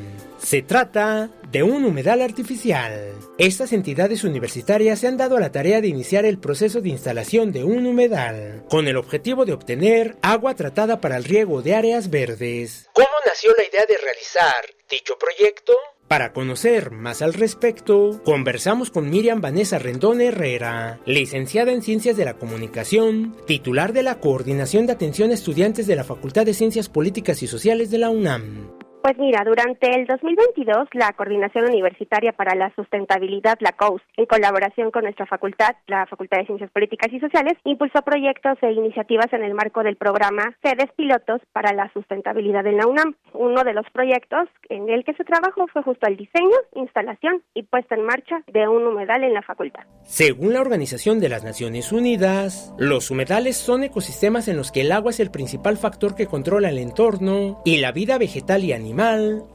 Se 0.43 0.61
trata 0.61 1.29
de 1.51 1.63
un 1.63 1.85
humedal 1.85 2.21
artificial. 2.21 3.13
Estas 3.37 3.71
entidades 3.71 4.25
universitarias 4.25 4.99
se 4.99 5.07
han 5.07 5.15
dado 5.15 5.37
a 5.37 5.39
la 5.39 5.53
tarea 5.53 5.79
de 5.79 5.87
iniciar 5.87 6.25
el 6.25 6.37
proceso 6.37 6.81
de 6.81 6.89
instalación 6.89 7.53
de 7.53 7.63
un 7.63 7.85
humedal, 7.85 8.65
con 8.69 8.87
el 8.89 8.97
objetivo 8.97 9.45
de 9.45 9.53
obtener 9.53 10.17
agua 10.21 10.53
tratada 10.53 10.99
para 10.99 11.15
el 11.15 11.23
riego 11.23 11.61
de 11.61 11.75
áreas 11.75 12.09
verdes. 12.09 12.89
¿Cómo 12.93 13.07
nació 13.25 13.51
la 13.57 13.63
idea 13.63 13.85
de 13.85 13.95
realizar 13.97 14.65
dicho 14.89 15.17
proyecto? 15.17 15.73
Para 16.09 16.33
conocer 16.33 16.91
más 16.91 17.21
al 17.21 17.33
respecto, 17.33 18.21
conversamos 18.25 18.91
con 18.91 19.09
Miriam 19.09 19.39
Vanessa 19.39 19.79
Rendón 19.79 20.19
Herrera, 20.19 20.99
licenciada 21.05 21.71
en 21.71 21.81
Ciencias 21.81 22.17
de 22.17 22.25
la 22.25 22.35
Comunicación, 22.35 23.35
titular 23.47 23.93
de 23.93 24.03
la 24.03 24.19
Coordinación 24.19 24.85
de 24.87 24.93
Atención 24.93 25.31
a 25.31 25.35
Estudiantes 25.35 25.87
de 25.87 25.95
la 25.95 26.03
Facultad 26.03 26.45
de 26.45 26.53
Ciencias 26.53 26.89
Políticas 26.89 27.41
y 27.41 27.47
Sociales 27.47 27.89
de 27.89 27.97
la 27.97 28.09
UNAM. 28.09 28.82
Pues 29.03 29.17
mira, 29.17 29.43
durante 29.43 29.93
el 29.99 30.07
2022, 30.07 30.87
la 30.93 31.11
Coordinación 31.11 31.65
Universitaria 31.65 32.31
para 32.31 32.55
la 32.55 32.73
Sustentabilidad, 32.73 33.57
la 33.59 33.73
COUS, 33.73 34.01
en 34.15 34.25
colaboración 34.25 34.91
con 34.91 35.03
nuestra 35.03 35.25
facultad, 35.25 35.75
la 35.87 36.05
Facultad 36.05 36.37
de 36.37 36.45
Ciencias 36.45 36.71
Políticas 36.71 37.11
y 37.11 37.19
Sociales, 37.19 37.55
impulsó 37.65 38.01
proyectos 38.03 38.57
e 38.61 38.71
iniciativas 38.71 39.27
en 39.33 39.43
el 39.43 39.55
marco 39.55 39.83
del 39.83 39.97
programa 39.97 40.55
Sedes 40.63 40.89
Pilotos 40.95 41.41
para 41.51 41.73
la 41.73 41.91
Sustentabilidad 41.91 42.65
en 42.65 42.77
la 42.77 42.87
UNAM. 42.87 43.17
Uno 43.33 43.65
de 43.65 43.73
los 43.73 43.85
proyectos 43.91 44.47
en 44.69 44.89
el 44.89 45.03
que 45.03 45.13
se 45.15 45.25
trabajó 45.25 45.67
fue 45.67 45.83
justo 45.83 46.07
el 46.07 46.15
diseño, 46.15 46.55
instalación 46.73 47.43
y 47.53 47.63
puesta 47.63 47.95
en 47.95 48.05
marcha 48.05 48.41
de 48.53 48.69
un 48.69 48.87
humedal 48.87 49.25
en 49.25 49.33
la 49.33 49.41
facultad. 49.41 49.83
Según 50.03 50.53
la 50.53 50.61
Organización 50.61 51.19
de 51.19 51.27
las 51.27 51.43
Naciones 51.43 51.91
Unidas, 51.91 52.73
los 52.79 53.11
humedales 53.11 53.57
son 53.57 53.83
ecosistemas 53.83 54.47
en 54.47 54.55
los 54.55 54.71
que 54.71 54.79
el 54.79 54.93
agua 54.93 55.11
es 55.11 55.19
el 55.19 55.29
principal 55.29 55.75
factor 55.75 56.15
que 56.15 56.27
controla 56.27 56.69
el 56.69 56.77
entorno 56.77 57.61
y 57.65 57.79
la 57.79 57.91
vida 57.91 58.17
vegetal 58.17 58.63
y 58.63 58.71
animal 58.71 58.92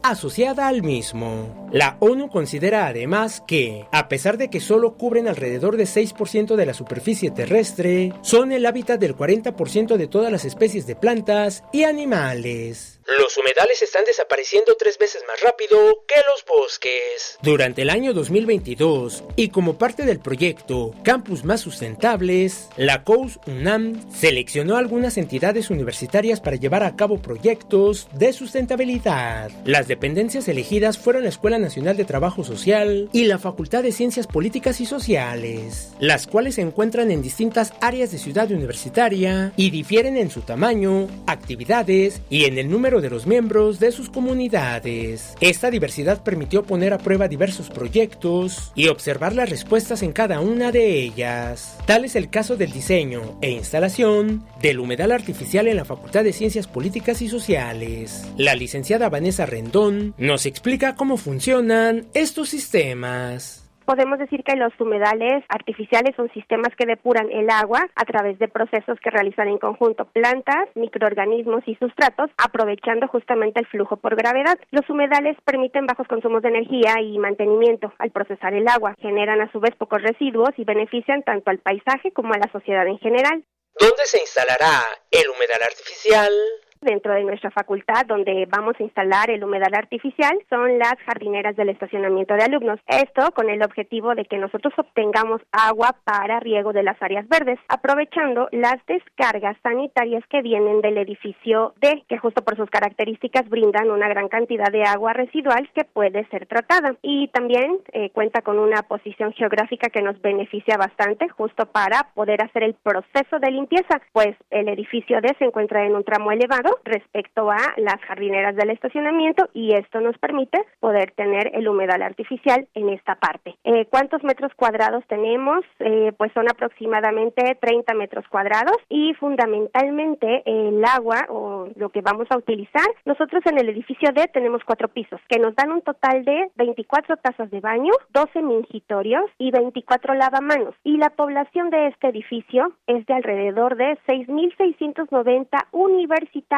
asociada 0.02 0.68
al 0.68 0.82
mismo. 0.82 1.68
La 1.72 1.96
ONU 2.00 2.28
considera 2.28 2.86
además 2.86 3.42
que, 3.46 3.86
a 3.92 4.08
pesar 4.08 4.38
de 4.38 4.48
que 4.48 4.60
solo 4.60 4.96
cubren 4.96 5.28
alrededor 5.28 5.76
de 5.76 5.84
6% 5.84 6.56
de 6.56 6.66
la 6.66 6.74
superficie 6.74 7.30
terrestre, 7.30 8.12
son 8.22 8.52
el 8.52 8.66
hábitat 8.66 9.00
del 9.00 9.16
40% 9.16 9.96
de 9.96 10.06
todas 10.06 10.32
las 10.32 10.44
especies 10.44 10.86
de 10.86 10.96
plantas 10.96 11.64
y 11.72 11.84
animales. 11.84 12.97
Los 13.16 13.38
humedales 13.38 13.80
están 13.80 14.04
desapareciendo 14.04 14.76
tres 14.78 14.98
veces 14.98 15.24
más 15.26 15.40
rápido 15.40 16.04
que 16.06 16.16
los 16.30 16.44
bosques. 16.44 17.38
Durante 17.40 17.80
el 17.80 17.88
año 17.88 18.12
2022, 18.12 19.24
y 19.34 19.48
como 19.48 19.78
parte 19.78 20.02
del 20.04 20.20
proyecto 20.20 20.92
Campus 21.04 21.42
Más 21.42 21.62
Sustentables, 21.62 22.68
la 22.76 23.04
COUS 23.04 23.40
UNAM 23.46 23.98
seleccionó 24.12 24.76
algunas 24.76 25.16
entidades 25.16 25.70
universitarias 25.70 26.42
para 26.42 26.56
llevar 26.56 26.82
a 26.82 26.96
cabo 26.96 27.16
proyectos 27.16 28.08
de 28.12 28.34
sustentabilidad. 28.34 29.50
Las 29.64 29.88
dependencias 29.88 30.46
elegidas 30.46 30.98
fueron 30.98 31.22
la 31.22 31.30
Escuela 31.30 31.58
Nacional 31.58 31.96
de 31.96 32.04
Trabajo 32.04 32.44
Social 32.44 33.08
y 33.14 33.24
la 33.24 33.38
Facultad 33.38 33.84
de 33.84 33.92
Ciencias 33.92 34.26
Políticas 34.26 34.82
y 34.82 34.86
Sociales, 34.86 35.92
las 35.98 36.26
cuales 36.26 36.56
se 36.56 36.60
encuentran 36.60 37.10
en 37.10 37.22
distintas 37.22 37.72
áreas 37.80 38.12
de 38.12 38.18
ciudad 38.18 38.50
universitaria 38.50 39.54
y 39.56 39.70
difieren 39.70 40.18
en 40.18 40.30
su 40.30 40.42
tamaño, 40.42 41.08
actividades 41.26 42.20
y 42.28 42.44
en 42.44 42.58
el 42.58 42.68
número 42.68 42.97
de 43.00 43.10
los 43.10 43.26
miembros 43.26 43.78
de 43.80 43.92
sus 43.92 44.10
comunidades. 44.10 45.34
Esta 45.40 45.70
diversidad 45.70 46.22
permitió 46.22 46.62
poner 46.62 46.92
a 46.92 46.98
prueba 46.98 47.28
diversos 47.28 47.70
proyectos 47.70 48.72
y 48.74 48.88
observar 48.88 49.34
las 49.34 49.50
respuestas 49.50 50.02
en 50.02 50.12
cada 50.12 50.40
una 50.40 50.72
de 50.72 51.00
ellas. 51.00 51.76
Tal 51.86 52.04
es 52.04 52.16
el 52.16 52.30
caso 52.30 52.56
del 52.56 52.72
diseño 52.72 53.38
e 53.40 53.50
instalación 53.50 54.44
del 54.60 54.80
humedal 54.80 55.12
artificial 55.12 55.68
en 55.68 55.76
la 55.76 55.84
Facultad 55.84 56.24
de 56.24 56.32
Ciencias 56.32 56.66
Políticas 56.66 57.22
y 57.22 57.28
Sociales. 57.28 58.24
La 58.36 58.54
licenciada 58.54 59.08
Vanessa 59.08 59.46
Rendón 59.46 60.14
nos 60.18 60.46
explica 60.46 60.94
cómo 60.94 61.16
funcionan 61.16 62.06
estos 62.14 62.48
sistemas 62.48 63.67
podemos 63.88 64.18
decir 64.18 64.44
que 64.44 64.54
los 64.54 64.78
humedales 64.78 65.42
artificiales 65.48 66.14
son 66.14 66.30
sistemas 66.34 66.76
que 66.76 66.84
depuran 66.84 67.32
el 67.32 67.48
agua 67.48 67.88
a 67.94 68.04
través 68.04 68.38
de 68.38 68.46
procesos 68.46 69.00
que 69.02 69.08
realizan 69.08 69.48
en 69.48 69.56
conjunto 69.56 70.04
plantas, 70.04 70.68
microorganismos 70.74 71.62
y 71.64 71.74
sustratos, 71.76 72.28
aprovechando 72.36 73.08
justamente 73.08 73.60
el 73.60 73.66
flujo 73.66 73.96
por 73.96 74.14
gravedad. 74.14 74.58
Los 74.72 74.86
humedales 74.90 75.38
permiten 75.42 75.86
bajos 75.86 76.06
consumos 76.06 76.42
de 76.42 76.50
energía 76.50 77.00
y 77.00 77.18
mantenimiento 77.18 77.90
al 77.98 78.10
procesar 78.10 78.52
el 78.52 78.68
agua, 78.68 78.94
generan 79.00 79.40
a 79.40 79.50
su 79.52 79.58
vez 79.58 79.74
pocos 79.74 80.02
residuos 80.02 80.50
y 80.58 80.64
benefician 80.64 81.22
tanto 81.22 81.50
al 81.50 81.60
paisaje 81.60 82.12
como 82.12 82.34
a 82.34 82.38
la 82.38 82.52
sociedad 82.52 82.86
en 82.86 82.98
general. 82.98 83.42
¿Dónde 83.80 84.04
se 84.04 84.18
instalará 84.20 84.84
el 85.10 85.30
humedal 85.30 85.62
artificial? 85.62 86.30
Dentro 86.80 87.14
de 87.14 87.24
nuestra 87.24 87.50
facultad 87.50 88.06
donde 88.06 88.46
vamos 88.50 88.74
a 88.78 88.82
instalar 88.82 89.30
el 89.30 89.44
humedal 89.44 89.74
artificial 89.74 90.38
son 90.48 90.78
las 90.78 90.94
jardineras 91.06 91.56
del 91.56 91.70
estacionamiento 91.70 92.34
de 92.34 92.44
alumnos. 92.44 92.80
Esto 92.86 93.30
con 93.32 93.50
el 93.50 93.62
objetivo 93.62 94.14
de 94.14 94.24
que 94.24 94.38
nosotros 94.38 94.72
obtengamos 94.76 95.40
agua 95.52 95.96
para 96.04 96.40
riego 96.40 96.72
de 96.72 96.82
las 96.82 97.00
áreas 97.02 97.28
verdes, 97.28 97.58
aprovechando 97.68 98.48
las 98.52 98.76
descargas 98.86 99.56
sanitarias 99.62 100.24
que 100.28 100.42
vienen 100.42 100.80
del 100.80 100.98
edificio 100.98 101.74
D, 101.80 102.04
que 102.08 102.18
justo 102.18 102.42
por 102.42 102.56
sus 102.56 102.70
características 102.70 103.48
brindan 103.48 103.90
una 103.90 104.08
gran 104.08 104.28
cantidad 104.28 104.70
de 104.70 104.84
agua 104.84 105.12
residual 105.12 105.68
que 105.74 105.84
puede 105.84 106.26
ser 106.28 106.46
tratada. 106.46 106.94
Y 107.02 107.28
también 107.28 107.78
eh, 107.92 108.10
cuenta 108.10 108.42
con 108.42 108.58
una 108.58 108.82
posición 108.82 109.32
geográfica 109.32 109.88
que 109.88 110.02
nos 110.02 110.20
beneficia 110.20 110.76
bastante 110.76 111.28
justo 111.28 111.66
para 111.66 112.10
poder 112.14 112.42
hacer 112.42 112.62
el 112.62 112.74
proceso 112.74 113.38
de 113.38 113.50
limpieza, 113.50 114.00
pues 114.12 114.36
el 114.50 114.68
edificio 114.68 115.20
D 115.20 115.34
se 115.38 115.44
encuentra 115.44 115.84
en 115.84 115.94
un 115.94 116.04
tramo 116.04 116.32
elevado 116.32 116.67
respecto 116.84 117.50
a 117.50 117.58
las 117.76 118.00
jardineras 118.02 118.56
del 118.56 118.70
estacionamiento 118.70 119.48
y 119.54 119.74
esto 119.74 120.00
nos 120.00 120.16
permite 120.18 120.58
poder 120.80 121.12
tener 121.12 121.50
el 121.54 121.68
humedal 121.68 122.02
artificial 122.02 122.66
en 122.74 122.88
esta 122.90 123.16
parte. 123.16 123.56
Eh, 123.64 123.86
¿Cuántos 123.90 124.22
metros 124.24 124.52
cuadrados 124.54 125.04
tenemos? 125.08 125.64
Eh, 125.80 126.12
pues 126.16 126.32
son 126.32 126.48
aproximadamente 126.48 127.56
30 127.60 127.94
metros 127.94 128.26
cuadrados 128.28 128.76
y 128.88 129.14
fundamentalmente 129.14 130.42
el 130.46 130.84
agua 130.84 131.26
o 131.28 131.68
lo 131.76 131.88
que 131.90 132.00
vamos 132.00 132.26
a 132.30 132.38
utilizar, 132.38 132.86
nosotros 133.04 133.42
en 133.46 133.58
el 133.58 133.68
edificio 133.68 134.10
D 134.12 134.28
tenemos 134.32 134.62
cuatro 134.64 134.88
pisos 134.88 135.20
que 135.28 135.38
nos 135.38 135.54
dan 135.54 135.72
un 135.72 135.82
total 135.82 136.24
de 136.24 136.50
24 136.56 137.16
tazas 137.18 137.50
de 137.50 137.60
baño, 137.60 137.92
12 138.12 138.42
mingitorios 138.42 139.24
y 139.38 139.50
24 139.50 140.14
lavamanos 140.14 140.74
y 140.84 140.96
la 140.96 141.10
población 141.10 141.70
de 141.70 141.88
este 141.88 142.08
edificio 142.08 142.72
es 142.86 143.04
de 143.06 143.14
alrededor 143.14 143.76
de 143.76 143.98
6.690 144.06 145.46
universitarios 145.72 146.57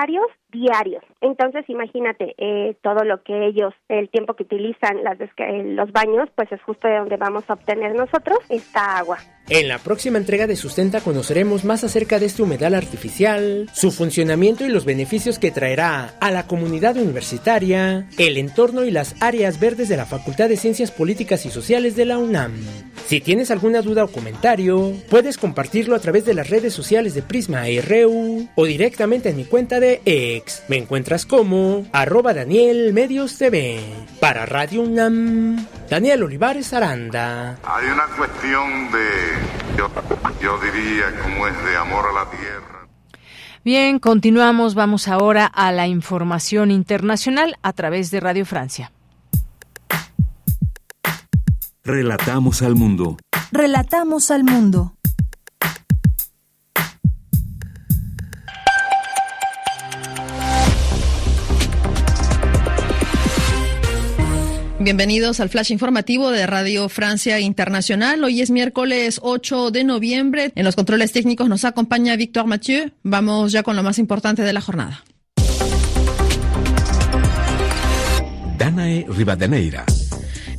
diarios. 0.51 1.05
Entonces, 1.21 1.69
imagínate 1.69 2.35
eh, 2.39 2.77
todo 2.83 3.05
lo 3.05 3.23
que 3.23 3.47
ellos, 3.47 3.75
el 3.89 4.09
tiempo 4.09 4.35
que 4.35 4.45
utilizan 4.45 5.03
las, 5.05 5.19
eh, 5.21 5.63
los 5.65 5.93
baños, 5.93 6.29
pues 6.35 6.51
es 6.53 6.63
justo 6.63 6.89
de 6.89 6.99
donde 6.99 7.17
vamos 7.17 7.49
a 7.49 7.55
obtener 7.55 7.95
nosotros 7.95 8.39
esta 8.49 8.99
agua. 8.99 9.19
En 9.51 9.67
la 9.67 9.79
próxima 9.79 10.17
entrega 10.17 10.47
de 10.47 10.55
Sustenta 10.55 11.01
conoceremos 11.01 11.65
más 11.65 11.83
acerca 11.83 12.21
de 12.21 12.27
este 12.27 12.41
humedal 12.41 12.73
artificial, 12.73 13.69
su 13.75 13.91
funcionamiento 13.91 14.65
y 14.65 14.69
los 14.69 14.85
beneficios 14.85 15.41
que 15.41 15.51
traerá 15.51 16.15
a 16.21 16.31
la 16.31 16.47
comunidad 16.47 16.97
universitaria, 16.97 18.07
el 18.17 18.39
entorno 18.39 18.85
y 18.85 18.93
las 18.93 19.17
áreas 19.19 19.59
verdes 19.59 19.89
de 19.89 19.97
la 19.97 20.07
Facultad 20.07 20.49
de 20.49 20.57
Ciencias 20.57 20.93
Políticas 20.93 21.47
y 21.47 21.51
Sociales 21.51 21.97
de 21.97 22.05
la 22.05 22.19
UNAM. 22.19 22.53
Si 23.09 23.21
tienes 23.21 23.51
alguna 23.51 23.83
duda 23.83 24.05
o 24.05 24.13
comentario, 24.13 24.95
puedes 25.09 25.37
compartirlo 25.37 25.97
a 25.97 25.99
través 25.99 26.25
de 26.25 26.35
las 26.35 26.49
redes 26.49 26.73
sociales 26.73 27.15
de 27.15 27.23
Prisma 27.23 27.65
RU 27.85 28.49
o 28.55 28.65
directamente 28.67 29.31
en 29.31 29.37
mi 29.37 29.47
cuenta 29.47 29.81
de 29.81 30.01
X. 30.05 30.63
Me 30.69 30.77
encuentras 30.77 31.27
como 31.27 31.89
arroba 31.91 32.35
Daniel 32.35 32.93
Medios 32.93 33.37
TV. 33.37 33.81
Para 34.21 34.47
Radio 34.47 34.83
UNAM, 34.83 35.67
Daniel 35.89 36.23
Olivares 36.23 36.73
Aranda. 36.73 37.59
Hay 37.65 37.87
una 37.87 38.07
cuestión 38.17 38.93
de 38.93 39.40
yo, 39.77 40.59
diría 40.61 41.07
como 41.23 41.47
es 41.47 41.65
de 41.65 41.77
amor 41.77 42.05
a 42.11 42.25
la 42.25 42.31
tierra. 42.31 42.87
Bien, 43.65 43.99
continuamos. 43.99 44.75
Vamos 44.75 45.09
ahora 45.09 45.47
a 45.47 45.73
la 45.73 45.87
información 45.87 46.71
internacional 46.71 47.57
a 47.63 47.73
través 47.73 48.11
de 48.11 48.21
Radio 48.21 48.47
Francia. 48.47 48.93
Relatamos 51.85 52.63
al 52.63 52.75
mundo. 52.75 53.17
Relatamos 53.53 54.31
al 54.31 54.45
mundo. 54.45 54.95
Bienvenidos 64.83 65.41
al 65.41 65.51
flash 65.51 65.73
informativo 65.73 66.31
de 66.31 66.47
Radio 66.47 66.89
Francia 66.89 67.39
Internacional. 67.39 68.25
Hoy 68.25 68.41
es 68.41 68.51
miércoles 68.51 69.21
8 69.23 69.71
de 69.71 69.85
noviembre. 69.85 70.53
En 70.55 70.65
los 70.65 70.75
controles 70.75 71.13
técnicos 71.13 71.51
nos 71.51 71.67
acompaña 71.67 72.17
Víctor 72.17 72.47
Mathieu. 72.47 72.91
Vamos 73.03 73.53
ya 73.53 73.63
con 73.63 73.77
lo 73.77 73.83
más 73.83 73.99
importante 73.99 74.41
de 74.41 74.55
la 74.55 74.63
jornada. 74.63 75.05
Danae 78.57 79.05
Rivadeneira. 79.07 79.85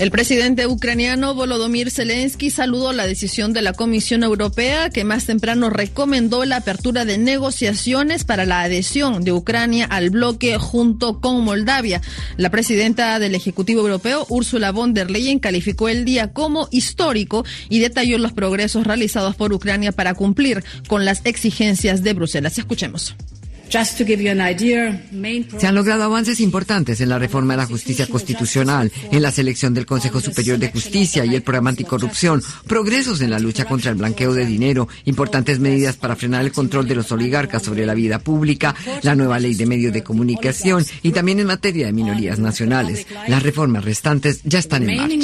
El 0.01 0.09
presidente 0.09 0.65
ucraniano 0.65 1.35
Volodymyr 1.35 1.91
Zelensky 1.91 2.49
saludó 2.49 2.91
la 2.91 3.05
decisión 3.05 3.53
de 3.53 3.61
la 3.61 3.73
Comisión 3.73 4.23
Europea 4.23 4.89
que 4.89 5.03
más 5.03 5.27
temprano 5.27 5.69
recomendó 5.69 6.43
la 6.43 6.55
apertura 6.55 7.05
de 7.05 7.19
negociaciones 7.19 8.23
para 8.23 8.47
la 8.47 8.61
adhesión 8.61 9.23
de 9.23 9.31
Ucrania 9.31 9.85
al 9.85 10.09
bloque 10.09 10.57
junto 10.57 11.21
con 11.21 11.43
Moldavia. 11.43 12.01
La 12.35 12.49
presidenta 12.49 13.19
del 13.19 13.35
Ejecutivo 13.35 13.81
Europeo, 13.81 14.25
Ursula 14.27 14.71
von 14.71 14.95
der 14.95 15.11
Leyen, 15.11 15.37
calificó 15.37 15.87
el 15.87 16.03
día 16.03 16.33
como 16.33 16.67
histórico 16.71 17.45
y 17.69 17.77
detalló 17.77 18.17
los 18.17 18.33
progresos 18.33 18.87
realizados 18.87 19.35
por 19.35 19.53
Ucrania 19.53 19.91
para 19.91 20.15
cumplir 20.15 20.63
con 20.87 21.05
las 21.05 21.21
exigencias 21.25 22.01
de 22.01 22.13
Bruselas. 22.13 22.57
Escuchemos. 22.57 23.15
Se 25.57 25.65
han 25.65 25.75
logrado 25.75 26.03
avances 26.03 26.39
importantes 26.41 26.99
en 26.99 27.09
la 27.09 27.17
reforma 27.17 27.53
de 27.53 27.57
la 27.57 27.65
justicia 27.65 28.05
constitucional, 28.05 28.91
en 29.11 29.21
la 29.21 29.31
selección 29.31 29.73
del 29.73 29.85
Consejo 29.85 30.19
Superior 30.19 30.59
de 30.59 30.69
Justicia 30.71 31.23
y 31.25 31.35
el 31.35 31.41
programa 31.41 31.69
anticorrupción, 31.69 32.43
progresos 32.67 33.21
en 33.21 33.29
la 33.29 33.39
lucha 33.39 33.65
contra 33.65 33.91
el 33.91 33.97
blanqueo 33.97 34.33
de 34.33 34.45
dinero, 34.45 34.87
importantes 35.05 35.59
medidas 35.59 35.95
para 35.95 36.15
frenar 36.17 36.43
el 36.43 36.51
control 36.51 36.87
de 36.87 36.95
los 36.95 37.11
oligarcas 37.11 37.63
sobre 37.63 37.85
la 37.85 37.93
vida 37.93 38.19
pública, 38.19 38.75
la 39.03 39.15
nueva 39.15 39.39
ley 39.39 39.55
de 39.55 39.65
medios 39.65 39.93
de 39.93 40.03
comunicación 40.03 40.85
y 41.01 41.11
también 41.11 41.39
en 41.39 41.47
materia 41.47 41.85
de 41.85 41.93
minorías 41.93 42.39
nacionales. 42.39 43.07
Las 43.27 43.41
reformas 43.41 43.85
restantes 43.85 44.41
ya 44.43 44.59
están 44.59 44.83
en 44.83 44.97
marcha. 44.97 45.15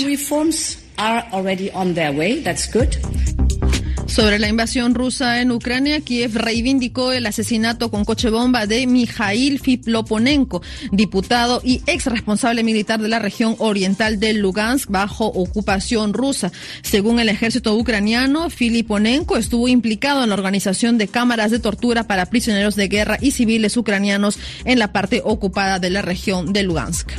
Sobre 4.08 4.40
la 4.40 4.48
invasión 4.48 4.96
rusa 4.96 5.42
en 5.42 5.52
Ucrania, 5.52 6.02
Kiev 6.02 6.36
reivindicó 6.36 7.12
el 7.12 7.26
asesinato 7.26 7.92
con 7.92 8.06
coche 8.06 8.30
bomba 8.30 8.66
de 8.66 8.88
Mikhail 8.88 9.60
Fiploponenko, 9.60 10.62
diputado 10.92 11.62
y 11.64 11.82
ex 11.86 12.06
responsable 12.06 12.64
militar 12.64 13.02
de 13.02 13.10
la 13.10 13.20
región 13.20 13.56
oriental 13.60 14.20
de 14.20 14.34
Lugansk 14.34 14.90
bajo 14.90 15.26
ocupación 15.28 16.14
rusa. 16.14 16.52
Según 16.82 17.20
el 17.20 17.30
ejército 17.30 17.76
ucraniano, 17.76 18.50
Filiponenko 18.50 19.38
estuvo 19.38 19.68
implicado 19.68 20.24
en 20.24 20.30
la 20.30 20.36
organización 20.36 20.98
de 20.98 21.10
cámaras 21.10 21.52
de 21.52 21.60
tortura 21.60 22.08
para 22.08 22.28
prisioneros 22.28 22.76
de 22.76 22.88
guerra 22.88 23.18
y 23.22 23.32
civiles 23.32 23.76
ucranianos 23.78 24.40
en 24.64 24.80
la 24.80 24.94
parte 24.94 25.22
ocupada 25.24 25.80
de 25.80 25.90
la 25.90 26.02
región 26.02 26.54
de 26.54 26.64
Lugansk. 26.64 27.12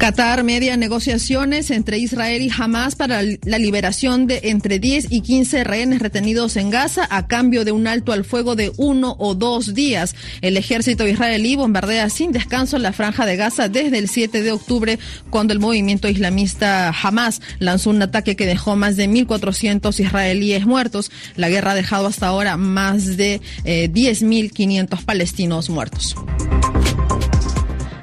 Qatar 0.00 0.44
media 0.44 0.78
negociaciones 0.78 1.70
entre 1.70 1.98
Israel 1.98 2.40
y 2.40 2.50
Hamas 2.50 2.94
para 2.94 3.20
la 3.22 3.58
liberación 3.58 4.26
de 4.26 4.40
entre 4.44 4.78
10 4.78 5.08
y 5.10 5.20
15 5.20 5.62
rehenes 5.62 6.00
retenidos 6.00 6.56
en 6.56 6.70
Gaza 6.70 7.06
a 7.10 7.26
cambio 7.26 7.66
de 7.66 7.72
un 7.72 7.86
alto 7.86 8.12
al 8.12 8.24
fuego 8.24 8.56
de 8.56 8.72
uno 8.78 9.14
o 9.18 9.34
dos 9.34 9.74
días. 9.74 10.16
El 10.40 10.56
ejército 10.56 11.06
israelí 11.06 11.54
bombardea 11.54 12.08
sin 12.08 12.32
descanso 12.32 12.78
la 12.78 12.94
franja 12.94 13.26
de 13.26 13.36
Gaza 13.36 13.68
desde 13.68 13.98
el 13.98 14.08
7 14.08 14.42
de 14.42 14.52
octubre, 14.52 14.98
cuando 15.28 15.52
el 15.52 15.60
movimiento 15.60 16.08
islamista 16.08 16.88
Hamas 16.88 17.42
lanzó 17.58 17.90
un 17.90 18.00
ataque 18.00 18.36
que 18.36 18.46
dejó 18.46 18.76
más 18.76 18.96
de 18.96 19.06
1.400 19.06 20.00
israelíes 20.00 20.64
muertos. 20.64 21.10
La 21.36 21.50
guerra 21.50 21.72
ha 21.72 21.74
dejado 21.74 22.06
hasta 22.06 22.26
ahora 22.26 22.56
más 22.56 23.18
de 23.18 23.42
eh, 23.66 23.90
10.500 23.92 25.04
palestinos 25.04 25.68
muertos. 25.68 26.16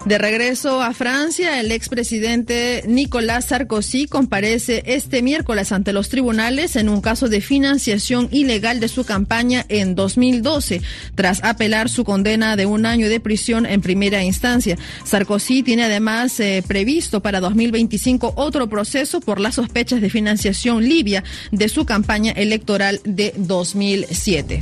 De 0.07 0.17
regreso 0.17 0.81
a 0.81 0.93
Francia, 0.93 1.59
el 1.59 1.69
expresidente 1.73 2.81
Nicolas 2.87 3.43
Sarkozy 3.47 4.07
comparece 4.07 4.81
este 4.85 5.21
miércoles 5.21 5.73
ante 5.73 5.91
los 5.91 6.07
tribunales 6.07 6.77
en 6.77 6.87
un 6.87 7.01
caso 7.01 7.27
de 7.27 7.41
financiación 7.41 8.29
ilegal 8.31 8.79
de 8.79 8.87
su 8.87 9.03
campaña 9.03 9.65
en 9.67 9.95
2012, 9.95 10.81
tras 11.15 11.43
apelar 11.43 11.89
su 11.89 12.05
condena 12.05 12.55
de 12.55 12.65
un 12.65 12.85
año 12.85 13.09
de 13.09 13.19
prisión 13.19 13.65
en 13.65 13.81
primera 13.81 14.23
instancia. 14.23 14.77
Sarkozy 15.03 15.61
tiene 15.61 15.83
además 15.83 16.39
eh, 16.39 16.63
previsto 16.65 17.21
para 17.21 17.41
2025 17.41 18.31
otro 18.37 18.69
proceso 18.69 19.19
por 19.19 19.41
las 19.41 19.55
sospechas 19.55 19.99
de 19.99 20.09
financiación 20.09 20.87
libia 20.87 21.25
de 21.51 21.67
su 21.67 21.85
campaña 21.85 22.31
electoral 22.31 23.01
de 23.03 23.33
2007. 23.35 24.61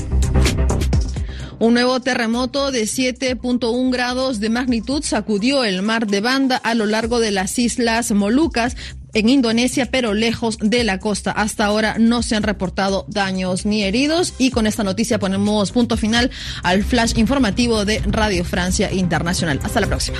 Un 1.65 1.73
nuevo 1.73 1.99
terremoto 1.99 2.71
de 2.71 2.83
7.1 2.83 3.91
grados 3.91 4.39
de 4.39 4.51
magnitud 4.51 5.03
sacudió 5.03 5.63
el 5.63 5.81
mar 5.81 6.05
de 6.05 6.21
Banda 6.21 6.57
a 6.57 6.75
lo 6.75 6.85
largo 6.85 7.19
de 7.19 7.31
las 7.31 7.57
islas 7.57 8.11
Molucas, 8.11 8.77
en 9.15 9.29
Indonesia, 9.29 9.89
pero 9.89 10.13
lejos 10.13 10.59
de 10.61 10.83
la 10.83 10.99
costa. 10.99 11.31
Hasta 11.31 11.65
ahora 11.65 11.95
no 11.97 12.21
se 12.21 12.35
han 12.35 12.43
reportado 12.43 13.07
daños 13.07 13.65
ni 13.65 13.81
heridos 13.81 14.35
y 14.37 14.51
con 14.51 14.67
esta 14.67 14.83
noticia 14.83 15.17
ponemos 15.17 15.71
punto 15.71 15.97
final 15.97 16.29
al 16.61 16.83
flash 16.83 17.17
informativo 17.17 17.83
de 17.83 17.97
Radio 18.05 18.45
Francia 18.45 18.93
Internacional. 18.93 19.59
Hasta 19.63 19.81
la 19.81 19.87
próxima. 19.87 20.19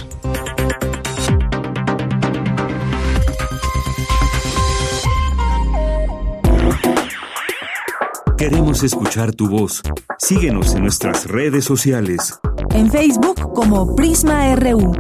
Queremos 8.48 8.84
escuchar 8.84 9.34
tu 9.34 9.50
voz. 9.50 9.82
Síguenos 10.20 10.76
en 10.76 10.84
nuestras 10.84 11.26
redes 11.26 11.66
sociales. 11.66 12.40
En 12.76 12.92
Facebook 12.92 13.52
como 13.56 13.96
Prisma 13.96 14.56
RU 14.56 14.94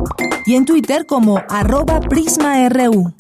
y 0.47 0.55
en 0.55 0.65
Twitter 0.65 1.05
como 1.05 1.39
arroba 1.47 1.99
PrismaRU. 1.99 3.13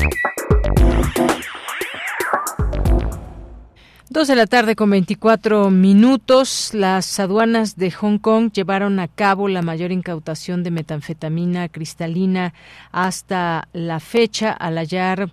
Dos 4.09 4.27
de 4.27 4.35
la 4.35 4.47
tarde 4.47 4.75
con 4.75 4.89
24 4.89 5.69
minutos, 5.69 6.73
las 6.73 7.19
aduanas 7.19 7.75
de 7.75 7.91
Hong 7.91 8.17
Kong 8.17 8.51
llevaron 8.51 8.99
a 8.99 9.07
cabo 9.07 9.47
la 9.47 9.61
mayor 9.61 9.91
incautación 9.91 10.63
de 10.63 10.71
metanfetamina 10.71 11.69
cristalina 11.69 12.55
hasta 12.91 13.67
la 13.73 13.99
fecha 13.99 14.51
al 14.51 14.77
hallar 14.77 15.31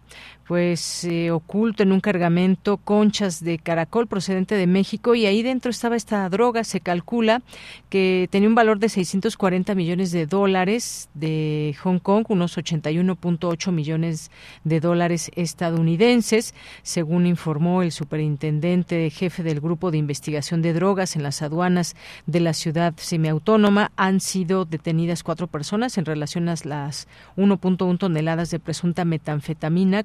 pues 0.52 1.04
eh, 1.04 1.30
oculto 1.30 1.82
en 1.82 1.92
un 1.92 2.00
cargamento 2.00 2.76
conchas 2.76 3.42
de 3.42 3.56
caracol 3.56 4.06
procedente 4.06 4.54
de 4.54 4.66
México 4.66 5.14
y 5.14 5.24
ahí 5.24 5.42
dentro 5.42 5.70
estaba 5.70 5.96
esta 5.96 6.28
droga. 6.28 6.62
Se 6.62 6.80
calcula 6.80 7.40
que 7.88 8.28
tenía 8.30 8.50
un 8.50 8.54
valor 8.54 8.78
de 8.78 8.90
640 8.90 9.74
millones 9.74 10.12
de 10.12 10.26
dólares 10.26 11.08
de 11.14 11.74
Hong 11.82 12.00
Kong, 12.00 12.26
unos 12.28 12.58
81.8 12.58 13.72
millones 13.72 14.30
de 14.62 14.80
dólares 14.80 15.30
estadounidenses, 15.36 16.54
según 16.82 17.26
informó 17.26 17.82
el 17.82 17.90
superintendente 17.90 19.08
jefe 19.08 19.42
del 19.42 19.58
grupo 19.58 19.90
de 19.90 19.96
investigación 19.96 20.60
de 20.60 20.74
drogas 20.74 21.16
en 21.16 21.22
las 21.22 21.40
aduanas 21.40 21.96
de 22.26 22.40
la 22.40 22.52
ciudad 22.52 22.92
semiautónoma. 22.98 23.90
Han 23.96 24.20
sido 24.20 24.66
detenidas 24.66 25.22
cuatro 25.22 25.46
personas 25.46 25.96
en 25.96 26.04
relación 26.04 26.50
a 26.50 26.56
las 26.64 27.08
1.1 27.38 27.96
toneladas 27.96 28.50
de 28.50 28.60
presunta 28.60 29.06
metanfetamina 29.06 30.02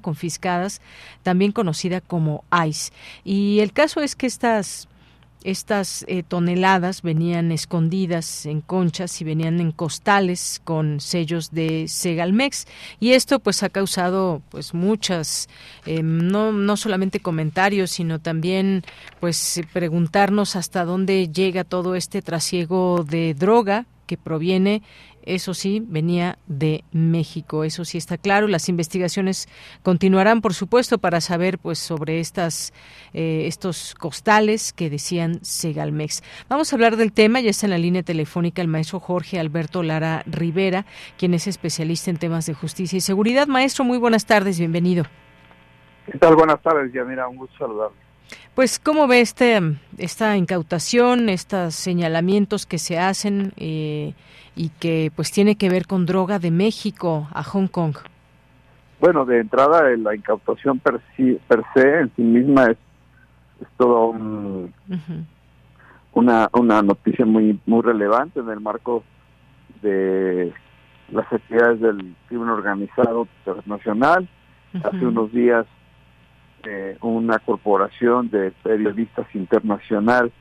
también 1.22 1.52
conocida 1.52 2.00
como 2.00 2.44
ICE. 2.66 2.92
Y 3.24 3.60
el 3.60 3.72
caso 3.72 4.00
es 4.00 4.16
que 4.16 4.26
estas 4.26 4.88
estas 5.44 6.04
eh, 6.08 6.24
toneladas 6.26 7.02
venían 7.02 7.52
escondidas 7.52 8.44
en 8.46 8.60
conchas 8.60 9.20
y 9.20 9.24
venían 9.24 9.60
en 9.60 9.70
costales 9.70 10.60
con 10.64 11.00
sellos 11.00 11.52
de 11.52 11.86
Segalmex 11.86 12.66
y 12.98 13.12
esto 13.12 13.38
pues 13.38 13.62
ha 13.62 13.68
causado 13.68 14.42
pues 14.50 14.74
muchas 14.74 15.48
eh, 15.86 16.02
no 16.02 16.52
no 16.52 16.76
solamente 16.76 17.20
comentarios 17.20 17.92
sino 17.92 18.18
también 18.18 18.82
pues 19.20 19.60
preguntarnos 19.72 20.56
hasta 20.56 20.84
dónde 20.84 21.28
llega 21.28 21.62
todo 21.62 21.94
este 21.94 22.20
trasiego 22.20 23.04
de 23.08 23.34
droga 23.34 23.86
que 24.06 24.16
proviene 24.16 24.82
eso 25.22 25.54
sí, 25.54 25.82
venía 25.86 26.38
de 26.46 26.84
México. 26.92 27.64
Eso 27.64 27.84
sí 27.84 27.98
está 27.98 28.18
claro. 28.18 28.48
Las 28.48 28.68
investigaciones 28.68 29.48
continuarán, 29.82 30.40
por 30.40 30.54
supuesto, 30.54 30.98
para 30.98 31.20
saber 31.20 31.58
pues 31.58 31.78
sobre 31.78 32.20
estas 32.20 32.72
eh, 33.12 33.46
estos 33.46 33.94
costales 33.94 34.72
que 34.72 34.90
decían 34.90 35.38
Segalmex. 35.42 36.22
Vamos 36.48 36.72
a 36.72 36.76
hablar 36.76 36.96
del 36.96 37.12
tema. 37.12 37.40
Ya 37.40 37.50
está 37.50 37.66
en 37.66 37.70
la 37.70 37.78
línea 37.78 38.02
telefónica 38.02 38.62
el 38.62 38.68
maestro 38.68 39.00
Jorge 39.00 39.38
Alberto 39.38 39.82
Lara 39.82 40.22
Rivera, 40.26 40.86
quien 41.18 41.34
es 41.34 41.46
especialista 41.46 42.10
en 42.10 42.16
temas 42.16 42.46
de 42.46 42.54
justicia 42.54 42.96
y 42.96 43.00
seguridad. 43.00 43.46
Maestro, 43.46 43.84
muy 43.84 43.98
buenas 43.98 44.26
tardes. 44.26 44.58
Bienvenido. 44.58 45.04
¿Qué 46.10 46.18
tal? 46.18 46.36
Buenas 46.36 46.62
tardes, 46.62 46.92
Yamira. 46.92 47.28
Un 47.28 47.36
gusto 47.36 47.56
saludarle. 47.58 48.08
Pues, 48.54 48.78
¿cómo 48.78 49.06
ve 49.06 49.20
este, 49.20 49.60
esta 49.98 50.36
incautación, 50.36 51.28
estos 51.28 51.74
señalamientos 51.74 52.66
que 52.66 52.78
se 52.78 52.98
hacen 52.98 53.52
eh, 53.56 54.14
y 54.58 54.70
que 54.70 55.12
pues 55.14 55.30
tiene 55.30 55.56
que 55.56 55.70
ver 55.70 55.86
con 55.86 56.04
droga 56.04 56.38
de 56.40 56.50
México 56.50 57.28
a 57.32 57.44
Hong 57.44 57.68
Kong? 57.68 57.96
Bueno, 59.00 59.24
de 59.24 59.38
entrada 59.38 59.88
la 59.96 60.16
incautación 60.16 60.80
per, 60.80 61.00
per 61.46 61.62
se 61.72 62.00
en 62.00 62.12
sí 62.16 62.22
misma 62.22 62.64
es, 62.64 62.76
es 63.60 63.68
todo 63.76 64.14
una, 66.12 66.48
una 66.52 66.82
noticia 66.82 67.24
muy 67.24 67.60
muy 67.64 67.82
relevante 67.82 68.40
en 68.40 68.48
el 68.48 68.60
marco 68.60 69.04
de 69.80 70.52
las 71.12 71.32
actividades 71.32 71.80
del 71.80 72.16
crimen 72.26 72.48
organizado 72.48 73.28
internacional. 73.38 74.28
Hace 74.82 75.06
unos 75.06 75.32
días 75.32 75.66
eh, 76.64 76.98
una 77.00 77.38
corporación 77.38 78.28
de 78.30 78.50
periodistas 78.64 79.26
internacional 79.34 80.32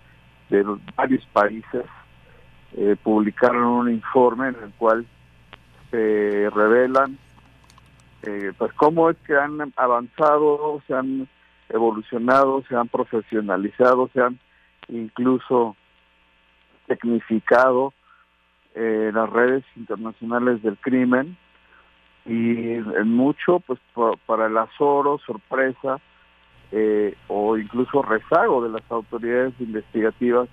de 0.50 0.66
varios 0.96 1.24
países 1.28 1.84
eh, 2.76 2.96
publicaron 3.02 3.64
un 3.64 3.92
informe 3.92 4.50
en 4.50 4.56
el 4.56 4.72
cual 4.78 5.06
se 5.90 6.50
revelan 6.54 7.18
eh, 8.24 8.52
pues 8.58 8.74
cómo 8.74 9.10
es 9.10 9.18
que 9.26 9.36
han 9.36 9.74
avanzado, 9.78 10.82
se 10.86 10.94
han 10.94 11.30
evolucionado, 11.70 12.64
se 12.68 12.76
han 12.76 12.90
profesionalizado, 12.90 14.10
se 14.14 14.22
han 14.22 14.40
incluso 14.90 15.76
tecnificado 16.88 17.94
eh, 18.76 19.12
las 19.14 19.30
redes 19.30 19.64
internacionales 19.76 20.62
del 20.62 20.78
crimen 20.78 21.38
y 22.26 22.74
en 22.74 23.16
mucho 23.16 23.62
pues 23.62 23.80
para 24.26 24.48
el 24.48 24.58
azoro, 24.58 25.20
sorpresa 25.26 26.00
o 27.30 27.58
incluso 27.58 28.02
rezago 28.02 28.62
de 28.62 28.70
las 28.70 28.92
autoridades 28.92 29.54
investigativas 29.60 30.50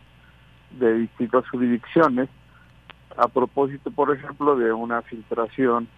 de 0.79 0.95
distintas 0.99 1.49
jurisdicciones 1.49 2.29
a 3.17 3.29
propósito, 3.29 3.91
por 3.91 4.15
ejemplo, 4.15 4.57
de 4.57 4.73
una 4.73 5.03
filtración 5.03 5.89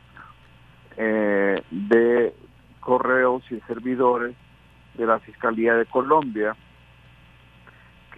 eh, 0.97 1.63
de 1.71 2.35
correos 2.81 3.43
y 3.51 3.61
servidores 3.61 4.35
de 4.95 5.07
la 5.07 5.19
Fiscalía 5.21 5.75
de 5.75 5.87
Colombia, 5.87 6.57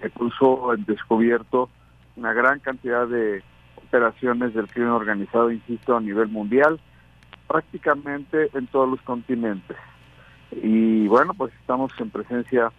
que 0.00 0.10
puso 0.10 0.74
en 0.74 0.84
descubierto 0.84 1.68
una 2.16 2.32
gran 2.32 2.60
cantidad 2.60 3.06
de 3.06 3.42
operaciones 3.76 4.54
del 4.54 4.68
crimen 4.68 4.90
organizado, 4.90 5.50
insisto, 5.50 5.96
a 5.96 6.00
nivel 6.00 6.28
mundial, 6.28 6.80
prácticamente 7.46 8.50
en 8.52 8.66
todos 8.66 8.88
los 8.88 9.00
continentes. 9.02 9.76
Y 10.50 11.06
bueno, 11.08 11.34
pues 11.34 11.52
estamos 11.60 11.92
en 11.98 12.10
presencia 12.10 12.72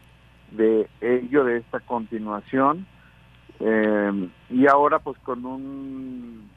de 0.52 0.88
ello, 1.02 1.44
de 1.44 1.58
esta 1.58 1.80
continuación, 1.80 2.86
eh, 3.60 4.30
y 4.50 4.68
ahora 4.68 5.00
pues 5.00 5.18
con 5.20 5.46
un 5.46 6.50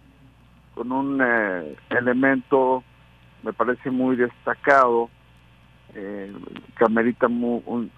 con 0.74 0.92
un 0.92 1.20
eh, 1.20 1.76
elemento 1.90 2.84
me 3.42 3.52
parece 3.52 3.90
muy 3.90 4.16
destacado 4.16 5.10
eh, 5.94 6.32
que 6.78 6.84
amerita 6.84 7.26
un, 7.26 7.90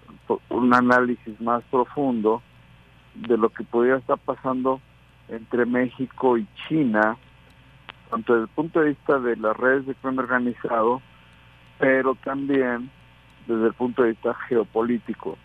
análisis 0.73 1.39
más 1.39 1.63
profundo 1.71 2.41
de 3.13 3.37
lo 3.37 3.49
que 3.49 3.63
podría 3.63 3.97
estar 3.97 4.17
pasando 4.17 4.81
entre 5.29 5.65
México 5.65 6.37
y 6.37 6.45
China, 6.67 7.15
tanto 8.09 8.33
desde 8.33 8.43
el 8.45 8.49
punto 8.49 8.81
de 8.81 8.89
vista 8.89 9.19
de 9.19 9.37
las 9.37 9.55
redes 9.55 9.85
de 9.85 9.95
crimen 9.95 10.19
organizado, 10.19 11.01
pero 11.77 12.15
también 12.15 12.89
desde 13.47 13.67
el 13.67 13.73
punto 13.73 14.03
de 14.03 14.09
vista 14.09 14.33
geopolítico, 14.49 15.37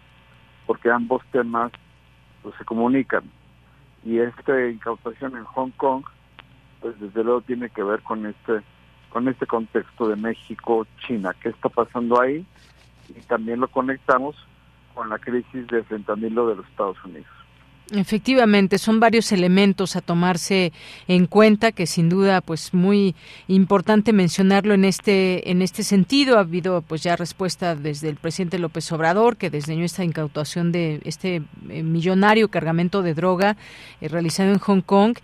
porque 0.67 0.91
ambos 0.91 1.23
temas 1.31 1.71
pues, 2.43 2.55
se 2.57 2.65
comunican. 2.65 3.23
Y 4.05 4.19
esta 4.19 4.69
incautación 4.69 5.37
en 5.37 5.45
Hong 5.45 5.71
Kong, 5.77 6.05
pues 6.81 6.99
desde 7.01 7.23
luego 7.25 7.43
tiene 7.43 7.69
que 7.71 7.83
ver 7.83 8.01
con 8.03 8.27
este 8.27 8.63
con 9.11 9.27
este 9.27 9.47
contexto 9.47 10.09
de 10.09 10.15
México-China. 10.15 11.35
¿Qué 11.43 11.49
está 11.49 11.69
pasando 11.69 12.21
ahí? 12.21 12.47
Y 13.09 13.21
también 13.23 13.59
lo 13.59 13.67
conectamos 13.67 14.37
con 14.95 15.09
la 15.09 15.19
crisis 15.19 15.67
de 15.67 15.83
fentanilo 15.83 16.47
de 16.49 16.57
los 16.57 16.67
Estados 16.69 16.97
Unidos. 17.05 17.40
Efectivamente, 17.93 18.79
son 18.79 19.01
varios 19.01 19.33
elementos 19.33 19.97
a 19.97 20.01
tomarse 20.01 20.73
en 21.09 21.27
cuenta 21.27 21.73
que 21.73 21.87
sin 21.87 22.09
duda 22.09 22.41
pues 22.41 22.73
muy 22.73 23.17
importante 23.49 24.13
mencionarlo 24.13 24.75
en 24.75 24.85
este 24.85 25.51
en 25.51 25.61
este 25.61 25.83
sentido. 25.83 26.37
Ha 26.37 26.41
habido 26.41 26.83
pues 26.83 27.03
ya 27.03 27.17
respuesta 27.17 27.75
desde 27.75 28.09
el 28.09 28.15
presidente 28.15 28.61
López 28.61 28.93
Obrador 28.93 29.37
que 29.37 29.51
desdeñó 29.51 29.85
esta 29.85 30.05
incautación 30.05 30.71
de 30.71 31.01
este 31.05 31.43
eh, 31.69 31.83
millonario 31.83 32.49
cargamento 32.49 33.03
de 33.03 33.15
droga 33.15 33.57
eh, 34.01 34.07
realizado 34.07 34.53
en 34.53 34.59
Hong 34.59 34.83
Kong 34.83 35.17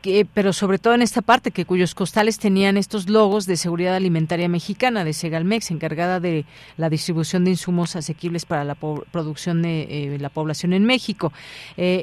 que, 0.00 0.26
pero 0.32 0.54
sobre 0.54 0.78
todo 0.78 0.94
en 0.94 1.02
esta 1.02 1.20
parte 1.20 1.50
que 1.50 1.66
cuyos 1.66 1.94
costales 1.94 2.38
tenían 2.38 2.78
estos 2.78 3.10
logos 3.10 3.44
de 3.44 3.58
seguridad 3.58 3.94
alimentaria 3.94 4.48
mexicana 4.48 5.04
de 5.04 5.12
Segalmex 5.12 5.70
encargada 5.70 6.18
de 6.18 6.46
la 6.78 6.88
distribución 6.88 7.44
de 7.44 7.50
insumos 7.50 7.94
asequibles 7.94 8.46
para 8.46 8.64
la 8.64 8.74
producción 8.74 9.60
de 9.60 9.82
eh, 9.82 10.18
la 10.18 10.30
población 10.30 10.72
en 10.72 10.84
México 10.84 11.30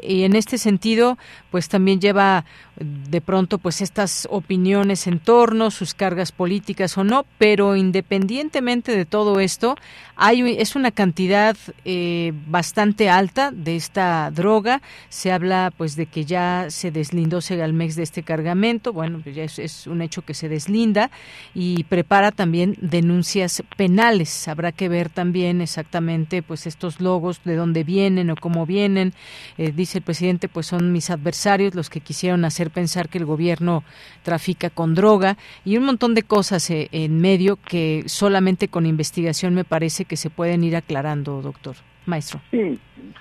y 0.08 0.24
en 0.24 0.36
este 0.36 0.58
sentido, 0.58 1.18
pues 1.52 1.70
también 1.70 2.00
lleva 2.00 2.46
de 2.76 3.22
pronto 3.22 3.60
pues 3.60 3.82
estas 3.82 4.28
opiniones 4.32 5.06
en 5.06 5.20
torno, 5.20 5.70
sus 5.70 5.94
cargas 5.94 6.32
políticas 6.32 6.98
o 6.98 7.04
no, 7.04 7.26
pero 7.38 7.76
independientemente 7.76 8.96
de 8.96 9.06
todo 9.06 9.40
esto, 9.40 9.76
hay 10.16 10.58
es 10.60 10.76
una 10.76 10.92
cantidad 10.92 11.56
eh, 11.86 12.34
bastante 12.48 13.10
alta 13.10 13.52
de 13.52 13.76
esta 13.76 14.30
droga. 14.32 14.82
Se 15.10 15.32
habla 15.32 15.72
pues 15.76 15.96
de 15.96 16.06
que 16.06 16.26
ya 16.26 16.68
se 16.70 16.92
deslindó 16.92 17.42
Segalmex 17.42 17.96
de 17.96 18.04
este 18.04 18.24
cargamento. 18.24 18.94
Bueno, 18.94 19.22
pues 19.24 19.36
ya 19.36 19.44
es, 19.44 19.88
un 19.88 20.02
hecho 20.02 20.22
que 20.24 20.34
se 20.34 20.50
deslinda 20.50 21.10
y 21.54 21.84
prepara 21.86 22.32
también 22.32 22.76
denuncias 22.82 23.64
penales. 23.76 24.48
Habrá 24.48 24.72
que 24.72 24.90
ver 24.90 25.10
también 25.10 25.62
exactamente 25.62 26.42
pues 26.42 26.68
estos 26.68 27.02
logos 27.02 27.42
de 27.44 27.56
dónde 27.56 27.84
vienen 27.84 28.30
o 28.30 28.36
cómo 28.36 28.66
vienen. 28.66 29.14
Eh, 29.58 29.72
dice 29.84 29.98
el 29.98 30.04
presidente 30.04 30.48
pues 30.48 30.68
son 30.68 30.94
mis 30.94 31.10
adversarios 31.10 31.76
los 31.76 31.90
que 31.90 32.00
quisieron 32.00 32.46
hacer 32.46 32.72
pensar 32.72 33.10
que 33.10 33.18
el 33.18 33.26
gobierno 33.26 33.84
trafica 34.24 34.70
con 34.70 34.96
droga 34.96 35.36
y 35.66 35.76
un 35.78 35.84
montón 35.84 36.14
de 36.14 36.24
cosas 36.24 36.70
eh, 36.70 36.88
en 36.94 37.20
medio 37.20 37.58
que 37.58 38.04
solamente 38.08 38.70
con 38.70 38.86
investigación 38.86 39.54
me 39.54 39.66
parece 39.66 40.06
que 40.06 40.16
se 40.16 40.30
pueden 40.30 40.64
ir 40.64 40.78
aclarando, 40.78 41.42
doctor, 41.42 41.76
maestro. 42.06 42.40
Sí, 42.50 42.80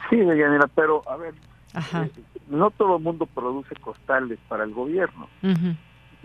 sí, 0.08 0.16
pero 0.76 1.02
a 1.08 1.16
ver, 1.16 1.34
eh, 1.74 2.10
no 2.48 2.70
todo 2.70 2.98
el 2.98 3.02
mundo 3.02 3.26
produce 3.26 3.74
costales 3.76 4.38
para 4.48 4.62
el 4.62 4.72
gobierno. 4.72 5.28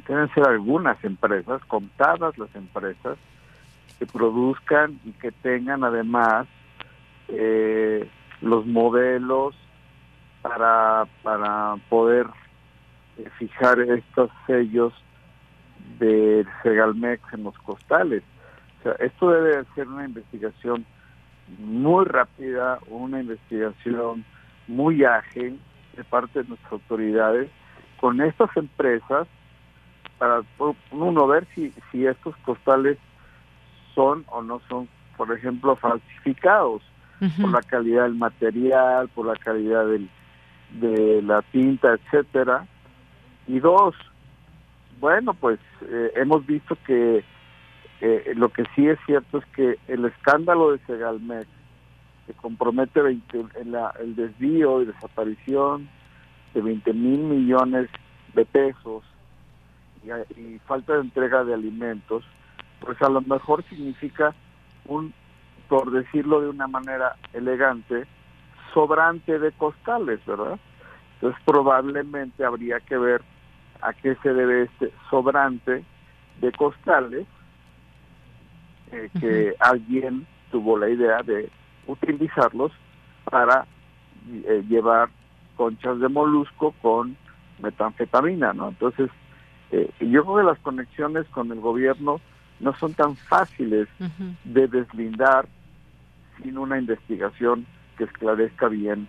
Deben 0.08 0.34
ser 0.36 0.48
algunas 0.48 1.04
empresas, 1.04 1.62
contadas 1.66 2.38
las 2.38 2.54
empresas, 2.56 3.18
que 3.98 4.06
produzcan 4.06 5.00
y 5.04 5.12
que 5.14 5.32
tengan 5.32 5.84
además 5.84 6.48
eh, 7.30 8.08
los 8.42 8.68
modelos 8.68 9.56
para, 10.48 11.06
para 11.24 11.76
poder 11.90 12.28
eh, 13.18 13.30
fijar 13.38 13.80
estos 13.80 14.30
sellos 14.46 14.94
de 16.00 16.46
Segalmex 16.64 17.22
en 17.34 17.44
los 17.44 17.58
costales. 17.60 18.24
O 18.80 18.84
sea, 18.84 18.92
esto 19.00 19.32
debe 19.32 19.66
ser 19.76 19.88
una 19.88 20.06
investigación 20.06 20.86
muy 21.60 22.06
rápida, 22.06 22.80
una 22.88 23.22
investigación 23.22 24.26
muy 24.68 25.04
ágil 25.04 25.60
de 25.96 26.04
parte 26.04 26.44
de 26.44 26.50
nuestras 26.50 26.74
autoridades 26.74 27.50
con 28.00 28.22
estas 28.22 28.56
empresas 28.58 29.28
para 30.18 30.42
uno 30.92 31.28
ver 31.28 31.48
si, 31.56 31.74
si 31.92 32.06
estos 32.06 32.36
costales 32.38 32.98
son 33.96 34.26
o 34.28 34.42
no 34.42 34.62
son, 34.68 34.88
por 35.16 35.32
ejemplo, 35.32 35.76
falsificados 35.76 36.84
por 37.42 37.52
la 37.52 37.62
calidad 37.64 38.04
del 38.04 38.16
material, 38.16 39.08
por 39.10 39.26
la 39.26 39.36
calidad 39.36 39.88
del, 39.88 40.10
de 40.72 41.22
la 41.22 41.42
tinta, 41.42 41.94
etcétera. 41.94 42.68
Y 43.48 43.60
dos, 43.60 43.96
bueno, 45.00 45.34
pues 45.34 45.60
eh, 45.82 46.12
hemos 46.16 46.46
visto 46.46 46.78
que 46.86 47.24
eh, 48.02 48.34
lo 48.36 48.50
que 48.50 48.64
sí 48.76 48.88
es 48.88 49.00
cierto 49.06 49.40
es 49.40 49.46
que 49.48 49.78
el 49.88 50.06
escándalo 50.06 50.72
de 50.72 50.80
Segalmex 50.86 51.48
que 52.26 52.34
compromete 52.34 53.02
20, 53.02 53.46
el 54.02 54.16
desvío 54.16 54.82
y 54.82 54.86
desaparición 54.86 55.90
de 56.54 56.62
20 56.62 56.94
mil 56.94 57.20
millones 57.20 57.90
de 58.34 58.46
pesos 58.46 59.04
y, 60.04 60.40
y, 60.40 60.60
falta 60.68 60.94
de 60.94 61.02
entrega 61.02 61.46
de 61.46 61.54
alimentos, 61.54 62.26
pues 62.82 63.02
a 63.02 63.10
lo 63.10 63.22
mejor 63.22 63.64
significa 63.70 64.36
un, 64.86 65.14
por 65.70 65.92
decirlo 65.92 66.42
de 66.42 66.50
una 66.50 66.68
manera 66.68 67.16
elegante, 67.34 68.06
sobrante 68.78 69.40
de 69.40 69.52
costales, 69.54 70.24
¿verdad? 70.28 70.60
Entonces 71.16 71.42
probablemente 71.46 72.46
habría 72.46 72.80
que 72.80 72.96
ver 72.96 73.24
a 73.82 73.92
qué 73.92 74.16
se 74.22 74.32
debe 74.32 74.66
este 74.66 74.92
sobrante 75.10 75.84
de 76.42 76.52
costales 76.52 77.26
eh, 78.92 79.10
que 79.20 79.56
alguien 79.60 80.28
tuvo 80.52 80.78
la 80.78 80.90
idea 80.90 81.24
de 81.24 81.50
utilizarlos 81.88 82.72
para 83.24 83.66
eh, 84.30 84.64
llevar 84.70 85.10
conchas 85.56 86.00
de 86.00 86.10
molusco 86.10 86.76
con 86.80 87.18
metanfetamina, 87.60 88.54
¿no? 88.54 88.70
Entonces, 88.70 89.10
eh, 89.72 89.90
yo 90.02 90.24
creo 90.24 90.38
que 90.38 90.44
las 90.44 90.60
conexiones 90.60 91.26
con 91.30 91.52
el 91.52 91.60
gobierno 91.62 92.22
no 92.60 92.76
son 92.76 92.94
tan 92.94 93.16
fáciles 93.16 93.88
de 94.44 94.68
deslindar 94.68 95.48
sin 96.44 96.60
una 96.60 96.78
investigación 96.78 97.66
que 97.98 98.06
esclarezca 98.06 98.68
bien 98.68 99.08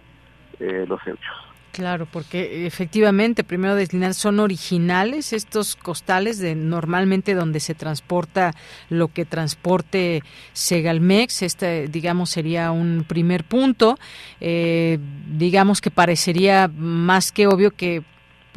los 0.61 1.01
hechos. 1.07 1.49
Claro, 1.79 2.09
porque 2.11 2.67
efectivamente, 2.67 3.45
primero 3.45 3.77
deslinar, 3.77 4.15
son 4.15 4.41
originales 4.41 5.33
estos 5.33 5.77
costales 5.77 6.41
de 6.41 6.57
normalmente 6.57 7.35
donde 7.35 7.61
se 7.61 7.77
transporta 7.77 8.53
lo 8.89 9.07
que 9.07 9.25
transporte 9.25 10.25
Segalmex. 10.55 11.43
Este, 11.43 11.87
digamos, 11.87 12.31
sería 12.31 12.73
un 12.73 13.05
primer 13.07 13.45
punto. 13.45 13.97
Eh, 14.41 14.99
digamos 15.29 15.81
que 15.81 15.93
parecería 15.93 16.67
más 16.67 17.31
que 17.31 17.47
obvio 17.47 17.71
que 17.71 18.03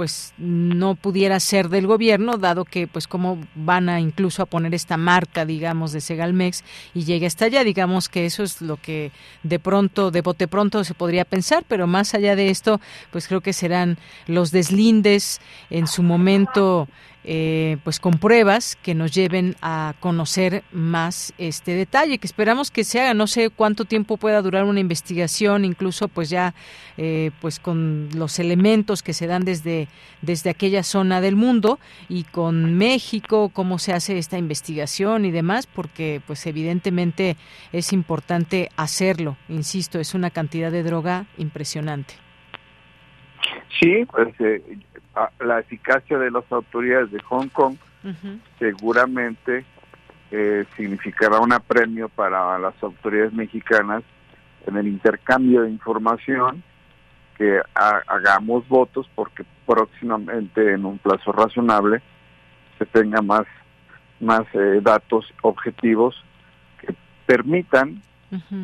pues 0.01 0.33
no 0.39 0.95
pudiera 0.95 1.39
ser 1.39 1.69
del 1.69 1.85
gobierno 1.85 2.39
dado 2.39 2.65
que 2.65 2.87
pues 2.87 3.07
como 3.07 3.37
van 3.53 3.87
a 3.87 3.99
incluso 3.99 4.41
a 4.41 4.47
poner 4.47 4.73
esta 4.73 4.97
marca 4.97 5.45
digamos 5.45 5.91
de 5.91 6.01
Segalmex 6.01 6.63
y 6.95 7.03
llegue 7.03 7.27
hasta 7.27 7.45
allá. 7.45 7.63
Digamos 7.63 8.09
que 8.09 8.25
eso 8.25 8.41
es 8.41 8.63
lo 8.63 8.77
que 8.77 9.11
de 9.43 9.59
pronto 9.59 10.09
de 10.09 10.21
bote 10.21 10.47
pronto 10.47 10.83
se 10.83 10.95
podría 10.95 11.23
pensar 11.23 11.65
pero 11.67 11.85
más 11.85 12.15
allá 12.15 12.35
de 12.35 12.49
esto 12.49 12.81
pues 13.11 13.27
creo 13.27 13.41
que 13.41 13.53
serán 13.53 13.99
los 14.25 14.49
deslindes 14.49 15.39
en 15.69 15.85
su 15.85 16.01
momento 16.01 16.87
eh, 17.23 17.77
pues 17.83 17.99
con 17.99 18.13
pruebas 18.17 18.75
que 18.81 18.95
nos 18.95 19.11
lleven 19.11 19.55
a 19.61 19.93
conocer 19.99 20.63
más 20.71 21.33
este 21.37 21.75
detalle 21.75 22.17
que 22.17 22.25
esperamos 22.25 22.71
que 22.71 22.83
se 22.83 22.99
haga. 22.99 23.13
No 23.13 23.27
sé 23.27 23.49
cuánto 23.49 23.85
tiempo 23.85 24.17
pueda 24.17 24.41
durar 24.41 24.65
una 24.65 24.79
investigación 24.79 25.65
incluso 25.65 26.07
pues 26.07 26.29
ya 26.29 26.55
eh, 26.97 27.31
pues 27.39 27.59
con 27.59 28.09
los 28.15 28.39
elementos 28.39 29.03
que 29.03 29.13
se 29.13 29.27
dan 29.27 29.45
desde 29.45 29.87
desde 30.21 30.49
aquella 30.49 30.83
zona 30.83 31.21
del 31.21 31.35
mundo 31.35 31.79
y 32.09 32.23
con 32.23 32.75
México 32.75 33.49
cómo 33.53 33.79
se 33.79 33.93
hace 33.93 34.17
esta 34.17 34.37
investigación 34.37 35.25
y 35.25 35.31
demás 35.31 35.67
porque 35.67 36.21
pues 36.25 36.45
evidentemente 36.47 37.37
es 37.71 37.93
importante 37.93 38.69
hacerlo. 38.77 39.37
Insisto 39.47 39.99
es 39.99 40.13
una 40.13 40.31
cantidad 40.31 40.71
de 40.71 40.83
droga 40.83 41.27
impresionante 41.37 42.15
Sí, 43.79 44.05
pues 44.05 44.33
eh, 44.39 44.61
la 45.39 45.59
eficacia 45.59 46.17
de 46.17 46.31
las 46.31 46.49
autoridades 46.51 47.11
de 47.11 47.19
Hong 47.21 47.47
Kong 47.49 47.75
seguramente 48.57 49.65
eh, 50.31 50.65
significará 50.75 51.39
un 51.39 51.53
apremio 51.53 52.09
para 52.09 52.57
las 52.57 52.73
autoridades 52.81 53.33
mexicanas 53.33 54.03
en 54.65 54.77
el 54.77 54.87
intercambio 54.87 55.63
de 55.63 55.69
información 55.69 56.63
que 57.37 57.59
hagamos 58.07 58.67
votos 58.67 59.09
porque 59.15 59.43
próximamente 59.65 60.73
en 60.73 60.85
un 60.85 60.97
plazo 60.97 61.31
razonable 61.31 62.01
se 62.77 62.85
tenga 62.85 63.21
más 63.21 63.45
más 64.19 64.43
eh, 64.53 64.79
datos 64.81 65.25
objetivos 65.41 66.15
que 66.79 66.95
permitan 67.25 68.01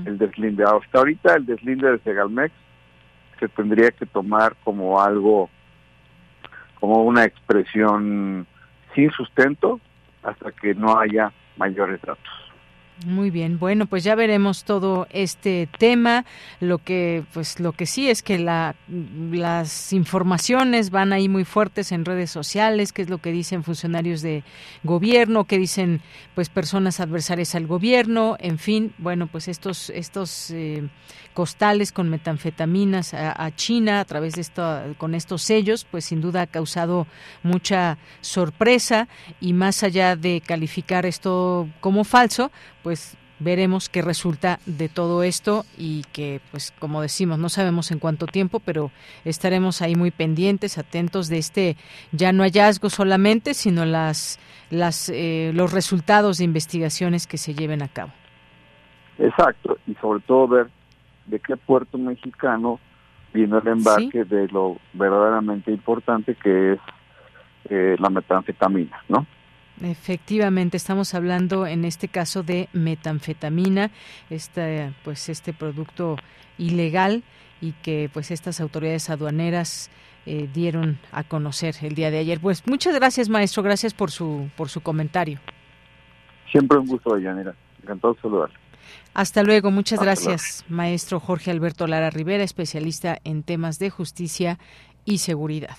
el 0.05 0.17
deslinde. 0.17 0.63
Hasta 0.63 0.99
ahorita 0.99 1.35
el 1.35 1.45
deslinde 1.45 1.91
de 1.91 1.99
Segalmex 1.99 2.53
se 3.39 3.47
tendría 3.49 3.91
que 3.91 4.05
tomar 4.05 4.55
como 4.63 5.01
algo 5.01 5.49
como 6.79 7.03
una 7.03 7.23
expresión 7.23 8.45
sin 8.93 9.11
sustento 9.11 9.79
hasta 10.23 10.51
que 10.51 10.75
no 10.75 10.99
haya 10.99 11.31
mayores 11.57 12.01
datos. 12.01 12.46
Muy 13.05 13.29
bien, 13.29 13.59
bueno, 13.59 13.85
pues 13.85 14.03
ya 14.03 14.15
veremos 14.15 14.63
todo 14.63 15.07
este 15.11 15.69
tema. 15.77 16.25
Lo 16.59 16.79
que, 16.79 17.23
pues, 17.31 17.59
lo 17.59 17.71
que 17.71 17.85
sí 17.85 18.09
es 18.09 18.23
que 18.23 18.39
la, 18.39 18.75
las 19.31 19.93
informaciones 19.93 20.89
van 20.89 21.13
ahí 21.13 21.29
muy 21.29 21.45
fuertes 21.45 21.91
en 21.91 22.05
redes 22.05 22.31
sociales, 22.31 22.93
qué 22.93 23.03
es 23.03 23.09
lo 23.09 23.19
que 23.19 23.31
dicen 23.31 23.63
funcionarios 23.63 24.23
de 24.23 24.43
gobierno, 24.83 25.43
qué 25.43 25.59
dicen, 25.59 26.01
pues, 26.33 26.49
personas 26.49 26.99
adversarias 26.99 27.53
al 27.53 27.67
gobierno, 27.67 28.35
en 28.39 28.57
fin, 28.57 28.93
bueno, 28.97 29.27
pues 29.27 29.47
estos, 29.47 29.91
estos 29.91 30.49
eh, 30.49 30.89
costales 31.35 31.91
con 31.91 32.09
metanfetaminas 32.09 33.13
a, 33.13 33.55
China 33.55 33.99
a 33.99 34.05
través 34.05 34.33
de 34.33 34.41
esto, 34.41 34.81
con 34.97 35.13
estos 35.13 35.43
sellos, 35.43 35.85
pues, 35.85 36.05
sin 36.05 36.19
duda 36.19 36.41
ha 36.41 36.47
causado 36.47 37.05
mucha 37.43 37.99
sorpresa 38.21 39.07
y 39.39 39.53
más 39.53 39.83
allá 39.83 40.15
de 40.15 40.41
calificar 40.41 41.05
esto 41.05 41.69
como 41.79 42.03
falso, 42.03 42.51
pues 42.87 43.17
veremos 43.39 43.89
qué 43.89 44.01
resulta 44.01 44.59
de 44.65 44.87
todo 44.87 45.21
esto 45.21 45.65
y 45.77 46.03
que 46.13 46.39
pues 46.51 46.73
como 46.79 47.01
decimos 47.01 47.37
no 47.37 47.49
sabemos 47.49 47.91
en 47.91 47.99
cuánto 47.99 48.27
tiempo 48.27 48.61
pero 48.61 48.91
estaremos 49.25 49.81
ahí 49.81 49.97
muy 49.97 50.09
pendientes 50.09 50.77
atentos 50.77 51.27
de 51.27 51.37
este 51.37 51.75
ya 52.13 52.31
no 52.31 52.43
hallazgo 52.43 52.89
solamente 52.89 53.55
sino 53.55 53.83
las 53.83 54.39
las 54.69 55.09
eh, 55.09 55.51
los 55.53 55.73
resultados 55.73 56.37
de 56.37 56.45
investigaciones 56.45 57.27
que 57.27 57.37
se 57.37 57.53
lleven 57.53 57.81
a 57.81 57.89
cabo. 57.89 58.13
Exacto 59.19 59.79
y 59.85 59.95
sobre 59.95 60.21
todo 60.21 60.47
ver 60.47 60.67
de 61.25 61.41
qué 61.41 61.57
puerto 61.57 61.97
mexicano 61.97 62.79
vino 63.33 63.57
el 63.57 63.67
embarque 63.67 64.23
de 64.23 64.47
lo 64.47 64.77
verdaderamente 64.93 65.71
importante 65.71 66.35
que 66.35 66.71
es 66.71 66.79
eh, 67.69 67.97
la 67.99 68.09
metanfetamina 68.09 69.03
no 69.09 69.27
Efectivamente, 69.81 70.77
estamos 70.77 71.13
hablando 71.13 71.67
en 71.67 71.85
este 71.85 72.07
caso 72.07 72.41
de 72.41 72.67
metanfetamina, 72.73 73.91
este, 74.29 74.93
pues 75.03 75.29
este 75.29 75.53
producto 75.53 76.17
ilegal 76.57 77.23
y 77.61 77.73
que 77.73 78.09
pues 78.11 78.31
estas 78.31 78.59
autoridades 78.59 79.09
aduaneras 79.09 79.91
eh, 80.25 80.49
dieron 80.51 80.99
a 81.11 81.23
conocer 81.23 81.75
el 81.81 81.93
día 81.93 82.11
de 82.11 82.17
ayer. 82.17 82.39
Pues 82.39 82.65
muchas 82.67 82.95
gracias, 82.95 83.29
maestro, 83.29 83.61
gracias 83.61 83.93
por 83.93 84.09
su 84.11 84.49
por 84.57 84.69
su 84.69 84.81
comentario. 84.81 85.39
Siempre 86.51 86.77
un 86.77 86.87
gusto, 86.87 87.17
Yanira. 87.17 87.53
Encantado 87.83 88.13
de 88.13 88.21
saludarle. 88.21 88.55
Hasta 89.13 89.43
luego, 89.43 89.71
muchas 89.71 89.99
gracias, 89.99 90.65
maestro 90.69 91.19
Jorge 91.19 91.51
Alberto 91.51 91.87
Lara 91.87 92.09
Rivera, 92.09 92.43
especialista 92.43 93.17
en 93.23 93.43
temas 93.43 93.79
de 93.79 93.89
justicia 93.89 94.59
y 95.05 95.19
seguridad. 95.19 95.77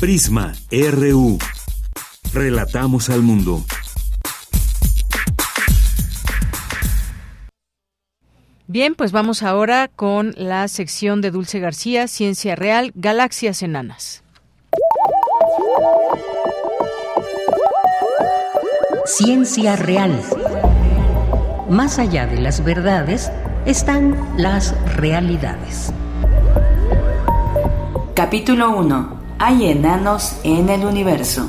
Prisma 0.00 0.54
RU. 0.70 1.38
Relatamos 2.32 3.10
al 3.10 3.20
mundo. 3.20 3.62
Bien, 8.66 8.94
pues 8.94 9.12
vamos 9.12 9.42
ahora 9.42 9.88
con 9.94 10.32
la 10.38 10.66
sección 10.68 11.20
de 11.20 11.30
Dulce 11.30 11.60
García, 11.60 12.08
Ciencia 12.08 12.56
Real, 12.56 12.92
Galaxias 12.94 13.62
Enanas. 13.62 14.22
Ciencia 19.04 19.76
Real. 19.76 20.18
Más 21.68 21.98
allá 21.98 22.26
de 22.26 22.40
las 22.40 22.64
verdades 22.64 23.30
están 23.66 24.16
las 24.38 24.74
realidades. 24.96 25.92
Capítulo 28.14 28.78
1 28.78 29.19
hay 29.42 29.70
enanos 29.70 30.36
en 30.44 30.68
el 30.68 30.84
universo. 30.84 31.48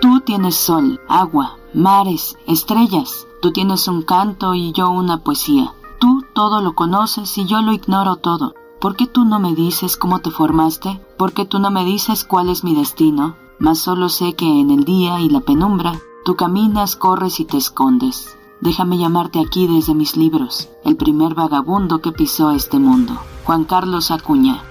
Tú 0.00 0.20
tienes 0.20 0.54
sol, 0.54 1.00
agua, 1.08 1.58
mares, 1.74 2.38
estrellas. 2.46 3.26
Tú 3.40 3.52
tienes 3.52 3.88
un 3.88 4.02
canto 4.02 4.54
y 4.54 4.70
yo 4.70 4.90
una 4.90 5.18
poesía. 5.18 5.74
Tú 5.98 6.22
todo 6.32 6.62
lo 6.62 6.76
conoces 6.76 7.36
y 7.38 7.44
yo 7.44 7.60
lo 7.60 7.72
ignoro 7.72 8.16
todo. 8.16 8.54
¿Por 8.80 8.94
qué 8.94 9.08
tú 9.08 9.24
no 9.24 9.40
me 9.40 9.56
dices 9.56 9.96
cómo 9.96 10.20
te 10.20 10.30
formaste? 10.30 11.00
¿Por 11.18 11.32
qué 11.32 11.44
tú 11.44 11.58
no 11.58 11.72
me 11.72 11.84
dices 11.84 12.22
cuál 12.22 12.50
es 12.50 12.62
mi 12.62 12.76
destino? 12.76 13.34
Mas 13.58 13.80
solo 13.80 14.10
sé 14.10 14.34
que 14.34 14.46
en 14.60 14.70
el 14.70 14.84
día 14.84 15.18
y 15.18 15.28
la 15.28 15.40
penumbra 15.40 15.98
tú 16.24 16.36
caminas, 16.36 16.94
corres 16.94 17.40
y 17.40 17.46
te 17.46 17.56
escondes. 17.56 18.36
Déjame 18.62 18.96
llamarte 18.96 19.40
aquí 19.40 19.66
desde 19.66 19.92
mis 19.92 20.16
libros, 20.16 20.68
el 20.84 20.94
primer 20.94 21.34
vagabundo 21.34 22.00
que 22.00 22.12
pisó 22.12 22.52
este 22.52 22.78
mundo. 22.78 23.20
Juan 23.44 23.64
Carlos 23.64 24.12
Acuña. 24.12 24.62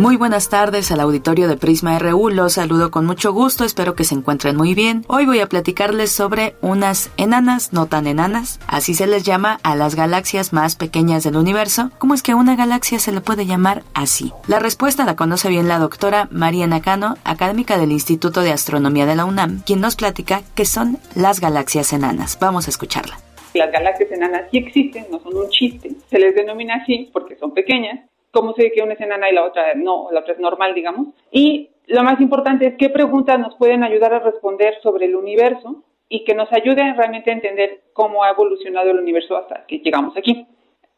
Muy 0.00 0.16
buenas 0.16 0.48
tardes 0.48 0.90
al 0.92 1.00
auditorio 1.00 1.46
de 1.46 1.58
Prisma 1.58 1.98
RU, 1.98 2.30
los 2.30 2.54
saludo 2.54 2.90
con 2.90 3.04
mucho 3.04 3.34
gusto, 3.34 3.66
espero 3.66 3.94
que 3.94 4.04
se 4.04 4.14
encuentren 4.14 4.56
muy 4.56 4.74
bien. 4.74 5.04
Hoy 5.08 5.26
voy 5.26 5.40
a 5.40 5.46
platicarles 5.46 6.10
sobre 6.10 6.54
unas 6.62 7.12
enanas, 7.18 7.74
no 7.74 7.84
tan 7.84 8.06
enanas, 8.06 8.60
así 8.66 8.94
se 8.94 9.06
les 9.06 9.24
llama 9.24 9.60
a 9.62 9.76
las 9.76 9.96
galaxias 9.96 10.54
más 10.54 10.74
pequeñas 10.74 11.22
del 11.22 11.36
universo. 11.36 11.90
¿Cómo 11.98 12.14
es 12.14 12.22
que 12.22 12.32
una 12.32 12.56
galaxia 12.56 12.98
se 12.98 13.12
le 13.12 13.20
puede 13.20 13.44
llamar 13.44 13.82
así? 13.92 14.32
La 14.48 14.58
respuesta 14.58 15.04
la 15.04 15.16
conoce 15.16 15.50
bien 15.50 15.68
la 15.68 15.78
doctora 15.78 16.28
María 16.30 16.66
Nakano, 16.66 17.16
académica 17.22 17.76
del 17.76 17.92
Instituto 17.92 18.40
de 18.40 18.52
Astronomía 18.52 19.04
de 19.04 19.16
la 19.16 19.26
UNAM, 19.26 19.60
quien 19.66 19.82
nos 19.82 19.96
platica 19.96 20.40
qué 20.54 20.64
son 20.64 20.96
las 21.14 21.40
galaxias 21.40 21.92
enanas. 21.92 22.38
Vamos 22.40 22.68
a 22.68 22.70
escucharla. 22.70 23.18
Las 23.52 23.70
galaxias 23.70 24.10
enanas 24.12 24.44
sí 24.50 24.56
existen, 24.56 25.08
no 25.10 25.20
son 25.20 25.36
un 25.36 25.50
chiste. 25.50 25.90
Se 26.08 26.18
les 26.18 26.34
denomina 26.34 26.76
así 26.76 27.10
porque 27.12 27.36
son 27.36 27.52
pequeñas 27.52 28.00
cómo 28.30 28.54
sé 28.54 28.72
que 28.72 28.82
una 28.82 28.94
es 28.94 29.00
enana 29.00 29.30
y 29.30 29.34
la 29.34 29.44
otra 29.44 29.74
no, 29.74 30.08
la 30.10 30.20
otra 30.20 30.34
es 30.34 30.40
normal, 30.40 30.74
digamos. 30.74 31.08
Y 31.30 31.70
lo 31.86 32.02
más 32.02 32.20
importante 32.20 32.66
es 32.66 32.74
qué 32.76 32.88
preguntas 32.90 33.38
nos 33.38 33.56
pueden 33.56 33.82
ayudar 33.82 34.14
a 34.14 34.20
responder 34.20 34.74
sobre 34.82 35.06
el 35.06 35.16
universo 35.16 35.82
y 36.08 36.24
que 36.24 36.34
nos 36.34 36.52
ayuden 36.52 36.96
realmente 36.96 37.30
a 37.30 37.34
entender 37.34 37.82
cómo 37.92 38.22
ha 38.22 38.30
evolucionado 38.30 38.90
el 38.90 38.98
universo 38.98 39.36
hasta 39.36 39.64
que 39.66 39.78
llegamos 39.78 40.16
aquí. 40.16 40.46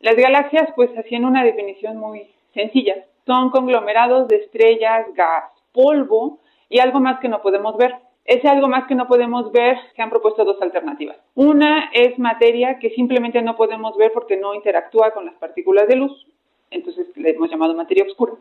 Las 0.01 0.17
galaxias, 0.17 0.69
pues 0.75 0.91
hacían 0.99 1.25
una 1.25 1.45
definición 1.45 1.97
muy 1.97 2.31
sencilla, 2.55 2.97
son 3.27 3.51
conglomerados 3.51 4.29
de 4.29 4.37
estrellas, 4.37 5.07
gas, 5.15 5.45
polvo 5.73 6.41
y 6.69 6.81
algo 6.81 7.01
más 7.01 7.21
que 7.21 7.29
no 7.29 7.41
podemos 7.41 7.77
ver. 7.77 7.95
es 8.25 8.45
algo 8.45 8.69
más 8.69 8.87
que 8.87 8.95
no 8.95 9.09
podemos 9.09 9.51
ver, 9.51 9.77
se 9.97 10.03
han 10.03 10.11
propuesto 10.11 10.45
dos 10.45 10.61
alternativas. 10.63 11.17
Una 11.35 11.91
es 11.93 12.19
materia 12.19 12.79
que 12.79 12.91
simplemente 12.91 13.43
no 13.43 13.57
podemos 13.57 13.97
ver 13.97 14.13
porque 14.13 14.37
no 14.37 14.55
interactúa 14.55 15.11
con 15.11 15.27
las 15.27 15.35
partículas 15.35 15.89
de 15.89 15.97
luz, 15.97 16.27
entonces 16.73 17.07
le 17.17 17.31
hemos 17.31 17.51
llamado 17.51 17.75
materia 17.75 18.05
oscura. 18.05 18.35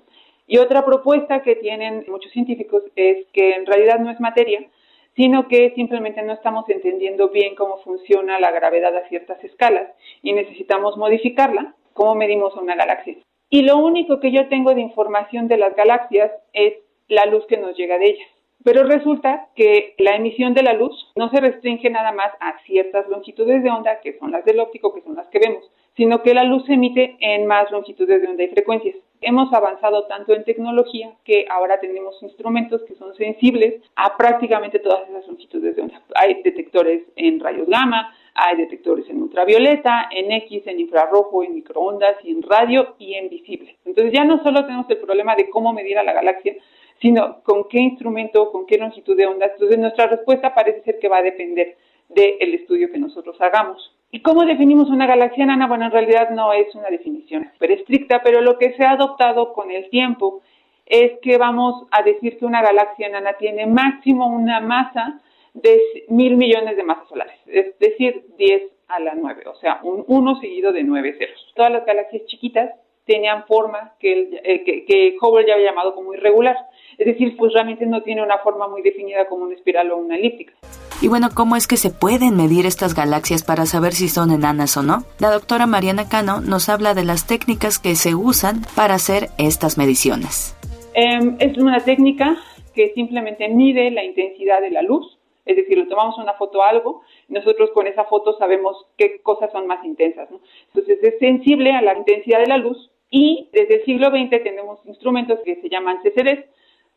Y 0.48 0.58
otra 0.58 0.86
propuesta 0.86 1.42
que 1.44 1.56
tienen 1.56 2.06
muchos 2.08 2.32
científicos 2.32 2.84
es 2.96 3.26
que 3.34 3.56
en 3.56 3.66
realidad 3.66 4.00
no 4.00 4.10
es 4.10 4.20
materia, 4.20 4.68
sino 5.16 5.48
que 5.48 5.72
simplemente 5.76 6.22
no 6.24 6.34
estamos 6.34 6.68
entendiendo 6.70 7.30
bien 7.30 7.56
cómo 7.56 7.78
funciona 7.84 8.40
la 8.40 8.52
gravedad 8.52 8.96
a 8.96 9.08
ciertas 9.08 9.44
escalas 9.44 9.90
y 10.22 10.34
necesitamos 10.34 10.98
modificarla, 10.98 11.76
cómo 11.94 12.16
medimos 12.16 12.56
una 12.56 12.76
galaxia. 12.76 13.18
Y 13.50 13.64
lo 13.64 13.78
único 13.78 14.20
que 14.20 14.32
yo 14.32 14.48
tengo 14.48 14.74
de 14.74 14.82
información 14.82 15.48
de 15.48 15.58
las 15.58 15.76
galaxias 15.76 16.32
es 16.54 16.76
la 17.08 17.26
luz 17.26 17.46
que 17.48 17.58
nos 17.58 17.76
llega 17.76 17.98
de 17.98 18.10
ellas. 18.12 18.30
Pero 18.64 18.84
resulta 18.84 19.48
que 19.56 19.96
la 19.98 20.16
emisión 20.16 20.54
de 20.54 20.64
la 20.64 20.74
luz 20.74 21.12
no 21.16 21.30
se 21.30 21.40
restringe 21.40 21.90
nada 21.90 22.12
más 22.12 22.32
a 22.40 22.60
ciertas 22.66 23.08
longitudes 23.10 23.64
de 23.64 23.72
onda, 23.72 24.00
que 24.02 24.18
son 24.20 24.32
las 24.32 24.46
del 24.46 24.60
óptico, 24.60 24.94
que 24.94 25.02
son 25.02 25.16
las 25.16 25.28
que 25.30 25.40
vemos, 25.40 25.64
sino 25.96 26.22
que 26.22 26.34
la 26.34 26.44
luz 26.44 26.66
se 26.66 26.74
emite 26.74 27.18
en 27.20 27.48
más 27.48 27.72
longitudes 27.72 28.22
de 28.22 28.28
onda 28.28 28.44
y 28.44 28.50
frecuencias. 28.50 28.96
Hemos 29.22 29.54
avanzado 29.54 30.08
tanto 30.08 30.34
en 30.34 30.44
tecnología 30.44 31.12
que 31.24 31.46
ahora 31.50 31.80
tenemos 31.80 32.22
instrumentos 32.24 32.82
que 32.84 32.96
son 32.96 33.14
sensibles 33.16 33.82
a 33.96 34.18
prácticamente 34.18 34.80
todas 34.80 35.08
esas 35.10 35.28
longitudes 35.28 35.76
de 35.76 35.82
onda. 35.84 36.02
Hay 36.16 36.42
detectores 36.42 37.04
en 37.16 37.40
rayos 37.40 37.68
gamma, 37.68 38.16
hay 38.34 38.58
detectores 38.58 39.10
en 39.10 39.22
ultravioleta, 39.22 40.10
en 40.12 40.32
X, 40.32 40.66
en 40.66 40.80
infrarrojo, 40.80 41.44
en 41.44 41.54
microondas 41.56 42.16
en 42.24 42.42
radio 42.42 42.96
y 42.98 43.14
en 43.14 43.30
visible. 43.30 43.78
Entonces 43.86 44.14
ya 44.14 44.24
no 44.24 44.42
solo 44.44 44.66
tenemos 44.66 44.90
el 44.90 44.98
problema 44.98 45.36
de 45.36 45.50
cómo 45.50 45.74
medir 45.74 45.98
a 45.98 46.04
la 46.04 46.14
galaxia, 46.14 46.56
sino 47.02 47.42
con 47.44 47.68
qué 47.68 47.80
instrumento, 47.80 48.52
con 48.52 48.66
qué 48.66 48.78
longitud 48.78 49.18
de 49.18 49.26
onda. 49.26 49.48
Entonces 49.48 49.80
nuestra 49.80 50.08
respuesta 50.08 50.54
parece 50.54 50.84
ser 50.84 51.00
que 51.00 51.10
va 51.10 51.18
a 51.18 51.24
depender 51.24 51.78
del 52.10 52.54
estudio 52.54 52.92
que 52.92 53.00
nosotros 53.00 53.40
hagamos. 53.42 53.96
¿Y 54.12 54.22
cómo 54.22 54.46
definimos 54.46 54.90
una 54.90 55.08
galaxia 55.08 55.46
enana? 55.46 55.68
Bueno, 55.68 55.86
en 55.86 55.92
realidad 55.92 56.30
no 56.32 56.52
es 56.54 56.74
una 56.76 56.90
definición 56.90 57.50
súper 57.54 57.72
estricta, 57.72 58.22
pero 58.22 58.42
lo 58.42 58.58
que 58.58 58.74
se 58.74 58.84
ha 58.84 58.92
adoptado 58.92 59.54
con 59.54 59.72
el 59.72 59.90
tiempo 59.90 60.42
es 60.86 61.14
que 61.22 61.38
vamos 61.38 61.88
a 61.92 62.04
decir 62.04 62.38
que 62.38 62.46
una 62.46 62.62
galaxia 62.62 63.08
enana 63.08 63.34
tiene 63.40 63.66
máximo 63.66 64.28
una 64.28 64.60
masa 64.60 65.22
de 65.54 65.80
mil 66.10 66.36
millones 66.36 66.76
de 66.76 66.84
masas 66.84 67.08
solares, 67.08 67.40
es 67.46 67.78
decir, 67.80 68.26
10 68.38 68.64
a 68.88 69.00
la 69.00 69.16
9, 69.16 69.44
o 69.48 69.56
sea, 69.56 69.80
un 69.84 70.04
1 70.08 70.40
seguido 70.42 70.72
de 70.74 70.84
9 70.84 71.16
ceros. 71.18 71.54
Todas 71.56 71.72
las 71.72 71.86
galaxias 71.86 72.26
chiquitas 72.26 72.72
tenían 73.12 73.46
forma 73.46 73.94
que, 74.00 74.40
eh, 74.44 74.64
que, 74.64 74.86
que 74.86 75.18
Hubble 75.22 75.46
ya 75.46 75.56
había 75.56 75.72
llamado 75.72 75.94
como 75.94 76.14
irregular. 76.14 76.56
Es 76.98 77.06
decir, 77.06 77.36
pues 77.36 77.52
realmente 77.54 77.86
no 77.86 78.02
tiene 78.04 78.24
una 78.24 78.38
forma 78.38 78.68
muy 78.70 78.82
definida 78.82 79.28
como 79.28 79.46
una 79.46 79.56
espiral 79.56 79.92
o 79.92 79.98
una 79.98 80.16
elíptica. 80.16 80.54
Y 81.02 81.08
bueno, 81.08 81.30
¿cómo 81.34 81.56
es 81.56 81.68
que 81.68 81.78
se 81.78 81.90
pueden 81.90 82.38
medir 82.38 82.66
estas 82.66 82.94
galaxias 82.96 83.44
para 83.44 83.66
saber 83.66 83.94
si 83.94 84.08
son 84.08 84.32
enanas 84.32 84.78
o 84.78 84.84
no? 84.84 85.04
La 85.20 85.32
doctora 85.32 85.66
Mariana 85.66 86.08
Cano 86.08 86.42
nos 86.42 86.70
habla 86.70 86.94
de 86.94 87.04
las 87.04 87.28
técnicas 87.28 87.80
que 87.80 87.96
se 87.96 88.16
usan 88.16 88.62
para 88.76 88.94
hacer 88.94 89.30
estas 89.38 89.78
mediciones. 89.78 90.56
Em, 90.94 91.36
es 91.40 91.58
una 91.58 91.80
técnica 91.80 92.38
que 92.74 92.94
simplemente 92.94 93.50
mide 93.50 93.92
la 93.92 94.04
intensidad 94.04 94.62
de 94.62 94.70
la 94.70 94.84
luz, 94.84 95.18
es 95.46 95.56
decir, 95.56 95.78
le 95.78 95.88
tomamos 95.88 96.18
una 96.18 96.34
foto 96.34 96.62
a 96.62 96.70
algo, 96.70 97.02
nosotros 97.28 97.72
con 97.74 97.88
esa 97.88 98.04
foto 98.06 98.38
sabemos 98.38 98.86
qué 98.98 99.22
cosas 99.22 99.52
son 99.52 99.66
más 99.66 99.84
intensas. 99.84 100.30
Entonces 100.68 101.00
es 101.02 101.18
sensible 101.18 101.72
a 101.74 101.82
la 101.82 101.98
intensidad 101.98 102.40
de 102.40 102.48
la 102.48 102.58
luz 102.58 102.91
y 103.12 103.50
desde 103.52 103.76
el 103.76 103.86
siglo 103.86 104.10
XX 104.10 104.42
tenemos 104.42 104.80
instrumentos 104.86 105.40
que 105.44 105.58
se 105.58 105.70
llaman 105.70 106.02
CCDs, 106.02 106.46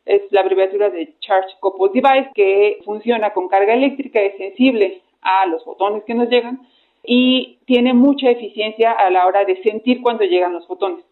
es 0.06 0.22
la 0.30 0.40
abreviatura 0.40 0.88
de 0.88 1.14
Charge 1.20 1.56
Coupled 1.60 1.92
Device, 1.92 2.30
que 2.34 2.78
funciona 2.84 3.32
con 3.32 3.48
carga 3.48 3.74
eléctrica, 3.74 4.20
es 4.20 4.36
sensible 4.36 5.02
a 5.20 5.46
los 5.46 5.64
fotones 5.64 6.04
que 6.04 6.14
nos 6.14 6.28
llegan 6.28 6.60
y 7.02 7.58
tiene 7.66 7.94
mucha 7.94 8.30
eficiencia 8.30 8.92
a 8.92 9.10
la 9.10 9.26
hora 9.26 9.44
de 9.44 9.60
sentir 9.62 10.02
cuando 10.02 10.24
llegan 10.24 10.52
los 10.52 10.66
fotones. 10.66 11.04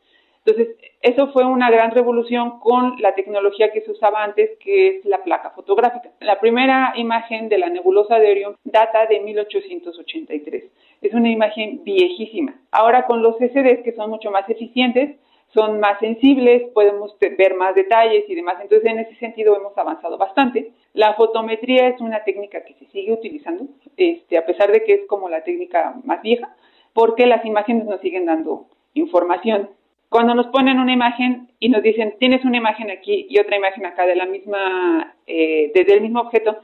Entonces, 0.45 0.77
eso 1.03 1.29
fue 1.29 1.45
una 1.45 1.71
gran 1.71 1.93
revolución 1.93 2.59
con 2.59 2.97
la 3.01 3.15
tecnología 3.15 3.71
que 3.71 3.81
se 3.83 3.93
usaba 3.93 4.25
antes, 4.25 4.51
que 4.59 4.89
es 4.89 5.05
la 5.05 5.23
placa 5.23 5.51
fotográfica. 5.51 6.11
La 6.21 6.41
primera 6.41 6.93
imagen 6.97 7.49
de 7.49 7.59
la 7.59 7.69
nebulosa 7.69 8.19
de 8.19 8.31
Orión 8.31 8.57
data 8.65 9.07
de 9.07 9.21
1883. 9.21 10.65
Es 11.03 11.15
una 11.15 11.31
imagen 11.31 11.85
viejísima. 11.85 12.61
Ahora 12.73 13.07
con 13.07 13.23
los 13.23 13.37
CCDs, 13.39 13.83
que 13.85 13.93
son 13.95 14.11
mucho 14.11 14.31
más 14.31 14.49
eficientes, 14.49 15.17
son 15.55 15.81
más 15.81 15.99
sensibles, 16.01 16.63
podemos 16.73 17.15
ver 17.21 17.55
más 17.55 17.75
detalles 17.75 18.25
y 18.29 18.35
demás. 18.35 18.57
Entonces, 18.61 18.91
en 18.91 18.99
ese 19.01 19.15
sentido 19.17 19.55
hemos 19.55 19.77
avanzado 19.77 20.19
bastante. 20.19 20.73
La 20.95 21.15
fotometría 21.15 21.89
es 21.89 22.01
una 22.01 22.25
técnica 22.25 22.65
que 22.65 22.75
se 22.75 22.87
sigue 22.87 23.13
utilizando, 23.13 23.67
este, 23.97 24.39
a 24.39 24.47
pesar 24.47 24.73
de 24.73 24.83
que 24.83 24.95
es 24.95 25.07
como 25.07 25.29
la 25.29 25.45
técnica 25.45 25.95
más 26.05 26.23
vieja, 26.23 26.55
porque 26.95 27.27
las 27.27 27.45
imágenes 27.45 27.85
nos 27.85 28.01
siguen 28.01 28.27
dando 28.27 28.67
información. 28.95 29.71
Cuando 30.13 30.35
nos 30.35 30.49
ponen 30.49 30.79
una 30.79 30.93
imagen 30.93 31.49
y 31.59 31.71
nos 31.71 31.83
dicen, 31.83 32.17
tienes 32.19 32.45
una 32.45 32.59
imagen 32.59 32.91
aquí 32.91 33.27
y 33.31 33.39
otra 33.39 33.57
imagen 33.57 33.87
acá 33.87 34.05
de 34.05 34.15
la 34.15 34.27
misma, 34.27 35.15
eh, 35.27 35.73
desde 35.75 35.95
el 35.95 36.03
mismo 36.03 36.21
objeto, 36.21 36.59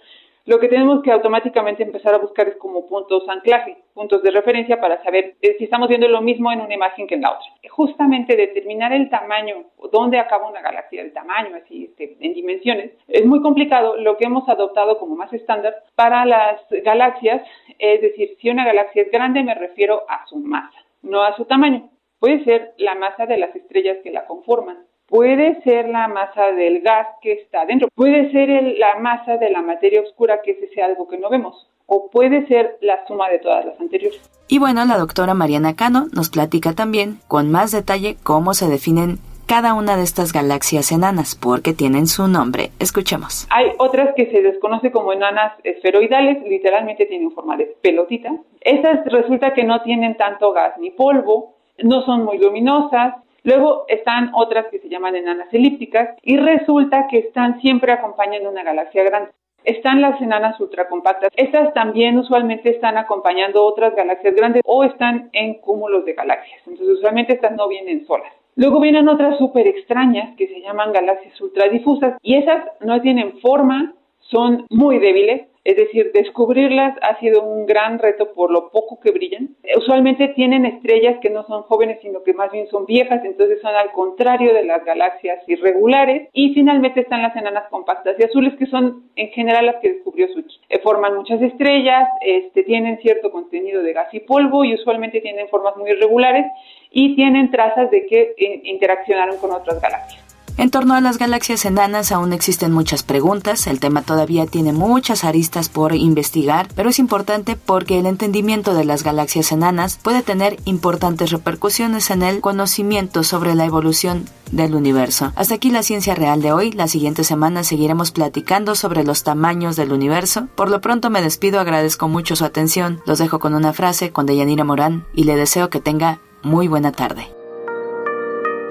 lo 0.45 0.61
que 0.61 0.69
tenemos 0.69 1.03
que 1.03 1.11
automáticamente 1.11 1.83
empezar 1.83 2.13
a 2.15 2.19
buscar 2.19 2.47
es 2.47 2.57
como 2.57 2.87
puntos 2.87 3.27
anclaje, 3.27 3.79
puntos 3.95 4.23
de 4.23 4.33
referencia 4.33 4.79
para 4.83 5.03
saber 5.03 5.37
eh, 5.41 5.57
si 5.57 5.65
estamos 5.65 5.89
viendo 5.89 6.09
lo 6.09 6.21
mismo 6.21 6.53
en 6.53 6.61
una 6.61 6.75
imagen 6.75 7.07
que 7.07 7.15
en 7.15 7.23
la 7.23 7.33
otra. 7.33 7.47
Justamente 7.71 8.37
determinar 8.37 8.93
el 8.93 9.09
tamaño, 9.09 9.65
dónde 9.91 10.19
acaba 10.19 10.51
una 10.51 10.61
galaxia, 10.61 11.01
el 11.01 11.15
tamaño 11.15 11.57
así 11.57 11.87
este, 11.87 12.19
en 12.21 12.35
dimensiones, 12.35 12.93
es 13.09 13.25
muy 13.25 13.41
complicado. 13.41 13.97
Lo 13.97 14.19
que 14.19 14.27
hemos 14.27 14.47
adoptado 14.47 14.99
como 14.99 15.17
más 15.17 15.33
estándar 15.33 15.75
para 15.95 16.27
las 16.27 16.61
galaxias, 16.85 17.41
es 17.79 18.03
decir, 18.03 18.37
si 18.43 18.51
una 18.51 18.67
galaxia 18.67 19.05
es 19.05 19.11
grande 19.11 19.43
me 19.43 19.55
refiero 19.55 20.03
a 20.07 20.27
su 20.27 20.37
masa, 20.37 20.79
no 21.01 21.23
a 21.23 21.35
su 21.35 21.47
tamaño. 21.47 21.89
Puede 22.19 22.43
ser 22.45 22.75
la 22.79 22.97
masa 22.97 23.27
de 23.27 23.39
las 23.39 23.55
estrellas 23.55 23.99
que 24.03 24.11
la 24.11 24.27
conforman, 24.27 24.79
puede 25.07 25.63
ser 25.63 25.89
la 25.89 26.09
masa 26.09 26.51
del 26.53 26.81
gas 26.81 27.07
que 27.23 27.33
está 27.33 27.65
dentro, 27.65 27.89
puede 27.95 28.33
ser 28.33 28.49
la 28.79 28.99
masa 28.99 29.37
de 29.37 29.51
la 29.51 29.63
materia 29.63 30.03
oscura, 30.03 30.41
que 30.43 30.53
es 30.53 30.63
ese 30.63 30.83
algo 30.83 31.07
que 31.07 31.19
no 31.19 31.31
vemos, 31.31 31.69
o 31.87 32.11
puede 32.11 32.47
ser 32.49 32.77
la 32.81 33.07
suma 33.07 33.29
de 33.31 33.39
todas 33.39 33.65
las 33.65 33.81
anteriores. 33.81 34.21
Y 34.49 34.59
bueno, 34.59 34.85
la 34.85 34.99
doctora 34.99 35.35
Mariana 35.35 35.77
Cano 35.77 36.07
nos 36.13 36.29
platica 36.31 36.73
también 36.73 37.21
con 37.29 37.53
más 37.53 37.71
detalle 37.71 38.17
cómo 38.25 38.53
se 38.53 38.69
definen 38.69 39.19
cada 39.47 39.73
una 39.73 39.97
de 39.97 40.03
estas 40.03 40.33
galaxias 40.33 40.93
enanas, 40.93 41.35
porque 41.35 41.73
tienen 41.73 42.07
su 42.07 42.29
nombre. 42.29 42.71
Escuchemos. 42.81 43.47
Hay 43.49 43.71
otras 43.79 44.15
que 44.15 44.27
se 44.31 44.43
desconoce 44.43 44.91
como 44.91 45.13
enanas 45.15 45.53
esferoidales, 45.65 46.43
literalmente 46.47 47.07
tienen 47.07 47.31
forma 47.31 47.57
de 47.57 47.65
pelotita. 47.81 48.31
Esas 48.61 49.07
resulta 49.07 49.55
que 49.55 49.65
no 49.65 49.81
tienen 49.83 50.19
tanto 50.19 50.53
gas 50.53 50.75
ni 50.79 50.91
polvo, 50.91 51.58
no 51.83 52.05
son 52.05 52.25
muy 52.25 52.39
luminosas, 52.39 53.15
Luego 53.45 53.87
están 53.89 54.33
otras 54.35 54.67
que 54.67 54.79
se 54.79 54.91
llaman 54.91 55.17
enanas 55.17 55.49
elípticas 55.55 56.17
y 56.23 56.37
resulta 56.37 57.07
que 57.09 57.19
están 57.19 57.59
siempre 57.63 57.93
acompañando 57.93 58.51
una 58.51 58.63
galaxia 58.63 59.05
grande. 59.05 59.31
Están 59.65 60.03
las 60.03 60.21
enanas 60.21 60.61
ultracompactas. 60.61 61.31
Estas 61.35 61.73
también 61.73 62.19
usualmente 62.19 62.69
están 62.69 62.99
acompañando 62.99 63.65
otras 63.65 63.95
galaxias 63.95 64.35
grandes 64.35 64.63
o 64.67 64.85
están 64.85 65.31
en 65.33 65.55
cúmulos 65.55 66.05
de 66.05 66.13
galaxias. 66.13 66.61
Entonces 66.67 66.99
usualmente 66.99 67.33
estas 67.33 67.53
no 67.53 67.69
vienen 67.69 68.07
solas. 68.07 68.33
Luego 68.55 68.81
vienen 68.81 69.09
otras 69.09 69.39
súper 69.39 69.67
extrañas 69.67 70.37
que 70.37 70.49
se 70.49 70.61
llaman 70.61 70.93
galaxias 70.93 71.41
ultradifusas 71.41 72.19
y 72.23 72.37
esas 72.37 72.65
no 72.81 73.01
tienen 73.01 73.41
forma, 73.41 73.95
son 74.19 74.67
muy 74.69 74.99
débiles 74.99 75.48
es 75.69 75.77
decir, 75.77 76.13
descubrirlas 76.15 76.97
ha 77.03 77.21
sido 77.21 77.43
un 77.43 77.67
gran 77.67 77.99
reto 77.99 78.33
por 78.33 78.51
lo 78.51 78.71
poco 78.71 78.99
que 79.01 79.11
brillan. 79.11 79.51
Usualmente 79.77 80.29
tienen 80.29 80.65
estrellas 80.65 81.19
que 81.21 81.29
no 81.29 81.47
son 81.47 81.65
jóvenes, 81.65 81.99
sino 82.01 82.23
que 82.23 82.33
más 82.33 82.51
bien 82.51 82.69
son 82.69 82.87
viejas, 82.87 83.23
entonces 83.23 83.61
son 83.61 83.75
al 83.75 83.93
contrario 83.93 84.55
de 84.55 84.65
las 84.65 84.83
galaxias 84.87 85.47
irregulares. 85.47 86.31
Y 86.33 86.55
finalmente 86.55 87.01
están 87.01 87.21
las 87.21 87.37
enanas 87.37 87.69
compactas 87.69 88.17
y 88.19 88.25
azules, 88.25 88.55
que 88.59 88.65
son 88.65 89.11
en 89.15 89.29
general 89.29 89.67
las 89.67 89.77
que 89.83 89.93
descubrió 89.93 90.29
Suchi. 90.29 90.59
Eh, 90.71 90.79
forman 90.79 91.15
muchas 91.15 91.43
estrellas, 91.43 92.09
este, 92.23 92.63
tienen 92.63 92.99
cierto 93.03 93.31
contenido 93.31 93.83
de 93.83 93.93
gas 93.93 94.09
y 94.15 94.21
polvo 94.21 94.65
y 94.65 94.73
usualmente 94.73 95.21
tienen 95.21 95.49
formas 95.49 95.77
muy 95.77 95.91
irregulares 95.91 96.47
y 96.91 97.15
tienen 97.15 97.51
trazas 97.51 97.91
de 97.91 98.07
que 98.07 98.35
eh, 98.39 98.61
interaccionaron 98.65 99.37
con 99.37 99.53
otras 99.53 99.83
galaxias. 99.83 100.28
En 100.59 100.71
torno 100.71 100.95
a 100.95 101.01
las 101.01 101.19
galaxias 101.19 101.65
enanas 101.67 102.11
aún 102.11 102.33
existen 102.33 102.73
muchas 102.73 103.05
preguntas, 103.05 103.69
el 103.69 103.79
tema 103.79 104.03
todavía 104.03 104.45
tiene 104.45 104.73
muchas 104.73 105.23
aristas 105.23 105.69
por 105.69 105.95
investigar, 105.95 106.67
pero 106.75 106.91
es 106.91 106.99
importante 106.99 107.55
porque 107.55 108.01
el 108.01 108.07
entendimiento 108.07 108.75
de 108.75 108.85
las 108.85 109.05
galaxias 109.05 109.53
enanas 109.53 110.01
puede 110.03 110.23
tener 110.23 110.57
importantes 110.65 111.31
repercusiones 111.31 112.11
en 112.11 112.23
el 112.25 112.41
conocimiento 112.41 113.23
sobre 113.23 113.55
la 113.55 113.67
evolución 113.67 114.25
del 114.51 114.75
universo. 114.75 115.33
Hasta 115.37 115.55
aquí 115.55 115.71
la 115.71 115.85
ciencia 115.85 116.17
real 116.17 116.43
de 116.43 116.51
hoy, 116.51 116.73
la 116.73 116.89
siguiente 116.89 117.23
semana 117.23 117.63
seguiremos 117.63 118.11
platicando 118.11 118.75
sobre 118.75 119.05
los 119.05 119.23
tamaños 119.23 119.77
del 119.77 119.93
universo. 119.93 120.49
Por 120.57 120.71
lo 120.71 120.81
pronto 120.81 121.09
me 121.09 121.23
despido, 121.23 121.61
agradezco 121.61 122.09
mucho 122.09 122.35
su 122.35 122.45
atención, 122.45 123.01
los 123.07 123.21
dejo 123.21 123.39
con 123.39 123.55
una 123.55 123.73
frase 123.73 124.11
con 124.11 124.27
Deyanira 124.27 124.65
Morán 124.65 125.07
y 125.15 125.23
le 125.23 125.37
deseo 125.37 125.71
que 125.71 125.79
tenga 125.81 126.21
muy 126.43 126.67
buena 126.67 126.91
tarde. 126.91 127.29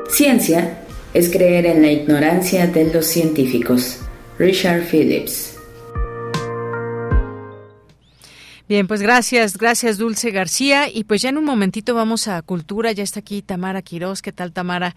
Ciencia 0.10 0.84
es 1.14 1.30
creer 1.30 1.66
en 1.66 1.82
la 1.82 1.92
ignorancia 1.92 2.68
de 2.68 2.94
los 2.94 3.06
científicos. 3.06 3.98
Richard 4.38 4.84
Phillips 4.90 5.57
Bien, 8.70 8.86
pues 8.86 9.02
gracias, 9.02 9.58
gracias 9.58 9.98
Dulce 9.98 10.30
García. 10.32 10.90
Y 10.94 11.06
pues 11.06 11.22
ya 11.22 11.30
en 11.30 11.38
un 11.38 11.46
momentito 11.46 11.96
vamos 11.96 12.28
a 12.28 12.42
Cultura, 12.42 12.92
ya 12.92 13.02
está 13.02 13.22
aquí 13.22 13.42
Tamara 13.42 13.82
Quiroz, 13.82 14.22
¿qué 14.22 14.34
tal 14.34 14.52
Tamara? 14.52 14.94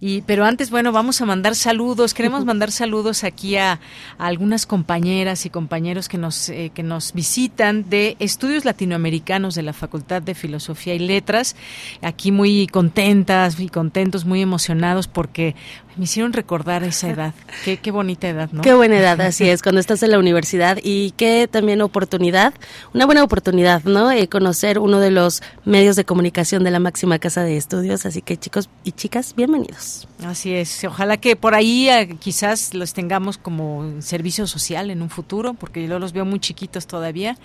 Y, 0.00 0.22
pero 0.22 0.46
antes, 0.46 0.70
bueno, 0.70 0.90
vamos 0.90 1.20
a 1.20 1.26
mandar 1.26 1.54
saludos, 1.54 2.14
queremos 2.14 2.44
mandar 2.46 2.72
saludos 2.72 3.22
aquí 3.22 3.56
a, 3.56 3.78
algunas 4.16 4.64
compañeras 4.64 5.44
y 5.44 5.50
compañeros 5.50 6.08
que 6.08 6.16
nos, 6.16 6.48
eh, 6.48 6.72
que 6.74 6.82
nos 6.82 7.12
visitan 7.12 7.90
de 7.90 8.16
Estudios 8.20 8.64
Latinoamericanos 8.64 9.54
de 9.54 9.64
la 9.64 9.74
Facultad 9.74 10.22
de 10.22 10.34
Filosofía 10.34 10.94
y 10.94 11.00
Letras, 11.00 11.56
aquí 12.00 12.32
muy 12.32 12.68
contentas 12.68 13.60
y 13.60 13.68
contentos, 13.68 14.24
muy 14.24 14.40
emocionados 14.40 15.08
porque 15.08 15.54
me 16.00 16.04
hicieron 16.04 16.32
recordar 16.32 16.82
esa 16.82 17.10
edad. 17.10 17.34
Qué, 17.62 17.76
qué 17.76 17.90
bonita 17.90 18.26
edad, 18.26 18.50
¿no? 18.52 18.62
Qué 18.62 18.72
buena 18.72 18.98
edad, 18.98 19.20
así 19.20 19.50
es, 19.50 19.60
cuando 19.60 19.82
estás 19.82 20.02
en 20.02 20.12
la 20.12 20.18
universidad 20.18 20.78
y 20.82 21.10
qué 21.10 21.46
también 21.46 21.82
oportunidad, 21.82 22.54
una 22.94 23.04
buena 23.04 23.22
oportunidad, 23.22 23.84
¿no? 23.84 24.10
Eh, 24.10 24.26
conocer 24.26 24.78
uno 24.78 24.98
de 24.98 25.10
los 25.10 25.42
medios 25.66 25.96
de 25.96 26.06
comunicación 26.06 26.64
de 26.64 26.70
la 26.70 26.78
máxima 26.80 27.18
casa 27.18 27.42
de 27.42 27.58
estudios. 27.58 28.06
Así 28.06 28.22
que 28.22 28.38
chicos 28.38 28.70
y 28.82 28.92
chicas, 28.92 29.34
bienvenidos. 29.36 30.08
Así 30.24 30.54
es. 30.54 30.84
Ojalá 30.84 31.18
que 31.18 31.36
por 31.36 31.54
ahí 31.54 31.90
eh, 31.90 32.16
quizás 32.18 32.72
los 32.72 32.94
tengamos 32.94 33.36
como 33.36 34.00
servicio 34.00 34.46
social 34.46 34.90
en 34.90 35.02
un 35.02 35.10
futuro, 35.10 35.52
porque 35.52 35.86
yo 35.86 35.98
los 35.98 36.14
veo 36.14 36.24
muy 36.24 36.40
chiquitos 36.40 36.86
todavía. 36.86 37.36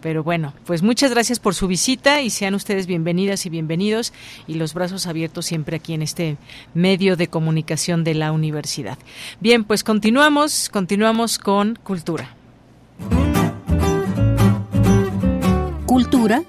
Pero 0.00 0.22
bueno, 0.22 0.54
pues 0.66 0.84
muchas 0.84 1.10
gracias 1.10 1.40
por 1.40 1.56
su 1.56 1.66
visita 1.66 2.20
y 2.20 2.30
sean 2.30 2.54
ustedes 2.54 2.86
bienvenidas 2.86 3.44
y 3.44 3.50
bienvenidos 3.50 4.12
y 4.46 4.54
los 4.54 4.72
brazos 4.72 5.08
abiertos 5.08 5.46
siempre 5.46 5.78
aquí 5.78 5.94
en 5.94 6.02
este 6.02 6.36
medio 6.74 7.16
de 7.16 7.26
comunicación 7.26 8.03
de 8.04 8.14
la 8.14 8.32
universidad. 8.32 8.98
Bien, 9.40 9.64
pues 9.64 9.82
continuamos, 9.82 10.68
continuamos 10.68 11.38
con 11.38 11.76
cultura. 11.82 12.34
Cultura. 15.86 16.42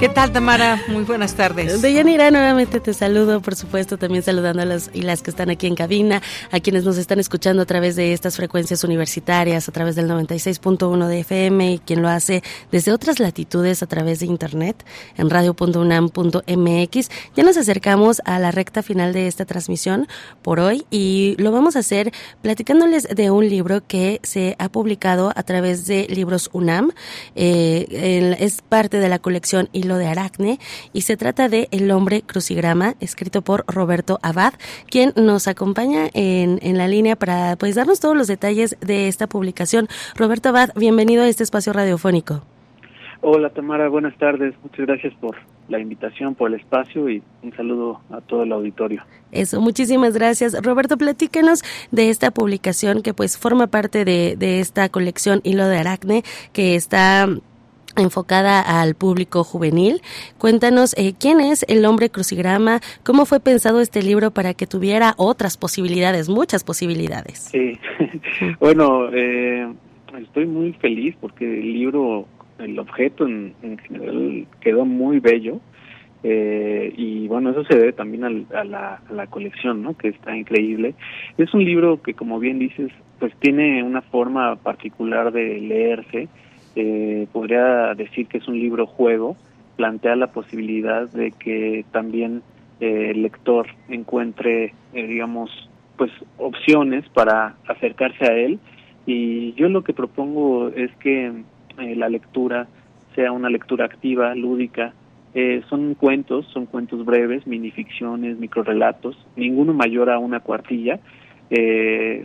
¿Qué 0.00 0.08
tal, 0.08 0.32
Tamara? 0.32 0.82
Muy 0.88 1.04
buenas 1.04 1.34
tardes. 1.34 1.82
Deyanira, 1.82 2.30
nuevamente 2.30 2.80
te 2.80 2.94
saludo, 2.94 3.42
por 3.42 3.54
supuesto, 3.54 3.98
también 3.98 4.22
saludando 4.22 4.62
a 4.62 4.64
las 4.64 4.90
y 4.94 5.02
las 5.02 5.20
que 5.20 5.28
están 5.28 5.50
aquí 5.50 5.66
en 5.66 5.74
cabina, 5.74 6.22
a 6.50 6.58
quienes 6.58 6.84
nos 6.84 6.96
están 6.96 7.20
escuchando 7.20 7.60
a 7.60 7.66
través 7.66 7.96
de 7.96 8.14
estas 8.14 8.36
frecuencias 8.36 8.82
universitarias, 8.82 9.68
a 9.68 9.72
través 9.72 9.96
del 9.96 10.08
96.1 10.08 11.06
de 11.06 11.20
FM 11.20 11.72
y 11.74 11.78
quien 11.80 12.00
lo 12.00 12.08
hace 12.08 12.42
desde 12.72 12.92
otras 12.92 13.20
latitudes 13.20 13.82
a 13.82 13.86
través 13.86 14.20
de 14.20 14.26
internet 14.26 14.86
en 15.18 15.28
radio.unam.mx. 15.28 17.10
Ya 17.36 17.42
nos 17.42 17.58
acercamos 17.58 18.22
a 18.24 18.38
la 18.38 18.52
recta 18.52 18.82
final 18.82 19.12
de 19.12 19.26
esta 19.26 19.44
transmisión 19.44 20.08
por 20.40 20.60
hoy 20.60 20.86
y 20.90 21.34
lo 21.36 21.52
vamos 21.52 21.76
a 21.76 21.80
hacer 21.80 22.10
platicándoles 22.40 23.02
de 23.02 23.30
un 23.30 23.46
libro 23.50 23.86
que 23.86 24.20
se 24.22 24.56
ha 24.58 24.70
publicado 24.70 25.30
a 25.36 25.42
través 25.42 25.86
de 25.86 26.06
Libros 26.08 26.48
UNAM. 26.54 26.90
Eh, 27.34 28.34
es 28.40 28.62
parte 28.62 28.98
de 28.98 29.10
la 29.10 29.18
colección 29.18 29.68
y 29.74 29.89
de 29.96 30.06
Aracne 30.06 30.58
y 30.92 31.02
se 31.02 31.16
trata 31.16 31.48
de 31.48 31.68
El 31.70 31.90
hombre 31.90 32.22
crucigrama, 32.22 32.94
escrito 33.00 33.42
por 33.42 33.64
Roberto 33.66 34.18
Abad, 34.22 34.54
quien 34.90 35.12
nos 35.16 35.48
acompaña 35.48 36.08
en, 36.14 36.58
en 36.62 36.78
la 36.78 36.88
línea 36.88 37.16
para 37.16 37.56
pues 37.56 37.74
darnos 37.74 38.00
todos 38.00 38.16
los 38.16 38.26
detalles 38.26 38.76
de 38.80 39.08
esta 39.08 39.26
publicación. 39.26 39.88
Roberto 40.16 40.50
Abad, 40.50 40.70
bienvenido 40.76 41.22
a 41.22 41.28
este 41.28 41.42
espacio 41.42 41.72
radiofónico. 41.72 42.42
Hola 43.22 43.50
Tamara, 43.50 43.88
buenas 43.88 44.16
tardes. 44.16 44.54
Muchas 44.62 44.86
gracias 44.86 45.12
por 45.20 45.36
la 45.68 45.78
invitación, 45.78 46.34
por 46.34 46.48
el 46.48 46.58
espacio 46.58 47.08
y 47.10 47.22
un 47.42 47.54
saludo 47.54 48.00
a 48.10 48.20
todo 48.22 48.44
el 48.44 48.52
auditorio. 48.52 49.02
Eso, 49.30 49.60
muchísimas 49.60 50.14
gracias. 50.14 50.60
Roberto, 50.62 50.96
platícanos 50.96 51.62
de 51.90 52.08
esta 52.08 52.30
publicación 52.30 53.02
que 53.02 53.12
pues 53.12 53.36
forma 53.36 53.66
parte 53.66 54.06
de, 54.06 54.36
de 54.36 54.60
esta 54.60 54.88
colección 54.88 55.40
Hilo 55.44 55.66
de 55.68 55.78
Aracne 55.78 56.22
que 56.52 56.74
está 56.74 57.28
enfocada 57.96 58.60
al 58.60 58.94
público 58.94 59.44
juvenil. 59.44 60.00
Cuéntanos 60.38 60.94
eh, 60.96 61.14
quién 61.18 61.40
es 61.40 61.64
el 61.68 61.84
hombre 61.84 62.10
crucigrama, 62.10 62.80
cómo 63.04 63.26
fue 63.26 63.40
pensado 63.40 63.80
este 63.80 64.02
libro 64.02 64.30
para 64.30 64.54
que 64.54 64.66
tuviera 64.66 65.14
otras 65.16 65.56
posibilidades, 65.56 66.28
muchas 66.28 66.64
posibilidades. 66.64 67.50
Sí, 67.50 67.78
bueno, 68.60 69.08
eh, 69.12 69.68
estoy 70.20 70.46
muy 70.46 70.72
feliz 70.74 71.16
porque 71.20 71.44
el 71.44 71.72
libro, 71.72 72.26
el 72.58 72.78
objeto 72.78 73.26
en, 73.26 73.54
general 73.86 74.46
quedó 74.60 74.84
muy 74.84 75.20
bello. 75.20 75.60
Eh, 76.22 76.92
y 76.98 77.26
bueno, 77.28 77.48
eso 77.50 77.64
se 77.64 77.78
debe 77.78 77.94
también 77.94 78.24
a, 78.24 78.64
la, 78.64 79.00
a 79.08 79.12
la 79.12 79.26
colección, 79.28 79.82
¿no? 79.82 79.96
Que 79.96 80.08
está 80.08 80.36
increíble. 80.36 80.94
Es 81.38 81.54
un 81.54 81.64
libro 81.64 82.02
que, 82.02 82.12
como 82.12 82.38
bien 82.38 82.58
dices, 82.58 82.92
pues 83.18 83.32
tiene 83.40 83.82
una 83.82 84.02
forma 84.02 84.56
particular 84.56 85.32
de 85.32 85.60
leerse 85.60 86.28
eh, 86.76 87.26
podría 87.32 87.94
decir 87.94 88.26
que 88.26 88.38
es 88.38 88.46
un 88.46 88.58
libro 88.58 88.86
juego, 88.86 89.36
plantea 89.76 90.14
la 90.16 90.28
posibilidad 90.28 91.08
de 91.08 91.32
que 91.32 91.84
también 91.90 92.42
eh, 92.80 93.10
el 93.10 93.22
lector 93.22 93.66
encuentre, 93.88 94.74
eh, 94.92 95.06
digamos, 95.06 95.50
pues 95.96 96.12
opciones 96.38 97.08
para 97.08 97.56
acercarse 97.66 98.24
a 98.24 98.36
él. 98.36 98.58
Y 99.06 99.52
yo 99.54 99.68
lo 99.68 99.82
que 99.82 99.92
propongo 99.92 100.68
es 100.68 100.90
que 100.96 101.32
la 101.76 102.08
lectura 102.08 102.68
sea 103.14 103.32
una 103.32 103.50
lectura 103.50 103.86
activa, 103.86 104.34
lúdica. 104.34 104.92
son 105.68 105.94
cuentos, 105.94 106.46
son 106.52 106.66
cuentos 106.66 107.04
breves, 107.04 107.46
minificciones, 107.46 108.38
microrelatos, 108.38 109.16
ninguno 109.36 109.72
mayor 109.72 110.10
a 110.10 110.18
una 110.18 110.40
cuartilla. 110.40 111.00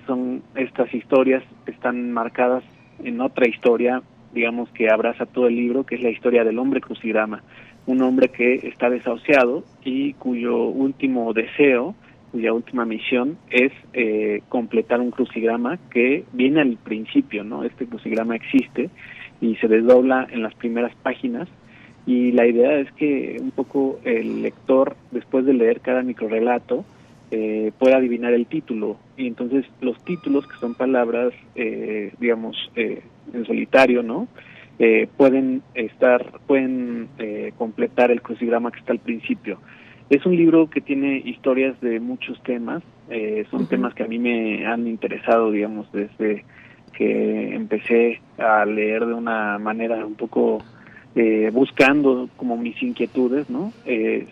son 0.05 0.43
estas 0.55 0.93
historias 0.93 1.43
están 1.65 2.11
marcadas 2.11 2.63
en 3.03 3.21
otra 3.21 3.47
historia 3.47 4.01
digamos, 4.35 4.69
que 4.69 4.89
abraza 4.91 5.25
todo 5.25 5.47
el 5.47 5.55
libro, 5.55 5.85
que 5.85 5.95
es 5.95 6.03
la 6.03 6.11
historia 6.11 6.43
del 6.43 6.59
hombre 6.59 6.81
crucigrama, 6.81 7.41
un 7.87 8.01
hombre 8.01 8.29
que 8.29 8.67
está 8.67 8.89
desahuciado 8.89 9.63
y 9.83 10.13
cuyo 10.13 10.65
último 10.65 11.33
deseo, 11.33 11.95
cuya 12.31 12.53
última 12.53 12.85
misión 12.85 13.37
es 13.49 13.71
eh, 13.93 14.41
completar 14.49 14.99
un 14.99 15.11
crucigrama 15.11 15.79
que 15.89 16.25
viene 16.33 16.61
al 16.61 16.77
principio, 16.77 17.43
¿no? 17.43 17.63
Este 17.63 17.87
crucigrama 17.87 18.35
existe 18.35 18.89
y 19.41 19.55
se 19.55 19.67
desdobla 19.67 20.27
en 20.29 20.43
las 20.43 20.53
primeras 20.55 20.93
páginas 21.01 21.47
y 22.05 22.31
la 22.33 22.45
idea 22.45 22.77
es 22.77 22.91
que 22.93 23.37
un 23.41 23.51
poco 23.51 23.99
el 24.03 24.43
lector, 24.43 24.95
después 25.11 25.45
de 25.45 25.53
leer 25.53 25.79
cada 25.79 26.03
microrelato, 26.03 26.85
eh, 27.31 27.71
pueda 27.79 27.97
adivinar 27.97 28.33
el 28.33 28.45
título 28.45 28.97
y 29.17 29.27
entonces 29.27 29.65
los 29.81 29.97
títulos 30.05 30.45
que 30.47 30.57
son 30.57 30.75
palabras 30.75 31.33
eh, 31.55 32.13
digamos 32.19 32.55
eh, 32.75 33.01
en 33.33 33.45
solitario 33.45 34.03
no 34.03 34.27
eh, 34.79 35.07
pueden 35.17 35.61
estar 35.73 36.39
pueden 36.47 37.07
completar 37.57 38.11
el 38.11 38.21
crucigrama 38.21 38.71
que 38.71 38.79
está 38.79 38.91
al 38.91 38.99
principio. 38.99 39.59
Es 40.09 40.25
un 40.25 40.35
libro 40.35 40.69
que 40.69 40.81
tiene 40.81 41.17
historias 41.25 41.79
de 41.81 41.99
muchos 41.99 42.41
temas 42.43 42.83
son 43.51 43.67
temas 43.67 43.93
que 43.93 44.03
a 44.03 44.07
mí 44.07 44.19
me 44.19 44.65
han 44.65 44.87
interesado 44.87 45.51
digamos 45.51 45.91
desde 45.91 46.43
que 46.93 47.55
empecé 47.55 48.21
a 48.37 48.65
leer 48.65 49.05
de 49.05 49.13
una 49.13 49.59
manera 49.59 50.05
un 50.05 50.15
poco 50.15 50.63
buscando 51.53 52.29
como 52.35 52.57
mis 52.57 52.81
inquietudes 52.81 53.49
no 53.49 53.71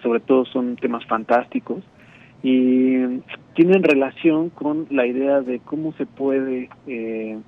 sobre 0.01 0.19
todo 0.19 0.45
son 0.45 0.75
temas 0.75 1.05
fantásticos 1.05 1.83
y 2.43 3.21
tienen 3.55 3.83
relación 3.83 4.49
con 4.49 4.85
la 4.91 5.07
idea 5.07 5.39
de 5.39 5.59
cómo 5.59 5.93
se 5.93 6.05
puede, 6.05 6.69
eh, 6.87 7.39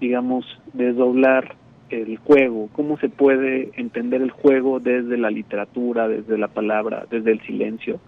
digamos, 0.00 0.44
desdoblar 0.72 1.56
el 1.90 2.18
juego, 2.18 2.68
cómo 2.72 2.98
se 2.98 3.08
puede 3.08 3.70
entender 3.76 4.22
el 4.22 4.30
juego 4.30 4.80
desde 4.80 5.16
la 5.16 5.30
literatura, 5.30 6.08
desde 6.08 6.38
la 6.38 6.48
palabra, 6.48 7.06
desde 7.10 7.32
el 7.32 7.40
silencio. 7.42 8.00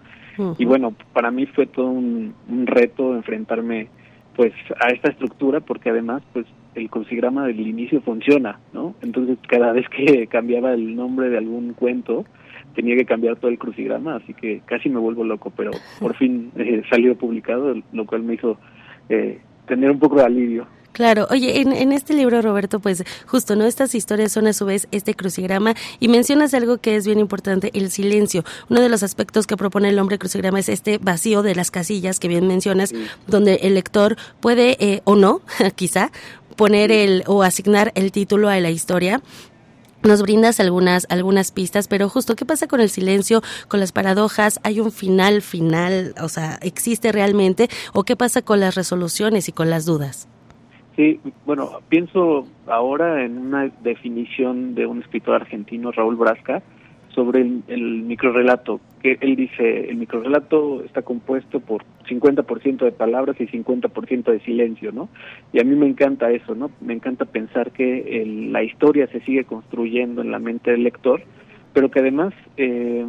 Y 0.57 0.65
bueno, 0.65 0.95
para 1.13 1.29
mí 1.29 1.45
fue 1.45 1.67
todo 1.67 1.87
un, 1.87 2.33
reto 2.65 3.13
enfrentarme 3.13 3.87
pues 4.35 4.51
a 4.83 4.87
esta 4.87 5.11
estructura 5.11 5.59
porque 5.59 5.91
además 5.91 6.23
pues 6.33 6.47
el 6.73 6.89
crucigrama 6.89 7.45
del 7.45 7.59
inicio 7.59 8.01
funciona, 8.01 8.59
¿no? 8.73 8.95
Entonces 9.03 9.37
cada 9.47 9.73
vez 9.73 9.87
que 9.89 10.25
cambiaba 10.31 10.73
el 10.73 10.95
nombre 10.95 11.29
de 11.29 11.37
algún 11.37 11.73
cuento, 11.73 12.25
tenía 12.73 12.95
que 12.95 13.05
cambiar 13.05 13.35
todo 13.35 13.51
el 13.51 13.59
crucigrama, 13.59 14.15
así 14.15 14.33
que 14.33 14.61
casi 14.65 14.89
me 14.89 14.99
vuelvo 14.99 15.23
loco, 15.23 15.51
pero 15.55 15.69
por 15.99 16.15
fin 16.17 16.51
eh, 16.55 16.81
salió 16.89 17.15
publicado, 17.15 17.75
lo 17.91 18.05
cual 18.07 18.23
me 18.23 18.33
hizo 18.33 18.57
eh, 19.09 19.39
tener 19.67 19.91
un 19.91 19.99
poco 19.99 20.15
de 20.15 20.25
alivio. 20.25 20.65
Claro, 20.93 21.27
oye, 21.31 21.59
en, 21.59 21.73
en, 21.73 21.91
este 21.91 22.13
libro, 22.13 22.39
Roberto, 22.43 22.79
pues 22.79 23.03
justo, 23.25 23.55
¿no? 23.55 23.65
Estas 23.65 23.95
historias 23.95 24.31
son 24.31 24.45
a 24.45 24.53
su 24.53 24.65
vez 24.65 24.87
este 24.91 25.15
crucigrama 25.15 25.73
y 25.99 26.07
mencionas 26.07 26.53
algo 26.53 26.77
que 26.77 26.95
es 26.95 27.07
bien 27.07 27.17
importante, 27.17 27.71
el 27.73 27.89
silencio. 27.89 28.45
Uno 28.69 28.79
de 28.79 28.89
los 28.89 29.01
aspectos 29.01 29.47
que 29.47 29.57
propone 29.57 29.89
el 29.89 29.97
hombre 29.97 30.19
crucigrama 30.19 30.59
es 30.59 30.69
este 30.69 30.99
vacío 30.99 31.41
de 31.41 31.55
las 31.55 31.71
casillas 31.71 32.19
que 32.19 32.27
bien 32.27 32.47
mencionas, 32.47 32.93
donde 33.25 33.55
el 33.63 33.73
lector 33.73 34.17
puede, 34.39 34.77
eh, 34.79 35.01
o 35.03 35.15
no, 35.15 35.41
quizá, 35.75 36.11
poner 36.55 36.91
el 36.91 37.23
o 37.25 37.41
asignar 37.41 37.91
el 37.95 38.11
título 38.11 38.49
a 38.49 38.59
la 38.59 38.69
historia. 38.69 39.23
Nos 40.03 40.21
brindas 40.21 40.59
algunas 40.59 41.07
algunas 41.09 41.51
pistas, 41.51 41.87
pero 41.87 42.07
justo 42.07 42.35
qué 42.35 42.45
pasa 42.45 42.67
con 42.67 42.81
el 42.81 42.91
silencio, 42.91 43.41
con 43.67 43.79
las 43.79 43.93
paradojas, 43.93 44.59
hay 44.61 44.79
un 44.79 44.91
final 44.91 45.41
final, 45.41 46.13
o 46.21 46.29
sea, 46.29 46.59
existe 46.61 47.11
realmente 47.11 47.67
o 47.93 48.03
qué 48.03 48.15
pasa 48.15 48.43
con 48.43 48.59
las 48.59 48.75
resoluciones 48.75 49.49
y 49.49 49.53
con 49.53 49.71
las 49.71 49.85
dudas. 49.85 50.27
Sí, 50.95 51.19
bueno, 51.45 51.79
pienso 51.89 52.47
ahora 52.67 53.23
en 53.25 53.37
una 53.37 53.71
definición 53.81 54.75
de 54.75 54.85
un 54.85 55.01
escritor 55.01 55.35
argentino, 55.35 55.91
Raúl 55.91 56.15
Brasca, 56.15 56.61
sobre 57.09 57.41
el, 57.41 57.63
el 57.67 58.03
microrelato, 58.03 58.79
que 59.01 59.17
él 59.21 59.35
dice, 59.35 59.89
el 59.89 59.97
microrelato 59.97 60.83
está 60.83 61.01
compuesto 61.01 61.59
por 61.59 61.83
50% 62.07 62.85
de 62.85 62.91
palabras 62.91 63.39
y 63.39 63.47
50% 63.47 64.31
de 64.31 64.39
silencio, 64.41 64.91
¿no? 64.91 65.09
Y 65.51 65.59
a 65.59 65.63
mí 65.63 65.75
me 65.75 65.87
encanta 65.87 66.31
eso, 66.31 66.55
¿no? 66.55 66.71
Me 66.81 66.93
encanta 66.93 67.25
pensar 67.25 67.71
que 67.71 68.23
la 68.51 68.63
historia 68.63 69.07
se 69.07 69.21
sigue 69.21 69.45
construyendo 69.45 70.21
en 70.21 70.31
la 70.31 70.39
mente 70.39 70.71
del 70.71 70.83
lector, 70.83 71.21
pero 71.73 71.89
que 71.89 71.99
además, 71.99 72.33
eh, 72.57 73.05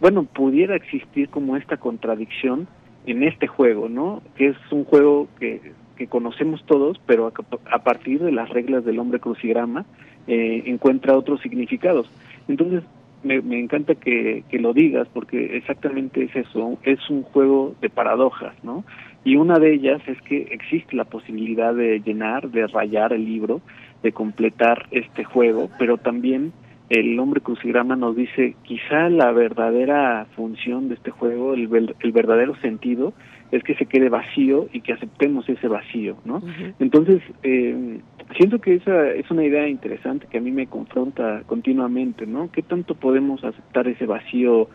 bueno, 0.00 0.24
pudiera 0.24 0.76
existir 0.76 1.28
como 1.28 1.56
esta 1.56 1.76
contradicción 1.76 2.66
en 3.06 3.22
este 3.22 3.46
juego, 3.46 3.88
¿no? 3.88 4.22
Que 4.36 4.48
es 4.48 4.56
un 4.70 4.84
juego 4.84 5.28
que, 5.38 5.72
que 5.98 6.06
conocemos 6.06 6.64
todos, 6.64 6.98
pero 7.06 7.26
a, 7.70 7.78
partir 7.80 8.20
de 8.20 8.30
las 8.30 8.48
reglas 8.48 8.84
del 8.84 9.00
hombre 9.00 9.18
crucigrama 9.18 9.84
eh, 10.28 10.62
encuentra 10.66 11.18
otros 11.18 11.40
significados. 11.40 12.08
Entonces, 12.46 12.84
me, 13.24 13.58
encanta 13.58 13.96
que, 13.96 14.44
lo 14.52 14.72
digas 14.72 15.08
porque 15.12 15.56
exactamente 15.56 16.22
es 16.22 16.36
eso, 16.36 16.78
es 16.84 17.10
un 17.10 17.24
juego 17.24 17.74
de 17.80 17.90
paradojas, 17.90 18.54
¿no? 18.62 18.84
Y 19.24 19.34
una 19.34 19.58
de 19.58 19.74
ellas 19.74 20.00
es 20.06 20.22
que 20.22 20.42
existe 20.52 20.94
la 20.94 21.04
posibilidad 21.04 21.74
de 21.74 22.00
llenar, 22.00 22.48
de 22.50 22.68
rayar 22.68 23.12
el 23.12 23.24
libro, 23.24 23.60
de 24.04 24.12
completar 24.12 24.86
este 24.92 25.24
juego, 25.24 25.68
pero 25.80 25.98
también 25.98 26.52
el 26.88 27.18
hombre 27.18 27.40
crucigrama 27.40 27.96
nos 27.96 28.14
dice 28.14 28.54
quizá 28.62 29.10
la 29.10 29.32
verdadera 29.32 30.26
función 30.36 30.88
de 30.88 30.94
este 30.94 31.10
juego, 31.10 31.54
el 31.54 32.12
verdadero 32.12 32.54
sentido, 32.60 33.12
es 33.50 33.62
que 33.62 33.74
se 33.74 33.86
quede 33.86 34.08
vacío 34.08 34.68
y 34.72 34.80
que 34.80 34.92
aceptemos 34.92 35.48
ese 35.48 35.68
vacío, 35.68 36.16
¿no? 36.24 36.42
Entonces, 36.78 37.22
eh, 37.42 38.00
siento 38.36 38.60
que 38.60 38.74
esa 38.74 39.10
es 39.10 39.30
una 39.30 39.44
idea 39.44 39.66
interesante 39.68 40.26
que 40.30 40.38
a 40.38 40.40
mí 40.40 40.50
me 40.50 40.66
confronta 40.66 41.42
continuamente, 41.46 42.26
¿no? 42.26 42.50
¿Qué 42.52 42.62
tanto 42.62 42.94
podemos 42.94 43.42
aceptar 43.44 43.88
ese 43.88 44.06
vacío 44.06 44.68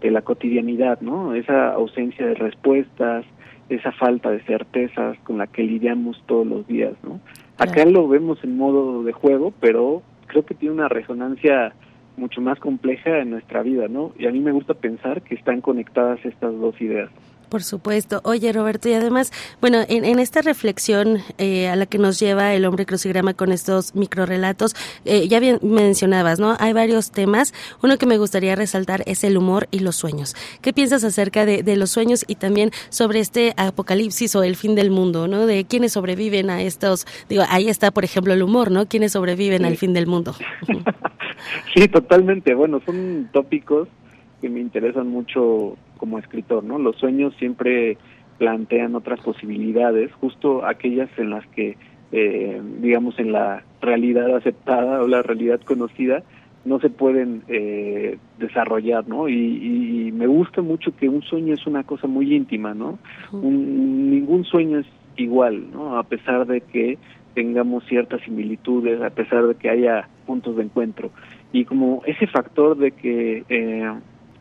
de 0.00 0.10
la 0.10 0.22
cotidianidad, 0.22 1.00
¿no? 1.00 1.34
Esa 1.34 1.72
ausencia 1.72 2.26
de 2.26 2.34
respuestas, 2.34 3.24
esa 3.68 3.92
falta 3.92 4.30
de 4.30 4.40
certezas 4.42 5.18
con 5.24 5.38
la 5.38 5.46
que 5.46 5.62
lidiamos 5.62 6.22
todos 6.26 6.46
los 6.46 6.66
días, 6.66 6.94
¿no? 7.02 7.20
Acá 7.58 7.84
lo 7.84 8.08
vemos 8.08 8.42
en 8.42 8.56
modo 8.56 9.02
de 9.02 9.12
juego, 9.12 9.52
pero 9.60 10.02
creo 10.26 10.46
que 10.46 10.54
tiene 10.54 10.74
una 10.74 10.88
resonancia 10.88 11.74
mucho 12.16 12.40
más 12.40 12.58
compleja 12.58 13.18
en 13.18 13.30
nuestra 13.30 13.62
vida, 13.62 13.88
¿no? 13.88 14.12
Y 14.18 14.26
a 14.26 14.30
mí 14.30 14.40
me 14.40 14.52
gusta 14.52 14.74
pensar 14.74 15.22
que 15.22 15.34
están 15.34 15.60
conectadas 15.60 16.24
estas 16.24 16.58
dos 16.58 16.80
ideas. 16.80 17.10
Por 17.50 17.64
supuesto. 17.64 18.20
Oye, 18.22 18.52
Roberto, 18.52 18.88
y 18.88 18.92
además, 18.92 19.32
bueno, 19.60 19.78
en, 19.88 20.20
esta 20.20 20.40
reflexión 20.40 21.18
eh, 21.36 21.68
a 21.68 21.74
la 21.74 21.86
que 21.86 21.98
nos 21.98 22.20
lleva 22.20 22.54
el 22.54 22.64
hombre 22.64 22.86
crucigrama 22.86 23.34
con 23.34 23.50
estos 23.50 23.96
microrelatos, 23.96 24.76
eh, 25.04 25.26
ya 25.26 25.40
bien 25.40 25.58
mencionabas, 25.60 26.38
¿no? 26.38 26.56
Hay 26.60 26.72
varios 26.72 27.10
temas. 27.10 27.52
Uno 27.82 27.98
que 27.98 28.06
me 28.06 28.18
gustaría 28.18 28.54
resaltar 28.54 29.02
es 29.06 29.24
el 29.24 29.36
humor 29.36 29.66
y 29.72 29.80
los 29.80 29.96
sueños. 29.96 30.36
¿Qué 30.62 30.72
piensas 30.72 31.02
acerca 31.02 31.44
de, 31.44 31.76
los 31.76 31.90
sueños 31.90 32.24
y 32.28 32.36
también 32.36 32.70
sobre 32.88 33.18
este 33.18 33.52
apocalipsis 33.56 34.36
o 34.36 34.44
el 34.44 34.54
fin 34.54 34.76
del 34.76 34.92
mundo, 34.92 35.26
¿no? 35.26 35.46
De 35.46 35.64
quiénes 35.64 35.92
sobreviven 35.92 36.50
a 36.50 36.62
estos, 36.62 37.04
digo, 37.28 37.42
ahí 37.48 37.68
está, 37.68 37.90
por 37.90 38.04
ejemplo, 38.04 38.32
el 38.32 38.44
humor, 38.44 38.70
¿no? 38.70 38.86
¿Quiénes 38.86 39.12
sobreviven 39.12 39.64
al 39.64 39.76
fin 39.76 39.92
del 39.92 40.06
mundo? 40.06 40.36
sí, 41.74 41.88
totalmente. 41.88 42.54
Bueno, 42.54 42.80
son 42.86 43.28
tópicos 43.32 43.88
que 44.40 44.48
me 44.48 44.60
interesan 44.60 45.08
mucho 45.08 45.76
como 46.00 46.18
escritor, 46.18 46.64
¿no? 46.64 46.78
Los 46.78 46.96
sueños 46.96 47.34
siempre 47.38 47.98
plantean 48.38 48.96
otras 48.96 49.20
posibilidades, 49.20 50.10
justo 50.14 50.64
aquellas 50.64 51.10
en 51.18 51.28
las 51.28 51.46
que, 51.48 51.76
eh, 52.10 52.60
digamos, 52.80 53.18
en 53.18 53.32
la 53.32 53.62
realidad 53.82 54.34
aceptada 54.34 55.02
o 55.02 55.06
la 55.06 55.22
realidad 55.22 55.60
conocida, 55.60 56.22
no 56.64 56.80
se 56.80 56.88
pueden 56.88 57.42
eh, 57.48 58.18
desarrollar, 58.38 59.06
¿no? 59.06 59.28
Y, 59.28 60.10
me 60.12 60.26
gusta 60.26 60.60
mucho 60.60 60.94
que 60.96 61.08
un 61.08 61.22
sueño 61.22 61.54
es 61.54 61.66
una 61.66 61.84
cosa 61.84 62.06
muy 62.06 62.34
íntima, 62.34 62.74
¿no? 62.74 62.98
ningún 63.32 64.44
sueño 64.44 64.80
es 64.80 64.86
igual, 65.16 65.70
¿no? 65.72 65.96
A 65.96 66.02
pesar 66.02 66.46
de 66.46 66.60
que 66.60 66.98
tengamos 67.34 67.84
ciertas 67.86 68.20
similitudes, 68.22 69.00
a 69.00 69.10
pesar 69.10 69.46
de 69.46 69.54
que 69.54 69.70
haya 69.70 70.08
puntos 70.26 70.56
de 70.56 70.64
encuentro. 70.64 71.10
Y 71.52 71.64
como 71.64 72.02
ese 72.06 72.26
factor 72.26 72.76
de 72.76 72.90
que 72.90 73.44
eh, 73.48 73.90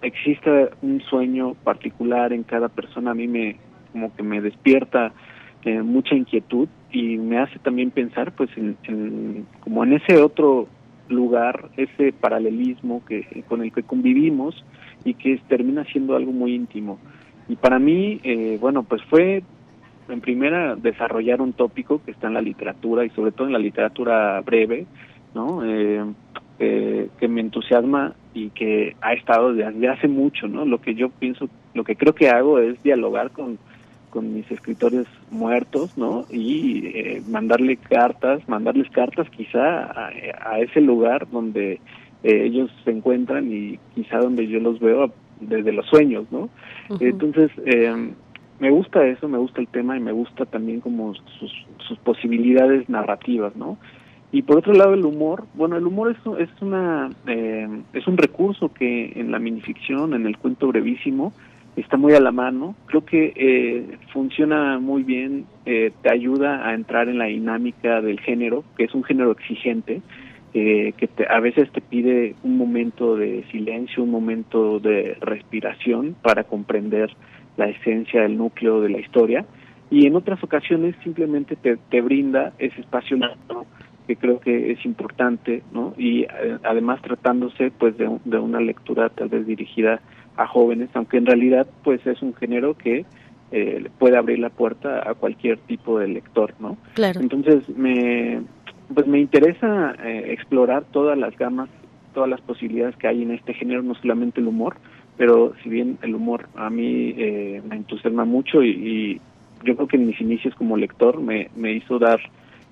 exista 0.01 0.69
un 0.81 1.01
sueño 1.01 1.55
particular 1.55 2.33
en 2.33 2.43
cada 2.43 2.69
persona 2.69 3.11
a 3.11 3.13
mí 3.13 3.27
me 3.27 3.57
como 3.91 4.15
que 4.15 4.23
me 4.23 4.41
despierta 4.41 5.11
eh, 5.65 5.81
mucha 5.81 6.15
inquietud 6.15 6.67
y 6.91 7.17
me 7.17 7.39
hace 7.39 7.59
también 7.59 7.91
pensar 7.91 8.31
pues 8.31 8.49
en, 8.55 9.45
como 9.59 9.83
en 9.83 9.93
ese 9.93 10.21
otro 10.21 10.67
lugar 11.09 11.69
ese 11.75 12.13
paralelismo 12.13 13.03
que 13.05 13.43
con 13.47 13.63
el 13.63 13.73
que 13.73 13.83
convivimos 13.83 14.63
y 15.03 15.15
que 15.15 15.39
termina 15.47 15.83
siendo 15.85 16.15
algo 16.15 16.31
muy 16.31 16.53
íntimo. 16.53 16.99
Y 17.47 17.55
para 17.55 17.79
mí 17.79 18.19
eh, 18.23 18.57
bueno 18.61 18.83
pues 18.83 19.01
fue 19.09 19.43
en 20.07 20.21
primera 20.21 20.75
desarrollar 20.75 21.41
un 21.41 21.53
tópico 21.53 22.01
que 22.03 22.11
está 22.11 22.27
en 22.27 22.35
la 22.35 22.41
literatura 22.41 23.05
y 23.05 23.09
sobre 23.09 23.31
todo 23.31 23.47
en 23.47 23.53
la 23.53 23.59
literatura 23.59 24.39
breve 24.41 24.85
no 25.35 25.63
eh, 25.63 26.03
que 26.59 27.27
me 27.29 27.39
entusiasma 27.39 28.13
y 28.33 28.49
que 28.49 28.95
ha 28.99 29.13
estado 29.13 29.53
desde 29.53 29.87
hace 29.87 30.09
mucho, 30.09 30.47
¿no? 30.47 30.65
Lo 30.65 30.81
que 30.81 30.93
yo 30.93 31.09
pienso, 31.09 31.49
lo 31.73 31.85
que 31.85 31.95
creo 31.95 32.13
que 32.13 32.29
hago 32.29 32.59
es 32.59 32.83
dialogar 32.83 33.31
con, 33.31 33.57
con 34.09 34.33
mis 34.33 34.49
escritores 34.51 35.05
muertos, 35.31 35.97
¿no? 35.97 36.25
Y 36.29 36.87
eh, 36.87 37.23
mandarle 37.27 37.77
cartas, 37.77 38.47
mandarles 38.47 38.89
cartas 38.91 39.29
quizá 39.29 39.91
a, 39.91 40.59
ese 40.59 40.81
lugar 40.81 41.27
donde 41.31 41.79
eh, 42.23 42.43
ellos 42.45 42.71
se 42.83 42.91
encuentran 42.91 43.51
y 43.51 43.79
quizá 43.95 44.17
donde 44.17 44.47
yo 44.47 44.59
los 44.59 44.79
veo 44.79 45.11
desde 45.39 45.71
los 45.71 45.85
sueños, 45.87 46.25
¿no? 46.31 46.49
Entonces, 46.99 47.51
eh, 47.65 48.11
me 48.59 48.69
gusta 48.71 49.05
eso, 49.07 49.29
me 49.29 49.37
gusta 49.37 49.61
el 49.61 49.67
tema 49.67 49.95
y 49.95 50.01
me 50.01 50.11
gusta 50.11 50.45
también 50.45 50.81
como 50.81 51.13
sus, 51.13 51.65
sus 51.87 51.97
posibilidades 51.99 52.89
narrativas, 52.89 53.55
¿no? 53.55 53.77
Y 54.31 54.43
por 54.43 54.57
otro 54.57 54.73
lado 54.73 54.93
el 54.93 55.05
humor, 55.05 55.45
bueno, 55.55 55.75
el 55.75 55.87
humor 55.87 56.11
es, 56.11 56.39
es 56.39 56.61
una 56.61 57.09
eh, 57.25 57.67
es 57.93 58.07
un 58.07 58.17
recurso 58.17 58.71
que 58.71 59.13
en 59.15 59.31
la 59.31 59.39
minificción, 59.39 60.13
en 60.13 60.27
el 60.27 60.37
cuento 60.37 60.67
brevísimo, 60.67 61.33
está 61.75 61.97
muy 61.97 62.13
a 62.13 62.19
la 62.19 62.31
mano. 62.31 62.75
Creo 62.85 63.03
que 63.05 63.33
eh, 63.35 63.97
funciona 64.13 64.77
muy 64.77 65.01
bien, 65.01 65.45
eh, 65.65 65.91
te 66.03 66.13
ayuda 66.13 66.67
a 66.67 66.75
entrar 66.75 67.09
en 67.09 67.17
la 67.17 67.25
dinámica 67.25 68.01
del 68.01 68.19
género, 68.19 68.63
que 68.77 68.83
es 68.83 68.93
un 68.93 69.03
género 69.03 69.31
exigente, 69.31 70.01
que 70.51 71.09
a 71.29 71.39
veces 71.39 71.71
te 71.71 71.79
pide 71.79 72.35
un 72.41 72.57
momento 72.57 73.15
de 73.15 73.43
silencio, 73.51 74.01
un 74.01 74.09
momento 74.09 74.79
de 74.79 75.15
respiración 75.21 76.15
para 76.23 76.43
comprender 76.43 77.11
la 77.55 77.69
esencia, 77.69 78.25
el 78.25 78.35
núcleo 78.35 78.81
de 78.81 78.89
la 78.89 78.99
historia. 78.99 79.45
Y 79.91 80.07
en 80.07 80.15
otras 80.15 80.43
ocasiones 80.43 80.95
simplemente 81.03 81.55
te, 81.55 81.77
te 81.77 82.01
brinda 82.01 82.53
ese 82.57 82.81
espacio 82.81 83.15
que 84.09 84.15
creo 84.15 84.39
que 84.39 84.71
es 84.71 84.83
importante, 84.85 85.61
¿no? 85.71 85.93
Y 85.95 86.23
eh, 86.23 86.57
además 86.63 86.99
tratándose 87.03 87.69
pues 87.69 87.95
de, 87.95 88.07
una 88.07 88.59
lectura 88.59 89.09
tal 89.09 89.29
vez 89.29 89.45
dirigida 89.45 90.01
a 90.35 90.47
jóvenes, 90.47 90.89
aunque 90.95 91.17
en 91.17 91.27
realidad 91.27 91.67
pues 91.83 92.03
es 92.07 92.19
un 92.23 92.33
género 92.33 92.75
que 92.75 93.05
eh, 93.51 93.87
puede 93.99 94.17
abrir 94.17 94.39
la 94.39 94.49
puerta 94.49 95.07
a 95.07 95.13
cualquier 95.13 95.59
tipo 95.59 95.99
de 95.99 96.07
lector, 96.07 96.55
¿no? 96.59 96.75
Claro. 96.95 97.21
Entonces 97.21 97.69
me 97.69 98.41
pues 98.95 99.05
me 99.05 99.19
interesa 99.19 99.93
eh, 100.03 100.33
explorar 100.33 100.85
todas 100.91 101.15
las 101.15 101.37
gamas, 101.37 101.69
todas 102.15 102.31
las 102.31 102.41
posibilidades 102.41 102.95
que 102.95 103.07
hay 103.07 103.21
en 103.21 103.29
este 103.29 103.53
género, 103.53 103.83
no 103.83 103.93
solamente 103.93 104.41
el 104.41 104.47
humor, 104.47 104.77
pero 105.17 105.53
si 105.61 105.69
bien 105.69 105.99
el 106.01 106.15
humor 106.15 106.49
a 106.55 106.71
mí 106.71 107.13
me 107.13 107.75
entusiasma 107.75 108.25
mucho 108.25 108.63
y, 108.63 108.69
y, 108.69 109.21
yo 109.63 109.75
creo 109.75 109.87
que 109.87 109.97
en 109.97 110.07
mis 110.07 110.19
inicios 110.19 110.55
como 110.55 110.77
lector 110.77 111.21
me, 111.21 111.51
me 111.55 111.73
hizo 111.73 111.99
dar 111.99 112.19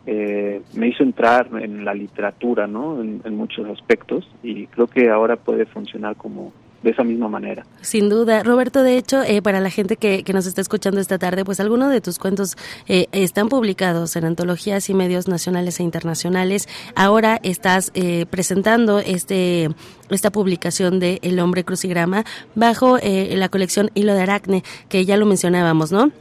eh, 0.10 0.62
me 0.74 0.88
hizo 0.88 1.04
entrar 1.04 1.50
en 1.62 1.84
la 1.84 1.94
literatura, 1.94 2.66
¿no? 2.66 3.02
En, 3.02 3.36
muchos 3.36 3.68
aspectos 3.70 4.26
y 4.42 4.66
creo 4.68 4.88
que 4.88 5.10
ahora 5.10 5.36
puede 5.36 5.66
funcionar 5.66 6.16
como 6.16 6.54
de 6.82 6.92
esa 6.92 7.04
misma 7.04 7.28
manera. 7.28 7.66
Sin 7.82 8.08
duda. 8.08 8.42
Roberto, 8.42 8.84
de 8.84 8.98
hecho, 8.98 9.22
eh, 9.22 9.42
para 9.42 9.60
la 9.60 9.70
gente 9.70 9.98
que, 9.98 10.24
que, 10.24 10.32
nos 10.32 10.46
está 10.46 10.62
escuchando 10.62 11.02
esta 11.02 11.18
tarde, 11.18 11.44
pues 11.44 11.60
algunos 11.60 11.92
de 11.92 12.00
tus 12.00 12.20
cuentos 12.20 12.56
eh, 12.88 13.08
están 13.12 13.50
publicados 13.50 14.16
en 14.16 14.24
antologías 14.24 14.90
y 14.90 14.94
medios 14.94 15.28
nacionales 15.28 15.82
e 15.82 15.84
internacionales. 15.84 16.70
Ahora 16.96 17.40
estás 17.44 17.92
presentando 18.30 19.00
este 19.00 19.70
esta 20.10 20.32
publicación 20.32 21.00
de 21.00 21.20
El 21.22 21.38
hombre 21.40 21.66
crucigrama 21.66 22.24
bajo 22.56 22.98
la 23.04 23.50
colección 23.50 23.92
Hilo 23.94 24.14
de 24.14 24.22
Aracne, 24.22 24.64
que 24.88 25.04
ya 25.04 25.18
lo 25.18 25.26
mencionábamos, 25.26 25.92
¿no? 25.92 26.12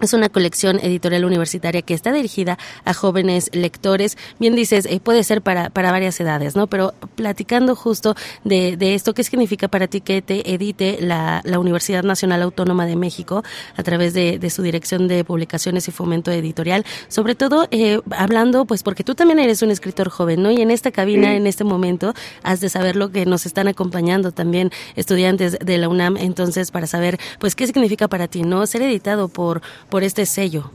Es 0.00 0.12
una 0.12 0.28
colección 0.28 0.78
editorial 0.80 1.24
universitaria 1.24 1.82
que 1.82 1.92
está 1.92 2.12
dirigida 2.12 2.56
a 2.84 2.94
jóvenes 2.94 3.50
lectores. 3.52 4.16
Bien 4.38 4.54
dices, 4.54 4.86
eh, 4.86 5.00
puede 5.00 5.24
ser 5.24 5.42
para, 5.42 5.70
para 5.70 5.90
varias 5.90 6.20
edades, 6.20 6.54
¿no? 6.54 6.68
Pero 6.68 6.94
platicando 7.16 7.74
justo 7.74 8.14
de, 8.44 8.76
de, 8.76 8.94
esto, 8.94 9.12
¿qué 9.12 9.24
significa 9.24 9.66
para 9.66 9.88
ti 9.88 10.00
que 10.00 10.22
te 10.22 10.54
edite 10.54 10.98
la, 11.00 11.40
la 11.44 11.58
Universidad 11.58 12.04
Nacional 12.04 12.42
Autónoma 12.42 12.86
de 12.86 12.94
México 12.94 13.42
a 13.76 13.82
través 13.82 14.14
de, 14.14 14.38
de, 14.38 14.50
su 14.50 14.62
dirección 14.62 15.08
de 15.08 15.24
publicaciones 15.24 15.88
y 15.88 15.90
fomento 15.90 16.30
editorial? 16.30 16.84
Sobre 17.08 17.34
todo, 17.34 17.66
eh, 17.72 18.00
hablando, 18.10 18.66
pues 18.66 18.84
porque 18.84 19.02
tú 19.02 19.16
también 19.16 19.40
eres 19.40 19.62
un 19.62 19.72
escritor 19.72 20.10
joven, 20.10 20.42
¿no? 20.42 20.52
Y 20.52 20.60
en 20.60 20.70
esta 20.70 20.92
cabina, 20.92 21.34
en 21.34 21.48
este 21.48 21.64
momento, 21.64 22.14
has 22.44 22.60
de 22.60 22.68
saber 22.68 22.94
lo 22.94 23.10
que 23.10 23.26
nos 23.26 23.46
están 23.46 23.66
acompañando 23.66 24.30
también 24.30 24.70
estudiantes 24.94 25.58
de 25.58 25.78
la 25.78 25.88
UNAM, 25.88 26.16
entonces, 26.18 26.70
para 26.70 26.86
saber, 26.86 27.18
pues, 27.40 27.56
qué 27.56 27.66
significa 27.66 28.06
para 28.06 28.28
ti, 28.28 28.42
¿no? 28.42 28.64
Ser 28.66 28.82
editado 28.82 29.26
por 29.26 29.60
por 29.90 30.02
este 30.02 30.26
sello. 30.26 30.70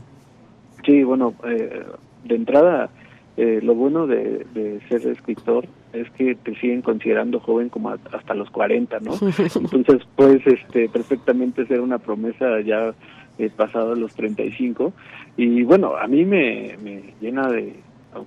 Sí, 0.84 1.02
bueno, 1.02 1.34
eh, 1.46 1.84
de 2.24 2.34
entrada, 2.34 2.90
eh, 3.36 3.60
lo 3.62 3.74
bueno 3.74 4.06
de, 4.06 4.46
ser 4.88 5.06
escritor 5.06 5.66
es 5.92 6.10
que 6.10 6.34
te 6.34 6.54
siguen 6.56 6.82
considerando 6.82 7.40
joven 7.40 7.68
como 7.68 7.90
hasta 7.90 8.34
los 8.34 8.50
40, 8.50 9.00
¿no? 9.00 9.12
Entonces 9.72 10.02
puedes 10.16 10.46
este, 10.46 10.88
perfectamente 10.88 11.66
ser 11.66 11.80
una 11.80 11.98
promesa 11.98 12.60
ya 12.60 12.94
eh, 13.38 13.50
pasado 13.54 13.94
los 13.94 14.14
35. 14.14 14.92
Y 15.36 15.62
bueno, 15.62 15.96
a 15.96 16.06
mí 16.06 16.24
me, 16.24 16.76
me 16.82 17.14
llena 17.20 17.48
de, 17.48 17.74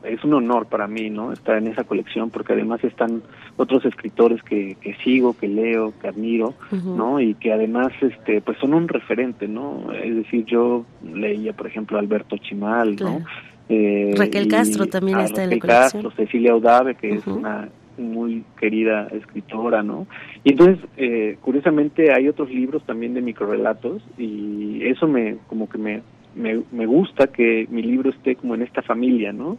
es 0.04 0.24
un 0.24 0.34
honor 0.34 0.68
para 0.68 0.88
mí, 0.88 1.10
¿no? 1.10 1.32
Estar 1.32 1.58
en 1.58 1.68
esa 1.68 1.84
colección 1.84 2.30
porque 2.30 2.54
además 2.54 2.84
están 2.84 3.22
otros 3.58 3.86
escritores 3.86 4.42
que, 4.44 4.78
que 4.82 4.96
sigo, 5.04 5.36
que 5.38 5.48
leo, 5.48 5.94
que 6.00 6.08
admiro, 6.08 6.54
¿no? 6.72 7.20
Y 7.20 7.36
que 7.36 7.54
además, 7.54 7.92
este, 8.02 8.42
pues 8.42 8.58
son 8.60 8.74
un 8.74 8.88
referente, 8.88 9.48
¿no? 9.48 9.92
Es 9.94 10.16
decir, 10.16 10.46
yo 10.46 10.86
leía, 11.04 11.54
por 11.54 11.68
ejemplo, 11.68 11.98
Alberto 11.98 12.38
Chimal, 12.38 12.96
¿no? 12.98 13.22
Eh, 13.70 14.14
Raquel 14.18 14.48
Castro 14.48 14.88
también 14.88 15.20
está 15.20 15.44
en 15.44 15.50
la 15.52 15.60
colección. 15.60 16.04
Castro, 16.04 16.12
Cecilia 16.12 16.52
Audave, 16.52 16.96
que 16.96 17.16
es 17.16 17.28
una 17.28 17.70
muy 17.98 18.44
querida 18.60 19.08
escritora, 19.08 19.84
¿no? 19.84 20.08
Y 20.44 20.52
entonces, 20.52 20.78
eh, 20.98 21.38
curiosamente, 21.42 22.14
hay 22.14 22.28
otros 22.28 22.50
libros 22.50 22.84
también 22.86 23.14
de 23.14 23.22
microrelatos 23.22 24.02
y 24.18 24.86
eso 24.86 25.08
me, 25.08 25.38
como 25.48 25.68
que 25.68 25.78
me 25.78 26.02
me, 26.38 26.62
me 26.72 26.86
gusta 26.86 27.28
que 27.28 27.68
mi 27.70 27.82
libro 27.82 28.10
esté 28.12 28.36
como 28.36 28.56
en 28.56 28.62
esta 28.62 28.82
familia, 28.82 29.34
¿no? 29.34 29.58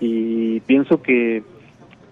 Y 0.00 0.60
pienso 0.60 1.00
que, 1.00 1.42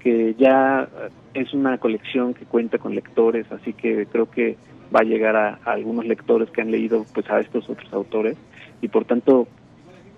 que 0.01 0.35
ya 0.39 0.89
es 1.35 1.53
una 1.53 1.79
colección 1.79 2.33
que 2.35 2.45
cuenta 2.45 2.79
con 2.79 2.95
lectores, 2.95 3.51
así 3.51 3.73
que 3.73 4.07
creo 4.07 4.31
que 4.31 4.57
va 4.95 5.01
a 5.01 5.05
llegar 5.05 5.37
a, 5.37 5.59
algunos 5.65 6.07
lectores 6.07 6.51
que 6.51 6.63
han 6.63 6.71
leído 6.71 7.05
pues 7.13 7.29
a 7.31 7.41
estos 7.41 7.69
otros 7.69 7.93
autores 7.93 8.37
y 8.81 8.89
por 8.89 9.05
tanto 9.05 9.49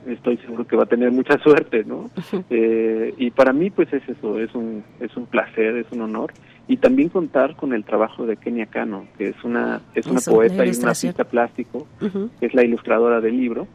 estoy 0.07 0.37
seguro 0.39 0.67
que 0.67 0.77
va 0.77 0.85
a 0.85 0.87
tener 0.87 1.11
mucha 1.11 1.39
suerte, 1.43 1.85
¿no? 1.85 2.11
Eh, 2.51 3.15
y 3.17 3.31
para 3.31 3.53
mí 3.53 3.71
pues 3.71 3.93
es 3.93 4.07
eso, 4.09 4.39
es 4.39 4.55
un 4.55 4.85
es 5.01 5.17
un 5.17 5.27
placer, 5.27 5.77
es 5.77 5.91
un 5.91 6.03
honor 6.03 6.33
y 6.69 6.77
también 6.77 7.09
contar 7.09 7.57
con 7.57 7.73
el 7.73 7.85
trabajo 7.85 8.27
de 8.27 8.37
Kenia 8.37 8.67
Cano, 8.67 9.07
que 9.17 9.29
es 9.31 9.45
una 9.45 9.81
es 9.95 10.07
una 10.07 10.21
poeta 10.21 10.67
y 10.67 10.71
un 10.71 10.87
artista 10.87 11.25
plástico, 11.25 11.87
que 12.39 12.47
es 12.47 12.55
la 12.55 12.65
ilustradora 12.65 13.21
del 13.21 13.39
libro 13.39 13.67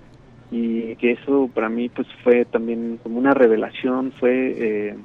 y 0.51 0.95
que 0.97 1.11
eso 1.11 1.49
para 1.53 1.69
mí 1.69 1.87
pues 1.87 2.07
fue 2.23 2.43
también 2.43 2.99
como 3.01 3.17
una 3.17 3.33
revelación, 3.33 4.11
fue 4.19 4.53
eh, 4.57 4.95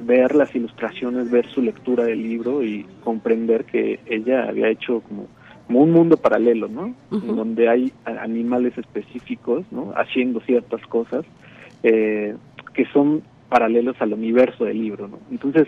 ver 0.00 0.34
las 0.34 0.54
ilustraciones, 0.54 1.30
ver 1.30 1.46
su 1.46 1.60
lectura 1.60 2.04
del 2.04 2.22
libro 2.22 2.64
y 2.64 2.86
comprender 3.04 3.64
que 3.66 4.00
ella 4.06 4.48
había 4.48 4.70
hecho 4.70 5.00
como, 5.00 5.28
un 5.68 5.90
mundo 5.90 6.16
paralelo, 6.16 6.68
¿no? 6.68 6.94
Donde 7.10 7.68
hay 7.68 7.92
animales 8.04 8.76
específicos, 8.78 9.64
¿no? 9.72 9.92
Haciendo 9.96 10.40
ciertas 10.40 10.80
cosas 10.86 11.24
eh, 11.82 12.36
que 12.74 12.84
son 12.92 13.22
paralelos 13.48 13.96
al 14.00 14.12
universo 14.12 14.64
del 14.64 14.78
libro, 14.78 15.08
¿no? 15.08 15.18
Entonces, 15.30 15.66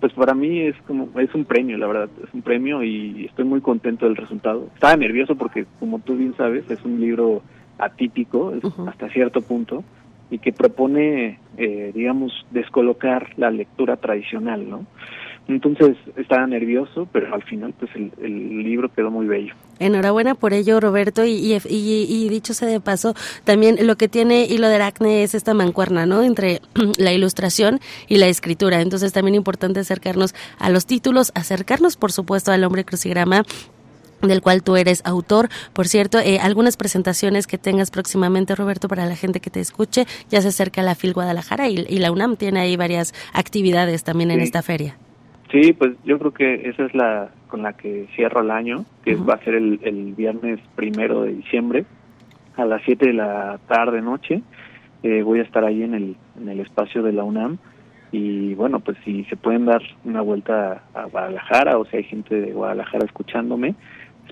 pues 0.00 0.12
para 0.12 0.34
mí 0.34 0.60
es 0.60 0.76
como 0.86 1.08
es 1.18 1.34
un 1.34 1.44
premio, 1.44 1.78
la 1.78 1.86
verdad, 1.86 2.08
es 2.22 2.34
un 2.34 2.42
premio 2.42 2.82
y 2.82 3.26
estoy 3.26 3.44
muy 3.44 3.60
contento 3.60 4.06
del 4.06 4.16
resultado. 4.16 4.68
Estaba 4.74 4.96
nervioso 4.96 5.34
porque, 5.36 5.66
como 5.78 5.98
tú 6.00 6.16
bien 6.16 6.34
sabes, 6.36 6.70
es 6.70 6.84
un 6.84 7.00
libro 7.00 7.42
atípico 7.78 8.52
hasta 8.86 9.08
cierto 9.10 9.42
punto 9.42 9.84
y 10.30 10.38
que 10.38 10.52
propone, 10.52 11.38
eh, 11.56 11.92
digamos, 11.94 12.46
descolocar 12.50 13.30
la 13.36 13.50
lectura 13.50 13.96
tradicional, 13.96 14.68
¿no? 14.68 14.86
Entonces 15.46 15.96
estaba 16.16 16.46
nervioso, 16.46 17.06
pero 17.12 17.34
al 17.34 17.42
final 17.42 17.74
pues 17.78 17.90
el, 17.94 18.64
libro 18.64 18.88
quedó 18.88 19.10
muy 19.10 19.26
bello. 19.26 19.54
Enhorabuena 19.78 20.34
por 20.34 20.54
ello, 20.54 20.80
Roberto. 20.80 21.24
Y, 21.26 21.54
y, 21.68 22.28
dicho 22.30 22.54
sea 22.54 22.66
de 22.66 22.80
paso, 22.80 23.14
también 23.44 23.86
lo 23.86 23.96
que 23.96 24.08
tiene 24.08 24.46
Hilo 24.46 24.68
de 24.68 24.76
Aracne 24.76 25.22
es 25.22 25.34
esta 25.34 25.52
mancuerna, 25.52 26.06
¿no? 26.06 26.22
Entre 26.22 26.60
la 26.98 27.12
ilustración 27.12 27.80
y 28.08 28.16
la 28.16 28.26
escritura. 28.26 28.80
Entonces 28.80 29.12
también 29.12 29.34
importante 29.34 29.80
acercarnos 29.80 30.34
a 30.58 30.70
los 30.70 30.86
títulos, 30.86 31.30
acercarnos 31.34 31.96
por 31.98 32.10
supuesto 32.10 32.50
al 32.50 32.64
hombre 32.64 32.84
crucigrama 32.84 33.42
del 34.28 34.42
cual 34.42 34.62
tú 34.62 34.76
eres 34.76 35.04
autor. 35.04 35.48
Por 35.72 35.86
cierto, 35.86 36.18
eh, 36.18 36.38
algunas 36.40 36.76
presentaciones 36.76 37.46
que 37.46 37.58
tengas 37.58 37.90
próximamente, 37.90 38.54
Roberto, 38.54 38.88
para 38.88 39.06
la 39.06 39.16
gente 39.16 39.40
que 39.40 39.50
te 39.50 39.60
escuche, 39.60 40.04
ya 40.28 40.40
se 40.40 40.48
acerca 40.48 40.82
la 40.82 40.94
FIL 40.94 41.12
Guadalajara 41.14 41.68
y, 41.68 41.76
la 42.04 42.12
UNAM 42.12 42.36
tiene 42.36 42.60
ahí 42.60 42.76
varias 42.76 43.14
actividades 43.32 44.04
también 44.04 44.30
en 44.30 44.40
esta 44.40 44.62
feria. 44.62 44.96
Sí, 45.50 45.72
pues 45.72 45.92
yo 46.04 46.18
creo 46.18 46.34
que 46.34 46.68
esa 46.68 46.84
es 46.84 46.94
la 46.94 47.30
con 47.48 47.62
la 47.62 47.74
que 47.74 48.08
cierro 48.16 48.40
el 48.40 48.50
año, 48.50 48.84
que 49.04 49.14
va 49.14 49.34
a 49.34 49.44
ser 49.44 49.54
el, 49.54 50.14
viernes 50.16 50.58
primero 50.74 51.22
de 51.22 51.34
diciembre 51.34 51.84
a 52.56 52.64
las 52.64 52.82
7 52.84 53.06
de 53.06 53.12
la 53.12 53.58
tarde 53.68 54.02
noche. 54.02 54.42
Eh, 55.04 55.22
voy 55.22 55.38
a 55.38 55.42
estar 55.42 55.64
ahí 55.64 55.82
en 55.82 55.94
el, 55.94 56.16
en 56.40 56.48
el 56.48 56.60
espacio 56.60 57.02
de 57.02 57.12
la 57.12 57.22
UNAM 57.22 57.58
y 58.16 58.54
bueno, 58.54 58.78
pues 58.78 58.96
si 59.04 59.24
se 59.24 59.36
pueden 59.36 59.64
dar 59.64 59.82
una 60.04 60.20
vuelta 60.20 60.84
a 60.94 61.06
Guadalajara 61.06 61.78
o 61.78 61.84
si 61.84 61.96
hay 61.96 62.04
gente 62.04 62.40
de 62.40 62.52
Guadalajara 62.52 63.04
escuchándome, 63.04 63.74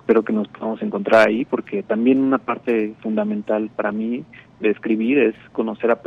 espero 0.03 0.24
que 0.24 0.33
nos 0.33 0.49
podamos 0.49 0.83
encontrar 0.83 1.29
ahí 1.29 1.45
porque 1.45 1.85
también 1.85 2.20
una 2.20 2.39
parte 2.39 2.95
fundamental 3.03 3.70
para 3.74 3.93
mí 3.93 4.24
de 4.59 4.70
escribir 4.70 5.19
es 5.19 5.35
conocer 5.53 5.93
a 5.93 6.01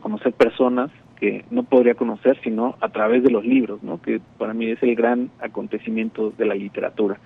conocer 0.00 0.32
personas 0.32 0.90
que 1.20 1.44
no 1.50 1.62
podría 1.62 1.94
conocer 1.94 2.40
sino 2.42 2.74
a 2.80 2.88
través 2.88 3.22
de 3.22 3.30
los 3.30 3.44
libros, 3.44 3.84
¿no? 3.84 4.02
Que 4.02 4.20
para 4.36 4.52
mí 4.52 4.66
es 4.66 4.82
el 4.82 4.96
gran 4.96 5.30
acontecimiento 5.40 6.32
de 6.36 6.46
la 6.46 6.54
literatura. 6.54 7.20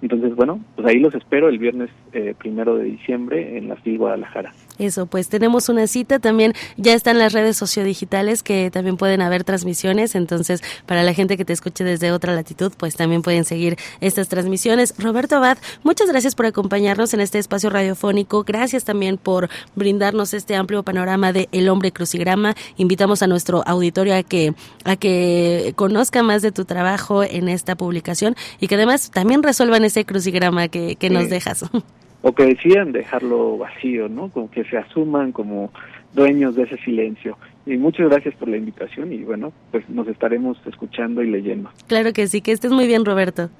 Entonces, 0.00 0.36
bueno, 0.36 0.60
pues 0.76 0.86
ahí 0.86 1.00
los 1.00 1.14
espero 1.14 1.48
el 1.48 1.58
viernes 1.58 1.90
eh, 2.12 2.36
primero 2.38 2.76
de 2.76 2.84
diciembre 2.84 3.58
en 3.58 3.68
la 3.68 3.74
FIL 3.76 3.98
Guadalajara. 3.98 4.52
Eso, 4.78 5.06
pues 5.06 5.28
tenemos 5.28 5.68
una 5.68 5.86
cita 5.86 6.18
también, 6.18 6.54
ya 6.76 6.94
están 6.94 7.18
las 7.18 7.32
redes 7.32 7.56
sociodigitales 7.56 8.42
que 8.42 8.70
también 8.70 8.96
pueden 8.96 9.20
haber 9.20 9.44
transmisiones, 9.44 10.14
entonces 10.14 10.62
para 10.86 11.02
la 11.02 11.14
gente 11.14 11.36
que 11.36 11.44
te 11.44 11.52
escuche 11.52 11.84
desde 11.84 12.12
otra 12.12 12.34
latitud, 12.34 12.72
pues 12.76 12.94
también 12.94 13.22
pueden 13.22 13.44
seguir 13.44 13.76
estas 14.00 14.28
transmisiones. 14.28 14.94
Roberto 14.98 15.36
Abad, 15.36 15.58
muchas 15.82 16.08
gracias 16.08 16.34
por 16.34 16.46
acompañarnos 16.46 17.12
en 17.14 17.20
este 17.20 17.38
espacio 17.38 17.70
radiofónico, 17.70 18.44
gracias 18.44 18.84
también 18.84 19.18
por 19.18 19.48
brindarnos 19.74 20.32
este 20.34 20.54
amplio 20.54 20.82
panorama 20.82 21.32
de 21.32 21.48
El 21.52 21.68
Hombre 21.68 21.92
Crucigrama. 21.92 22.54
Invitamos 22.76 23.22
a 23.22 23.26
nuestro 23.26 23.62
auditorio 23.66 24.14
a 24.14 24.22
que, 24.22 24.54
a 24.84 24.96
que 24.96 25.72
conozca 25.76 26.22
más 26.22 26.42
de 26.42 26.52
tu 26.52 26.64
trabajo 26.64 27.22
en 27.24 27.48
esta 27.48 27.76
publicación 27.76 28.36
y 28.60 28.68
que 28.68 28.76
además 28.76 29.10
también 29.10 29.42
resuelvan 29.42 29.84
ese 29.84 30.04
crucigrama 30.04 30.68
que, 30.68 30.96
que 30.96 31.10
nos 31.10 31.28
dejas. 31.28 31.64
o 32.22 32.32
que 32.32 32.44
decían 32.44 32.92
dejarlo 32.92 33.58
vacío, 33.58 34.08
¿no? 34.08 34.30
Como 34.30 34.50
que 34.50 34.64
se 34.64 34.76
asuman 34.76 35.32
como 35.32 35.70
dueños 36.14 36.56
de 36.56 36.64
ese 36.64 36.76
silencio. 36.78 37.38
Y 37.66 37.76
muchas 37.76 38.08
gracias 38.08 38.34
por 38.34 38.48
la 38.48 38.56
invitación 38.56 39.12
y 39.12 39.18
bueno, 39.24 39.52
pues 39.70 39.88
nos 39.88 40.08
estaremos 40.08 40.58
escuchando 40.66 41.22
y 41.22 41.30
leyendo. 41.30 41.70
Claro 41.86 42.12
que 42.12 42.26
sí, 42.26 42.40
que 42.40 42.52
estés 42.52 42.72
muy 42.72 42.86
bien, 42.86 43.04
Roberto. 43.04 43.50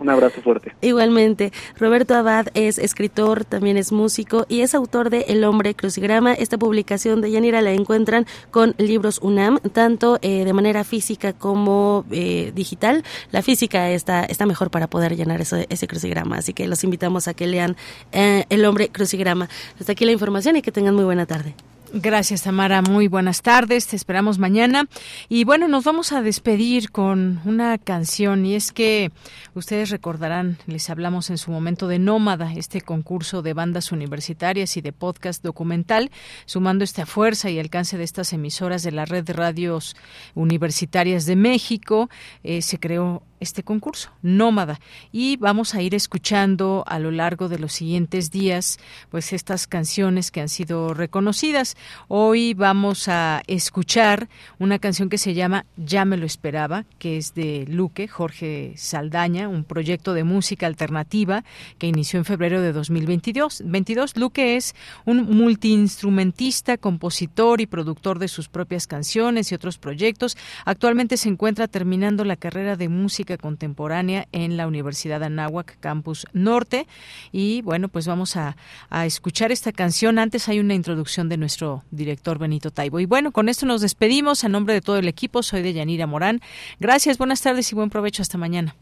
Un 0.00 0.08
abrazo 0.08 0.40
fuerte. 0.40 0.72
Igualmente, 0.80 1.52
Roberto 1.78 2.14
Abad 2.14 2.46
es 2.54 2.78
escritor, 2.78 3.44
también 3.44 3.76
es 3.76 3.92
músico 3.92 4.46
y 4.48 4.62
es 4.62 4.74
autor 4.74 5.10
de 5.10 5.26
El 5.28 5.44
hombre 5.44 5.74
crucigrama. 5.74 6.32
Esta 6.32 6.56
publicación 6.56 7.20
de 7.20 7.30
Yanira 7.30 7.60
la 7.60 7.72
encuentran 7.72 8.26
con 8.50 8.74
libros 8.78 9.20
UNAM, 9.22 9.58
tanto 9.72 10.18
eh, 10.22 10.46
de 10.46 10.52
manera 10.54 10.84
física 10.84 11.34
como 11.34 12.06
eh, 12.10 12.50
digital. 12.54 13.04
La 13.30 13.42
física 13.42 13.90
está, 13.90 14.24
está 14.24 14.46
mejor 14.46 14.70
para 14.70 14.88
poder 14.88 15.16
llenar 15.16 15.42
ese 15.42 15.86
crucigrama, 15.86 16.38
así 16.38 16.54
que 16.54 16.66
los 16.66 16.82
invitamos 16.82 17.28
a 17.28 17.34
que 17.34 17.46
lean 17.46 17.76
eh, 18.12 18.46
El 18.48 18.64
hombre 18.64 18.88
crucigrama. 18.88 19.50
Hasta 19.78 19.92
aquí 19.92 20.06
la 20.06 20.12
información 20.12 20.56
y 20.56 20.62
que 20.62 20.72
tengan 20.72 20.94
muy 20.94 21.04
buena 21.04 21.26
tarde. 21.26 21.54
Gracias, 21.92 22.42
Tamara. 22.42 22.82
Muy 22.82 23.08
buenas 23.08 23.42
tardes. 23.42 23.88
Te 23.88 23.96
esperamos 23.96 24.38
mañana. 24.38 24.86
Y 25.28 25.42
bueno, 25.42 25.66
nos 25.66 25.82
vamos 25.82 26.12
a 26.12 26.22
despedir 26.22 26.92
con 26.92 27.40
una 27.44 27.78
canción. 27.78 28.46
Y 28.46 28.54
es 28.54 28.70
que 28.70 29.10
ustedes 29.54 29.90
recordarán, 29.90 30.56
les 30.66 30.88
hablamos 30.88 31.30
en 31.30 31.38
su 31.38 31.50
momento 31.50 31.88
de 31.88 31.98
Nómada, 31.98 32.52
este 32.52 32.80
concurso 32.80 33.42
de 33.42 33.54
bandas 33.54 33.90
universitarias 33.90 34.76
y 34.76 34.82
de 34.82 34.92
podcast 34.92 35.42
documental, 35.42 36.12
sumando 36.46 36.84
esta 36.84 37.06
fuerza 37.06 37.50
y 37.50 37.58
alcance 37.58 37.98
de 37.98 38.04
estas 38.04 38.32
emisoras 38.32 38.84
de 38.84 38.92
la 38.92 39.04
red 39.04 39.24
de 39.24 39.32
radios 39.32 39.96
universitarias 40.36 41.26
de 41.26 41.34
México. 41.34 42.08
Eh, 42.44 42.62
se 42.62 42.78
creó 42.78 43.24
este 43.40 43.62
concurso, 43.62 44.10
Nómada. 44.22 44.78
Y 45.10 45.36
vamos 45.38 45.74
a 45.74 45.82
ir 45.82 45.94
escuchando 45.94 46.84
a 46.86 46.98
lo 46.98 47.10
largo 47.10 47.48
de 47.48 47.58
los 47.58 47.72
siguientes 47.72 48.30
días, 48.30 48.78
pues 49.10 49.32
estas 49.32 49.66
canciones 49.66 50.30
que 50.30 50.40
han 50.40 50.48
sido 50.48 50.94
reconocidas. 50.94 51.76
Hoy 52.08 52.54
vamos 52.54 53.08
a 53.08 53.42
escuchar 53.46 54.28
una 54.58 54.78
canción 54.78 55.08
que 55.08 55.18
se 55.18 55.34
llama 55.34 55.64
Ya 55.76 56.04
me 56.04 56.18
lo 56.18 56.26
esperaba, 56.26 56.84
que 56.98 57.16
es 57.16 57.34
de 57.34 57.64
Luque, 57.68 58.08
Jorge 58.08 58.74
Saldaña, 58.76 59.48
un 59.48 59.64
proyecto 59.64 60.14
de 60.14 60.24
música 60.24 60.66
alternativa 60.66 61.44
que 61.78 61.86
inició 61.86 62.18
en 62.18 62.26
febrero 62.26 62.60
de 62.60 62.72
2022. 62.72 63.62
22. 63.64 64.16
Luque 64.16 64.56
es 64.56 64.74
un 65.06 65.36
multiinstrumentista, 65.36 66.76
compositor 66.76 67.60
y 67.60 67.66
productor 67.66 68.18
de 68.18 68.28
sus 68.28 68.48
propias 68.48 68.86
canciones 68.86 69.50
y 69.50 69.54
otros 69.54 69.78
proyectos. 69.78 70.36
Actualmente 70.66 71.16
se 71.16 71.30
encuentra 71.30 71.68
terminando 71.68 72.24
la 72.24 72.36
carrera 72.36 72.76
de 72.76 72.88
música 72.88 73.29
contemporánea 73.38 74.26
en 74.32 74.56
la 74.56 74.66
Universidad 74.66 75.22
Anáhuac, 75.22 75.78
Campus 75.80 76.26
Norte. 76.32 76.86
Y 77.32 77.62
bueno, 77.62 77.88
pues 77.88 78.06
vamos 78.06 78.36
a, 78.36 78.56
a 78.88 79.06
escuchar 79.06 79.52
esta 79.52 79.72
canción. 79.72 80.18
Antes 80.18 80.48
hay 80.48 80.60
una 80.60 80.74
introducción 80.74 81.28
de 81.28 81.36
nuestro 81.36 81.84
director 81.90 82.38
Benito 82.38 82.70
Taibo. 82.70 83.00
Y 83.00 83.06
bueno, 83.06 83.32
con 83.32 83.48
esto 83.48 83.66
nos 83.66 83.80
despedimos. 83.80 84.44
A 84.44 84.48
nombre 84.48 84.74
de 84.74 84.80
todo 84.80 84.96
el 84.98 85.08
equipo, 85.08 85.42
soy 85.42 85.62
de 85.62 85.72
Yanira 85.72 86.06
Morán. 86.06 86.40
Gracias, 86.78 87.18
buenas 87.18 87.40
tardes 87.40 87.70
y 87.72 87.74
buen 87.74 87.90
provecho. 87.90 88.22
Hasta 88.22 88.38
mañana. 88.38 88.74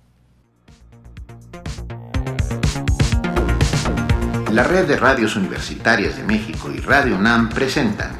La 4.53 4.65
red 4.65 4.89
de 4.89 4.97
radios 4.97 5.37
universitarias 5.37 6.17
de 6.17 6.25
México 6.25 6.71
y 6.75 6.79
Radio 6.79 7.17
UNAM 7.17 7.51
presentan 7.51 8.13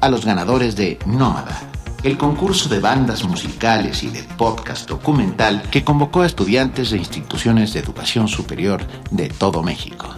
a 0.00 0.08
los 0.08 0.26
ganadores 0.26 0.74
de 0.74 0.98
Nómada, 1.06 1.58
el 2.04 2.18
concurso 2.18 2.68
de 2.68 2.80
bandas 2.80 3.24
musicales 3.24 4.02
y 4.02 4.08
de 4.08 4.22
podcast 4.36 4.86
documental 4.86 5.62
que 5.70 5.82
convocó 5.82 6.20
a 6.20 6.26
estudiantes 6.26 6.90
de 6.90 6.98
instituciones 6.98 7.72
de 7.72 7.80
educación 7.80 8.28
superior 8.28 8.86
de 9.10 9.30
todo 9.30 9.62
México. 9.62 10.14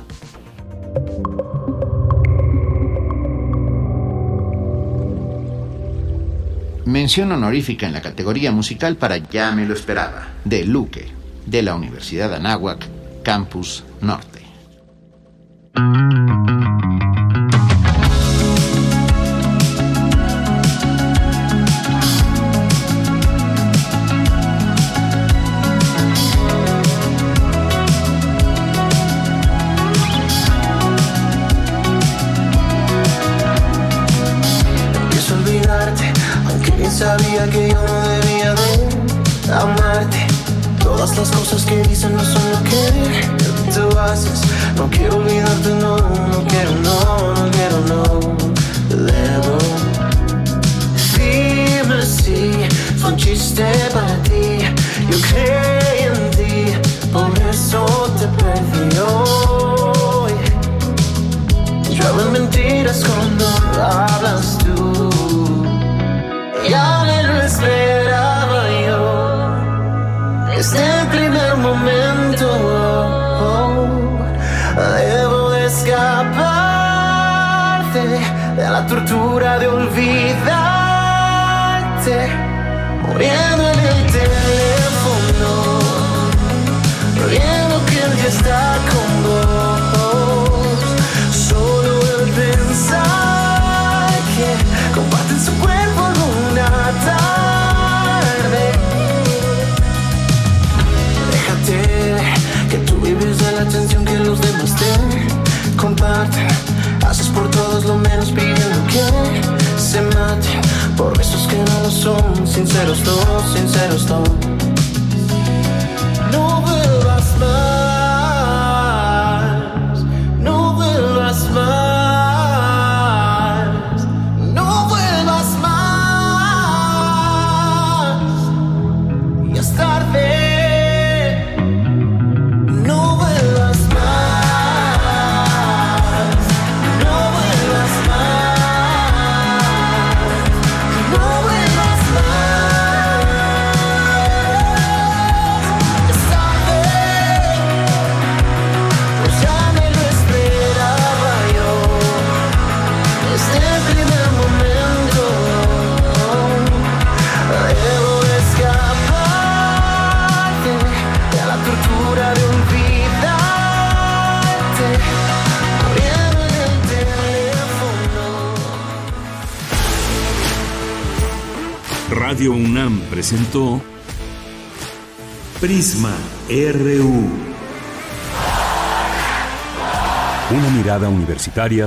Mención 6.84 7.30
honorífica 7.30 7.86
en 7.86 7.92
la 7.92 8.02
categoría 8.02 8.50
musical 8.50 8.96
para 8.96 9.18
Ya 9.18 9.52
me 9.52 9.64
lo 9.64 9.74
esperaba, 9.74 10.28
de 10.44 10.64
Luque, 10.64 11.08
de 11.46 11.62
la 11.62 11.76
Universidad 11.76 12.34
Anáhuac, 12.34 12.84
Campus 13.22 13.84
Norte. 14.00 14.42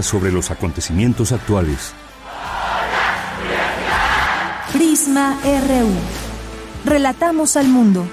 Sobre 0.02 0.32
los 0.32 0.50
acontecimientos 0.50 1.32
actuales. 1.32 1.94
Prisma 4.74 5.38
RU. 5.44 6.90
Relatamos 6.90 7.56
al 7.56 7.68
mundo. 7.68 8.04